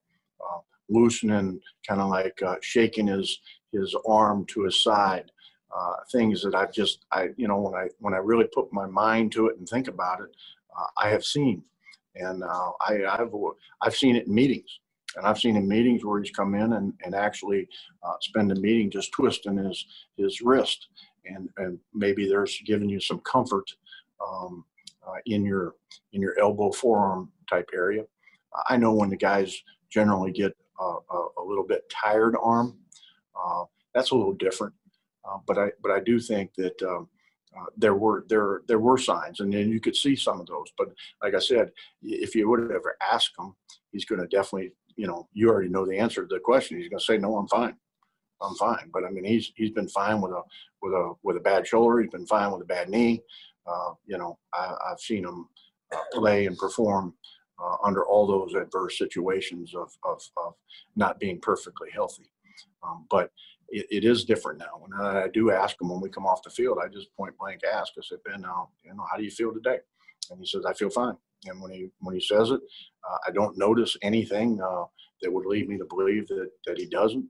loosening, 0.91 1.59
kind 1.89 2.03
of 2.03 2.11
like 2.11 2.39
shaking 2.61 3.07
his 3.07 3.39
his 3.73 3.97
arm 4.07 4.45
to 4.47 4.65
his 4.65 4.83
side. 4.83 5.31
Uh, 5.77 5.97
things 6.13 6.41
that 6.43 6.55
I've 6.55 6.73
just, 6.73 7.05
I, 7.11 7.31
you 7.37 7.49
know, 7.49 7.61
when 7.61 7.75
I 7.75 7.89
when 7.99 8.15
I 8.15 8.19
really 8.19 8.47
put 8.55 8.73
my 8.73 8.87
mind 8.87 9.33
to 9.33 9.49
it 9.49 9.59
and 9.59 9.69
think 9.69 9.89
about 9.89 10.21
it, 10.21 10.31
uh, 10.79 10.87
I 10.97 11.09
have 11.09 11.25
seen, 11.25 11.65
and 12.15 12.45
uh, 12.45 12.71
I, 12.81 13.05
I've 13.05 13.35
I've 13.83 13.97
seen 13.97 14.15
it 14.15 14.29
in 14.29 14.35
meetings, 14.35 14.79
and 15.17 15.27
I've 15.27 15.41
seen 15.41 15.57
in 15.57 15.67
meetings 15.67 16.05
where 16.05 16.21
he's 16.21 16.31
come 16.31 16.55
in 16.55 16.75
and, 16.75 16.93
and 17.05 17.13
actually 17.13 17.69
uh, 18.05 18.15
spend 18.21 18.53
a 18.53 18.55
meeting 18.55 18.89
just 18.89 19.11
twisting 19.11 19.57
his 19.57 19.85
his 20.17 20.41
wrist, 20.41 20.87
and 21.27 21.49
and 21.57 21.79
maybe 21.93 22.29
there's 22.29 22.57
giving 22.65 22.89
you 22.89 23.01
some 23.01 23.19
comfort 23.21 23.69
um, 24.25 24.65
uh, 25.05 25.19
in 25.27 25.45
your 25.45 25.75
in 26.13 26.23
your 26.23 26.39
elbow 26.39 26.71
forearm 26.71 27.33
type 27.51 27.69
area. 27.75 28.05
I 28.69 28.77
know 28.77 28.95
when 28.95 29.11
the 29.11 29.17
guys 29.17 29.61
generally 29.91 30.31
get 30.31 30.57
a, 30.81 30.85
a, 30.85 31.29
a 31.39 31.45
little 31.45 31.67
bit 31.67 31.83
tired 31.91 32.37
arm, 32.41 32.79
uh, 33.35 33.65
that's 33.93 34.13
a 34.13 34.15
little 34.15 34.35
different. 34.35 34.73
Uh, 35.29 35.39
but 35.47 35.59
I 35.59 35.71
but 35.83 35.91
I 35.91 36.01
do 36.01 36.19
think 36.19 36.55
that 36.57 36.81
um, 36.83 37.09
uh, 37.57 37.67
there 37.77 37.95
were 37.95 38.25
there 38.29 38.63
there 38.67 38.79
were 38.79 38.99
signs, 38.99 39.41
and 39.41 39.53
then 39.53 39.71
you 39.71 39.81
could 39.81 39.97
see 39.97 40.17
some 40.17 40.41
of 40.41 40.47
those. 40.47 40.67
But 40.77 40.89
like 41.23 41.35
I 41.35 41.39
said, 41.39 41.71
if 42.03 42.35
you 42.35 42.49
would 42.49 42.61
have 42.61 42.71
ever 42.71 42.97
asked 43.13 43.33
him, 43.39 43.55
he's 43.93 44.05
going 44.05 44.21
to 44.21 44.27
definitely 44.27 44.73
you 44.97 45.07
know 45.07 45.29
you 45.33 45.49
already 45.49 45.69
know 45.69 45.87
the 45.87 45.99
answer 45.99 46.27
to 46.27 46.35
the 46.35 46.41
question. 46.41 46.79
He's 46.79 46.89
going 46.89 47.01
to 47.01 47.05
say 47.05 47.19
no, 47.19 47.37
I'm 47.37 47.49
fine. 47.49 47.77
I'm 48.41 48.55
fine. 48.57 48.91
But 48.93 49.05
I 49.05 49.11
mean, 49.11 49.25
he's 49.25 49.53
he's 49.57 49.71
been 49.71 49.89
fine 49.89 50.21
with 50.21 50.33
a 50.33 50.43
with 50.83 50.93
a 50.93 51.15
with 51.23 51.37
a 51.37 51.41
bad 51.41 51.67
shoulder. 51.67 52.01
He's 52.01 52.11
been 52.11 52.27
fine 52.27 52.53
with 52.53 52.63
a 52.63 52.67
bad 52.67 52.89
knee. 52.89 53.23
Uh, 53.67 53.93
you 54.07 54.19
know, 54.19 54.39
I, 54.53 54.75
have 54.91 55.01
seen 55.01 55.25
him 55.25 55.49
uh, 55.95 55.99
play 56.13 56.47
and 56.47 56.59
perform 56.59 57.15
uh, 57.63 57.77
under 57.85 58.05
all 58.05 58.27
those 58.27 58.55
adverse 58.55 58.99
situations 58.99 59.75
of, 59.75 59.91
of, 60.05 60.21
of 60.37 60.55
not 60.97 61.19
being 61.19 61.41
perfectly 61.41 61.89
healthy. 61.91 62.31
Um, 62.83 63.07
but 63.11 63.31
it, 63.69 63.87
it 63.91 64.05
is 64.05 64.25
different 64.25 64.59
now. 64.59 64.83
And 64.85 65.07
I 65.07 65.29
do 65.29 65.51
ask 65.51 65.81
him 65.81 65.91
when 65.91 66.01
we 66.01 66.09
come 66.09 66.27
off 66.27 66.43
the 66.43 66.51
field, 66.51 66.79
I 66.83 66.89
just 66.89 67.15
point 67.17 67.37
blank 67.39 67.61
ask, 67.65 67.93
I 67.99 68.03
said, 68.03 68.19
Ben, 68.25 68.41
now, 68.41 68.71
you 68.85 68.95
know, 68.95 69.05
how 69.11 69.17
do 69.17 69.25
you 69.25 69.31
feel 69.31 69.53
today? 69.53 69.79
And 70.31 70.41
he 70.41 70.47
says, 70.47 70.65
I 70.65 70.73
feel 70.73 70.91
fine. 70.91 71.17
And 71.47 71.61
when 71.61 71.71
he 71.71 71.89
when 72.01 72.15
he 72.15 72.21
says 72.21 72.51
it, 72.51 72.61
uh, 73.09 73.19
I 73.27 73.31
don't 73.31 73.59
notice 73.59 73.97
anything 74.03 74.61
uh, 74.63 74.85
that 75.21 75.33
would 75.33 75.47
lead 75.47 75.69
me 75.69 75.77
to 75.79 75.85
believe 75.85 76.27
that 76.29 76.51
that 76.67 76.79
he 76.79 76.87
doesn't. 76.87 77.29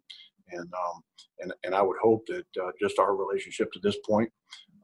And 0.52 0.72
um, 0.72 1.02
and 1.40 1.52
and 1.64 1.74
I 1.74 1.82
would 1.82 1.96
hope 2.02 2.24
that 2.26 2.46
uh, 2.62 2.70
just 2.80 2.98
our 2.98 3.16
relationship 3.16 3.72
to 3.72 3.80
this 3.80 3.96
point, 4.08 4.30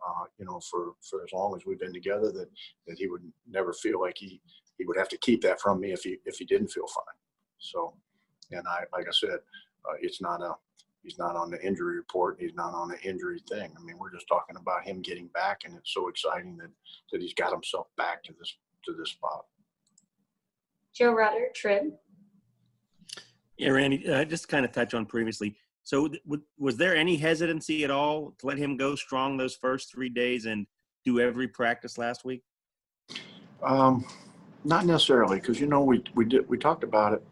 uh, 0.05 0.25
you 0.39 0.47
know, 0.47 0.61
for 0.71 0.95
for 1.09 1.23
as 1.23 1.33
long 1.33 1.55
as 1.55 1.65
we've 1.65 1.79
been 1.79 1.93
together, 1.93 2.33
that 2.33 2.49
that 2.87 2.99
he 2.99 3.07
would 3.07 3.23
never 3.49 3.73
feel 3.73 4.01
like 4.01 4.17
he 4.19 4.41
he 4.79 4.85
would 4.85 4.97
have 4.97 5.09
to 5.11 5.19
keep 5.19 5.43
that 5.43 5.61
from 5.61 5.81
me 5.81 5.93
if 5.93 6.01
he 6.03 6.17
if 6.25 6.37
he 6.39 6.45
didn't 6.45 6.69
feel 6.69 6.87
fine. 6.89 7.05
So, 7.59 7.95
and 8.51 8.67
I 8.67 8.85
like 8.93 9.07
I 9.07 9.13
said, 9.13 9.39
uh, 9.89 9.97
it's 10.01 10.21
not 10.21 10.43
a 10.43 10.55
he's 11.03 11.19
not 11.19 11.37
on 11.37 11.51
the 11.51 11.61
injury 11.65 11.97
report. 11.97 12.37
He's 12.39 12.55
not 12.55 12.75
on 12.75 12.89
the 12.89 13.01
injury 13.03 13.41
thing. 13.49 13.73
I 13.77 13.83
mean, 13.83 13.97
we're 13.99 14.13
just 14.13 14.27
talking 14.29 14.57
about 14.57 14.85
him 14.85 15.03
getting 15.03 15.29
back, 15.29 15.63
and 15.65 15.77
it's 15.77 15.93
so 15.93 16.09
exciting 16.09 16.57
that 16.59 16.71
that 17.13 17.21
he's 17.21 17.35
got 17.35 17.53
himself 17.53 17.89
back 17.97 18.23
to 18.25 18.33
this 18.39 18.57
to 18.87 18.93
this 18.93 19.11
spot. 19.11 19.45
Joe 20.95 21.13
Rutter, 21.13 21.49
Trib. 21.55 21.93
Yeah, 23.57 23.71
Randy, 23.71 24.09
uh, 24.09 24.25
just 24.25 24.49
kind 24.49 24.65
of 24.65 24.73
touch 24.73 24.95
on 24.95 25.07
previously. 25.07 25.55
So, 25.83 26.09
w- 26.09 26.43
was 26.59 26.77
there 26.77 26.97
any 26.97 27.17
hesitancy 27.17 27.85
at 27.85 27.91
all 27.91 28.35
to 28.39 28.47
let 28.47 28.59
him 28.59 28.77
go 28.77 28.95
strong 28.95 29.37
those 29.37 29.55
first 29.55 29.93
three 29.93 30.09
days 30.09 30.47
and 30.47 30.67
do 31.05 31.21
every 31.21 31.49
practice 31.49 31.99
last 31.99 32.25
week? 32.25 32.43
Um, 33.63 34.05
not 34.65 34.87
necessarily, 34.87 35.41
because 35.41 35.61
you 35.61 35.67
know 35.67 35.83
we 35.83 36.03
we 36.15 36.25
did 36.25 36.49
we 36.49 36.59
talked 36.59 36.85
about 36.85 37.15
it. 37.15 37.23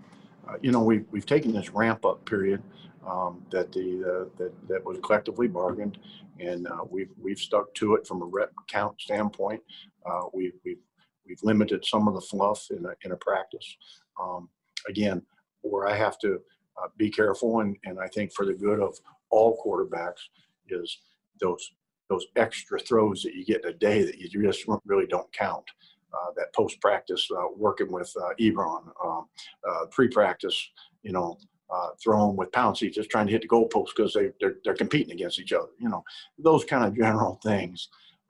Uh, 0.47 0.55
you 0.63 0.71
know 0.71 0.83
we 0.83 1.05
we've 1.11 1.27
taken 1.27 1.53
this 1.53 1.71
ramp 1.71 2.05
up 2.05 2.25
period 2.25 2.63
um, 3.09 3.45
that 3.51 3.73
the 3.73 4.03
uh, 4.05 4.29
that 4.39 4.53
that 4.69 4.85
was 4.85 4.99
collectively 5.03 5.49
bargained, 5.49 5.99
and 6.41 6.67
uh, 6.67 6.85
we've 6.89 7.11
we've 7.21 7.39
stuck 7.39 7.73
to 7.75 7.95
it 7.95 8.07
from 8.07 8.23
a 8.23 8.27
rep 8.27 8.53
count 8.69 9.01
standpoint. 9.01 9.61
Uh, 10.09 10.25
we've 10.33 10.55
we've 10.65 10.81
we've 11.27 11.43
limited 11.43 11.85
some 11.85 12.09
of 12.09 12.15
the 12.15 12.21
fluff 12.21 12.67
in 12.71 12.85
a, 12.87 12.95
in 13.05 13.13
a 13.13 13.17
practice. 13.17 13.77
Um, 14.21 14.49
again, 14.89 15.23
where 15.63 15.87
I 15.87 15.97
have 15.97 16.19
to 16.21 16.41
uh, 16.81 16.89
be 16.97 17.11
careful, 17.11 17.61
and, 17.61 17.77
and 17.85 17.99
I 17.99 18.09
think 18.09 18.33
for 18.33 18.47
the 18.47 18.55
good 18.55 18.81
of 18.81 18.97
all 19.31 19.61
quarterbacks, 19.65 20.21
is 20.69 20.99
those 21.41 21.73
those 22.09 22.27
extra 22.37 22.79
throws 22.79 23.23
that 23.23 23.35
you 23.35 23.45
get 23.45 23.65
in 23.65 23.71
a 23.71 23.75
day 23.75 24.03
that 24.03 24.19
you 24.19 24.29
just 24.43 24.65
really 24.87 25.07
don't 25.07 25.31
count. 25.33 25.65
Uh, 26.11 26.31
that 26.37 26.55
post 26.55 26.81
practice 26.81 27.29
uh, 27.37 27.45
working 27.55 27.93
with 27.93 28.11
uh, 28.19 28.31
Ebron, 28.41 28.83
um, 29.05 29.27
uh, 29.69 29.85
pre 29.91 30.09
practice, 30.09 30.71
you 31.03 31.13
know, 31.13 31.37
uh, 31.71 31.91
throwing 32.03 32.37
with 32.37 32.51
Pouncey, 32.53 32.93
just 32.93 33.11
trying 33.11 33.27
to 33.27 33.33
hit 33.33 33.43
the 33.43 33.49
goalpost 33.49 33.89
because 33.97 34.13
they 34.13 34.31
they're, 34.41 34.57
they're 34.65 34.75
competing 34.75 35.13
against 35.13 35.39
each 35.39 35.53
other. 35.53 35.69
You 35.79 35.89
know, 35.89 36.05
those 36.39 36.65
kind 36.65 36.85
of 36.85 36.97
general 36.97 37.39
things. 37.45 37.89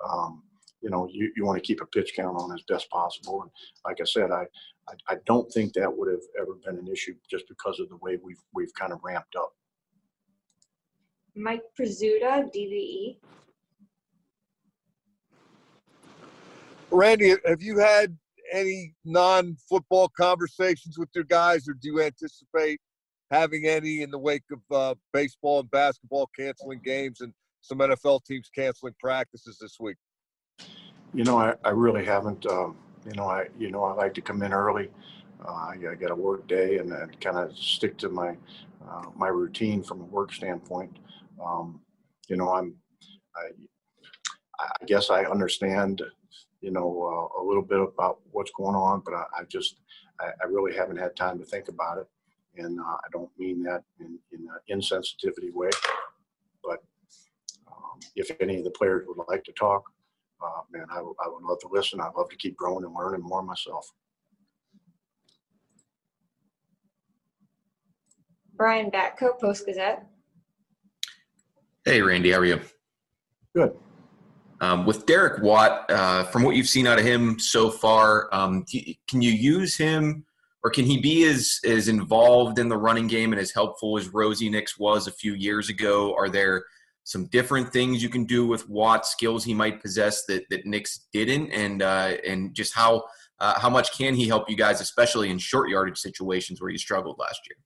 Um, 0.08 0.42
you 0.80 0.90
know, 0.90 1.08
you, 1.10 1.32
you 1.36 1.44
want 1.44 1.60
to 1.60 1.66
keep 1.66 1.80
a 1.80 1.86
pitch 1.86 2.12
count 2.14 2.36
on 2.38 2.52
as 2.52 2.62
best 2.68 2.88
possible. 2.90 3.42
And 3.42 3.50
like 3.84 3.98
I 4.00 4.04
said, 4.04 4.30
I, 4.30 4.46
I, 4.88 5.14
I 5.14 5.16
don't 5.26 5.50
think 5.52 5.72
that 5.72 5.92
would 5.92 6.08
have 6.08 6.22
ever 6.40 6.54
been 6.64 6.78
an 6.78 6.86
issue 6.86 7.14
just 7.28 7.48
because 7.48 7.80
of 7.80 7.88
the 7.88 7.96
way 7.96 8.18
we've 8.22 8.40
we've 8.54 8.72
kind 8.74 8.92
of 8.92 9.00
ramped 9.02 9.34
up. 9.36 9.52
Mike 11.34 11.62
Prisuta, 11.78 12.48
DVE. 12.54 13.18
Randy, 16.90 17.34
have 17.44 17.60
you 17.60 17.78
had 17.78 18.16
any 18.50 18.94
non-football 19.04 20.08
conversations 20.16 20.98
with 20.98 21.10
your 21.14 21.24
guys, 21.24 21.68
or 21.68 21.74
do 21.74 21.88
you 21.88 22.00
anticipate 22.00 22.80
having 23.30 23.66
any 23.66 24.02
in 24.02 24.10
the 24.10 24.18
wake 24.18 24.44
of 24.50 24.60
uh, 24.74 24.94
baseball 25.12 25.60
and 25.60 25.70
basketball 25.70 26.28
canceling 26.38 26.80
games 26.84 27.20
and 27.20 27.32
some 27.60 27.78
NFL 27.78 28.24
teams 28.24 28.50
canceling 28.54 28.94
practices 29.00 29.58
this 29.60 29.76
week? 29.80 29.96
You 31.14 31.24
know, 31.24 31.38
I, 31.38 31.54
I 31.64 31.70
really 31.70 32.04
haven't. 32.04 32.46
Um, 32.46 32.76
you 33.06 33.14
know, 33.14 33.26
I 33.26 33.46
you 33.58 33.70
know 33.70 33.84
I 33.84 33.94
like 33.94 34.14
to 34.14 34.20
come 34.20 34.42
in 34.42 34.52
early. 34.52 34.90
Uh, 35.46 35.70
I, 35.70 35.94
got 35.94 36.10
a 36.10 36.16
work 36.16 36.48
day 36.48 36.78
and 36.78 36.90
then 36.90 37.12
kind 37.20 37.38
of 37.38 37.56
stick 37.56 37.96
to 37.98 38.08
my 38.08 38.36
uh, 38.88 39.04
my 39.16 39.28
routine 39.28 39.82
from 39.82 40.00
a 40.00 40.04
work 40.04 40.32
standpoint. 40.32 40.98
Um, 41.44 41.80
you 42.28 42.36
know, 42.36 42.52
I'm 42.52 42.74
I 43.36 43.50
I 44.60 44.84
guess 44.86 45.10
I 45.10 45.24
understand 45.24 46.02
you 46.60 46.70
know 46.70 47.30
uh, 47.36 47.40
a 47.40 47.42
little 47.42 47.62
bit 47.62 47.80
about 47.80 48.18
what's 48.32 48.50
going 48.50 48.74
on, 48.74 49.02
but 49.04 49.14
I, 49.14 49.24
I 49.38 49.44
just 49.44 49.76
I, 50.20 50.30
I, 50.42 50.46
really 50.46 50.74
haven't 50.74 50.96
had 50.96 51.14
time 51.14 51.38
to 51.38 51.44
think 51.44 51.68
about 51.68 51.98
it, 51.98 52.08
and 52.58 52.78
uh, 52.78 52.82
I 52.82 53.08
don't 53.12 53.30
mean 53.38 53.62
that 53.64 53.82
in 54.00 54.18
in 54.32 54.48
an 54.48 54.80
insensitivity 54.80 55.52
way. 55.52 55.70
But 56.62 56.82
um, 57.66 58.00
if 58.16 58.30
any 58.40 58.58
of 58.58 58.64
the 58.64 58.70
players 58.70 59.06
would 59.08 59.24
like 59.28 59.44
to 59.44 59.52
talk, 59.52 59.84
uh, 60.42 60.62
man, 60.72 60.86
I, 60.90 60.98
I 60.98 61.28
would 61.28 61.42
love 61.42 61.58
to 61.60 61.68
listen. 61.70 62.00
I'd 62.00 62.14
love 62.16 62.28
to 62.30 62.36
keep 62.36 62.56
growing 62.56 62.84
and 62.84 62.94
learning 62.94 63.22
more 63.22 63.42
myself. 63.42 63.90
Brian 68.54 68.90
Batko, 68.90 69.38
Post 69.38 69.66
Gazette. 69.66 70.04
Hey, 71.84 72.02
Randy, 72.02 72.32
how 72.32 72.40
are 72.40 72.44
you? 72.44 72.60
Good. 73.54 73.74
Um, 74.60 74.84
with 74.84 75.06
Derek 75.06 75.40
Watt, 75.40 75.88
uh, 75.90 76.24
from 76.24 76.42
what 76.42 76.56
you've 76.56 76.68
seen 76.68 76.88
out 76.88 76.98
of 76.98 77.04
him 77.04 77.38
so 77.38 77.70
far, 77.70 78.28
um, 78.34 78.64
can 79.08 79.22
you 79.22 79.30
use 79.30 79.76
him 79.76 80.24
or 80.64 80.70
can 80.70 80.84
he 80.84 81.00
be 81.00 81.24
as, 81.24 81.60
as 81.64 81.88
involved 81.88 82.58
in 82.58 82.68
the 82.68 82.76
running 82.76 83.06
game 83.06 83.32
and 83.32 83.40
as 83.40 83.52
helpful 83.52 83.98
as 83.98 84.08
Rosie 84.08 84.48
Nix 84.48 84.78
was 84.78 85.06
a 85.06 85.12
few 85.12 85.34
years 85.34 85.68
ago? 85.68 86.14
Are 86.14 86.28
there 86.28 86.64
some 87.04 87.26
different 87.26 87.72
things 87.72 88.02
you 88.02 88.08
can 88.08 88.24
do 88.24 88.46
with 88.46 88.68
Watt, 88.68 89.06
skills 89.06 89.44
he 89.44 89.54
might 89.54 89.80
possess 89.80 90.24
that, 90.26 90.44
that 90.50 90.66
Nix 90.66 91.06
didn't, 91.12 91.50
and, 91.52 91.82
uh, 91.82 92.16
and 92.26 92.54
just 92.54 92.74
how, 92.74 93.04
uh, 93.40 93.58
how 93.58 93.70
much 93.70 93.96
can 93.96 94.14
he 94.14 94.26
help 94.26 94.50
you 94.50 94.56
guys, 94.56 94.80
especially 94.80 95.30
in 95.30 95.38
short 95.38 95.70
yardage 95.70 95.98
situations 95.98 96.60
where 96.60 96.70
you 96.70 96.78
struggled 96.78 97.18
last 97.18 97.40
year? 97.48 97.56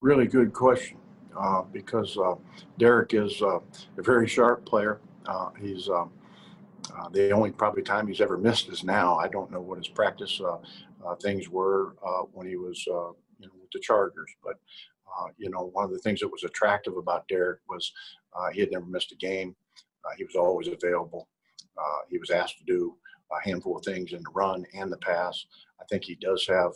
Really 0.00 0.26
good 0.26 0.52
question. 0.52 0.98
Uh, 1.38 1.62
because 1.72 2.18
uh, 2.18 2.34
Derek 2.78 3.14
is 3.14 3.40
uh, 3.42 3.60
a 3.96 4.02
very 4.02 4.26
sharp 4.26 4.66
player. 4.66 5.00
Uh, 5.24 5.50
he's 5.60 5.88
um, 5.88 6.10
uh, 6.96 7.08
the 7.10 7.30
only 7.30 7.50
probably 7.50 7.82
time 7.82 8.06
he's 8.06 8.20
ever 8.20 8.36
missed 8.36 8.68
is 8.68 8.84
now. 8.84 9.16
I 9.16 9.28
don't 9.28 9.50
know 9.50 9.60
what 9.60 9.78
his 9.78 9.88
practice 9.88 10.40
uh, 10.40 10.54
uh, 10.54 10.58
things 11.16 11.48
were 11.48 11.96
uh, 12.06 12.22
when 12.32 12.46
he 12.46 12.56
was 12.56 12.84
uh, 12.90 13.12
you 13.38 13.46
know 13.46 13.52
with 13.60 13.70
the 13.72 13.80
Chargers, 13.80 14.30
but 14.42 14.54
you 15.36 15.50
know 15.50 15.70
one 15.72 15.84
of 15.84 15.90
the 15.90 15.98
things 15.98 16.20
that 16.20 16.28
was 16.28 16.44
attractive 16.44 16.96
about 16.96 17.28
Derek 17.28 17.60
was 17.68 17.92
he 18.52 18.60
had 18.60 18.70
never 18.70 18.86
missed 18.86 19.12
a 19.12 19.16
game. 19.16 19.54
he 20.16 20.24
was 20.24 20.36
always 20.36 20.68
available. 20.68 21.28
he 22.08 22.18
was 22.18 22.30
asked 22.30 22.58
to 22.58 22.64
do 22.64 22.96
a 23.32 23.48
handful 23.48 23.76
of 23.76 23.84
things 23.84 24.12
in 24.12 24.22
the 24.22 24.30
run 24.34 24.64
and 24.74 24.90
the 24.90 24.96
pass. 24.98 25.44
I 25.80 25.84
think 25.84 26.04
he 26.04 26.14
does 26.14 26.46
have 26.46 26.72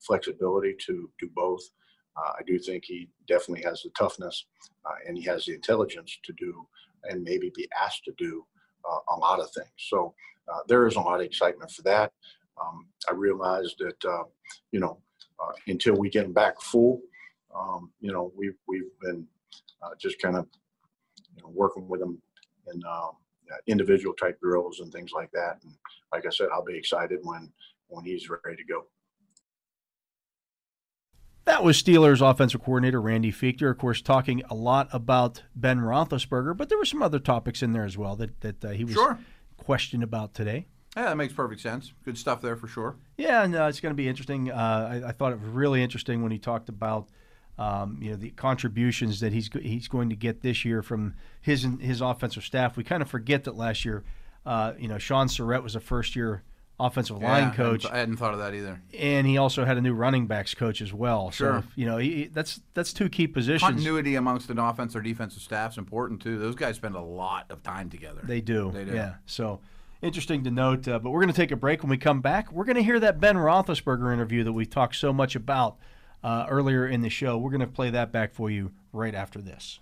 flexibility 0.00 0.74
to 0.86 1.10
do 1.18 1.30
both. 1.34 1.62
I 2.16 2.42
do 2.46 2.58
think 2.58 2.84
he 2.84 3.08
definitely 3.26 3.64
has 3.64 3.82
the 3.82 3.90
toughness 3.98 4.46
and 5.06 5.16
he 5.16 5.24
has 5.24 5.44
the 5.44 5.54
intelligence 5.54 6.18
to 6.24 6.32
do 6.34 6.66
and 7.04 7.22
maybe 7.22 7.50
be 7.54 7.68
asked 7.80 8.04
to 8.04 8.12
do 8.18 8.44
uh, 8.88 9.14
a 9.14 9.16
lot 9.16 9.40
of 9.40 9.50
things. 9.52 9.68
So 9.76 10.14
uh, 10.52 10.60
there 10.66 10.86
is 10.86 10.96
a 10.96 11.00
lot 11.00 11.20
of 11.20 11.26
excitement 11.26 11.70
for 11.70 11.82
that. 11.82 12.12
Um, 12.60 12.86
I 13.08 13.12
realized 13.12 13.76
that, 13.78 14.04
uh, 14.04 14.24
you 14.72 14.80
know, 14.80 14.98
uh, 15.40 15.52
until 15.66 15.94
we 15.94 16.10
get 16.10 16.24
them 16.24 16.32
back 16.32 16.60
full, 16.60 17.00
um, 17.56 17.90
you 18.00 18.12
know, 18.12 18.32
we've, 18.36 18.56
we've 18.66 18.90
been 19.00 19.26
uh, 19.82 19.90
just 20.00 20.20
kind 20.20 20.36
of, 20.36 20.46
you 21.36 21.42
know, 21.42 21.50
working 21.50 21.88
with 21.88 22.00
them 22.00 22.20
in 22.72 22.82
um, 22.84 23.12
individual 23.66 24.14
type 24.14 24.38
drills 24.40 24.80
and 24.80 24.92
things 24.92 25.12
like 25.12 25.30
that. 25.32 25.58
And 25.62 25.72
like 26.12 26.26
I 26.26 26.30
said, 26.30 26.48
I'll 26.52 26.64
be 26.64 26.76
excited 26.76 27.20
when, 27.22 27.50
when 27.88 28.04
he's 28.04 28.28
ready 28.28 28.56
to 28.56 28.64
go. 28.64 28.86
That 31.44 31.64
was 31.64 31.82
Steelers 31.82 32.20
offensive 32.20 32.62
coordinator 32.62 33.00
Randy 33.00 33.32
Fichtner, 33.32 33.70
of 33.70 33.78
course, 33.78 34.02
talking 34.02 34.42
a 34.50 34.54
lot 34.54 34.86
about 34.92 35.44
Ben 35.56 35.80
Roethlisberger, 35.80 36.54
but 36.54 36.68
there 36.68 36.76
were 36.76 36.84
some 36.84 37.02
other 37.02 37.18
topics 37.18 37.62
in 37.62 37.72
there 37.72 37.86
as 37.86 37.96
well 37.96 38.16
that 38.16 38.38
that 38.42 38.62
uh, 38.62 38.70
he 38.70 38.84
was 38.84 38.92
sure. 38.92 39.18
questioned 39.56 40.02
about 40.02 40.34
today. 40.34 40.66
Yeah, 40.96 41.04
that 41.04 41.16
makes 41.16 41.32
perfect 41.32 41.60
sense. 41.60 41.92
Good 42.04 42.18
stuff 42.18 42.40
there 42.40 42.56
for 42.56 42.66
sure. 42.66 42.96
Yeah, 43.16 43.44
and 43.44 43.54
uh, 43.54 43.64
it's 43.64 43.80
going 43.80 43.92
to 43.92 43.96
be 43.96 44.08
interesting. 44.08 44.50
Uh, 44.50 45.02
I, 45.04 45.08
I, 45.08 45.12
thought 45.12 45.32
it 45.32 45.40
was 45.40 45.48
really 45.48 45.82
interesting 45.82 46.22
when 46.22 46.32
he 46.32 46.38
talked 46.38 46.68
about 46.68 47.08
um, 47.58 47.98
you 48.00 48.10
know 48.10 48.16
the 48.16 48.30
contributions 48.30 49.20
that 49.20 49.32
he's 49.32 49.50
he's 49.60 49.88
going 49.88 50.10
to 50.10 50.16
get 50.16 50.42
this 50.42 50.64
year 50.64 50.82
from 50.82 51.14
his 51.40 51.66
his 51.80 52.00
offensive 52.00 52.44
staff. 52.44 52.76
We 52.76 52.84
kind 52.84 53.02
of 53.02 53.08
forget 53.08 53.44
that 53.44 53.56
last 53.56 53.84
year, 53.84 54.04
uh, 54.46 54.72
you 54.78 54.88
know, 54.88 54.98
Shaun 54.98 55.28
Sarrett 55.28 55.62
was 55.62 55.76
a 55.76 55.80
first 55.80 56.16
year 56.16 56.42
offensive 56.80 57.20
yeah, 57.20 57.32
line 57.32 57.54
coach. 57.54 57.86
I 57.86 57.98
hadn't 57.98 58.16
thought 58.16 58.32
of 58.32 58.40
that 58.40 58.54
either. 58.54 58.80
And 58.96 59.26
he 59.26 59.36
also 59.36 59.64
had 59.64 59.76
a 59.76 59.80
new 59.80 59.94
running 59.94 60.26
backs 60.26 60.54
coach 60.54 60.80
as 60.80 60.92
well. 60.92 61.30
Sure. 61.30 61.62
So, 61.62 61.68
you 61.74 61.86
know, 61.86 61.98
he, 61.98 62.26
that's 62.26 62.60
that's 62.74 62.92
two 62.92 63.08
key 63.08 63.26
positions. 63.26 63.62
Continuity 63.62 64.14
amongst 64.14 64.50
an 64.50 64.58
offense 64.58 64.94
or 64.94 65.00
defensive 65.00 65.42
staff 65.42 65.72
is 65.72 65.78
important 65.78 66.22
too. 66.22 66.38
Those 66.38 66.54
guys 66.54 66.76
spend 66.76 66.94
a 66.94 67.00
lot 67.00 67.50
of 67.50 67.62
time 67.62 67.90
together. 67.90 68.20
They 68.22 68.40
do. 68.40 68.70
They 68.72 68.84
do. 68.84 68.94
Yeah. 68.94 69.14
So 69.26 69.60
interesting 70.02 70.44
to 70.44 70.50
note. 70.50 70.86
Uh, 70.86 70.98
but 70.98 71.10
we're 71.10 71.20
going 71.20 71.32
to 71.32 71.36
take 71.36 71.50
a 71.50 71.56
break. 71.56 71.82
When 71.82 71.90
we 71.90 71.98
come 71.98 72.20
back, 72.20 72.52
we're 72.52 72.64
going 72.64 72.76
to 72.76 72.82
hear 72.82 73.00
that 73.00 73.20
Ben 73.20 73.36
Roethlisberger 73.36 74.12
interview 74.12 74.44
that 74.44 74.52
we 74.52 74.66
talked 74.66 74.96
so 74.96 75.12
much 75.12 75.34
about 75.34 75.76
uh, 76.22 76.46
earlier 76.48 76.86
in 76.86 77.00
the 77.00 77.10
show. 77.10 77.38
We're 77.38 77.50
going 77.50 77.60
to 77.60 77.66
play 77.66 77.90
that 77.90 78.12
back 78.12 78.34
for 78.34 78.50
you 78.50 78.72
right 78.92 79.14
after 79.14 79.40
this. 79.40 79.80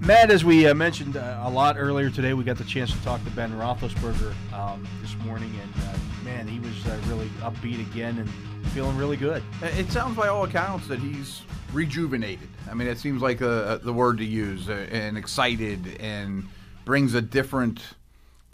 Matt, 0.00 0.32
as 0.32 0.44
we 0.44 0.66
uh, 0.66 0.74
mentioned 0.74 1.16
uh, 1.16 1.42
a 1.44 1.50
lot 1.50 1.76
earlier 1.78 2.10
today, 2.10 2.34
we 2.34 2.42
got 2.42 2.58
the 2.58 2.64
chance 2.64 2.90
to 2.90 3.00
talk 3.04 3.22
to 3.24 3.30
Ben 3.30 3.52
Roethlisberger 3.52 4.34
um, 4.52 4.84
this 5.00 5.14
morning, 5.18 5.54
and 5.62 5.72
uh, 5.84 5.96
man, 6.24 6.48
he 6.48 6.58
was 6.58 6.84
uh, 6.86 6.98
really 7.06 7.28
upbeat 7.38 7.80
again 7.88 8.18
and 8.18 8.28
feeling 8.72 8.96
really 8.96 9.16
good. 9.16 9.44
It 9.62 9.92
sounds 9.92 10.16
by 10.16 10.26
all 10.26 10.42
accounts 10.42 10.88
that 10.88 10.98
he's 10.98 11.42
rejuvenated. 11.72 12.48
I 12.70 12.74
mean, 12.74 12.88
it 12.88 12.98
seems 12.98 13.22
like 13.22 13.40
a, 13.40 13.80
the 13.82 13.92
word 13.92 14.18
to 14.18 14.24
use, 14.24 14.68
uh, 14.68 14.86
and 14.90 15.16
excited, 15.16 15.98
and 16.00 16.48
brings 16.84 17.14
a 17.14 17.22
different 17.22 17.80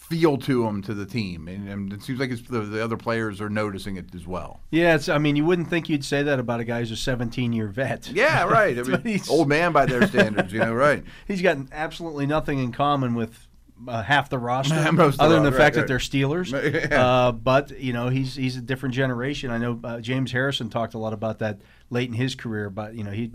feel 0.08 0.38
to 0.38 0.66
him 0.66 0.80
to 0.82 0.94
the 0.94 1.04
team, 1.04 1.48
and, 1.48 1.68
and 1.68 1.92
it 1.92 2.02
seems 2.02 2.18
like 2.18 2.30
the, 2.46 2.60
the, 2.60 2.82
other 2.82 2.96
players 2.96 3.40
are 3.40 3.50
noticing 3.50 3.96
it 3.96 4.14
as 4.14 4.26
well. 4.26 4.60
Yeah, 4.70 4.94
it's. 4.94 5.08
I 5.08 5.18
mean, 5.18 5.36
you 5.36 5.44
wouldn't 5.44 5.68
think 5.68 5.88
you'd 5.88 6.04
say 6.04 6.22
that 6.22 6.38
about 6.38 6.60
a 6.60 6.64
guy 6.64 6.80
who's 6.80 6.90
a 6.90 6.96
17 6.96 7.52
year 7.52 7.68
vet. 7.68 8.08
Yeah, 8.10 8.44
right. 8.44 8.78
I 8.92 8.98
mean, 9.02 9.20
old 9.28 9.48
man 9.48 9.72
by 9.72 9.84
their 9.84 10.06
standards, 10.06 10.52
you 10.52 10.60
know, 10.60 10.72
right? 10.74 11.04
He's 11.26 11.42
got 11.42 11.58
absolutely 11.72 12.26
nothing 12.26 12.58
in 12.58 12.72
common 12.72 13.14
with. 13.14 13.46
Uh, 13.86 14.02
half 14.02 14.28
the 14.28 14.40
roster, 14.40 14.74
other 14.74 14.88
than 14.88 15.44
the 15.44 15.52
right, 15.52 15.56
fact 15.56 15.76
right. 15.76 15.82
that 15.82 15.86
they're 15.86 15.98
Steelers. 15.98 16.50
Yeah. 16.50 17.00
Uh, 17.00 17.30
but 17.30 17.78
you 17.78 17.92
know, 17.92 18.08
he's 18.08 18.34
he's 18.34 18.56
a 18.56 18.60
different 18.60 18.92
generation. 18.92 19.52
I 19.52 19.58
know 19.58 19.78
uh, 19.84 20.00
James 20.00 20.32
Harrison 20.32 20.68
talked 20.68 20.94
a 20.94 20.98
lot 20.98 21.12
about 21.12 21.38
that 21.38 21.60
late 21.90 22.08
in 22.08 22.14
his 22.14 22.34
career. 22.34 22.70
But 22.70 22.94
you 22.94 23.04
know, 23.04 23.10
he 23.10 23.32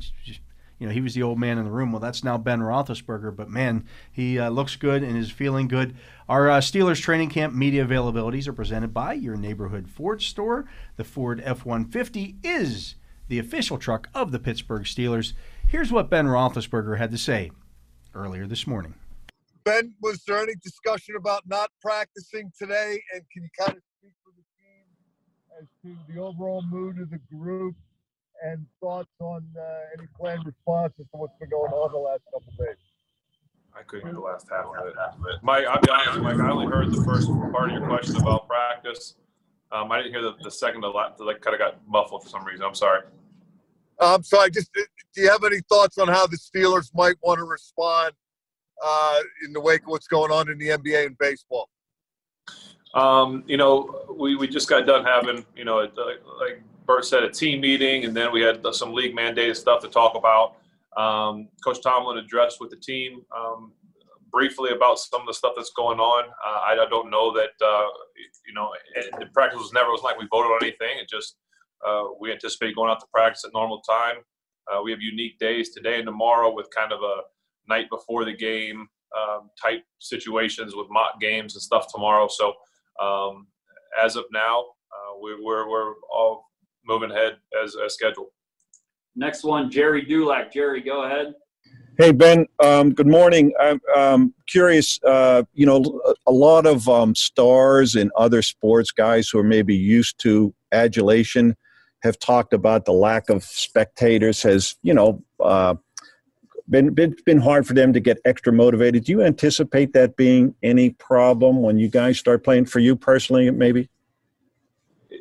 you 0.80 0.88
know, 0.88 0.94
he 0.94 1.02
was 1.02 1.14
the 1.14 1.24
old 1.24 1.40
man 1.40 1.58
in 1.58 1.64
the 1.64 1.72
room. 1.72 1.94
Well, 1.94 2.02
that's 2.02 2.26
now 2.26 2.38
Ben 2.38 2.60
Roethlisberger, 2.60 3.34
but 3.34 3.50
man, 3.50 3.86
he 4.12 4.38
uh, 4.38 4.50
looks 4.50 4.76
good 4.76 5.02
and 5.02 5.18
is 5.18 5.32
feeling 5.32 5.70
good. 5.70 5.96
Our 6.28 6.50
uh, 6.50 6.60
Steelers 6.60 7.02
training 7.02 7.30
camp 7.30 7.54
media 7.54 7.86
availabilities 7.86 8.48
are 8.48 8.54
presented 8.54 8.94
by 8.94 9.14
your 9.14 9.38
neighborhood 9.38 9.88
Ford 9.88 10.22
store. 10.22 10.66
The 10.98 11.06
Ford 11.06 11.42
F 11.46 11.66
150 11.66 12.36
is 12.44 12.96
the 13.30 13.40
official 13.40 13.78
truck 13.78 14.10
of 14.14 14.32
the 14.32 14.40
Pittsburgh 14.40 14.84
Steelers. 14.84 15.32
Here's 15.68 15.92
what 15.92 16.10
Ben 16.10 16.28
Roethlisberger 16.28 16.98
had 16.98 17.12
to 17.12 17.18
say 17.18 17.52
earlier 18.14 18.46
this 18.46 18.68
morning. 18.68 18.96
Ben, 19.64 19.94
was 20.02 20.22
there 20.28 20.42
any 20.42 20.56
discussion 20.62 21.16
about 21.16 21.48
not 21.48 21.70
practicing 21.82 22.52
today? 22.60 23.02
And 23.14 23.24
can 23.32 23.44
you 23.44 23.50
kind 23.58 23.78
of 23.78 23.84
speak 24.00 24.12
for 24.22 24.34
the 24.36 24.44
team 24.60 25.62
as 25.62 25.68
to 25.84 26.14
the 26.14 26.20
overall 26.20 26.62
mood 26.70 27.00
of 27.00 27.10
the 27.10 27.22
group 27.34 27.76
and 28.44 28.66
thoughts 28.82 29.10
on 29.20 29.46
uh, 29.58 29.64
any 29.98 30.08
planned 30.20 30.46
responses 30.46 31.06
to 31.12 31.18
what's 31.18 31.34
been 31.40 31.50
going 31.50 31.72
on 31.72 31.92
the 31.92 31.98
last 31.98 32.22
couple 32.32 32.52
of 32.52 32.58
days? 32.58 32.76
I 33.76 33.82
couldn't 33.84 34.06
hear 34.06 34.14
the 34.14 34.20
last 34.20 34.48
half 34.50 34.66
of 34.66 34.86
it. 34.86 34.94
Mike, 35.42 35.66
I'll 35.66 35.82
be 35.82 35.90
honest, 35.90 36.20
Mike. 36.20 36.40
I 36.40 36.52
only 36.52 36.68
heard 36.68 36.92
the 36.92 37.04
first 37.04 37.28
part 37.52 37.72
of 37.72 37.78
your 37.78 37.88
question 37.88 38.18
about 38.18 38.48
practice. 38.48 39.16
Um, 39.72 39.92
I 39.92 39.98
didn't 39.98 40.12
hear 40.12 40.22
the, 40.22 40.36
the 40.44 40.52
second 40.52 40.82
to 40.82 40.90
last. 40.90 41.20
Like, 41.20 41.42
kind 41.42 41.56
of 41.56 41.60
got 41.60 41.80
muffled 41.88 42.24
for 42.24 42.30
some 42.30 42.46
reason. 42.46 42.64
I'm 42.64 42.76
sorry. 42.76 43.02
I'm 44.00 44.24
sorry. 44.24 44.52
Just 44.52 44.70
uh, 44.78 44.84
do 45.16 45.22
you 45.22 45.30
have 45.30 45.44
any 45.44 45.62
thoughts 45.70 45.98
on 45.98 46.08
how 46.08 46.28
the 46.28 46.38
Steelers 46.38 46.92
might 46.94 47.16
want 47.24 47.40
to 47.40 47.46
respond 47.46 48.14
uh, 48.84 49.20
in 49.46 49.54
the 49.54 49.62
wake 49.62 49.82
of 49.82 49.88
what's 49.88 50.08
going 50.08 50.32
on 50.32 50.52
in 50.52 50.58
the 50.60 50.68
NBA 50.68 51.08
and 51.08 51.18
baseball? 51.18 51.70
Um, 52.94 53.44
you 53.48 53.58
know, 53.58 54.06
we, 54.16 54.36
we 54.36 54.48
just 54.48 54.70
got 54.70 54.86
done 54.86 55.04
having, 55.04 55.44
you 55.56 55.66
know, 55.66 55.78
like 55.78 56.62
Bert 56.86 57.06
said, 57.06 57.24
a 57.24 57.30
team 57.30 57.62
meeting, 57.62 58.06
and 58.06 58.16
then 58.16 58.32
we 58.32 58.42
had 58.42 58.66
some 58.74 58.94
league 58.94 59.16
mandated 59.16 59.56
stuff 59.56 59.82
to 59.82 59.88
talk 59.88 60.16
about. 60.16 60.56
Um, 60.98 61.50
Coach 61.64 61.82
Tomlin 61.82 62.18
addressed 62.18 62.60
with 62.60 62.70
the 62.70 62.78
team 62.78 63.22
um, 63.36 63.72
briefly 64.32 64.72
about 64.72 65.00
some 65.00 65.22
of 65.22 65.28
the 65.28 65.34
stuff 65.34 65.54
that's 65.56 65.72
going 65.72 66.00
on. 66.00 66.26
Uh, 66.26 66.60
I, 66.60 66.86
I, 66.86 66.90
don't 66.90 67.10
know 67.10 67.34
that, 67.34 67.52
uh, 67.66 67.88
you 68.46 68.54
know, 68.54 68.70
the 69.20 69.26
practice 69.28 69.60
was 69.60 69.74
never 69.74 69.90
was 69.90 70.04
like 70.04 70.20
we 70.20 70.28
voted 70.30 70.52
on 70.52 70.60
anything. 70.62 71.00
It 71.00 71.10
just 71.10 71.38
uh, 71.86 72.06
we 72.20 72.32
anticipate 72.32 72.76
going 72.76 72.92
out 72.92 73.00
to 73.00 73.08
practice 73.12 73.44
at 73.46 73.54
normal 73.54 73.82
time. 73.82 74.18
Uh, 74.72 74.82
we 74.82 74.92
have 74.92 75.02
unique 75.02 75.40
days 75.40 75.70
today 75.70 75.98
and 75.98 76.06
tomorrow 76.06 76.54
with 76.54 76.68
kind 76.76 76.92
of 76.92 77.02
a 77.02 77.22
night 77.68 77.90
before 77.90 78.24
the 78.24 78.34
game 78.34 78.88
um, 79.18 79.50
type 79.62 79.84
situations 80.00 80.76
with 80.76 80.88
mock 80.90 81.20
games 81.20 81.56
and 81.56 81.62
stuff 81.62 81.88
tomorrow. 81.92 82.28
So 82.30 82.54
um, 83.02 83.48
as 84.02 84.16
of 84.16 84.26
now, 84.32 84.62
uh, 84.62 85.20
we, 85.22 85.36
we're 85.42 85.70
we're 85.70 85.94
all 86.14 86.50
moving 86.86 87.12
ahead 87.12 87.38
as, 87.64 87.76
as 87.84 87.94
scheduled. 87.94 88.28
Next 89.16 89.44
one, 89.44 89.70
Gerry 89.70 90.04
Dulac. 90.06 90.52
Gerry, 90.52 90.82
go 90.82 91.04
ahead. 91.04 91.34
Hey 92.00 92.12
Ben, 92.12 92.48
um, 92.60 92.92
good 92.92 93.08
morning. 93.08 93.54
I'm 93.60 93.80
um, 93.96 94.34
curious. 94.48 95.00
Uh, 95.04 95.44
you 95.54 95.68
know, 95.68 96.02
a 96.26 96.32
lot 96.32 96.66
of 96.66 96.90
um, 96.90 97.14
stars 97.14 97.94
and 97.94 98.12
other 98.18 98.42
sports 98.42 98.90
guys 98.90 99.30
who 99.30 99.38
are 99.38 99.44
maybe 99.44 99.76
used 99.76 100.20
to 100.22 100.56
adulation 100.72 101.56
have 102.02 102.18
talked 102.18 102.52
about 102.52 102.86
the 102.86 102.92
lack 102.92 103.30
of 103.30 103.44
spectators 103.44 104.42
has, 104.42 104.76
you 104.82 104.94
know, 104.94 105.24
uh, 105.40 105.76
been, 106.68 106.94
been 106.96 107.16
been 107.28 107.38
hard 107.38 107.68
for 107.68 107.76
them 107.76 107.94
to 107.94 108.00
get 108.00 108.18
extra 108.26 108.52
motivated. 108.52 109.04
Do 109.04 109.12
you 109.12 109.22
anticipate 109.22 109.94
that 109.94 110.16
being 110.16 110.56
any 110.64 110.90
problem 110.92 111.62
when 111.62 111.78
you 111.78 111.90
guys 111.90 112.18
start 112.18 112.44
playing? 112.44 112.66
For 112.66 112.80
you 112.80 112.96
personally, 112.96 113.52
maybe. 113.52 113.88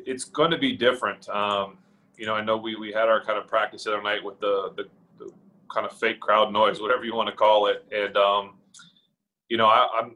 It's 0.05 0.25
going 0.25 0.51
to 0.51 0.57
be 0.57 0.75
different. 0.75 1.27
Um, 1.29 1.77
you 2.17 2.25
know, 2.25 2.35
I 2.35 2.43
know 2.43 2.57
we, 2.57 2.75
we 2.75 2.91
had 2.91 3.09
our 3.09 3.23
kind 3.23 3.37
of 3.39 3.47
practice 3.47 3.85
the 3.85 3.93
other 3.93 4.03
night 4.03 4.23
with 4.23 4.39
the, 4.39 4.71
the, 4.75 4.83
the 5.17 5.31
kind 5.73 5.85
of 5.85 5.97
fake 5.97 6.19
crowd 6.19 6.51
noise, 6.51 6.79
whatever 6.79 7.03
you 7.03 7.15
want 7.15 7.29
to 7.29 7.35
call 7.35 7.67
it, 7.67 7.85
and 7.91 8.15
um, 8.17 8.55
you 9.49 9.57
know, 9.57 9.67
I, 9.67 9.87
I'm 9.99 10.15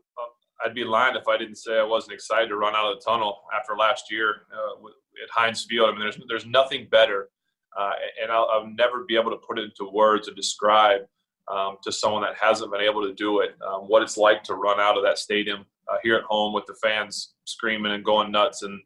I'd 0.66 0.74
be 0.74 0.84
lying 0.84 1.16
if 1.16 1.28
I 1.28 1.38
didn't 1.38 1.58
say 1.58 1.78
I 1.80 1.84
wasn't 1.84 2.14
excited 2.14 2.48
to 2.50 2.58
run 2.58 2.76
out 2.76 2.92
of 2.92 2.98
the 2.98 3.06
tunnel 3.06 3.42
after 3.56 3.76
last 3.76 4.12
year 4.12 4.48
uh, 4.52 4.88
at 5.24 5.30
Heinz 5.32 5.66
Field. 5.66 5.90
I 5.90 5.92
mean, 5.92 6.02
there's 6.02 6.20
there's 6.28 6.46
nothing 6.46 6.88
better, 6.90 7.30
uh, 7.78 7.92
and 8.22 8.32
I'll, 8.32 8.48
I'll, 8.52 8.68
never 8.68 9.06
be 9.08 9.16
able 9.16 9.32
to 9.32 9.38
put 9.38 9.60
it 9.60 9.66
into 9.66 9.92
words 9.92 10.28
or 10.28 10.34
describe 10.34 11.02
um, 11.48 11.78
to 11.84 11.92
someone 11.92 12.24
that 12.24 12.36
hasn't 12.40 12.72
been 12.72 12.82
able 12.82 13.04
to 13.04 13.14
do 13.14 13.40
it 13.42 13.56
um, 13.66 13.82
what 13.84 14.02
it's 14.02 14.18
like 14.18 14.44
to 14.44 14.56
run 14.56 14.80
out 14.80 14.98
of 14.98 15.04
that 15.04 15.18
stadium 15.18 15.66
uh, 15.92 15.98
here 16.04 16.16
at 16.16 16.24
home 16.24 16.54
with 16.54 16.66
the 16.66 16.76
fans 16.82 17.36
screaming 17.46 17.94
and 17.94 18.04
going 18.04 18.32
nuts 18.32 18.64
and 18.64 18.82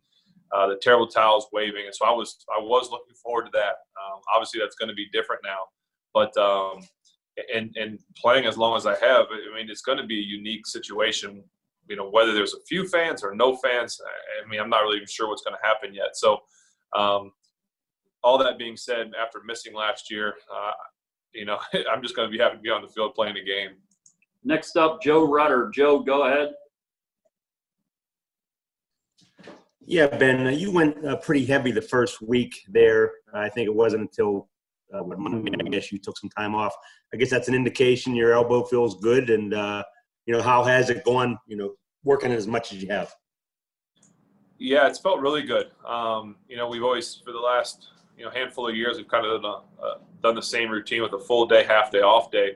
uh, 0.53 0.67
the 0.67 0.79
terrible 0.81 1.07
towels 1.07 1.47
waving. 1.53 1.85
And 1.85 1.95
so 1.95 2.05
I 2.05 2.11
was 2.11 2.37
I 2.55 2.61
was 2.61 2.89
looking 2.91 3.15
forward 3.15 3.45
to 3.45 3.51
that. 3.53 3.75
Um, 4.01 4.21
obviously, 4.33 4.59
that's 4.59 4.75
going 4.75 4.89
to 4.89 4.95
be 4.95 5.07
different 5.11 5.41
now, 5.43 5.59
but 6.13 6.35
um, 6.37 6.81
and 7.53 7.75
and 7.77 7.99
playing 8.17 8.45
as 8.45 8.57
long 8.57 8.75
as 8.75 8.85
I 8.85 8.95
have, 8.99 9.27
I 9.31 9.55
mean, 9.55 9.69
it's 9.69 9.81
going 9.81 9.97
to 9.97 10.05
be 10.05 10.19
a 10.19 10.23
unique 10.23 10.67
situation 10.67 11.43
you 11.91 11.95
know 11.95 12.09
whether 12.09 12.33
there's 12.33 12.53
a 12.53 12.61
few 12.67 12.87
fans 12.87 13.23
or 13.23 13.35
no 13.35 13.55
fans 13.57 13.99
i 14.43 14.49
mean 14.49 14.59
i'm 14.59 14.69
not 14.69 14.79
really 14.79 14.97
even 14.97 15.07
sure 15.07 15.27
what's 15.27 15.43
going 15.43 15.55
to 15.55 15.67
happen 15.67 15.93
yet 15.93 16.15
so 16.15 16.39
um, 16.97 17.31
all 18.23 18.37
that 18.37 18.57
being 18.57 18.77
said 18.77 19.11
after 19.21 19.41
missing 19.45 19.73
last 19.73 20.11
year 20.11 20.35
uh, 20.53 20.71
you 21.33 21.45
know 21.45 21.57
i'm 21.91 22.01
just 22.01 22.15
going 22.15 22.29
to 22.29 22.35
be 22.35 22.41
happy 22.41 22.55
to 22.55 22.61
be 22.61 22.69
on 22.69 22.81
the 22.81 22.87
field 22.87 23.13
playing 23.13 23.35
a 23.37 23.43
game 23.43 23.71
next 24.43 24.77
up 24.77 25.01
joe 25.01 25.27
Rutter 25.27 25.69
joe 25.73 25.99
go 25.99 26.23
ahead 26.23 26.53
yeah 29.85 30.07
ben 30.07 30.57
you 30.57 30.71
went 30.71 31.05
uh, 31.05 31.15
pretty 31.17 31.45
heavy 31.45 31.71
the 31.71 31.81
first 31.81 32.21
week 32.21 32.63
there 32.67 33.11
i 33.33 33.49
think 33.49 33.65
it 33.67 33.73
wasn't 33.73 34.01
until 34.01 34.47
uh, 34.93 35.03
Monday, 35.03 35.51
I 35.59 35.69
guess 35.69 35.91
you 35.91 35.99
took 35.99 36.17
some 36.17 36.29
time 36.29 36.55
off. 36.55 36.73
I 37.13 37.17
guess 37.17 37.29
that's 37.29 37.47
an 37.47 37.53
indication 37.53 38.15
your 38.15 38.33
elbow 38.33 38.63
feels 38.63 38.99
good, 38.99 39.29
and 39.29 39.53
uh, 39.53 39.83
you 40.25 40.33
know 40.33 40.41
how 40.41 40.63
has 40.63 40.89
it 40.89 41.03
gone? 41.03 41.37
You 41.47 41.57
know, 41.57 41.73
working 42.03 42.31
as 42.31 42.47
much 42.47 42.73
as 42.73 42.81
you 42.81 42.89
have. 42.89 43.13
Yeah, 44.57 44.87
it's 44.87 44.99
felt 44.99 45.19
really 45.19 45.41
good. 45.41 45.71
Um, 45.85 46.35
you 46.47 46.55
know, 46.55 46.67
we've 46.67 46.83
always 46.83 47.21
for 47.25 47.31
the 47.31 47.39
last 47.39 47.87
you 48.17 48.25
know 48.25 48.31
handful 48.31 48.67
of 48.67 48.75
years 48.75 48.97
we've 48.97 49.07
kind 49.07 49.25
of 49.25 49.41
done, 49.41 49.51
a, 49.51 49.83
uh, 49.83 49.97
done 50.21 50.35
the 50.35 50.41
same 50.41 50.69
routine 50.69 51.01
with 51.01 51.13
a 51.13 51.19
full 51.19 51.47
day, 51.47 51.63
half 51.63 51.91
day, 51.91 52.01
off 52.01 52.31
day. 52.31 52.55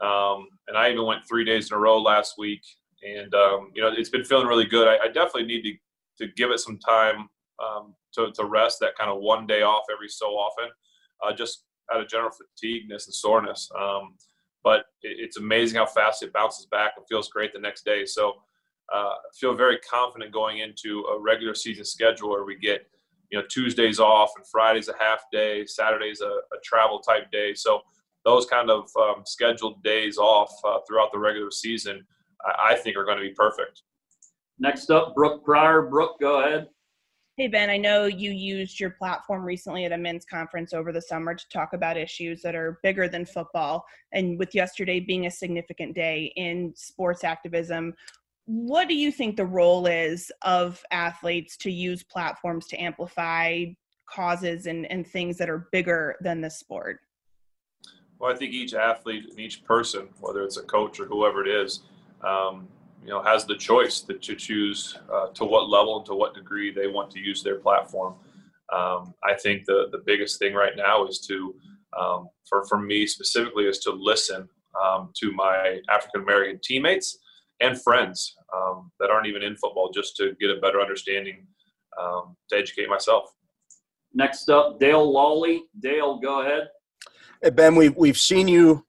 Um, 0.00 0.48
and 0.68 0.76
I 0.76 0.90
even 0.90 1.04
went 1.04 1.26
three 1.28 1.44
days 1.44 1.70
in 1.70 1.76
a 1.76 1.80
row 1.80 2.00
last 2.00 2.36
week, 2.38 2.62
and 3.06 3.34
um, 3.34 3.70
you 3.74 3.82
know 3.82 3.90
it's 3.96 4.10
been 4.10 4.24
feeling 4.24 4.46
really 4.46 4.66
good. 4.66 4.88
I, 4.88 5.04
I, 5.04 5.06
definitely 5.08 5.44
need 5.44 5.62
to 5.62 5.74
to 6.20 6.28
give 6.36 6.50
it 6.50 6.60
some 6.60 6.78
time 6.78 7.28
um, 7.64 7.94
to 8.14 8.30
to 8.32 8.44
rest. 8.44 8.78
That 8.80 8.96
kind 8.96 9.10
of 9.10 9.20
one 9.20 9.46
day 9.46 9.62
off 9.62 9.84
every 9.92 10.08
so 10.08 10.26
often, 10.26 10.70
uh, 11.24 11.34
just 11.34 11.64
out 11.92 12.00
of 12.00 12.08
general 12.08 12.30
fatigueness 12.30 13.06
and 13.06 13.14
soreness. 13.14 13.68
Um, 13.78 14.14
but 14.62 14.80
it, 15.02 15.16
it's 15.18 15.36
amazing 15.38 15.78
how 15.78 15.86
fast 15.86 16.22
it 16.22 16.32
bounces 16.32 16.66
back 16.66 16.92
and 16.96 17.06
feels 17.08 17.28
great 17.28 17.52
the 17.52 17.58
next 17.58 17.84
day. 17.84 18.04
So 18.04 18.34
uh, 18.92 19.14
I 19.14 19.30
feel 19.38 19.54
very 19.54 19.78
confident 19.78 20.32
going 20.32 20.58
into 20.58 21.04
a 21.14 21.20
regular 21.20 21.54
season 21.54 21.84
schedule 21.84 22.30
where 22.30 22.44
we 22.44 22.56
get 22.58 22.86
you 23.30 23.38
know 23.38 23.44
Tuesdays 23.48 24.00
off 24.00 24.32
and 24.36 24.46
Fridays 24.46 24.88
a 24.88 24.94
half 24.98 25.22
day, 25.32 25.64
Saturdays 25.66 26.20
a, 26.20 26.26
a 26.26 26.60
travel 26.64 27.00
type 27.00 27.30
day. 27.30 27.54
So 27.54 27.80
those 28.24 28.46
kind 28.46 28.70
of 28.70 28.88
um, 29.00 29.22
scheduled 29.24 29.82
days 29.82 30.18
off 30.18 30.52
uh, 30.64 30.78
throughout 30.86 31.12
the 31.12 31.18
regular 31.18 31.50
season, 31.50 32.04
I, 32.44 32.72
I 32.72 32.74
think 32.74 32.96
are 32.96 33.04
going 33.04 33.18
to 33.18 33.24
be 33.24 33.34
perfect. 33.34 33.82
Next 34.60 34.90
up, 34.90 35.14
Brooke 35.14 35.42
Pryor. 35.42 35.82
Brooke, 35.82 36.20
go 36.20 36.44
ahead. 36.44 36.68
Hey, 37.38 37.48
Ben, 37.48 37.70
I 37.70 37.78
know 37.78 38.04
you 38.04 38.30
used 38.30 38.78
your 38.78 38.90
platform 38.90 39.42
recently 39.42 39.86
at 39.86 39.92
a 39.92 39.96
men's 39.96 40.26
conference 40.26 40.74
over 40.74 40.92
the 40.92 41.00
summer 41.00 41.34
to 41.34 41.48
talk 41.48 41.72
about 41.72 41.96
issues 41.96 42.42
that 42.42 42.54
are 42.54 42.78
bigger 42.82 43.08
than 43.08 43.24
football. 43.24 43.86
And 44.12 44.38
with 44.38 44.54
yesterday 44.54 45.00
being 45.00 45.24
a 45.24 45.30
significant 45.30 45.94
day 45.94 46.34
in 46.36 46.74
sports 46.76 47.24
activism, 47.24 47.94
what 48.44 48.88
do 48.88 48.94
you 48.94 49.10
think 49.10 49.36
the 49.36 49.46
role 49.46 49.86
is 49.86 50.30
of 50.42 50.84
athletes 50.90 51.56
to 51.58 51.70
use 51.70 52.02
platforms 52.02 52.66
to 52.66 52.76
amplify 52.76 53.64
causes 54.04 54.66
and, 54.66 54.90
and 54.92 55.06
things 55.06 55.38
that 55.38 55.48
are 55.48 55.68
bigger 55.72 56.16
than 56.20 56.42
the 56.42 56.50
sport? 56.50 57.00
Well, 58.18 58.30
I 58.30 58.36
think 58.36 58.52
each 58.52 58.74
athlete 58.74 59.24
and 59.30 59.40
each 59.40 59.64
person, 59.64 60.08
whether 60.20 60.42
it's 60.42 60.58
a 60.58 60.62
coach 60.64 61.00
or 61.00 61.06
whoever 61.06 61.42
it 61.42 61.48
is, 61.48 61.80
um, 62.22 62.68
you 63.02 63.08
know, 63.08 63.22
has 63.22 63.44
the 63.44 63.56
choice 63.56 64.00
to, 64.02 64.14
to 64.14 64.34
choose 64.34 64.96
uh, 65.12 65.28
to 65.28 65.44
what 65.44 65.68
level 65.68 65.96
and 65.98 66.06
to 66.06 66.14
what 66.14 66.34
degree 66.34 66.72
they 66.72 66.86
want 66.86 67.10
to 67.12 67.18
use 67.18 67.42
their 67.42 67.56
platform. 67.56 68.14
Um, 68.72 69.14
I 69.24 69.34
think 69.34 69.64
the 69.66 69.88
the 69.90 70.02
biggest 70.06 70.38
thing 70.38 70.54
right 70.54 70.76
now 70.76 71.06
is 71.06 71.18
to, 71.28 71.54
um, 71.98 72.28
for 72.48 72.64
for 72.68 72.78
me 72.78 73.06
specifically, 73.06 73.64
is 73.64 73.78
to 73.80 73.90
listen 73.90 74.48
um, 74.80 75.10
to 75.20 75.32
my 75.32 75.80
African 75.88 76.22
American 76.22 76.60
teammates 76.62 77.18
and 77.60 77.80
friends 77.80 78.36
um, 78.54 78.90
that 79.00 79.10
aren't 79.10 79.26
even 79.26 79.42
in 79.42 79.56
football, 79.56 79.90
just 79.92 80.16
to 80.16 80.34
get 80.40 80.50
a 80.50 80.60
better 80.60 80.80
understanding 80.80 81.46
um, 82.00 82.36
to 82.48 82.56
educate 82.56 82.88
myself. 82.88 83.32
Next 84.14 84.48
up, 84.48 84.78
Dale 84.78 85.06
Lolley. 85.12 85.60
Dale, 85.80 86.18
go 86.18 86.42
ahead. 86.42 86.68
Hey, 87.42 87.50
Ben, 87.50 87.74
we've 87.74 87.96
we've 87.96 88.18
seen 88.18 88.46
you 88.46 88.84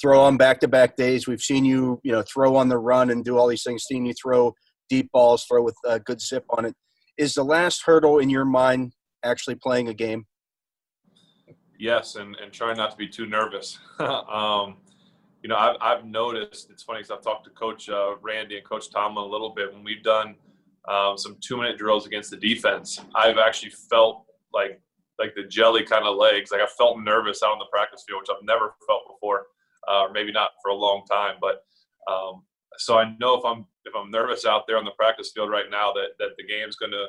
throw 0.00 0.20
on 0.20 0.36
back-to-back 0.36 0.96
days. 0.96 1.26
We've 1.26 1.40
seen 1.40 1.64
you, 1.64 2.00
you 2.02 2.12
know, 2.12 2.22
throw 2.22 2.56
on 2.56 2.68
the 2.68 2.78
run 2.78 3.10
and 3.10 3.24
do 3.24 3.38
all 3.38 3.48
these 3.48 3.62
things. 3.62 3.84
Seen 3.84 4.06
you 4.06 4.14
throw 4.20 4.54
deep 4.88 5.10
balls, 5.12 5.44
throw 5.44 5.62
with 5.62 5.76
a 5.84 5.98
good 6.00 6.20
zip 6.20 6.44
on 6.50 6.64
it. 6.64 6.74
Is 7.18 7.34
the 7.34 7.44
last 7.44 7.82
hurdle 7.84 8.18
in 8.18 8.28
your 8.28 8.44
mind 8.44 8.92
actually 9.24 9.56
playing 9.56 9.88
a 9.88 9.94
game? 9.94 10.26
Yes, 11.78 12.16
and 12.16 12.36
and 12.36 12.52
trying 12.52 12.76
not 12.76 12.90
to 12.92 12.96
be 12.96 13.08
too 13.08 13.26
nervous. 13.26 13.78
um, 13.98 14.76
you 15.42 15.48
know, 15.48 15.56
I've 15.56 15.76
I've 15.80 16.04
noticed. 16.04 16.70
It's 16.70 16.82
funny 16.82 17.00
because 17.00 17.10
I've 17.10 17.22
talked 17.22 17.44
to 17.44 17.50
Coach 17.50 17.88
uh, 17.88 18.16
Randy 18.22 18.56
and 18.56 18.66
Coach 18.66 18.90
Tomlin 18.90 19.24
a 19.24 19.28
little 19.28 19.50
bit 19.50 19.72
when 19.72 19.84
we've 19.84 20.02
done 20.02 20.36
um, 20.88 21.18
some 21.18 21.36
two-minute 21.40 21.76
drills 21.76 22.06
against 22.06 22.30
the 22.30 22.36
defense. 22.36 23.00
I've 23.14 23.38
actually 23.38 23.72
felt 23.90 24.24
like 24.52 24.80
like 25.18 25.34
the 25.34 25.44
jelly 25.44 25.84
kind 25.84 26.06
of 26.06 26.16
legs. 26.16 26.50
Like 26.50 26.60
I 26.60 26.66
felt 26.78 26.98
nervous 27.00 27.42
out 27.42 27.52
on 27.52 27.58
the 27.58 27.66
practice 27.70 28.04
field, 28.06 28.22
which 28.22 28.30
I've 28.30 28.44
never 28.44 28.74
felt 28.86 29.02
before 29.08 29.46
or 29.88 30.12
maybe 30.12 30.32
not 30.32 30.50
for 30.62 30.70
a 30.70 30.74
long 30.74 31.04
time. 31.10 31.36
But 31.40 31.62
um, 32.10 32.42
so 32.78 32.98
I 32.98 33.14
know 33.18 33.34
if 33.38 33.44
I'm 33.44 33.66
if 33.84 33.94
I'm 33.94 34.10
nervous 34.10 34.44
out 34.44 34.64
there 34.66 34.78
on 34.78 34.84
the 34.84 34.92
practice 34.92 35.32
field 35.34 35.50
right 35.50 35.70
now, 35.70 35.92
that 35.92 36.10
that 36.18 36.30
the 36.36 36.44
game's 36.44 36.76
gonna 36.76 37.06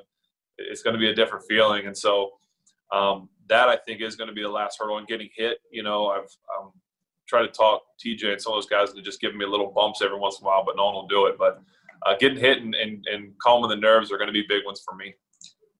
it's 0.57 0.81
gonna 0.81 0.97
be 0.97 1.09
a 1.09 1.15
different 1.15 1.45
feeling. 1.47 1.87
And 1.87 1.97
so 1.97 2.31
um, 2.93 3.29
that 3.49 3.69
I 3.69 3.77
think 3.77 4.01
is 4.01 4.15
going 4.15 4.29
to 4.29 4.33
be 4.33 4.43
the 4.43 4.49
last 4.49 4.77
hurdle. 4.79 4.97
And 4.97 5.07
getting 5.07 5.29
hit, 5.35 5.59
you 5.71 5.83
know, 5.83 6.07
I've 6.07 6.29
um, 6.57 6.71
tried 7.27 7.43
to 7.43 7.49
talk 7.49 7.81
TJ 8.03 8.31
and 8.31 8.41
some 8.41 8.53
of 8.53 8.57
those 8.57 8.67
guys 8.67 8.93
to 8.93 9.01
just 9.01 9.21
give 9.21 9.35
me 9.35 9.45
little 9.45 9.71
bumps 9.71 10.01
every 10.01 10.17
once 10.17 10.39
in 10.39 10.45
a 10.45 10.47
while, 10.47 10.63
but 10.65 10.75
no 10.75 10.85
one 10.85 10.95
will 10.95 11.07
do 11.07 11.25
it. 11.27 11.35
But 11.37 11.61
uh, 12.05 12.15
getting 12.19 12.37
hit 12.37 12.61
and, 12.61 12.75
and, 12.75 13.05
and 13.11 13.33
calming 13.41 13.69
the 13.69 13.75
nerves 13.75 14.11
are 14.11 14.17
going 14.17 14.27
to 14.27 14.33
be 14.33 14.45
big 14.47 14.65
ones 14.65 14.81
for 14.85 14.95
me. 14.95 15.13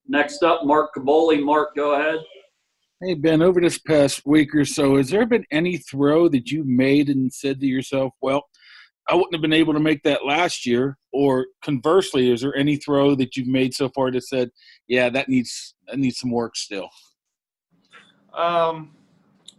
Next 0.07 0.43
up, 0.43 0.65
Mark 0.65 0.91
Kaboly. 0.95 1.43
Mark, 1.43 1.75
go 1.75 1.93
ahead. 1.93 2.19
Hey 2.99 3.13
Ben, 3.13 3.43
over 3.43 3.61
this 3.61 3.77
past 3.77 4.23
week 4.25 4.55
or 4.55 4.65
so, 4.65 4.97
has 4.97 5.11
there 5.11 5.27
been 5.27 5.45
any 5.51 5.77
throw 5.77 6.27
that 6.29 6.49
you 6.49 6.63
made 6.65 7.09
and 7.09 7.31
said 7.31 7.59
to 7.59 7.67
yourself, 7.67 8.11
"Well, 8.21 8.49
I 9.07 9.13
wouldn't 9.13 9.35
have 9.35 9.41
been 9.41 9.53
able 9.53 9.73
to 9.73 9.79
make 9.79 10.01
that 10.01 10.25
last 10.25 10.65
year," 10.65 10.97
or 11.13 11.45
conversely, 11.61 12.31
is 12.31 12.41
there 12.41 12.55
any 12.55 12.75
throw 12.75 13.13
that 13.13 13.37
you've 13.37 13.47
made 13.47 13.75
so 13.75 13.89
far 13.89 14.09
that 14.09 14.23
said, 14.23 14.49
"Yeah, 14.87 15.09
that 15.09 15.29
needs 15.29 15.75
that 15.85 15.99
needs 15.99 16.17
some 16.17 16.31
work 16.31 16.55
still"? 16.55 16.89
Um, 18.33 18.95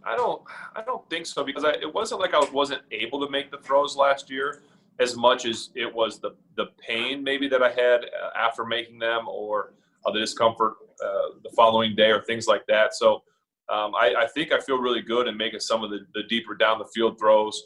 I 0.03 0.17
don't, 0.17 0.41
I 0.75 0.81
don't 0.81 1.09
think 1.09 1.25
so 1.25 1.45
because 1.45 1.63
I, 1.63 1.71
it 1.75 1.93
wasn't 1.93 2.19
like 2.19 2.33
I 2.33 2.45
wasn't 2.51 2.81
able 2.91 3.25
to 3.25 3.31
make 3.31 3.51
the 3.51 3.57
throws 3.59 3.95
last 3.95 4.29
year 4.29 4.63
as 4.99 5.15
much 5.15 5.45
as 5.45 5.69
it 5.75 5.93
was 5.93 6.19
the 6.19 6.31
the 6.57 6.71
pain 6.77 7.23
maybe 7.23 7.47
that 7.47 7.63
I 7.63 7.71
had 7.71 8.03
uh, 8.03 8.31
after 8.37 8.65
making 8.65 8.99
them 8.99 9.29
or 9.29 9.71
uh, 10.05 10.11
the 10.11 10.19
discomfort 10.19 10.73
uh, 11.03 11.39
the 11.43 11.51
following 11.55 11.95
day 11.95 12.11
or 12.11 12.21
things 12.23 12.47
like 12.47 12.65
that. 12.67 12.95
So 12.95 13.23
um, 13.69 13.93
I, 13.95 14.13
I, 14.19 14.27
think 14.27 14.51
I 14.51 14.59
feel 14.59 14.79
really 14.79 15.01
good 15.01 15.27
in 15.27 15.37
making 15.37 15.59
some 15.59 15.83
of 15.83 15.91
the, 15.91 15.99
the 16.13 16.23
deeper 16.23 16.55
down 16.55 16.79
the 16.79 16.89
field 16.93 17.19
throws. 17.19 17.61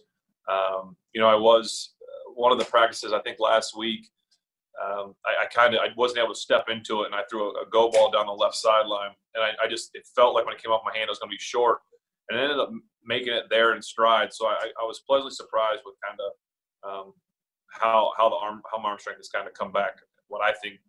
Um, 0.51 0.97
you 1.13 1.21
know, 1.21 1.27
I 1.27 1.35
was 1.35 1.93
uh, 2.01 2.33
one 2.33 2.51
of 2.51 2.59
the 2.59 2.65
practices 2.65 3.13
I 3.13 3.21
think 3.21 3.39
last 3.39 3.77
week. 3.77 4.09
Um, 4.83 5.13
I, 5.25 5.43
I 5.43 5.45
kind 5.53 5.75
of 5.75 5.81
I 5.81 5.89
wasn't 5.95 6.19
able 6.19 6.33
to 6.33 6.39
step 6.39 6.65
into 6.67 7.03
it, 7.03 7.05
and 7.05 7.15
I 7.15 7.21
threw 7.29 7.55
a, 7.55 7.61
a 7.61 7.69
go 7.71 7.89
ball 7.91 8.11
down 8.11 8.25
the 8.25 8.33
left 8.33 8.55
sideline, 8.55 9.11
and 9.35 9.43
I, 9.43 9.51
I, 9.63 9.69
just 9.69 9.91
it 9.93 10.03
felt 10.15 10.33
like 10.33 10.45
when 10.45 10.55
it 10.55 10.61
came 10.61 10.71
off 10.71 10.81
my 10.83 10.91
hand, 10.97 11.07
it 11.07 11.11
was 11.11 11.19
going 11.19 11.29
to 11.29 11.35
be 11.35 11.39
short, 11.39 11.79
and 12.27 12.39
I 12.39 12.41
ended 12.41 12.59
up 12.59 12.71
making 13.05 13.33
it 13.33 13.43
there 13.51 13.75
in 13.75 13.81
stride. 13.81 14.33
So 14.33 14.47
I, 14.47 14.71
I 14.81 14.83
was 14.83 15.03
pleasantly 15.07 15.31
surprised 15.31 15.81
with 15.85 15.95
kind 16.05 16.19
of 16.19 16.31
um, 16.89 17.13
how 17.69 18.11
how 18.17 18.29
the 18.29 18.35
arm 18.35 18.61
how 18.71 18.79
my 18.79 18.89
arm 18.89 18.99
strength 18.99 19.19
has 19.19 19.29
kind 19.29 19.47
of 19.47 19.53
come 19.53 19.71
back. 19.71 19.93
What 20.27 20.41
I 20.41 20.53
think 20.63 20.79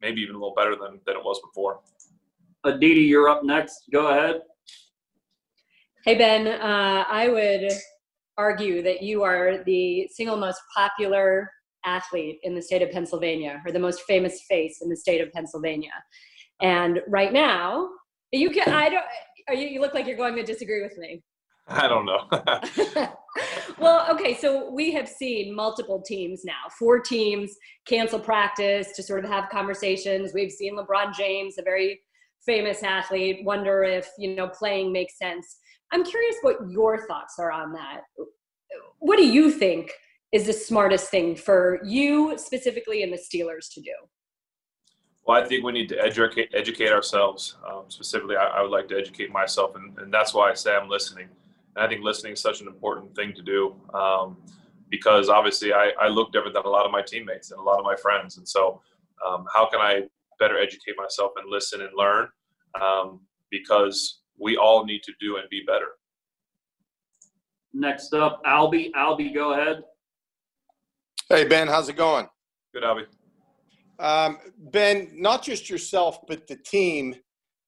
maybe 0.00 0.20
even 0.20 0.34
a 0.34 0.38
little 0.38 0.54
better 0.54 0.76
than 0.76 1.00
than 1.06 1.16
it 1.16 1.24
was 1.24 1.40
before. 1.40 1.80
Aditi, 2.64 3.02
you're 3.02 3.28
up 3.28 3.44
next. 3.44 3.82
Go 3.92 4.08
ahead. 4.08 4.40
Hey, 6.04 6.16
Ben, 6.16 6.46
uh, 6.46 7.04
I 7.08 7.28
would 7.28 7.72
argue 8.36 8.82
that 8.82 9.02
you 9.02 9.22
are 9.22 9.64
the 9.64 10.08
single 10.12 10.36
most 10.36 10.60
popular 10.76 11.50
athlete 11.84 12.38
in 12.42 12.54
the 12.54 12.62
state 12.62 12.82
of 12.82 12.90
Pennsylvania, 12.90 13.62
or 13.64 13.72
the 13.72 13.78
most 13.78 14.02
famous 14.02 14.42
face 14.48 14.80
in 14.82 14.88
the 14.88 14.96
state 14.96 15.20
of 15.20 15.32
Pennsylvania. 15.32 15.92
And 16.60 17.00
right 17.08 17.32
now, 17.32 17.88
you 18.32 18.50
can, 18.50 18.68
I 18.68 18.88
don't, 18.88 19.04
are 19.48 19.54
you, 19.54 19.68
you 19.68 19.80
look 19.80 19.94
like 19.94 20.06
you're 20.06 20.16
going 20.16 20.34
to 20.36 20.42
disagree 20.42 20.82
with 20.82 20.96
me. 20.98 21.22
I 21.68 21.88
don't 21.88 22.06
know. 22.06 22.28
well, 23.78 24.06
okay, 24.14 24.34
so 24.34 24.70
we 24.70 24.92
have 24.92 25.08
seen 25.08 25.54
multiple 25.54 26.00
teams 26.00 26.44
now, 26.44 26.68
four 26.78 27.00
teams 27.00 27.56
cancel 27.86 28.20
practice 28.20 28.92
to 28.92 29.02
sort 29.02 29.24
of 29.24 29.30
have 29.30 29.48
conversations. 29.50 30.32
We've 30.32 30.52
seen 30.52 30.76
LeBron 30.76 31.14
James, 31.14 31.56
a 31.58 31.62
very 31.62 32.00
famous 32.44 32.84
athlete, 32.84 33.44
wonder 33.44 33.82
if, 33.82 34.08
you 34.16 34.36
know, 34.36 34.48
playing 34.48 34.92
makes 34.92 35.18
sense. 35.18 35.58
I'm 35.92 36.04
curious 36.04 36.36
what 36.42 36.56
your 36.70 37.06
thoughts 37.06 37.34
are 37.38 37.50
on 37.50 37.72
that. 37.72 38.02
What 39.00 39.16
do 39.16 39.26
you 39.26 39.50
think 39.50 39.90
is 40.32 40.46
the 40.46 40.52
smartest 40.52 41.10
thing 41.10 41.34
for 41.34 41.80
you 41.84 42.38
specifically 42.38 43.02
and 43.02 43.12
the 43.12 43.18
Steelers 43.18 43.72
to 43.74 43.80
do? 43.80 43.94
Well, 45.26 45.42
I 45.42 45.46
think 45.46 45.64
we 45.64 45.72
need 45.72 45.88
to 45.88 46.00
educate 46.00 46.50
educate 46.54 46.90
ourselves. 46.90 47.56
Um, 47.68 47.84
specifically, 47.88 48.36
I, 48.36 48.46
I, 48.46 48.62
would 48.62 48.70
like 48.70 48.86
to 48.88 48.96
educate 48.96 49.32
myself, 49.32 49.74
and, 49.74 49.98
and, 49.98 50.14
that's 50.14 50.32
why 50.32 50.50
I 50.50 50.54
say 50.54 50.76
I'm 50.76 50.88
listening. 50.88 51.28
And 51.76 51.84
I 51.84 51.88
think 51.88 52.02
listening 52.02 52.32
is 52.32 52.40
such 52.40 52.62
an 52.62 52.66
important 52.66 53.14
thing 53.14 53.34
to 53.34 53.42
do 53.42 53.76
um, 53.92 54.38
because 54.88 55.28
obviously 55.28 55.74
I, 55.74 55.92
I, 56.00 56.08
look 56.08 56.32
different 56.32 56.54
than 56.54 56.64
a 56.64 56.68
lot 56.68 56.86
of 56.86 56.90
my 56.90 57.02
teammates 57.02 57.50
and 57.50 57.60
a 57.60 57.62
lot 57.62 57.78
of 57.78 57.84
my 57.84 57.94
friends. 57.94 58.38
And 58.38 58.48
so, 58.48 58.80
um, 59.26 59.44
how 59.54 59.66
can 59.66 59.80
I 59.80 60.02
better 60.38 60.58
educate 60.58 60.94
myself 60.96 61.32
and 61.36 61.50
listen 61.50 61.82
and 61.82 61.90
learn? 61.94 62.28
Um, 62.80 63.20
because 63.50 64.20
we 64.38 64.56
all 64.56 64.84
need 64.84 65.02
to 65.02 65.12
do 65.20 65.36
and 65.36 65.48
be 65.50 65.62
better. 65.66 65.88
Next 67.72 68.14
up, 68.14 68.42
Albie. 68.44 68.90
Albie, 68.92 69.34
go 69.34 69.52
ahead. 69.52 69.82
Hey, 71.28 71.44
Ben, 71.44 71.68
how's 71.68 71.88
it 71.88 71.96
going? 71.96 72.26
Good, 72.72 72.84
Albie. 72.84 73.06
Um, 73.98 74.38
ben, 74.58 75.10
not 75.12 75.42
just 75.42 75.68
yourself, 75.68 76.26
but 76.26 76.46
the 76.46 76.56
team, 76.56 77.16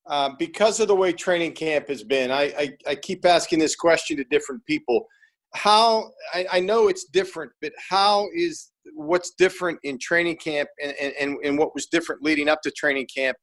uh, 0.09 0.30
because 0.39 0.80
of 0.80 0.89
the 0.89 0.94
way 0.94 1.12
training 1.12 1.52
camp 1.52 1.89
has 1.89 2.02
been, 2.02 2.30
I, 2.30 2.43
I, 2.59 2.76
I 2.89 2.94
keep 2.94 3.24
asking 3.26 3.59
this 3.59 3.76
question 3.76 4.16
to 4.16 4.24
different 4.24 4.64
people. 4.66 5.06
How, 5.55 6.10
I, 6.35 6.47
I, 6.52 6.60
know 6.60 6.89
it's 6.89 7.05
different, 7.05 7.52
but 7.60 7.72
how 7.90 8.28
is 8.35 8.70
what's 8.94 9.32
different 9.39 9.78
in 9.82 9.98
training 9.98 10.36
camp 10.36 10.68
and, 10.82 10.94
and, 11.18 11.36
and 11.43 11.59
what 11.59 11.74
was 11.74 11.86
different 11.86 12.22
leading 12.22 12.48
up 12.48 12.60
to 12.62 12.70
training 12.70 13.06
camp 13.14 13.36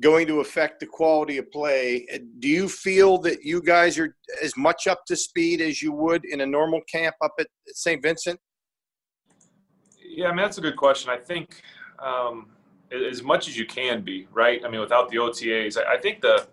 going 0.00 0.26
to 0.26 0.40
affect 0.40 0.80
the 0.80 0.86
quality 0.86 1.38
of 1.38 1.50
play. 1.52 2.06
Do 2.40 2.48
you 2.48 2.68
feel 2.68 3.18
that 3.18 3.44
you 3.44 3.62
guys 3.62 3.98
are 3.98 4.16
as 4.42 4.56
much 4.56 4.86
up 4.86 5.04
to 5.06 5.16
speed 5.16 5.60
as 5.60 5.80
you 5.80 5.92
would 5.92 6.24
in 6.24 6.40
a 6.40 6.46
normal 6.46 6.80
camp 6.90 7.14
up 7.22 7.32
at 7.38 7.46
St. 7.68 8.02
Vincent? 8.02 8.40
Yeah, 10.04 10.26
I 10.26 10.28
mean, 10.30 10.38
that's 10.38 10.58
a 10.58 10.60
good 10.60 10.76
question. 10.76 11.10
I 11.10 11.16
think 11.16 11.62
um, 11.98 12.48
as 13.10 13.22
much 13.22 13.48
as 13.48 13.56
you 13.56 13.66
can 13.66 14.02
be, 14.02 14.26
right? 14.32 14.60
I 14.64 14.70
mean, 14.70 14.80
without 14.80 15.08
the 15.10 15.16
OTAs, 15.16 15.76
I 15.76 15.96
think 15.96 16.20
the, 16.20 16.46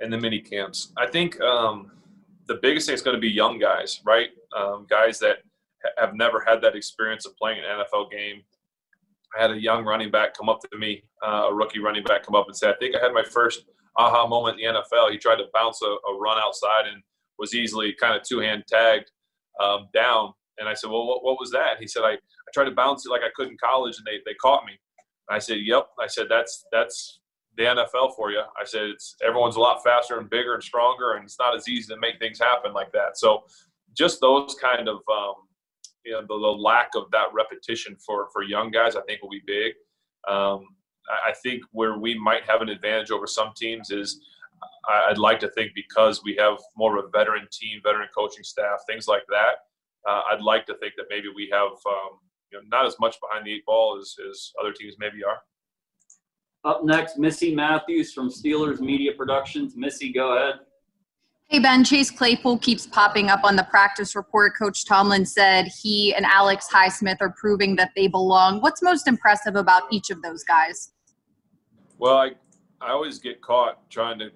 and 0.00 0.12
the 0.12 0.18
mini 0.18 0.40
camps, 0.40 0.92
I 0.96 1.06
think 1.06 1.40
um, 1.40 1.90
the 2.46 2.56
biggest 2.56 2.86
thing 2.86 2.94
is 2.94 3.02
going 3.02 3.16
to 3.16 3.20
be 3.20 3.30
young 3.30 3.58
guys, 3.58 4.00
right? 4.04 4.30
Um, 4.56 4.86
guys 4.88 5.18
that 5.20 5.38
have 5.98 6.14
never 6.14 6.44
had 6.46 6.60
that 6.62 6.74
experience 6.74 7.26
of 7.26 7.36
playing 7.36 7.58
an 7.58 7.64
NFL 7.64 8.10
game. 8.10 8.42
I 9.36 9.42
had 9.42 9.50
a 9.50 9.60
young 9.60 9.84
running 9.84 10.10
back 10.10 10.36
come 10.36 10.48
up 10.48 10.60
to 10.60 10.78
me, 10.78 11.02
uh, 11.26 11.48
a 11.50 11.54
rookie 11.54 11.80
running 11.80 12.04
back 12.04 12.24
come 12.24 12.34
up 12.34 12.46
and 12.46 12.56
say, 12.56 12.68
I 12.68 12.74
think 12.78 12.96
I 12.96 13.02
had 13.02 13.12
my 13.12 13.24
first 13.24 13.64
aha 13.96 14.26
moment 14.26 14.60
in 14.60 14.72
the 14.72 14.80
NFL. 14.80 15.10
He 15.10 15.18
tried 15.18 15.36
to 15.36 15.46
bounce 15.54 15.80
a, 15.82 15.86
a 15.86 16.18
run 16.18 16.38
outside 16.38 16.86
and 16.92 17.02
was 17.38 17.54
easily 17.54 17.92
kind 17.92 18.14
of 18.14 18.22
two 18.22 18.40
hand 18.40 18.64
tagged 18.68 19.10
um, 19.60 19.88
down. 19.92 20.32
And 20.58 20.68
I 20.68 20.74
said, 20.74 20.90
Well, 20.90 21.06
what, 21.06 21.24
what 21.24 21.38
was 21.38 21.50
that? 21.50 21.78
He 21.80 21.86
said, 21.86 22.02
I, 22.02 22.12
I 22.12 22.50
tried 22.54 22.66
to 22.66 22.70
bounce 22.70 23.04
it 23.04 23.10
like 23.10 23.22
I 23.22 23.30
could 23.34 23.48
in 23.48 23.56
college 23.62 23.96
and 23.98 24.06
they, 24.06 24.20
they 24.24 24.34
caught 24.34 24.64
me. 24.64 24.72
I 25.30 25.38
said, 25.38 25.58
Yep. 25.62 25.88
I 26.00 26.06
said, 26.06 26.26
That's, 26.28 26.64
that's 26.72 27.20
the 27.56 27.64
NFL 27.64 28.14
for 28.16 28.30
you. 28.30 28.40
I 28.40 28.64
said, 28.64 28.82
It's 28.84 29.16
everyone's 29.26 29.56
a 29.56 29.60
lot 29.60 29.82
faster 29.82 30.18
and 30.18 30.28
bigger 30.28 30.54
and 30.54 30.62
stronger, 30.62 31.12
and 31.12 31.24
it's 31.24 31.38
not 31.38 31.54
as 31.54 31.68
easy 31.68 31.92
to 31.94 32.00
make 32.00 32.18
things 32.18 32.38
happen 32.38 32.72
like 32.72 32.92
that. 32.92 33.16
So 33.16 33.44
just 33.96 34.20
those 34.20 34.56
kind 34.60 34.88
of, 34.88 34.96
um, 35.10 35.34
you 36.04 36.12
know, 36.12 36.20
the, 36.20 36.26
the, 36.28 36.34
lack 36.34 36.90
of 36.94 37.10
that 37.10 37.26
repetition 37.34 37.96
for, 38.04 38.28
for 38.32 38.42
young 38.42 38.70
guys, 38.70 38.94
I 38.94 39.00
think 39.02 39.22
will 39.22 39.30
be 39.30 39.42
big. 39.46 39.72
Um, 40.28 40.66
I 41.08 41.32
think 41.42 41.62
where 41.72 41.98
we 41.98 42.18
might 42.18 42.44
have 42.44 42.62
an 42.62 42.68
advantage 42.68 43.10
over 43.10 43.26
some 43.26 43.52
teams 43.56 43.90
is 43.90 44.20
I'd 44.88 45.18
like 45.18 45.40
to 45.40 45.50
think 45.50 45.72
because 45.74 46.22
we 46.24 46.36
have 46.36 46.58
more 46.76 46.96
of 46.98 47.04
a 47.04 47.08
veteran 47.08 47.48
team, 47.50 47.80
veteran 47.82 48.08
coaching 48.16 48.44
staff, 48.44 48.80
things 48.86 49.08
like 49.08 49.24
that. 49.28 49.56
Uh, 50.08 50.22
I'd 50.30 50.40
like 50.40 50.66
to 50.66 50.74
think 50.74 50.94
that 50.96 51.06
maybe 51.10 51.28
we 51.34 51.48
have 51.52 51.70
um, 51.70 52.18
you 52.50 52.58
know, 52.58 52.64
not 52.68 52.86
as 52.86 52.96
much 53.00 53.16
behind 53.20 53.46
the 53.46 53.54
eight 53.54 53.66
ball 53.66 53.98
as, 54.00 54.14
as 54.28 54.52
other 54.60 54.72
teams 54.72 54.94
maybe 54.98 55.24
are. 55.24 55.38
Up 56.64 56.84
next, 56.84 57.18
Missy 57.18 57.54
Matthews 57.54 58.12
from 58.12 58.28
Steelers 58.28 58.80
Media 58.80 59.12
Productions. 59.16 59.74
Missy, 59.76 60.12
go 60.12 60.36
ahead. 60.36 60.60
Hey, 61.48 61.60
Ben, 61.60 61.84
Chase 61.84 62.10
Claypool 62.10 62.58
keeps 62.58 62.88
popping 62.88 63.28
up 63.28 63.44
on 63.44 63.54
the 63.54 63.62
practice 63.62 64.16
report. 64.16 64.54
Coach 64.58 64.84
Tomlin 64.84 65.24
said 65.24 65.68
he 65.80 66.12
and 66.12 66.26
Alex 66.26 66.66
Highsmith 66.72 67.18
are 67.20 67.32
proving 67.38 67.76
that 67.76 67.92
they 67.94 68.08
belong. 68.08 68.60
What's 68.60 68.82
most 68.82 69.06
impressive 69.06 69.54
about 69.54 69.84
each 69.92 70.10
of 70.10 70.22
those 70.22 70.42
guys? 70.42 70.90
Well, 71.98 72.16
I, 72.16 72.32
I 72.80 72.90
always 72.90 73.20
get 73.20 73.40
caught 73.42 73.88
trying 73.90 74.18
to 74.18 74.30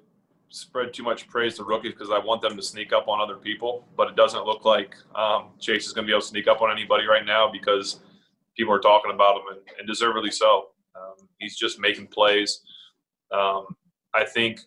spread 0.50 0.92
too 0.92 1.02
much 1.02 1.28
praise 1.28 1.56
to 1.56 1.64
rookies 1.64 1.92
because 1.92 2.10
I 2.10 2.18
want 2.18 2.42
them 2.42 2.56
to 2.56 2.62
sneak 2.62 2.92
up 2.92 3.08
on 3.08 3.20
other 3.20 3.36
people, 3.36 3.86
but 3.96 4.08
it 4.08 4.16
doesn't 4.16 4.44
look 4.44 4.64
like 4.64 4.94
um, 5.14 5.50
Chase 5.60 5.86
is 5.86 5.92
going 5.92 6.06
to 6.06 6.10
be 6.10 6.12
able 6.12 6.20
to 6.20 6.26
sneak 6.26 6.48
up 6.48 6.60
on 6.60 6.70
anybody 6.70 7.06
right 7.06 7.24
now 7.24 7.50
because 7.50 8.00
people 8.56 8.74
are 8.74 8.80
talking 8.80 9.12
about 9.12 9.36
him, 9.36 9.42
and, 9.52 9.60
and 9.78 9.88
deservedly 9.88 10.30
so. 10.30 10.66
Um, 10.94 11.28
he's 11.38 11.56
just 11.56 11.78
making 11.78 12.08
plays. 12.08 12.60
Um, 13.32 13.66
I 14.14 14.24
think 14.24 14.60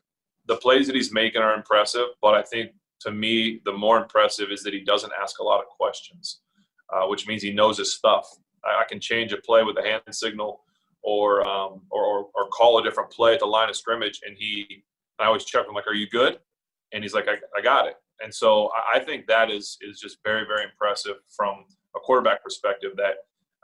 the 0.48 0.56
plays 0.56 0.88
that 0.88 0.96
he's 0.96 1.12
making 1.12 1.42
are 1.42 1.54
impressive, 1.54 2.08
but 2.22 2.34
I 2.34 2.42
think 2.42 2.72
to 3.02 3.12
me, 3.12 3.62
the 3.66 3.74
more 3.74 3.98
impressive 3.98 4.50
is 4.52 4.64
that 4.64 4.74
he 4.74 4.80
doesn't 4.80 5.12
ask 5.22 5.40
a 5.40 5.44
lot 5.44 5.60
of 5.60 5.68
questions, 5.68 6.40
uh, 6.94 7.06
which 7.08 7.28
means 7.28 7.44
he 7.44 7.52
knows 7.52 7.78
his 7.78 7.94
stuff. 7.94 8.26
I, 8.64 8.82
I, 8.82 8.86
can 8.88 9.00
change 9.00 9.34
a 9.34 9.38
play 9.38 9.64
with 9.64 9.78
a 9.78 9.82
hand 9.82 10.02
signal 10.12 10.62
or, 11.02 11.46
um, 11.46 11.82
or, 11.90 12.04
or, 12.06 12.30
or, 12.34 12.48
call 12.48 12.80
a 12.80 12.84
different 12.84 13.12
play 13.12 13.34
at 13.34 13.42
the 13.42 13.46
line 13.46 13.70
of 13.70 13.76
scrimmage, 13.76 14.22
and 14.26 14.38
he, 14.38 14.86
I 15.24 15.28
always 15.28 15.46
check 15.46 15.68
him 15.68 15.74
like, 15.74 15.88
"Are 15.88 15.94
you 15.94 16.10
good?" 16.10 16.40
And 16.92 17.04
he's 17.04 17.14
like, 17.14 17.28
"I, 17.28 17.36
I 17.58 17.62
got 17.62 17.88
it." 17.88 17.96
And 18.24 18.34
so 18.34 18.70
I, 18.76 18.98
I 18.98 19.00
think 19.00 19.28
that 19.28 19.50
is 19.50 19.78
is 19.82 20.00
just 20.00 20.18
very 20.24 20.46
very 20.46 20.64
impressive 20.64 21.18
from 21.36 21.66
a 21.96 22.00
quarterback 22.00 22.44
perspective 22.44 22.92
that 22.98 23.16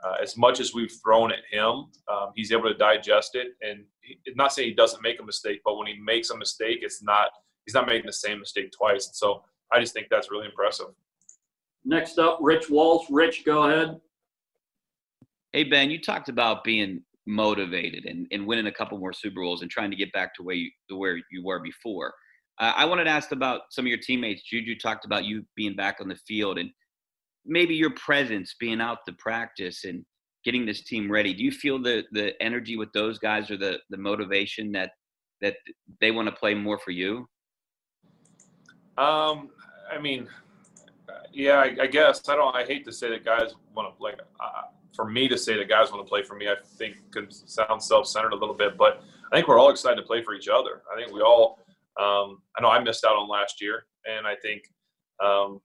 uh, 0.02 0.14
as 0.22 0.36
much 0.36 0.60
as 0.60 0.72
we've 0.72 0.92
thrown 1.02 1.30
at 1.30 1.40
him, 1.50 1.86
um, 2.08 2.32
he's 2.34 2.52
able 2.52 2.68
to 2.68 2.74
digest 2.74 3.34
it. 3.34 3.48
And 3.60 3.84
he, 4.00 4.18
not 4.34 4.52
saying 4.52 4.68
he 4.68 4.74
doesn't 4.74 5.02
make 5.02 5.20
a 5.20 5.24
mistake, 5.24 5.60
but 5.64 5.76
when 5.76 5.86
he 5.86 5.98
makes 5.98 6.30
a 6.30 6.36
mistake, 6.36 6.78
it's 6.82 7.02
not 7.02 7.28
he's 7.66 7.74
not 7.74 7.86
making 7.86 8.06
the 8.06 8.12
same 8.12 8.40
mistake 8.40 8.72
twice. 8.72 9.06
And 9.06 9.14
so 9.14 9.44
I 9.72 9.80
just 9.80 9.92
think 9.92 10.08
that's 10.10 10.30
really 10.30 10.46
impressive. 10.46 10.86
Next 11.84 12.18
up, 12.18 12.38
Rich 12.40 12.70
Walsh. 12.70 13.06
Rich, 13.10 13.44
go 13.44 13.64
ahead. 13.64 14.00
Hey 15.52 15.64
Ben, 15.64 15.90
you 15.90 16.00
talked 16.00 16.28
about 16.28 16.64
being 16.64 17.02
motivated 17.26 18.06
and, 18.06 18.26
and 18.32 18.46
winning 18.46 18.66
a 18.66 18.72
couple 18.72 18.98
more 18.98 19.12
Super 19.12 19.40
Bowls 19.40 19.62
and 19.62 19.70
trying 19.70 19.90
to 19.90 19.96
get 19.96 20.12
back 20.12 20.34
to 20.34 20.42
where 20.42 20.56
you 20.56 20.70
to 20.88 20.96
where 20.96 21.16
you 21.30 21.44
were 21.44 21.60
before. 21.60 22.12
Uh, 22.58 22.72
I 22.76 22.84
wanted 22.84 23.04
to 23.04 23.10
ask 23.10 23.32
about 23.32 23.62
some 23.70 23.84
of 23.84 23.88
your 23.88 23.98
teammates. 23.98 24.42
Juju 24.42 24.76
talked 24.78 25.04
about 25.04 25.24
you 25.24 25.44
being 25.56 25.74
back 25.74 25.96
on 26.00 26.08
the 26.08 26.16
field 26.26 26.58
and 26.58 26.70
maybe 27.44 27.74
your 27.74 27.90
presence 27.90 28.54
being 28.58 28.80
out 28.80 28.98
to 29.06 29.12
practice 29.14 29.84
and 29.84 30.04
getting 30.44 30.64
this 30.64 30.82
team 30.82 31.10
ready 31.10 31.34
do 31.34 31.42
you 31.42 31.50
feel 31.50 31.80
the 31.80 32.04
the 32.12 32.40
energy 32.42 32.76
with 32.76 32.90
those 32.92 33.18
guys 33.18 33.50
or 33.50 33.56
the 33.56 33.78
the 33.90 33.96
motivation 33.96 34.72
that 34.72 34.90
that 35.40 35.56
they 36.00 36.10
want 36.10 36.26
to 36.26 36.32
play 36.32 36.54
more 36.54 36.78
for 36.78 36.90
you 36.90 37.28
um 38.98 39.50
i 39.92 39.98
mean 40.00 40.28
yeah 41.32 41.58
I, 41.58 41.76
I, 41.82 41.86
guess 41.86 42.28
i 42.28 42.36
don't 42.36 42.54
i 42.54 42.64
hate 42.64 42.84
to 42.86 42.92
say 42.92 43.10
that 43.10 43.24
guys 43.24 43.52
want 43.74 43.94
to 43.94 44.02
like 44.02 44.18
for 45.00 45.08
me 45.10 45.28
to 45.28 45.38
say 45.38 45.56
that 45.56 45.66
guys 45.66 45.90
want 45.90 46.04
to 46.04 46.08
play 46.08 46.22
for 46.22 46.36
me 46.36 46.46
i 46.46 46.54
think 46.76 46.96
could 47.10 47.32
sound 47.32 47.82
self-centered 47.82 48.32
a 48.32 48.36
little 48.36 48.54
bit 48.54 48.76
but 48.76 49.02
i 49.32 49.36
think 49.36 49.48
we're 49.48 49.58
all 49.58 49.70
excited 49.70 49.96
to 49.96 50.02
play 50.02 50.22
for 50.22 50.34
each 50.34 50.48
other 50.48 50.82
i 50.92 51.00
think 51.00 51.10
we 51.10 51.22
all 51.22 51.58
um, 51.98 52.42
i 52.56 52.60
know 52.60 52.68
i 52.68 52.78
missed 52.78 53.04
out 53.04 53.16
on 53.16 53.26
last 53.26 53.62
year 53.62 53.84
and 54.04 54.26
i 54.26 54.34
think 54.34 54.62
um, 55.24 55.60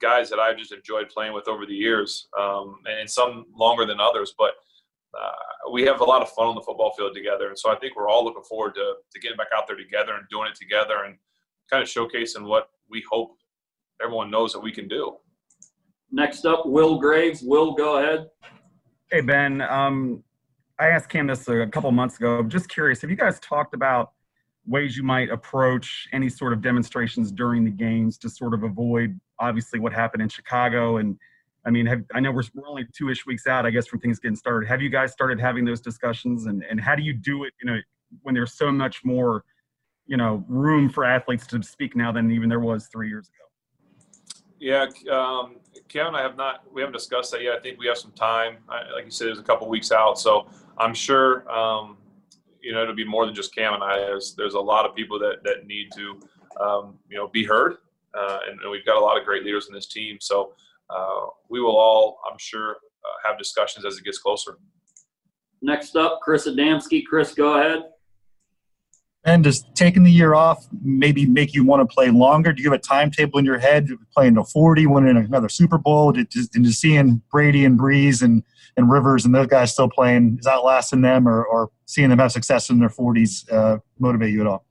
guys 0.00 0.28
that 0.28 0.40
I've 0.40 0.58
just 0.58 0.72
enjoyed 0.72 1.08
playing 1.08 1.32
with 1.32 1.48
over 1.48 1.64
the 1.64 1.74
years, 1.74 2.28
um, 2.38 2.80
and 2.86 3.08
some 3.08 3.46
longer 3.56 3.86
than 3.86 4.00
others. 4.00 4.34
But 4.36 4.52
uh, 5.18 5.70
we 5.72 5.82
have 5.84 6.00
a 6.00 6.04
lot 6.04 6.22
of 6.22 6.30
fun 6.30 6.48
on 6.48 6.54
the 6.54 6.60
football 6.60 6.92
field 6.96 7.14
together, 7.14 7.48
and 7.48 7.58
so 7.58 7.70
I 7.70 7.76
think 7.76 7.96
we're 7.96 8.08
all 8.08 8.24
looking 8.24 8.42
forward 8.42 8.74
to 8.74 8.94
to 9.12 9.20
getting 9.20 9.36
back 9.36 9.48
out 9.56 9.66
there 9.66 9.76
together 9.76 10.14
and 10.14 10.26
doing 10.30 10.48
it 10.48 10.56
together 10.56 11.04
and 11.06 11.16
kind 11.70 11.82
of 11.82 11.88
showcasing 11.88 12.44
what 12.44 12.68
we 12.90 13.02
hope 13.10 13.36
everyone 14.02 14.30
knows 14.30 14.52
that 14.52 14.60
we 14.60 14.72
can 14.72 14.88
do. 14.88 15.16
Next 16.12 16.44
up, 16.44 16.66
Will 16.66 16.98
Graves. 16.98 17.42
Will, 17.42 17.72
go 17.72 17.96
ahead. 17.96 18.28
Hey 19.10 19.22
Ben, 19.22 19.62
um, 19.62 20.22
I 20.78 20.88
asked 20.88 21.08
Cam 21.08 21.26
this 21.26 21.48
a 21.48 21.66
couple 21.66 21.90
months 21.90 22.16
ago. 22.18 22.38
I'm 22.38 22.50
just 22.50 22.68
curious, 22.68 23.00
have 23.00 23.10
you 23.10 23.16
guys 23.16 23.40
talked 23.40 23.74
about 23.74 24.12
ways 24.66 24.96
you 24.96 25.02
might 25.02 25.30
approach 25.30 26.06
any 26.12 26.28
sort 26.28 26.52
of 26.52 26.60
demonstrations 26.60 27.32
during 27.32 27.64
the 27.64 27.70
games 27.70 28.16
to 28.18 28.28
sort 28.28 28.54
of 28.54 28.62
avoid 28.62 29.18
obviously 29.38 29.80
what 29.80 29.92
happened 29.92 30.22
in 30.22 30.28
Chicago 30.28 30.98
and 30.98 31.16
I 31.64 31.70
mean, 31.70 31.86
have, 31.86 32.02
I 32.12 32.20
know 32.20 32.32
we're, 32.32 32.42
we're 32.54 32.66
only 32.66 32.86
two-ish 32.92 33.24
weeks 33.24 33.46
out, 33.46 33.66
I 33.66 33.70
guess, 33.70 33.86
from 33.86 34.00
things 34.00 34.18
getting 34.18 34.36
started. 34.36 34.68
Have 34.68 34.82
you 34.82 34.88
guys 34.88 35.12
started 35.12 35.38
having 35.38 35.64
those 35.64 35.80
discussions, 35.80 36.46
and, 36.46 36.64
and 36.68 36.80
how 36.80 36.96
do 36.96 37.02
you 37.02 37.12
do 37.12 37.44
it? 37.44 37.52
You 37.62 37.70
know, 37.70 37.78
when 38.22 38.34
there's 38.34 38.54
so 38.54 38.72
much 38.72 39.04
more, 39.04 39.44
you 40.06 40.16
know, 40.16 40.44
room 40.48 40.88
for 40.88 41.04
athletes 41.04 41.46
to 41.46 41.62
speak 41.62 41.94
now 41.94 42.10
than 42.10 42.32
even 42.32 42.48
there 42.48 42.58
was 42.58 42.88
three 42.88 43.08
years 43.08 43.28
ago. 43.28 43.44
Yeah, 44.62 44.86
um, 45.10 45.56
Kevin, 45.88 46.14
I 46.14 46.22
have 46.22 46.36
not. 46.36 46.62
We 46.72 46.82
haven't 46.82 46.92
discussed 46.92 47.32
that 47.32 47.42
yet. 47.42 47.56
I 47.56 47.60
think 47.60 47.80
we 47.80 47.88
have 47.88 47.98
some 47.98 48.12
time. 48.12 48.58
I, 48.68 48.92
like 48.94 49.04
you 49.04 49.10
said, 49.10 49.26
it's 49.26 49.40
a 49.40 49.42
couple 49.42 49.68
weeks 49.68 49.90
out, 49.90 50.20
so 50.20 50.46
I'm 50.78 50.94
sure 50.94 51.50
um, 51.50 51.96
you 52.60 52.72
know 52.72 52.80
it'll 52.80 52.94
be 52.94 53.04
more 53.04 53.26
than 53.26 53.34
just 53.34 53.52
Cam 53.52 53.74
and 53.74 53.82
I. 53.82 53.96
There's 53.96 54.36
there's 54.36 54.54
a 54.54 54.60
lot 54.60 54.86
of 54.86 54.94
people 54.94 55.18
that 55.18 55.42
that 55.42 55.66
need 55.66 55.88
to 55.96 56.20
um, 56.64 56.94
you 57.10 57.18
know 57.18 57.26
be 57.26 57.42
heard, 57.42 57.78
uh, 58.16 58.38
and, 58.48 58.60
and, 58.60 58.70
we've 58.70 58.86
got 58.86 58.96
a 58.96 59.00
lot 59.00 59.18
of 59.18 59.24
great 59.24 59.42
leaders 59.42 59.66
in 59.66 59.74
this 59.74 59.88
team. 59.88 60.18
So 60.20 60.52
uh, 60.90 61.26
we 61.50 61.60
will 61.60 61.76
all, 61.76 62.20
I'm 62.30 62.38
sure, 62.38 62.76
uh, 62.76 63.28
have 63.28 63.38
discussions 63.38 63.84
as 63.84 63.98
it 63.98 64.04
gets 64.04 64.18
closer. 64.18 64.58
Next 65.60 65.96
up, 65.96 66.20
Chris 66.22 66.46
Adamski. 66.46 67.04
Chris, 67.04 67.34
go 67.34 67.58
ahead. 67.58 67.80
And 69.24 69.44
does 69.44 69.64
taking 69.74 70.02
the 70.02 70.10
year 70.10 70.34
off 70.34 70.66
maybe 70.82 71.26
make 71.26 71.54
you 71.54 71.64
want 71.64 71.88
to 71.88 71.94
play 71.94 72.10
longer? 72.10 72.52
Do 72.52 72.60
you 72.62 72.70
have 72.70 72.78
a 72.78 72.82
timetable 72.82 73.38
in 73.38 73.44
your 73.44 73.58
head? 73.58 73.88
Playing 74.12 74.34
to 74.34 74.44
40, 74.44 74.86
winning 74.86 75.16
another 75.16 75.48
Super 75.48 75.78
Bowl, 75.78 76.16
and 76.16 76.28
just 76.28 76.80
seeing 76.80 77.22
Brady 77.30 77.64
and 77.64 77.78
Brees 77.78 78.22
and, 78.22 78.42
and 78.76 78.90
Rivers 78.90 79.24
and 79.24 79.32
those 79.32 79.46
guys 79.46 79.72
still 79.72 79.88
playing, 79.88 80.38
is 80.40 80.46
outlasting 80.46 81.02
them 81.02 81.28
or, 81.28 81.44
or 81.44 81.70
seeing 81.86 82.08
them 82.10 82.18
have 82.18 82.32
success 82.32 82.68
in 82.68 82.80
their 82.80 82.88
40s 82.88 83.50
uh, 83.52 83.78
motivate 84.00 84.32
you 84.32 84.40
at 84.40 84.48
all? 84.48 84.64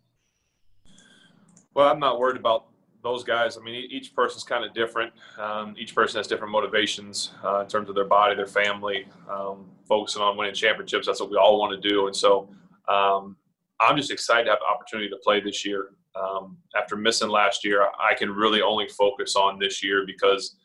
Well, 1.73 1.88
I'm 1.88 1.99
not 1.99 2.19
worried 2.19 2.38
about 2.38 2.65
those 3.03 3.23
guys. 3.23 3.57
I 3.57 3.61
mean, 3.61 3.76
each 3.90 4.14
person's 4.14 4.44
kind 4.44 4.65
of 4.65 4.73
different. 4.73 5.14
Um, 5.40 5.76
each 5.78 5.95
person 5.95 6.19
has 6.19 6.28
different 6.28 6.52
motivations 6.52 7.32
uh, 7.44 7.61
in 7.61 7.68
terms 7.68 7.88
of 7.88 7.95
their 7.95 8.06
body, 8.06 8.36
their 8.36 8.45
family, 8.45 9.07
um, 9.30 9.69
focusing 9.88 10.22
on 10.22 10.36
winning 10.36 10.53
championships. 10.53 11.07
That's 11.07 11.22
what 11.22 11.32
we 11.32 11.38
all 11.38 11.57
want 11.57 11.82
to 11.82 11.90
do. 11.90 12.07
And 12.07 12.15
so 12.15 12.49
um, 12.88 13.38
I'm 13.82 13.98
just 13.98 14.12
excited 14.12 14.45
to 14.45 14.52
have 14.52 14.60
the 14.60 14.74
opportunity 14.74 15.10
to 15.10 15.18
play 15.24 15.41
this 15.41 15.66
year. 15.66 15.90
Um, 16.16 16.58
after 16.76 16.95
missing 16.95 17.30
last 17.30 17.66
year, 17.66 17.84
I 17.84 18.14
can 18.14 18.32
really 18.32 18.62
only 18.62 18.88
focus 18.90 19.36
on 19.36 19.58
this 19.60 19.84
year 19.84 20.06
because 20.06 20.56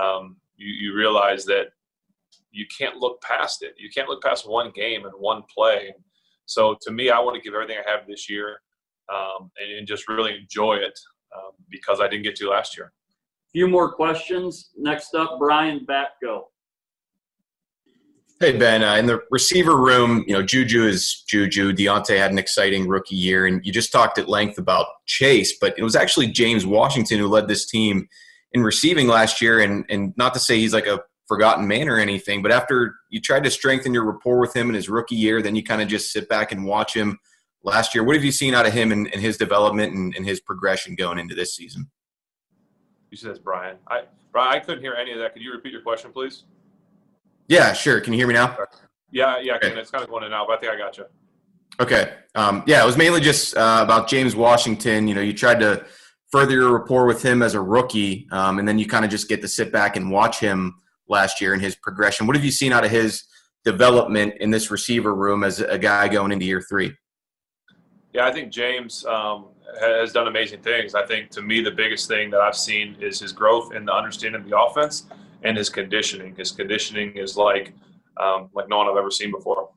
um, 0.00 0.36
you, 0.56 0.72
you 0.72 0.94
realize 0.94 1.44
that 1.46 1.68
you 2.52 2.66
can't 2.76 2.96
look 2.96 3.20
past 3.22 3.62
it. 3.62 3.74
You 3.78 3.88
can't 3.90 4.08
look 4.08 4.22
past 4.22 4.48
one 4.48 4.70
game 4.74 5.04
and 5.04 5.12
one 5.18 5.42
play. 5.54 5.94
So 6.46 6.76
to 6.82 6.90
me, 6.90 7.10
I 7.10 7.18
want 7.18 7.36
to 7.36 7.42
give 7.42 7.54
everything 7.54 7.78
I 7.78 7.90
have 7.90 8.06
this 8.06 8.28
year 8.28 8.60
um, 9.12 9.50
and, 9.60 9.78
and, 9.78 9.86
just 9.86 10.08
really 10.08 10.36
enjoy 10.36 10.74
it 10.74 10.98
um, 11.36 11.52
because 11.68 12.00
I 12.00 12.08
didn't 12.08 12.24
get 12.24 12.36
to 12.36 12.50
last 12.50 12.76
year. 12.76 12.86
A 12.86 13.50
few 13.52 13.66
more 13.66 13.92
questions. 13.92 14.70
Next 14.76 15.14
up, 15.14 15.38
Brian 15.38 15.86
Batko. 15.86 16.44
Hey 18.42 18.56
Ben, 18.56 18.82
uh, 18.82 18.96
in 18.96 19.04
the 19.04 19.20
receiver 19.30 19.76
room, 19.76 20.24
you 20.26 20.32
know 20.32 20.42
Juju 20.42 20.86
is 20.86 21.24
Juju. 21.28 21.74
Diontae 21.74 22.16
had 22.16 22.30
an 22.30 22.38
exciting 22.38 22.88
rookie 22.88 23.14
year, 23.14 23.44
and 23.44 23.60
you 23.66 23.70
just 23.70 23.92
talked 23.92 24.16
at 24.16 24.30
length 24.30 24.56
about 24.56 24.86
Chase, 25.04 25.58
but 25.60 25.78
it 25.78 25.82
was 25.82 25.94
actually 25.94 26.28
James 26.28 26.64
Washington 26.64 27.18
who 27.18 27.28
led 27.28 27.48
this 27.48 27.66
team 27.66 28.08
in 28.52 28.62
receiving 28.62 29.08
last 29.08 29.42
year, 29.42 29.60
and 29.60 29.84
and 29.90 30.14
not 30.16 30.32
to 30.32 30.40
say 30.40 30.58
he's 30.58 30.72
like 30.72 30.86
a 30.86 31.00
forgotten 31.28 31.68
man 31.68 31.86
or 31.86 31.98
anything, 31.98 32.40
but 32.40 32.50
after 32.50 32.94
you 33.10 33.20
tried 33.20 33.44
to 33.44 33.50
strengthen 33.50 33.92
your 33.92 34.10
rapport 34.10 34.40
with 34.40 34.56
him 34.56 34.70
in 34.70 34.74
his 34.74 34.88
rookie 34.88 35.16
year, 35.16 35.42
then 35.42 35.54
you 35.54 35.62
kind 35.62 35.82
of 35.82 35.88
just 35.88 36.10
sit 36.10 36.26
back 36.26 36.50
and 36.50 36.64
watch 36.64 36.94
him 36.94 37.18
last 37.62 37.94
year. 37.94 38.02
What 38.02 38.16
have 38.16 38.24
you 38.24 38.32
seen 38.32 38.54
out 38.54 38.66
of 38.66 38.72
him 38.72 38.90
and, 38.90 39.06
and 39.12 39.20
his 39.20 39.36
development 39.36 39.92
and, 39.92 40.16
and, 40.16 40.24
his 40.24 40.40
progression 40.40 40.94
going 40.94 41.18
into 41.18 41.34
this 41.34 41.54
season? 41.54 41.90
You 43.10 43.18
said 43.18 43.32
that's 43.32 43.38
Brian. 43.38 43.76
I 43.86 44.04
Brian, 44.32 44.54
I 44.54 44.60
couldn't 44.60 44.82
hear 44.82 44.94
any 44.94 45.12
of 45.12 45.18
that. 45.18 45.34
Could 45.34 45.42
you 45.42 45.52
repeat 45.52 45.72
your 45.72 45.82
question, 45.82 46.10
please? 46.10 46.44
Yeah, 47.50 47.72
sure. 47.72 48.00
Can 48.00 48.12
you 48.12 48.18
hear 48.20 48.28
me 48.28 48.34
now? 48.34 48.56
Yeah, 49.10 49.40
yeah, 49.42 49.56
okay. 49.56 49.76
It's 49.76 49.90
kind 49.90 50.04
of 50.04 50.08
going 50.08 50.22
in 50.22 50.30
now, 50.30 50.46
but 50.46 50.56
I 50.56 50.60
think 50.60 50.72
I 50.72 50.78
got 50.78 50.96
you. 50.96 51.04
Okay. 51.80 52.14
Um, 52.36 52.62
yeah, 52.64 52.80
it 52.80 52.86
was 52.86 52.96
mainly 52.96 53.20
just 53.20 53.56
uh, 53.56 53.80
about 53.82 54.08
James 54.08 54.36
Washington. 54.36 55.08
You 55.08 55.16
know, 55.16 55.20
you 55.20 55.32
tried 55.32 55.58
to 55.58 55.84
further 56.30 56.52
your 56.52 56.72
rapport 56.72 57.06
with 57.06 57.24
him 57.24 57.42
as 57.42 57.54
a 57.54 57.60
rookie, 57.60 58.28
um, 58.30 58.60
and 58.60 58.68
then 58.68 58.78
you 58.78 58.86
kind 58.86 59.04
of 59.04 59.10
just 59.10 59.28
get 59.28 59.42
to 59.42 59.48
sit 59.48 59.72
back 59.72 59.96
and 59.96 60.12
watch 60.12 60.38
him 60.38 60.76
last 61.08 61.40
year 61.40 61.52
and 61.52 61.60
his 61.60 61.74
progression. 61.74 62.28
What 62.28 62.36
have 62.36 62.44
you 62.44 62.52
seen 62.52 62.72
out 62.72 62.84
of 62.84 62.92
his 62.92 63.24
development 63.64 64.34
in 64.38 64.52
this 64.52 64.70
receiver 64.70 65.12
room 65.12 65.42
as 65.42 65.58
a 65.58 65.76
guy 65.76 66.06
going 66.06 66.30
into 66.30 66.44
year 66.44 66.62
three? 66.62 66.94
Yeah, 68.12 68.28
I 68.28 68.32
think 68.32 68.52
James 68.52 69.04
um, 69.06 69.46
has 69.80 70.12
done 70.12 70.28
amazing 70.28 70.62
things. 70.62 70.94
I 70.94 71.04
think 71.04 71.30
to 71.30 71.42
me, 71.42 71.62
the 71.62 71.72
biggest 71.72 72.06
thing 72.06 72.30
that 72.30 72.40
I've 72.40 72.56
seen 72.56 72.96
is 73.00 73.18
his 73.18 73.32
growth 73.32 73.74
in 73.74 73.86
the 73.86 73.92
understanding 73.92 74.40
of 74.40 74.48
the 74.48 74.56
offense 74.56 75.06
and 75.42 75.56
his 75.56 75.68
conditioning. 75.68 76.34
His 76.36 76.50
conditioning 76.50 77.16
is 77.16 77.36
like 77.36 77.72
um, 78.16 78.50
like 78.54 78.68
no 78.68 78.78
one 78.78 78.88
I've 78.88 78.96
ever 78.96 79.10
seen 79.10 79.30
before. 79.30 79.70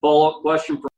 Follow 0.00 0.30
up 0.30 0.42
question 0.42 0.80
for. 0.80 0.88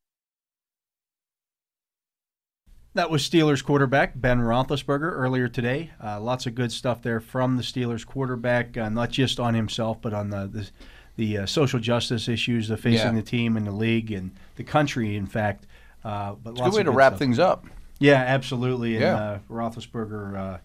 That 2.95 3.11
was 3.11 3.29
Steelers 3.29 3.63
quarterback 3.63 4.13
Ben 4.17 4.41
Roethlisberger 4.41 5.13
earlier 5.13 5.49
today. 5.49 5.91
Uh, 6.03 6.19
lots 6.19 6.47
of 6.47 6.55
good 6.55 6.73
stuff 6.73 7.03
there 7.03 7.21
from 7.21 7.57
the 7.57 7.63
Steelers 7.63 8.07
quarterback, 8.07 8.77
uh, 8.77 8.89
not 8.89 9.11
just 9.11 9.39
on 9.39 9.55
himself, 9.55 10.01
but 10.01 10.15
on 10.15 10.31
the 10.31 10.47
the, 10.47 10.71
the 11.17 11.39
uh, 11.39 11.47
social 11.47 11.79
justice 11.79 12.27
issues 12.27 12.69
the 12.69 12.77
facing 12.77 13.15
yeah. 13.15 13.21
the 13.21 13.23
team 13.23 13.57
and 13.57 13.67
the 13.67 13.73
league 13.73 14.11
and 14.11 14.33
the 14.57 14.65
country. 14.65 15.15
In 15.17 15.27
fact, 15.27 15.67
uh, 16.05 16.35
but 16.43 16.53
it's 16.53 16.61
a 16.61 16.65
good 16.65 16.75
way 16.75 16.83
to 16.85 16.91
wrap 16.91 17.13
stuff. 17.13 17.19
things 17.19 17.39
up. 17.39 17.67
Yeah, 17.99 18.23
absolutely. 18.27 18.95
And 18.95 19.03
yeah. 19.03 19.17
Uh, 19.17 19.39
Roethlisberger, 19.51 20.39
uh, 20.39 20.59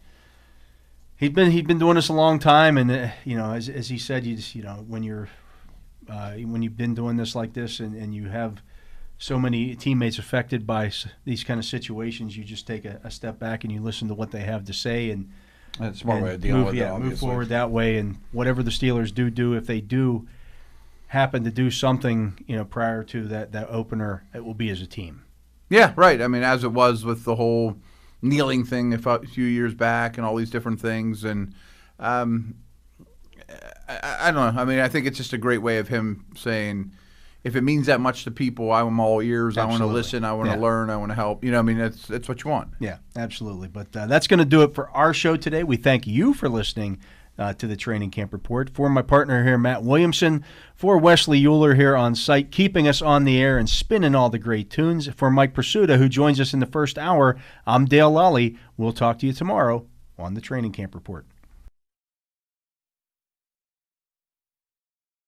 he'd 1.22 1.34
been 1.34 1.52
he'd 1.52 1.68
been 1.68 1.80
doing 1.80 1.95
this 1.95 2.10
a 2.10 2.14
long 2.14 2.38
time, 2.38 2.77
and 2.77 2.91
uh, 2.91 3.07
you 3.23 3.38
know, 3.38 3.53
as, 3.53 3.69
as 3.69 3.88
he 3.88 3.98
said, 3.98 4.26
you 4.26 4.35
just 4.35 4.53
you 4.53 4.64
know 4.64 4.84
when 4.85 5.03
you're 5.03 5.30
uh, 6.10 6.34
when 6.34 6.61
you've 6.61 6.76
been 6.76 6.93
doing 6.93 7.15
this 7.15 7.34
like 7.34 7.53
this, 7.53 7.80
and, 7.80 7.95
and 7.95 8.14
you 8.14 8.27
have 8.27 8.61
so 9.18 9.39
many 9.39 9.76
teammates 9.76 10.18
affected 10.18 10.68
by 10.68 10.91
these 11.23 11.45
kind 11.45 11.60
of 11.60 11.65
situations, 11.65 12.35
you 12.35 12.43
just 12.43 12.65
take 12.65 12.85
a, 12.85 12.99
a, 13.03 13.11
step 13.11 13.38
back 13.38 13.64
and 13.64 13.72
you 13.72 13.80
listen 13.80 14.07
to 14.07 14.15
what 14.15 14.31
they 14.31 14.39
have 14.39 14.65
to 14.65 14.73
say 14.73 15.11
and 15.11 15.30
that's 15.77 15.99
smart 15.99 16.23
way 16.23 16.34
of 16.34 16.41
dealing 16.41 16.61
move, 16.61 16.65
with 16.69 16.76
yeah, 16.76 16.95
it. 16.95 16.99
Move 16.99 17.19
forward 17.19 17.49
that 17.49 17.69
way, 17.69 17.98
and 17.98 18.18
whatever 18.31 18.61
the 18.61 18.72
Steelers 18.72 19.14
do 19.14 19.30
do, 19.30 19.53
if 19.53 19.68
they 19.68 19.80
do 19.80 20.27
happen 21.07 21.43
to 21.43 21.52
do 21.52 21.69
something, 21.69 22.43
you 22.48 22.56
know, 22.56 22.65
prior 22.65 23.03
to 23.03 23.27
that 23.27 23.52
that 23.52 23.69
opener, 23.69 24.26
it 24.34 24.43
will 24.43 24.53
be 24.53 24.69
as 24.69 24.81
a 24.81 24.88
team. 24.88 25.23
Yeah, 25.69 25.93
right. 25.95 26.22
I 26.22 26.27
mean, 26.27 26.43
as 26.43 26.65
it 26.65 26.73
was 26.73 27.06
with 27.06 27.23
the 27.23 27.35
whole 27.35 27.77
kneeling 28.22 28.64
thing 28.64 28.93
a 28.93 29.19
few 29.19 29.45
years 29.45 29.73
back, 29.73 30.18
and 30.18 30.26
all 30.26 30.35
these 30.35 30.49
different 30.49 30.80
things, 30.80 31.23
and 31.23 31.53
um, 31.99 32.56
I, 33.88 34.18
I 34.22 34.31
don't 34.31 34.56
know. 34.56 34.61
I 34.61 34.65
mean, 34.65 34.80
I 34.80 34.88
think 34.88 35.06
it's 35.06 35.18
just 35.18 35.34
a 35.34 35.38
great 35.38 35.61
way 35.61 35.77
of 35.77 35.88
him 35.88 36.26
saying 36.35 36.91
if 37.43 37.56
it 37.56 37.61
means 37.61 37.88
that 37.88 37.99
much 37.99 38.23
to 38.26 38.31
people, 38.31 38.72
I'm 38.72 38.99
all 38.99 39.22
ears. 39.22 39.57
Absolutely. 39.57 39.61
I 39.61 39.80
want 39.80 39.91
to 39.91 39.93
listen. 39.93 40.23
I 40.23 40.34
want 40.34 40.49
to 40.49 40.56
yeah. 40.56 40.61
learn. 40.61 40.89
I 40.89 40.98
want 40.98 41.11
to 41.11 41.15
help. 41.15 41.43
You 41.43 41.52
know, 41.52 41.60
I 41.60 41.64
mean, 41.64 41.77
that's 41.77 42.07
that's 42.07 42.30
what 42.30 42.43
you 42.43 42.52
want. 42.52 42.69
Yeah, 42.80 42.98
absolutely. 43.15 43.68
But 43.68 43.95
uh, 43.95 44.06
that's 44.06 44.27
going 44.27 44.39
to 44.39 44.45
do 44.45 44.61
it 44.61 44.76
for 44.76 44.89
our 44.91 45.14
show 45.14 45.38
today. 45.38 45.64
We 45.64 45.77
thank 45.77 46.06
you 46.06 46.34
for 46.34 46.49
listening 46.49 46.99
uh, 47.41 47.53
to 47.53 47.68
the 47.68 47.76
Training 47.76 48.11
Camp 48.11 48.31
Report. 48.31 48.69
For 48.69 48.88
my 48.89 49.01
partner 49.01 49.43
here, 49.43 49.57
Matt 49.57 49.84
Williamson, 49.84 50.45
for 50.76 50.97
Wesley 50.97 51.43
Euler 51.45 51.73
here 51.73 51.95
on 51.95 52.13
site, 52.13 52.51
keeping 52.51 52.88
us 52.88 53.01
on 53.01 53.23
the 53.23 53.41
air 53.41 53.57
and 53.57 53.68
spinning 53.68 54.13
all 54.13 54.30
the 54.30 54.39
great 54.39 54.69
tunes. 54.69 55.09
For 55.15 55.31
Mike 55.31 55.53
Prisuta, 55.53 55.97
who 55.97 56.07
joins 56.07 56.39
us 56.39 56.53
in 56.53 56.59
the 56.59 56.65
first 56.65 56.97
hour, 56.97 57.38
I'm 57.65 57.85
Dale 57.85 58.11
Lolley. 58.11 58.57
We'll 58.77 58.93
talk 58.93 59.19
to 59.19 59.27
you 59.27 59.34
tomorrow 59.34 59.88
on 60.19 60.35
the 60.35 60.41
Training 60.41 60.72
Camp 60.72 60.93
Report. 60.93 61.26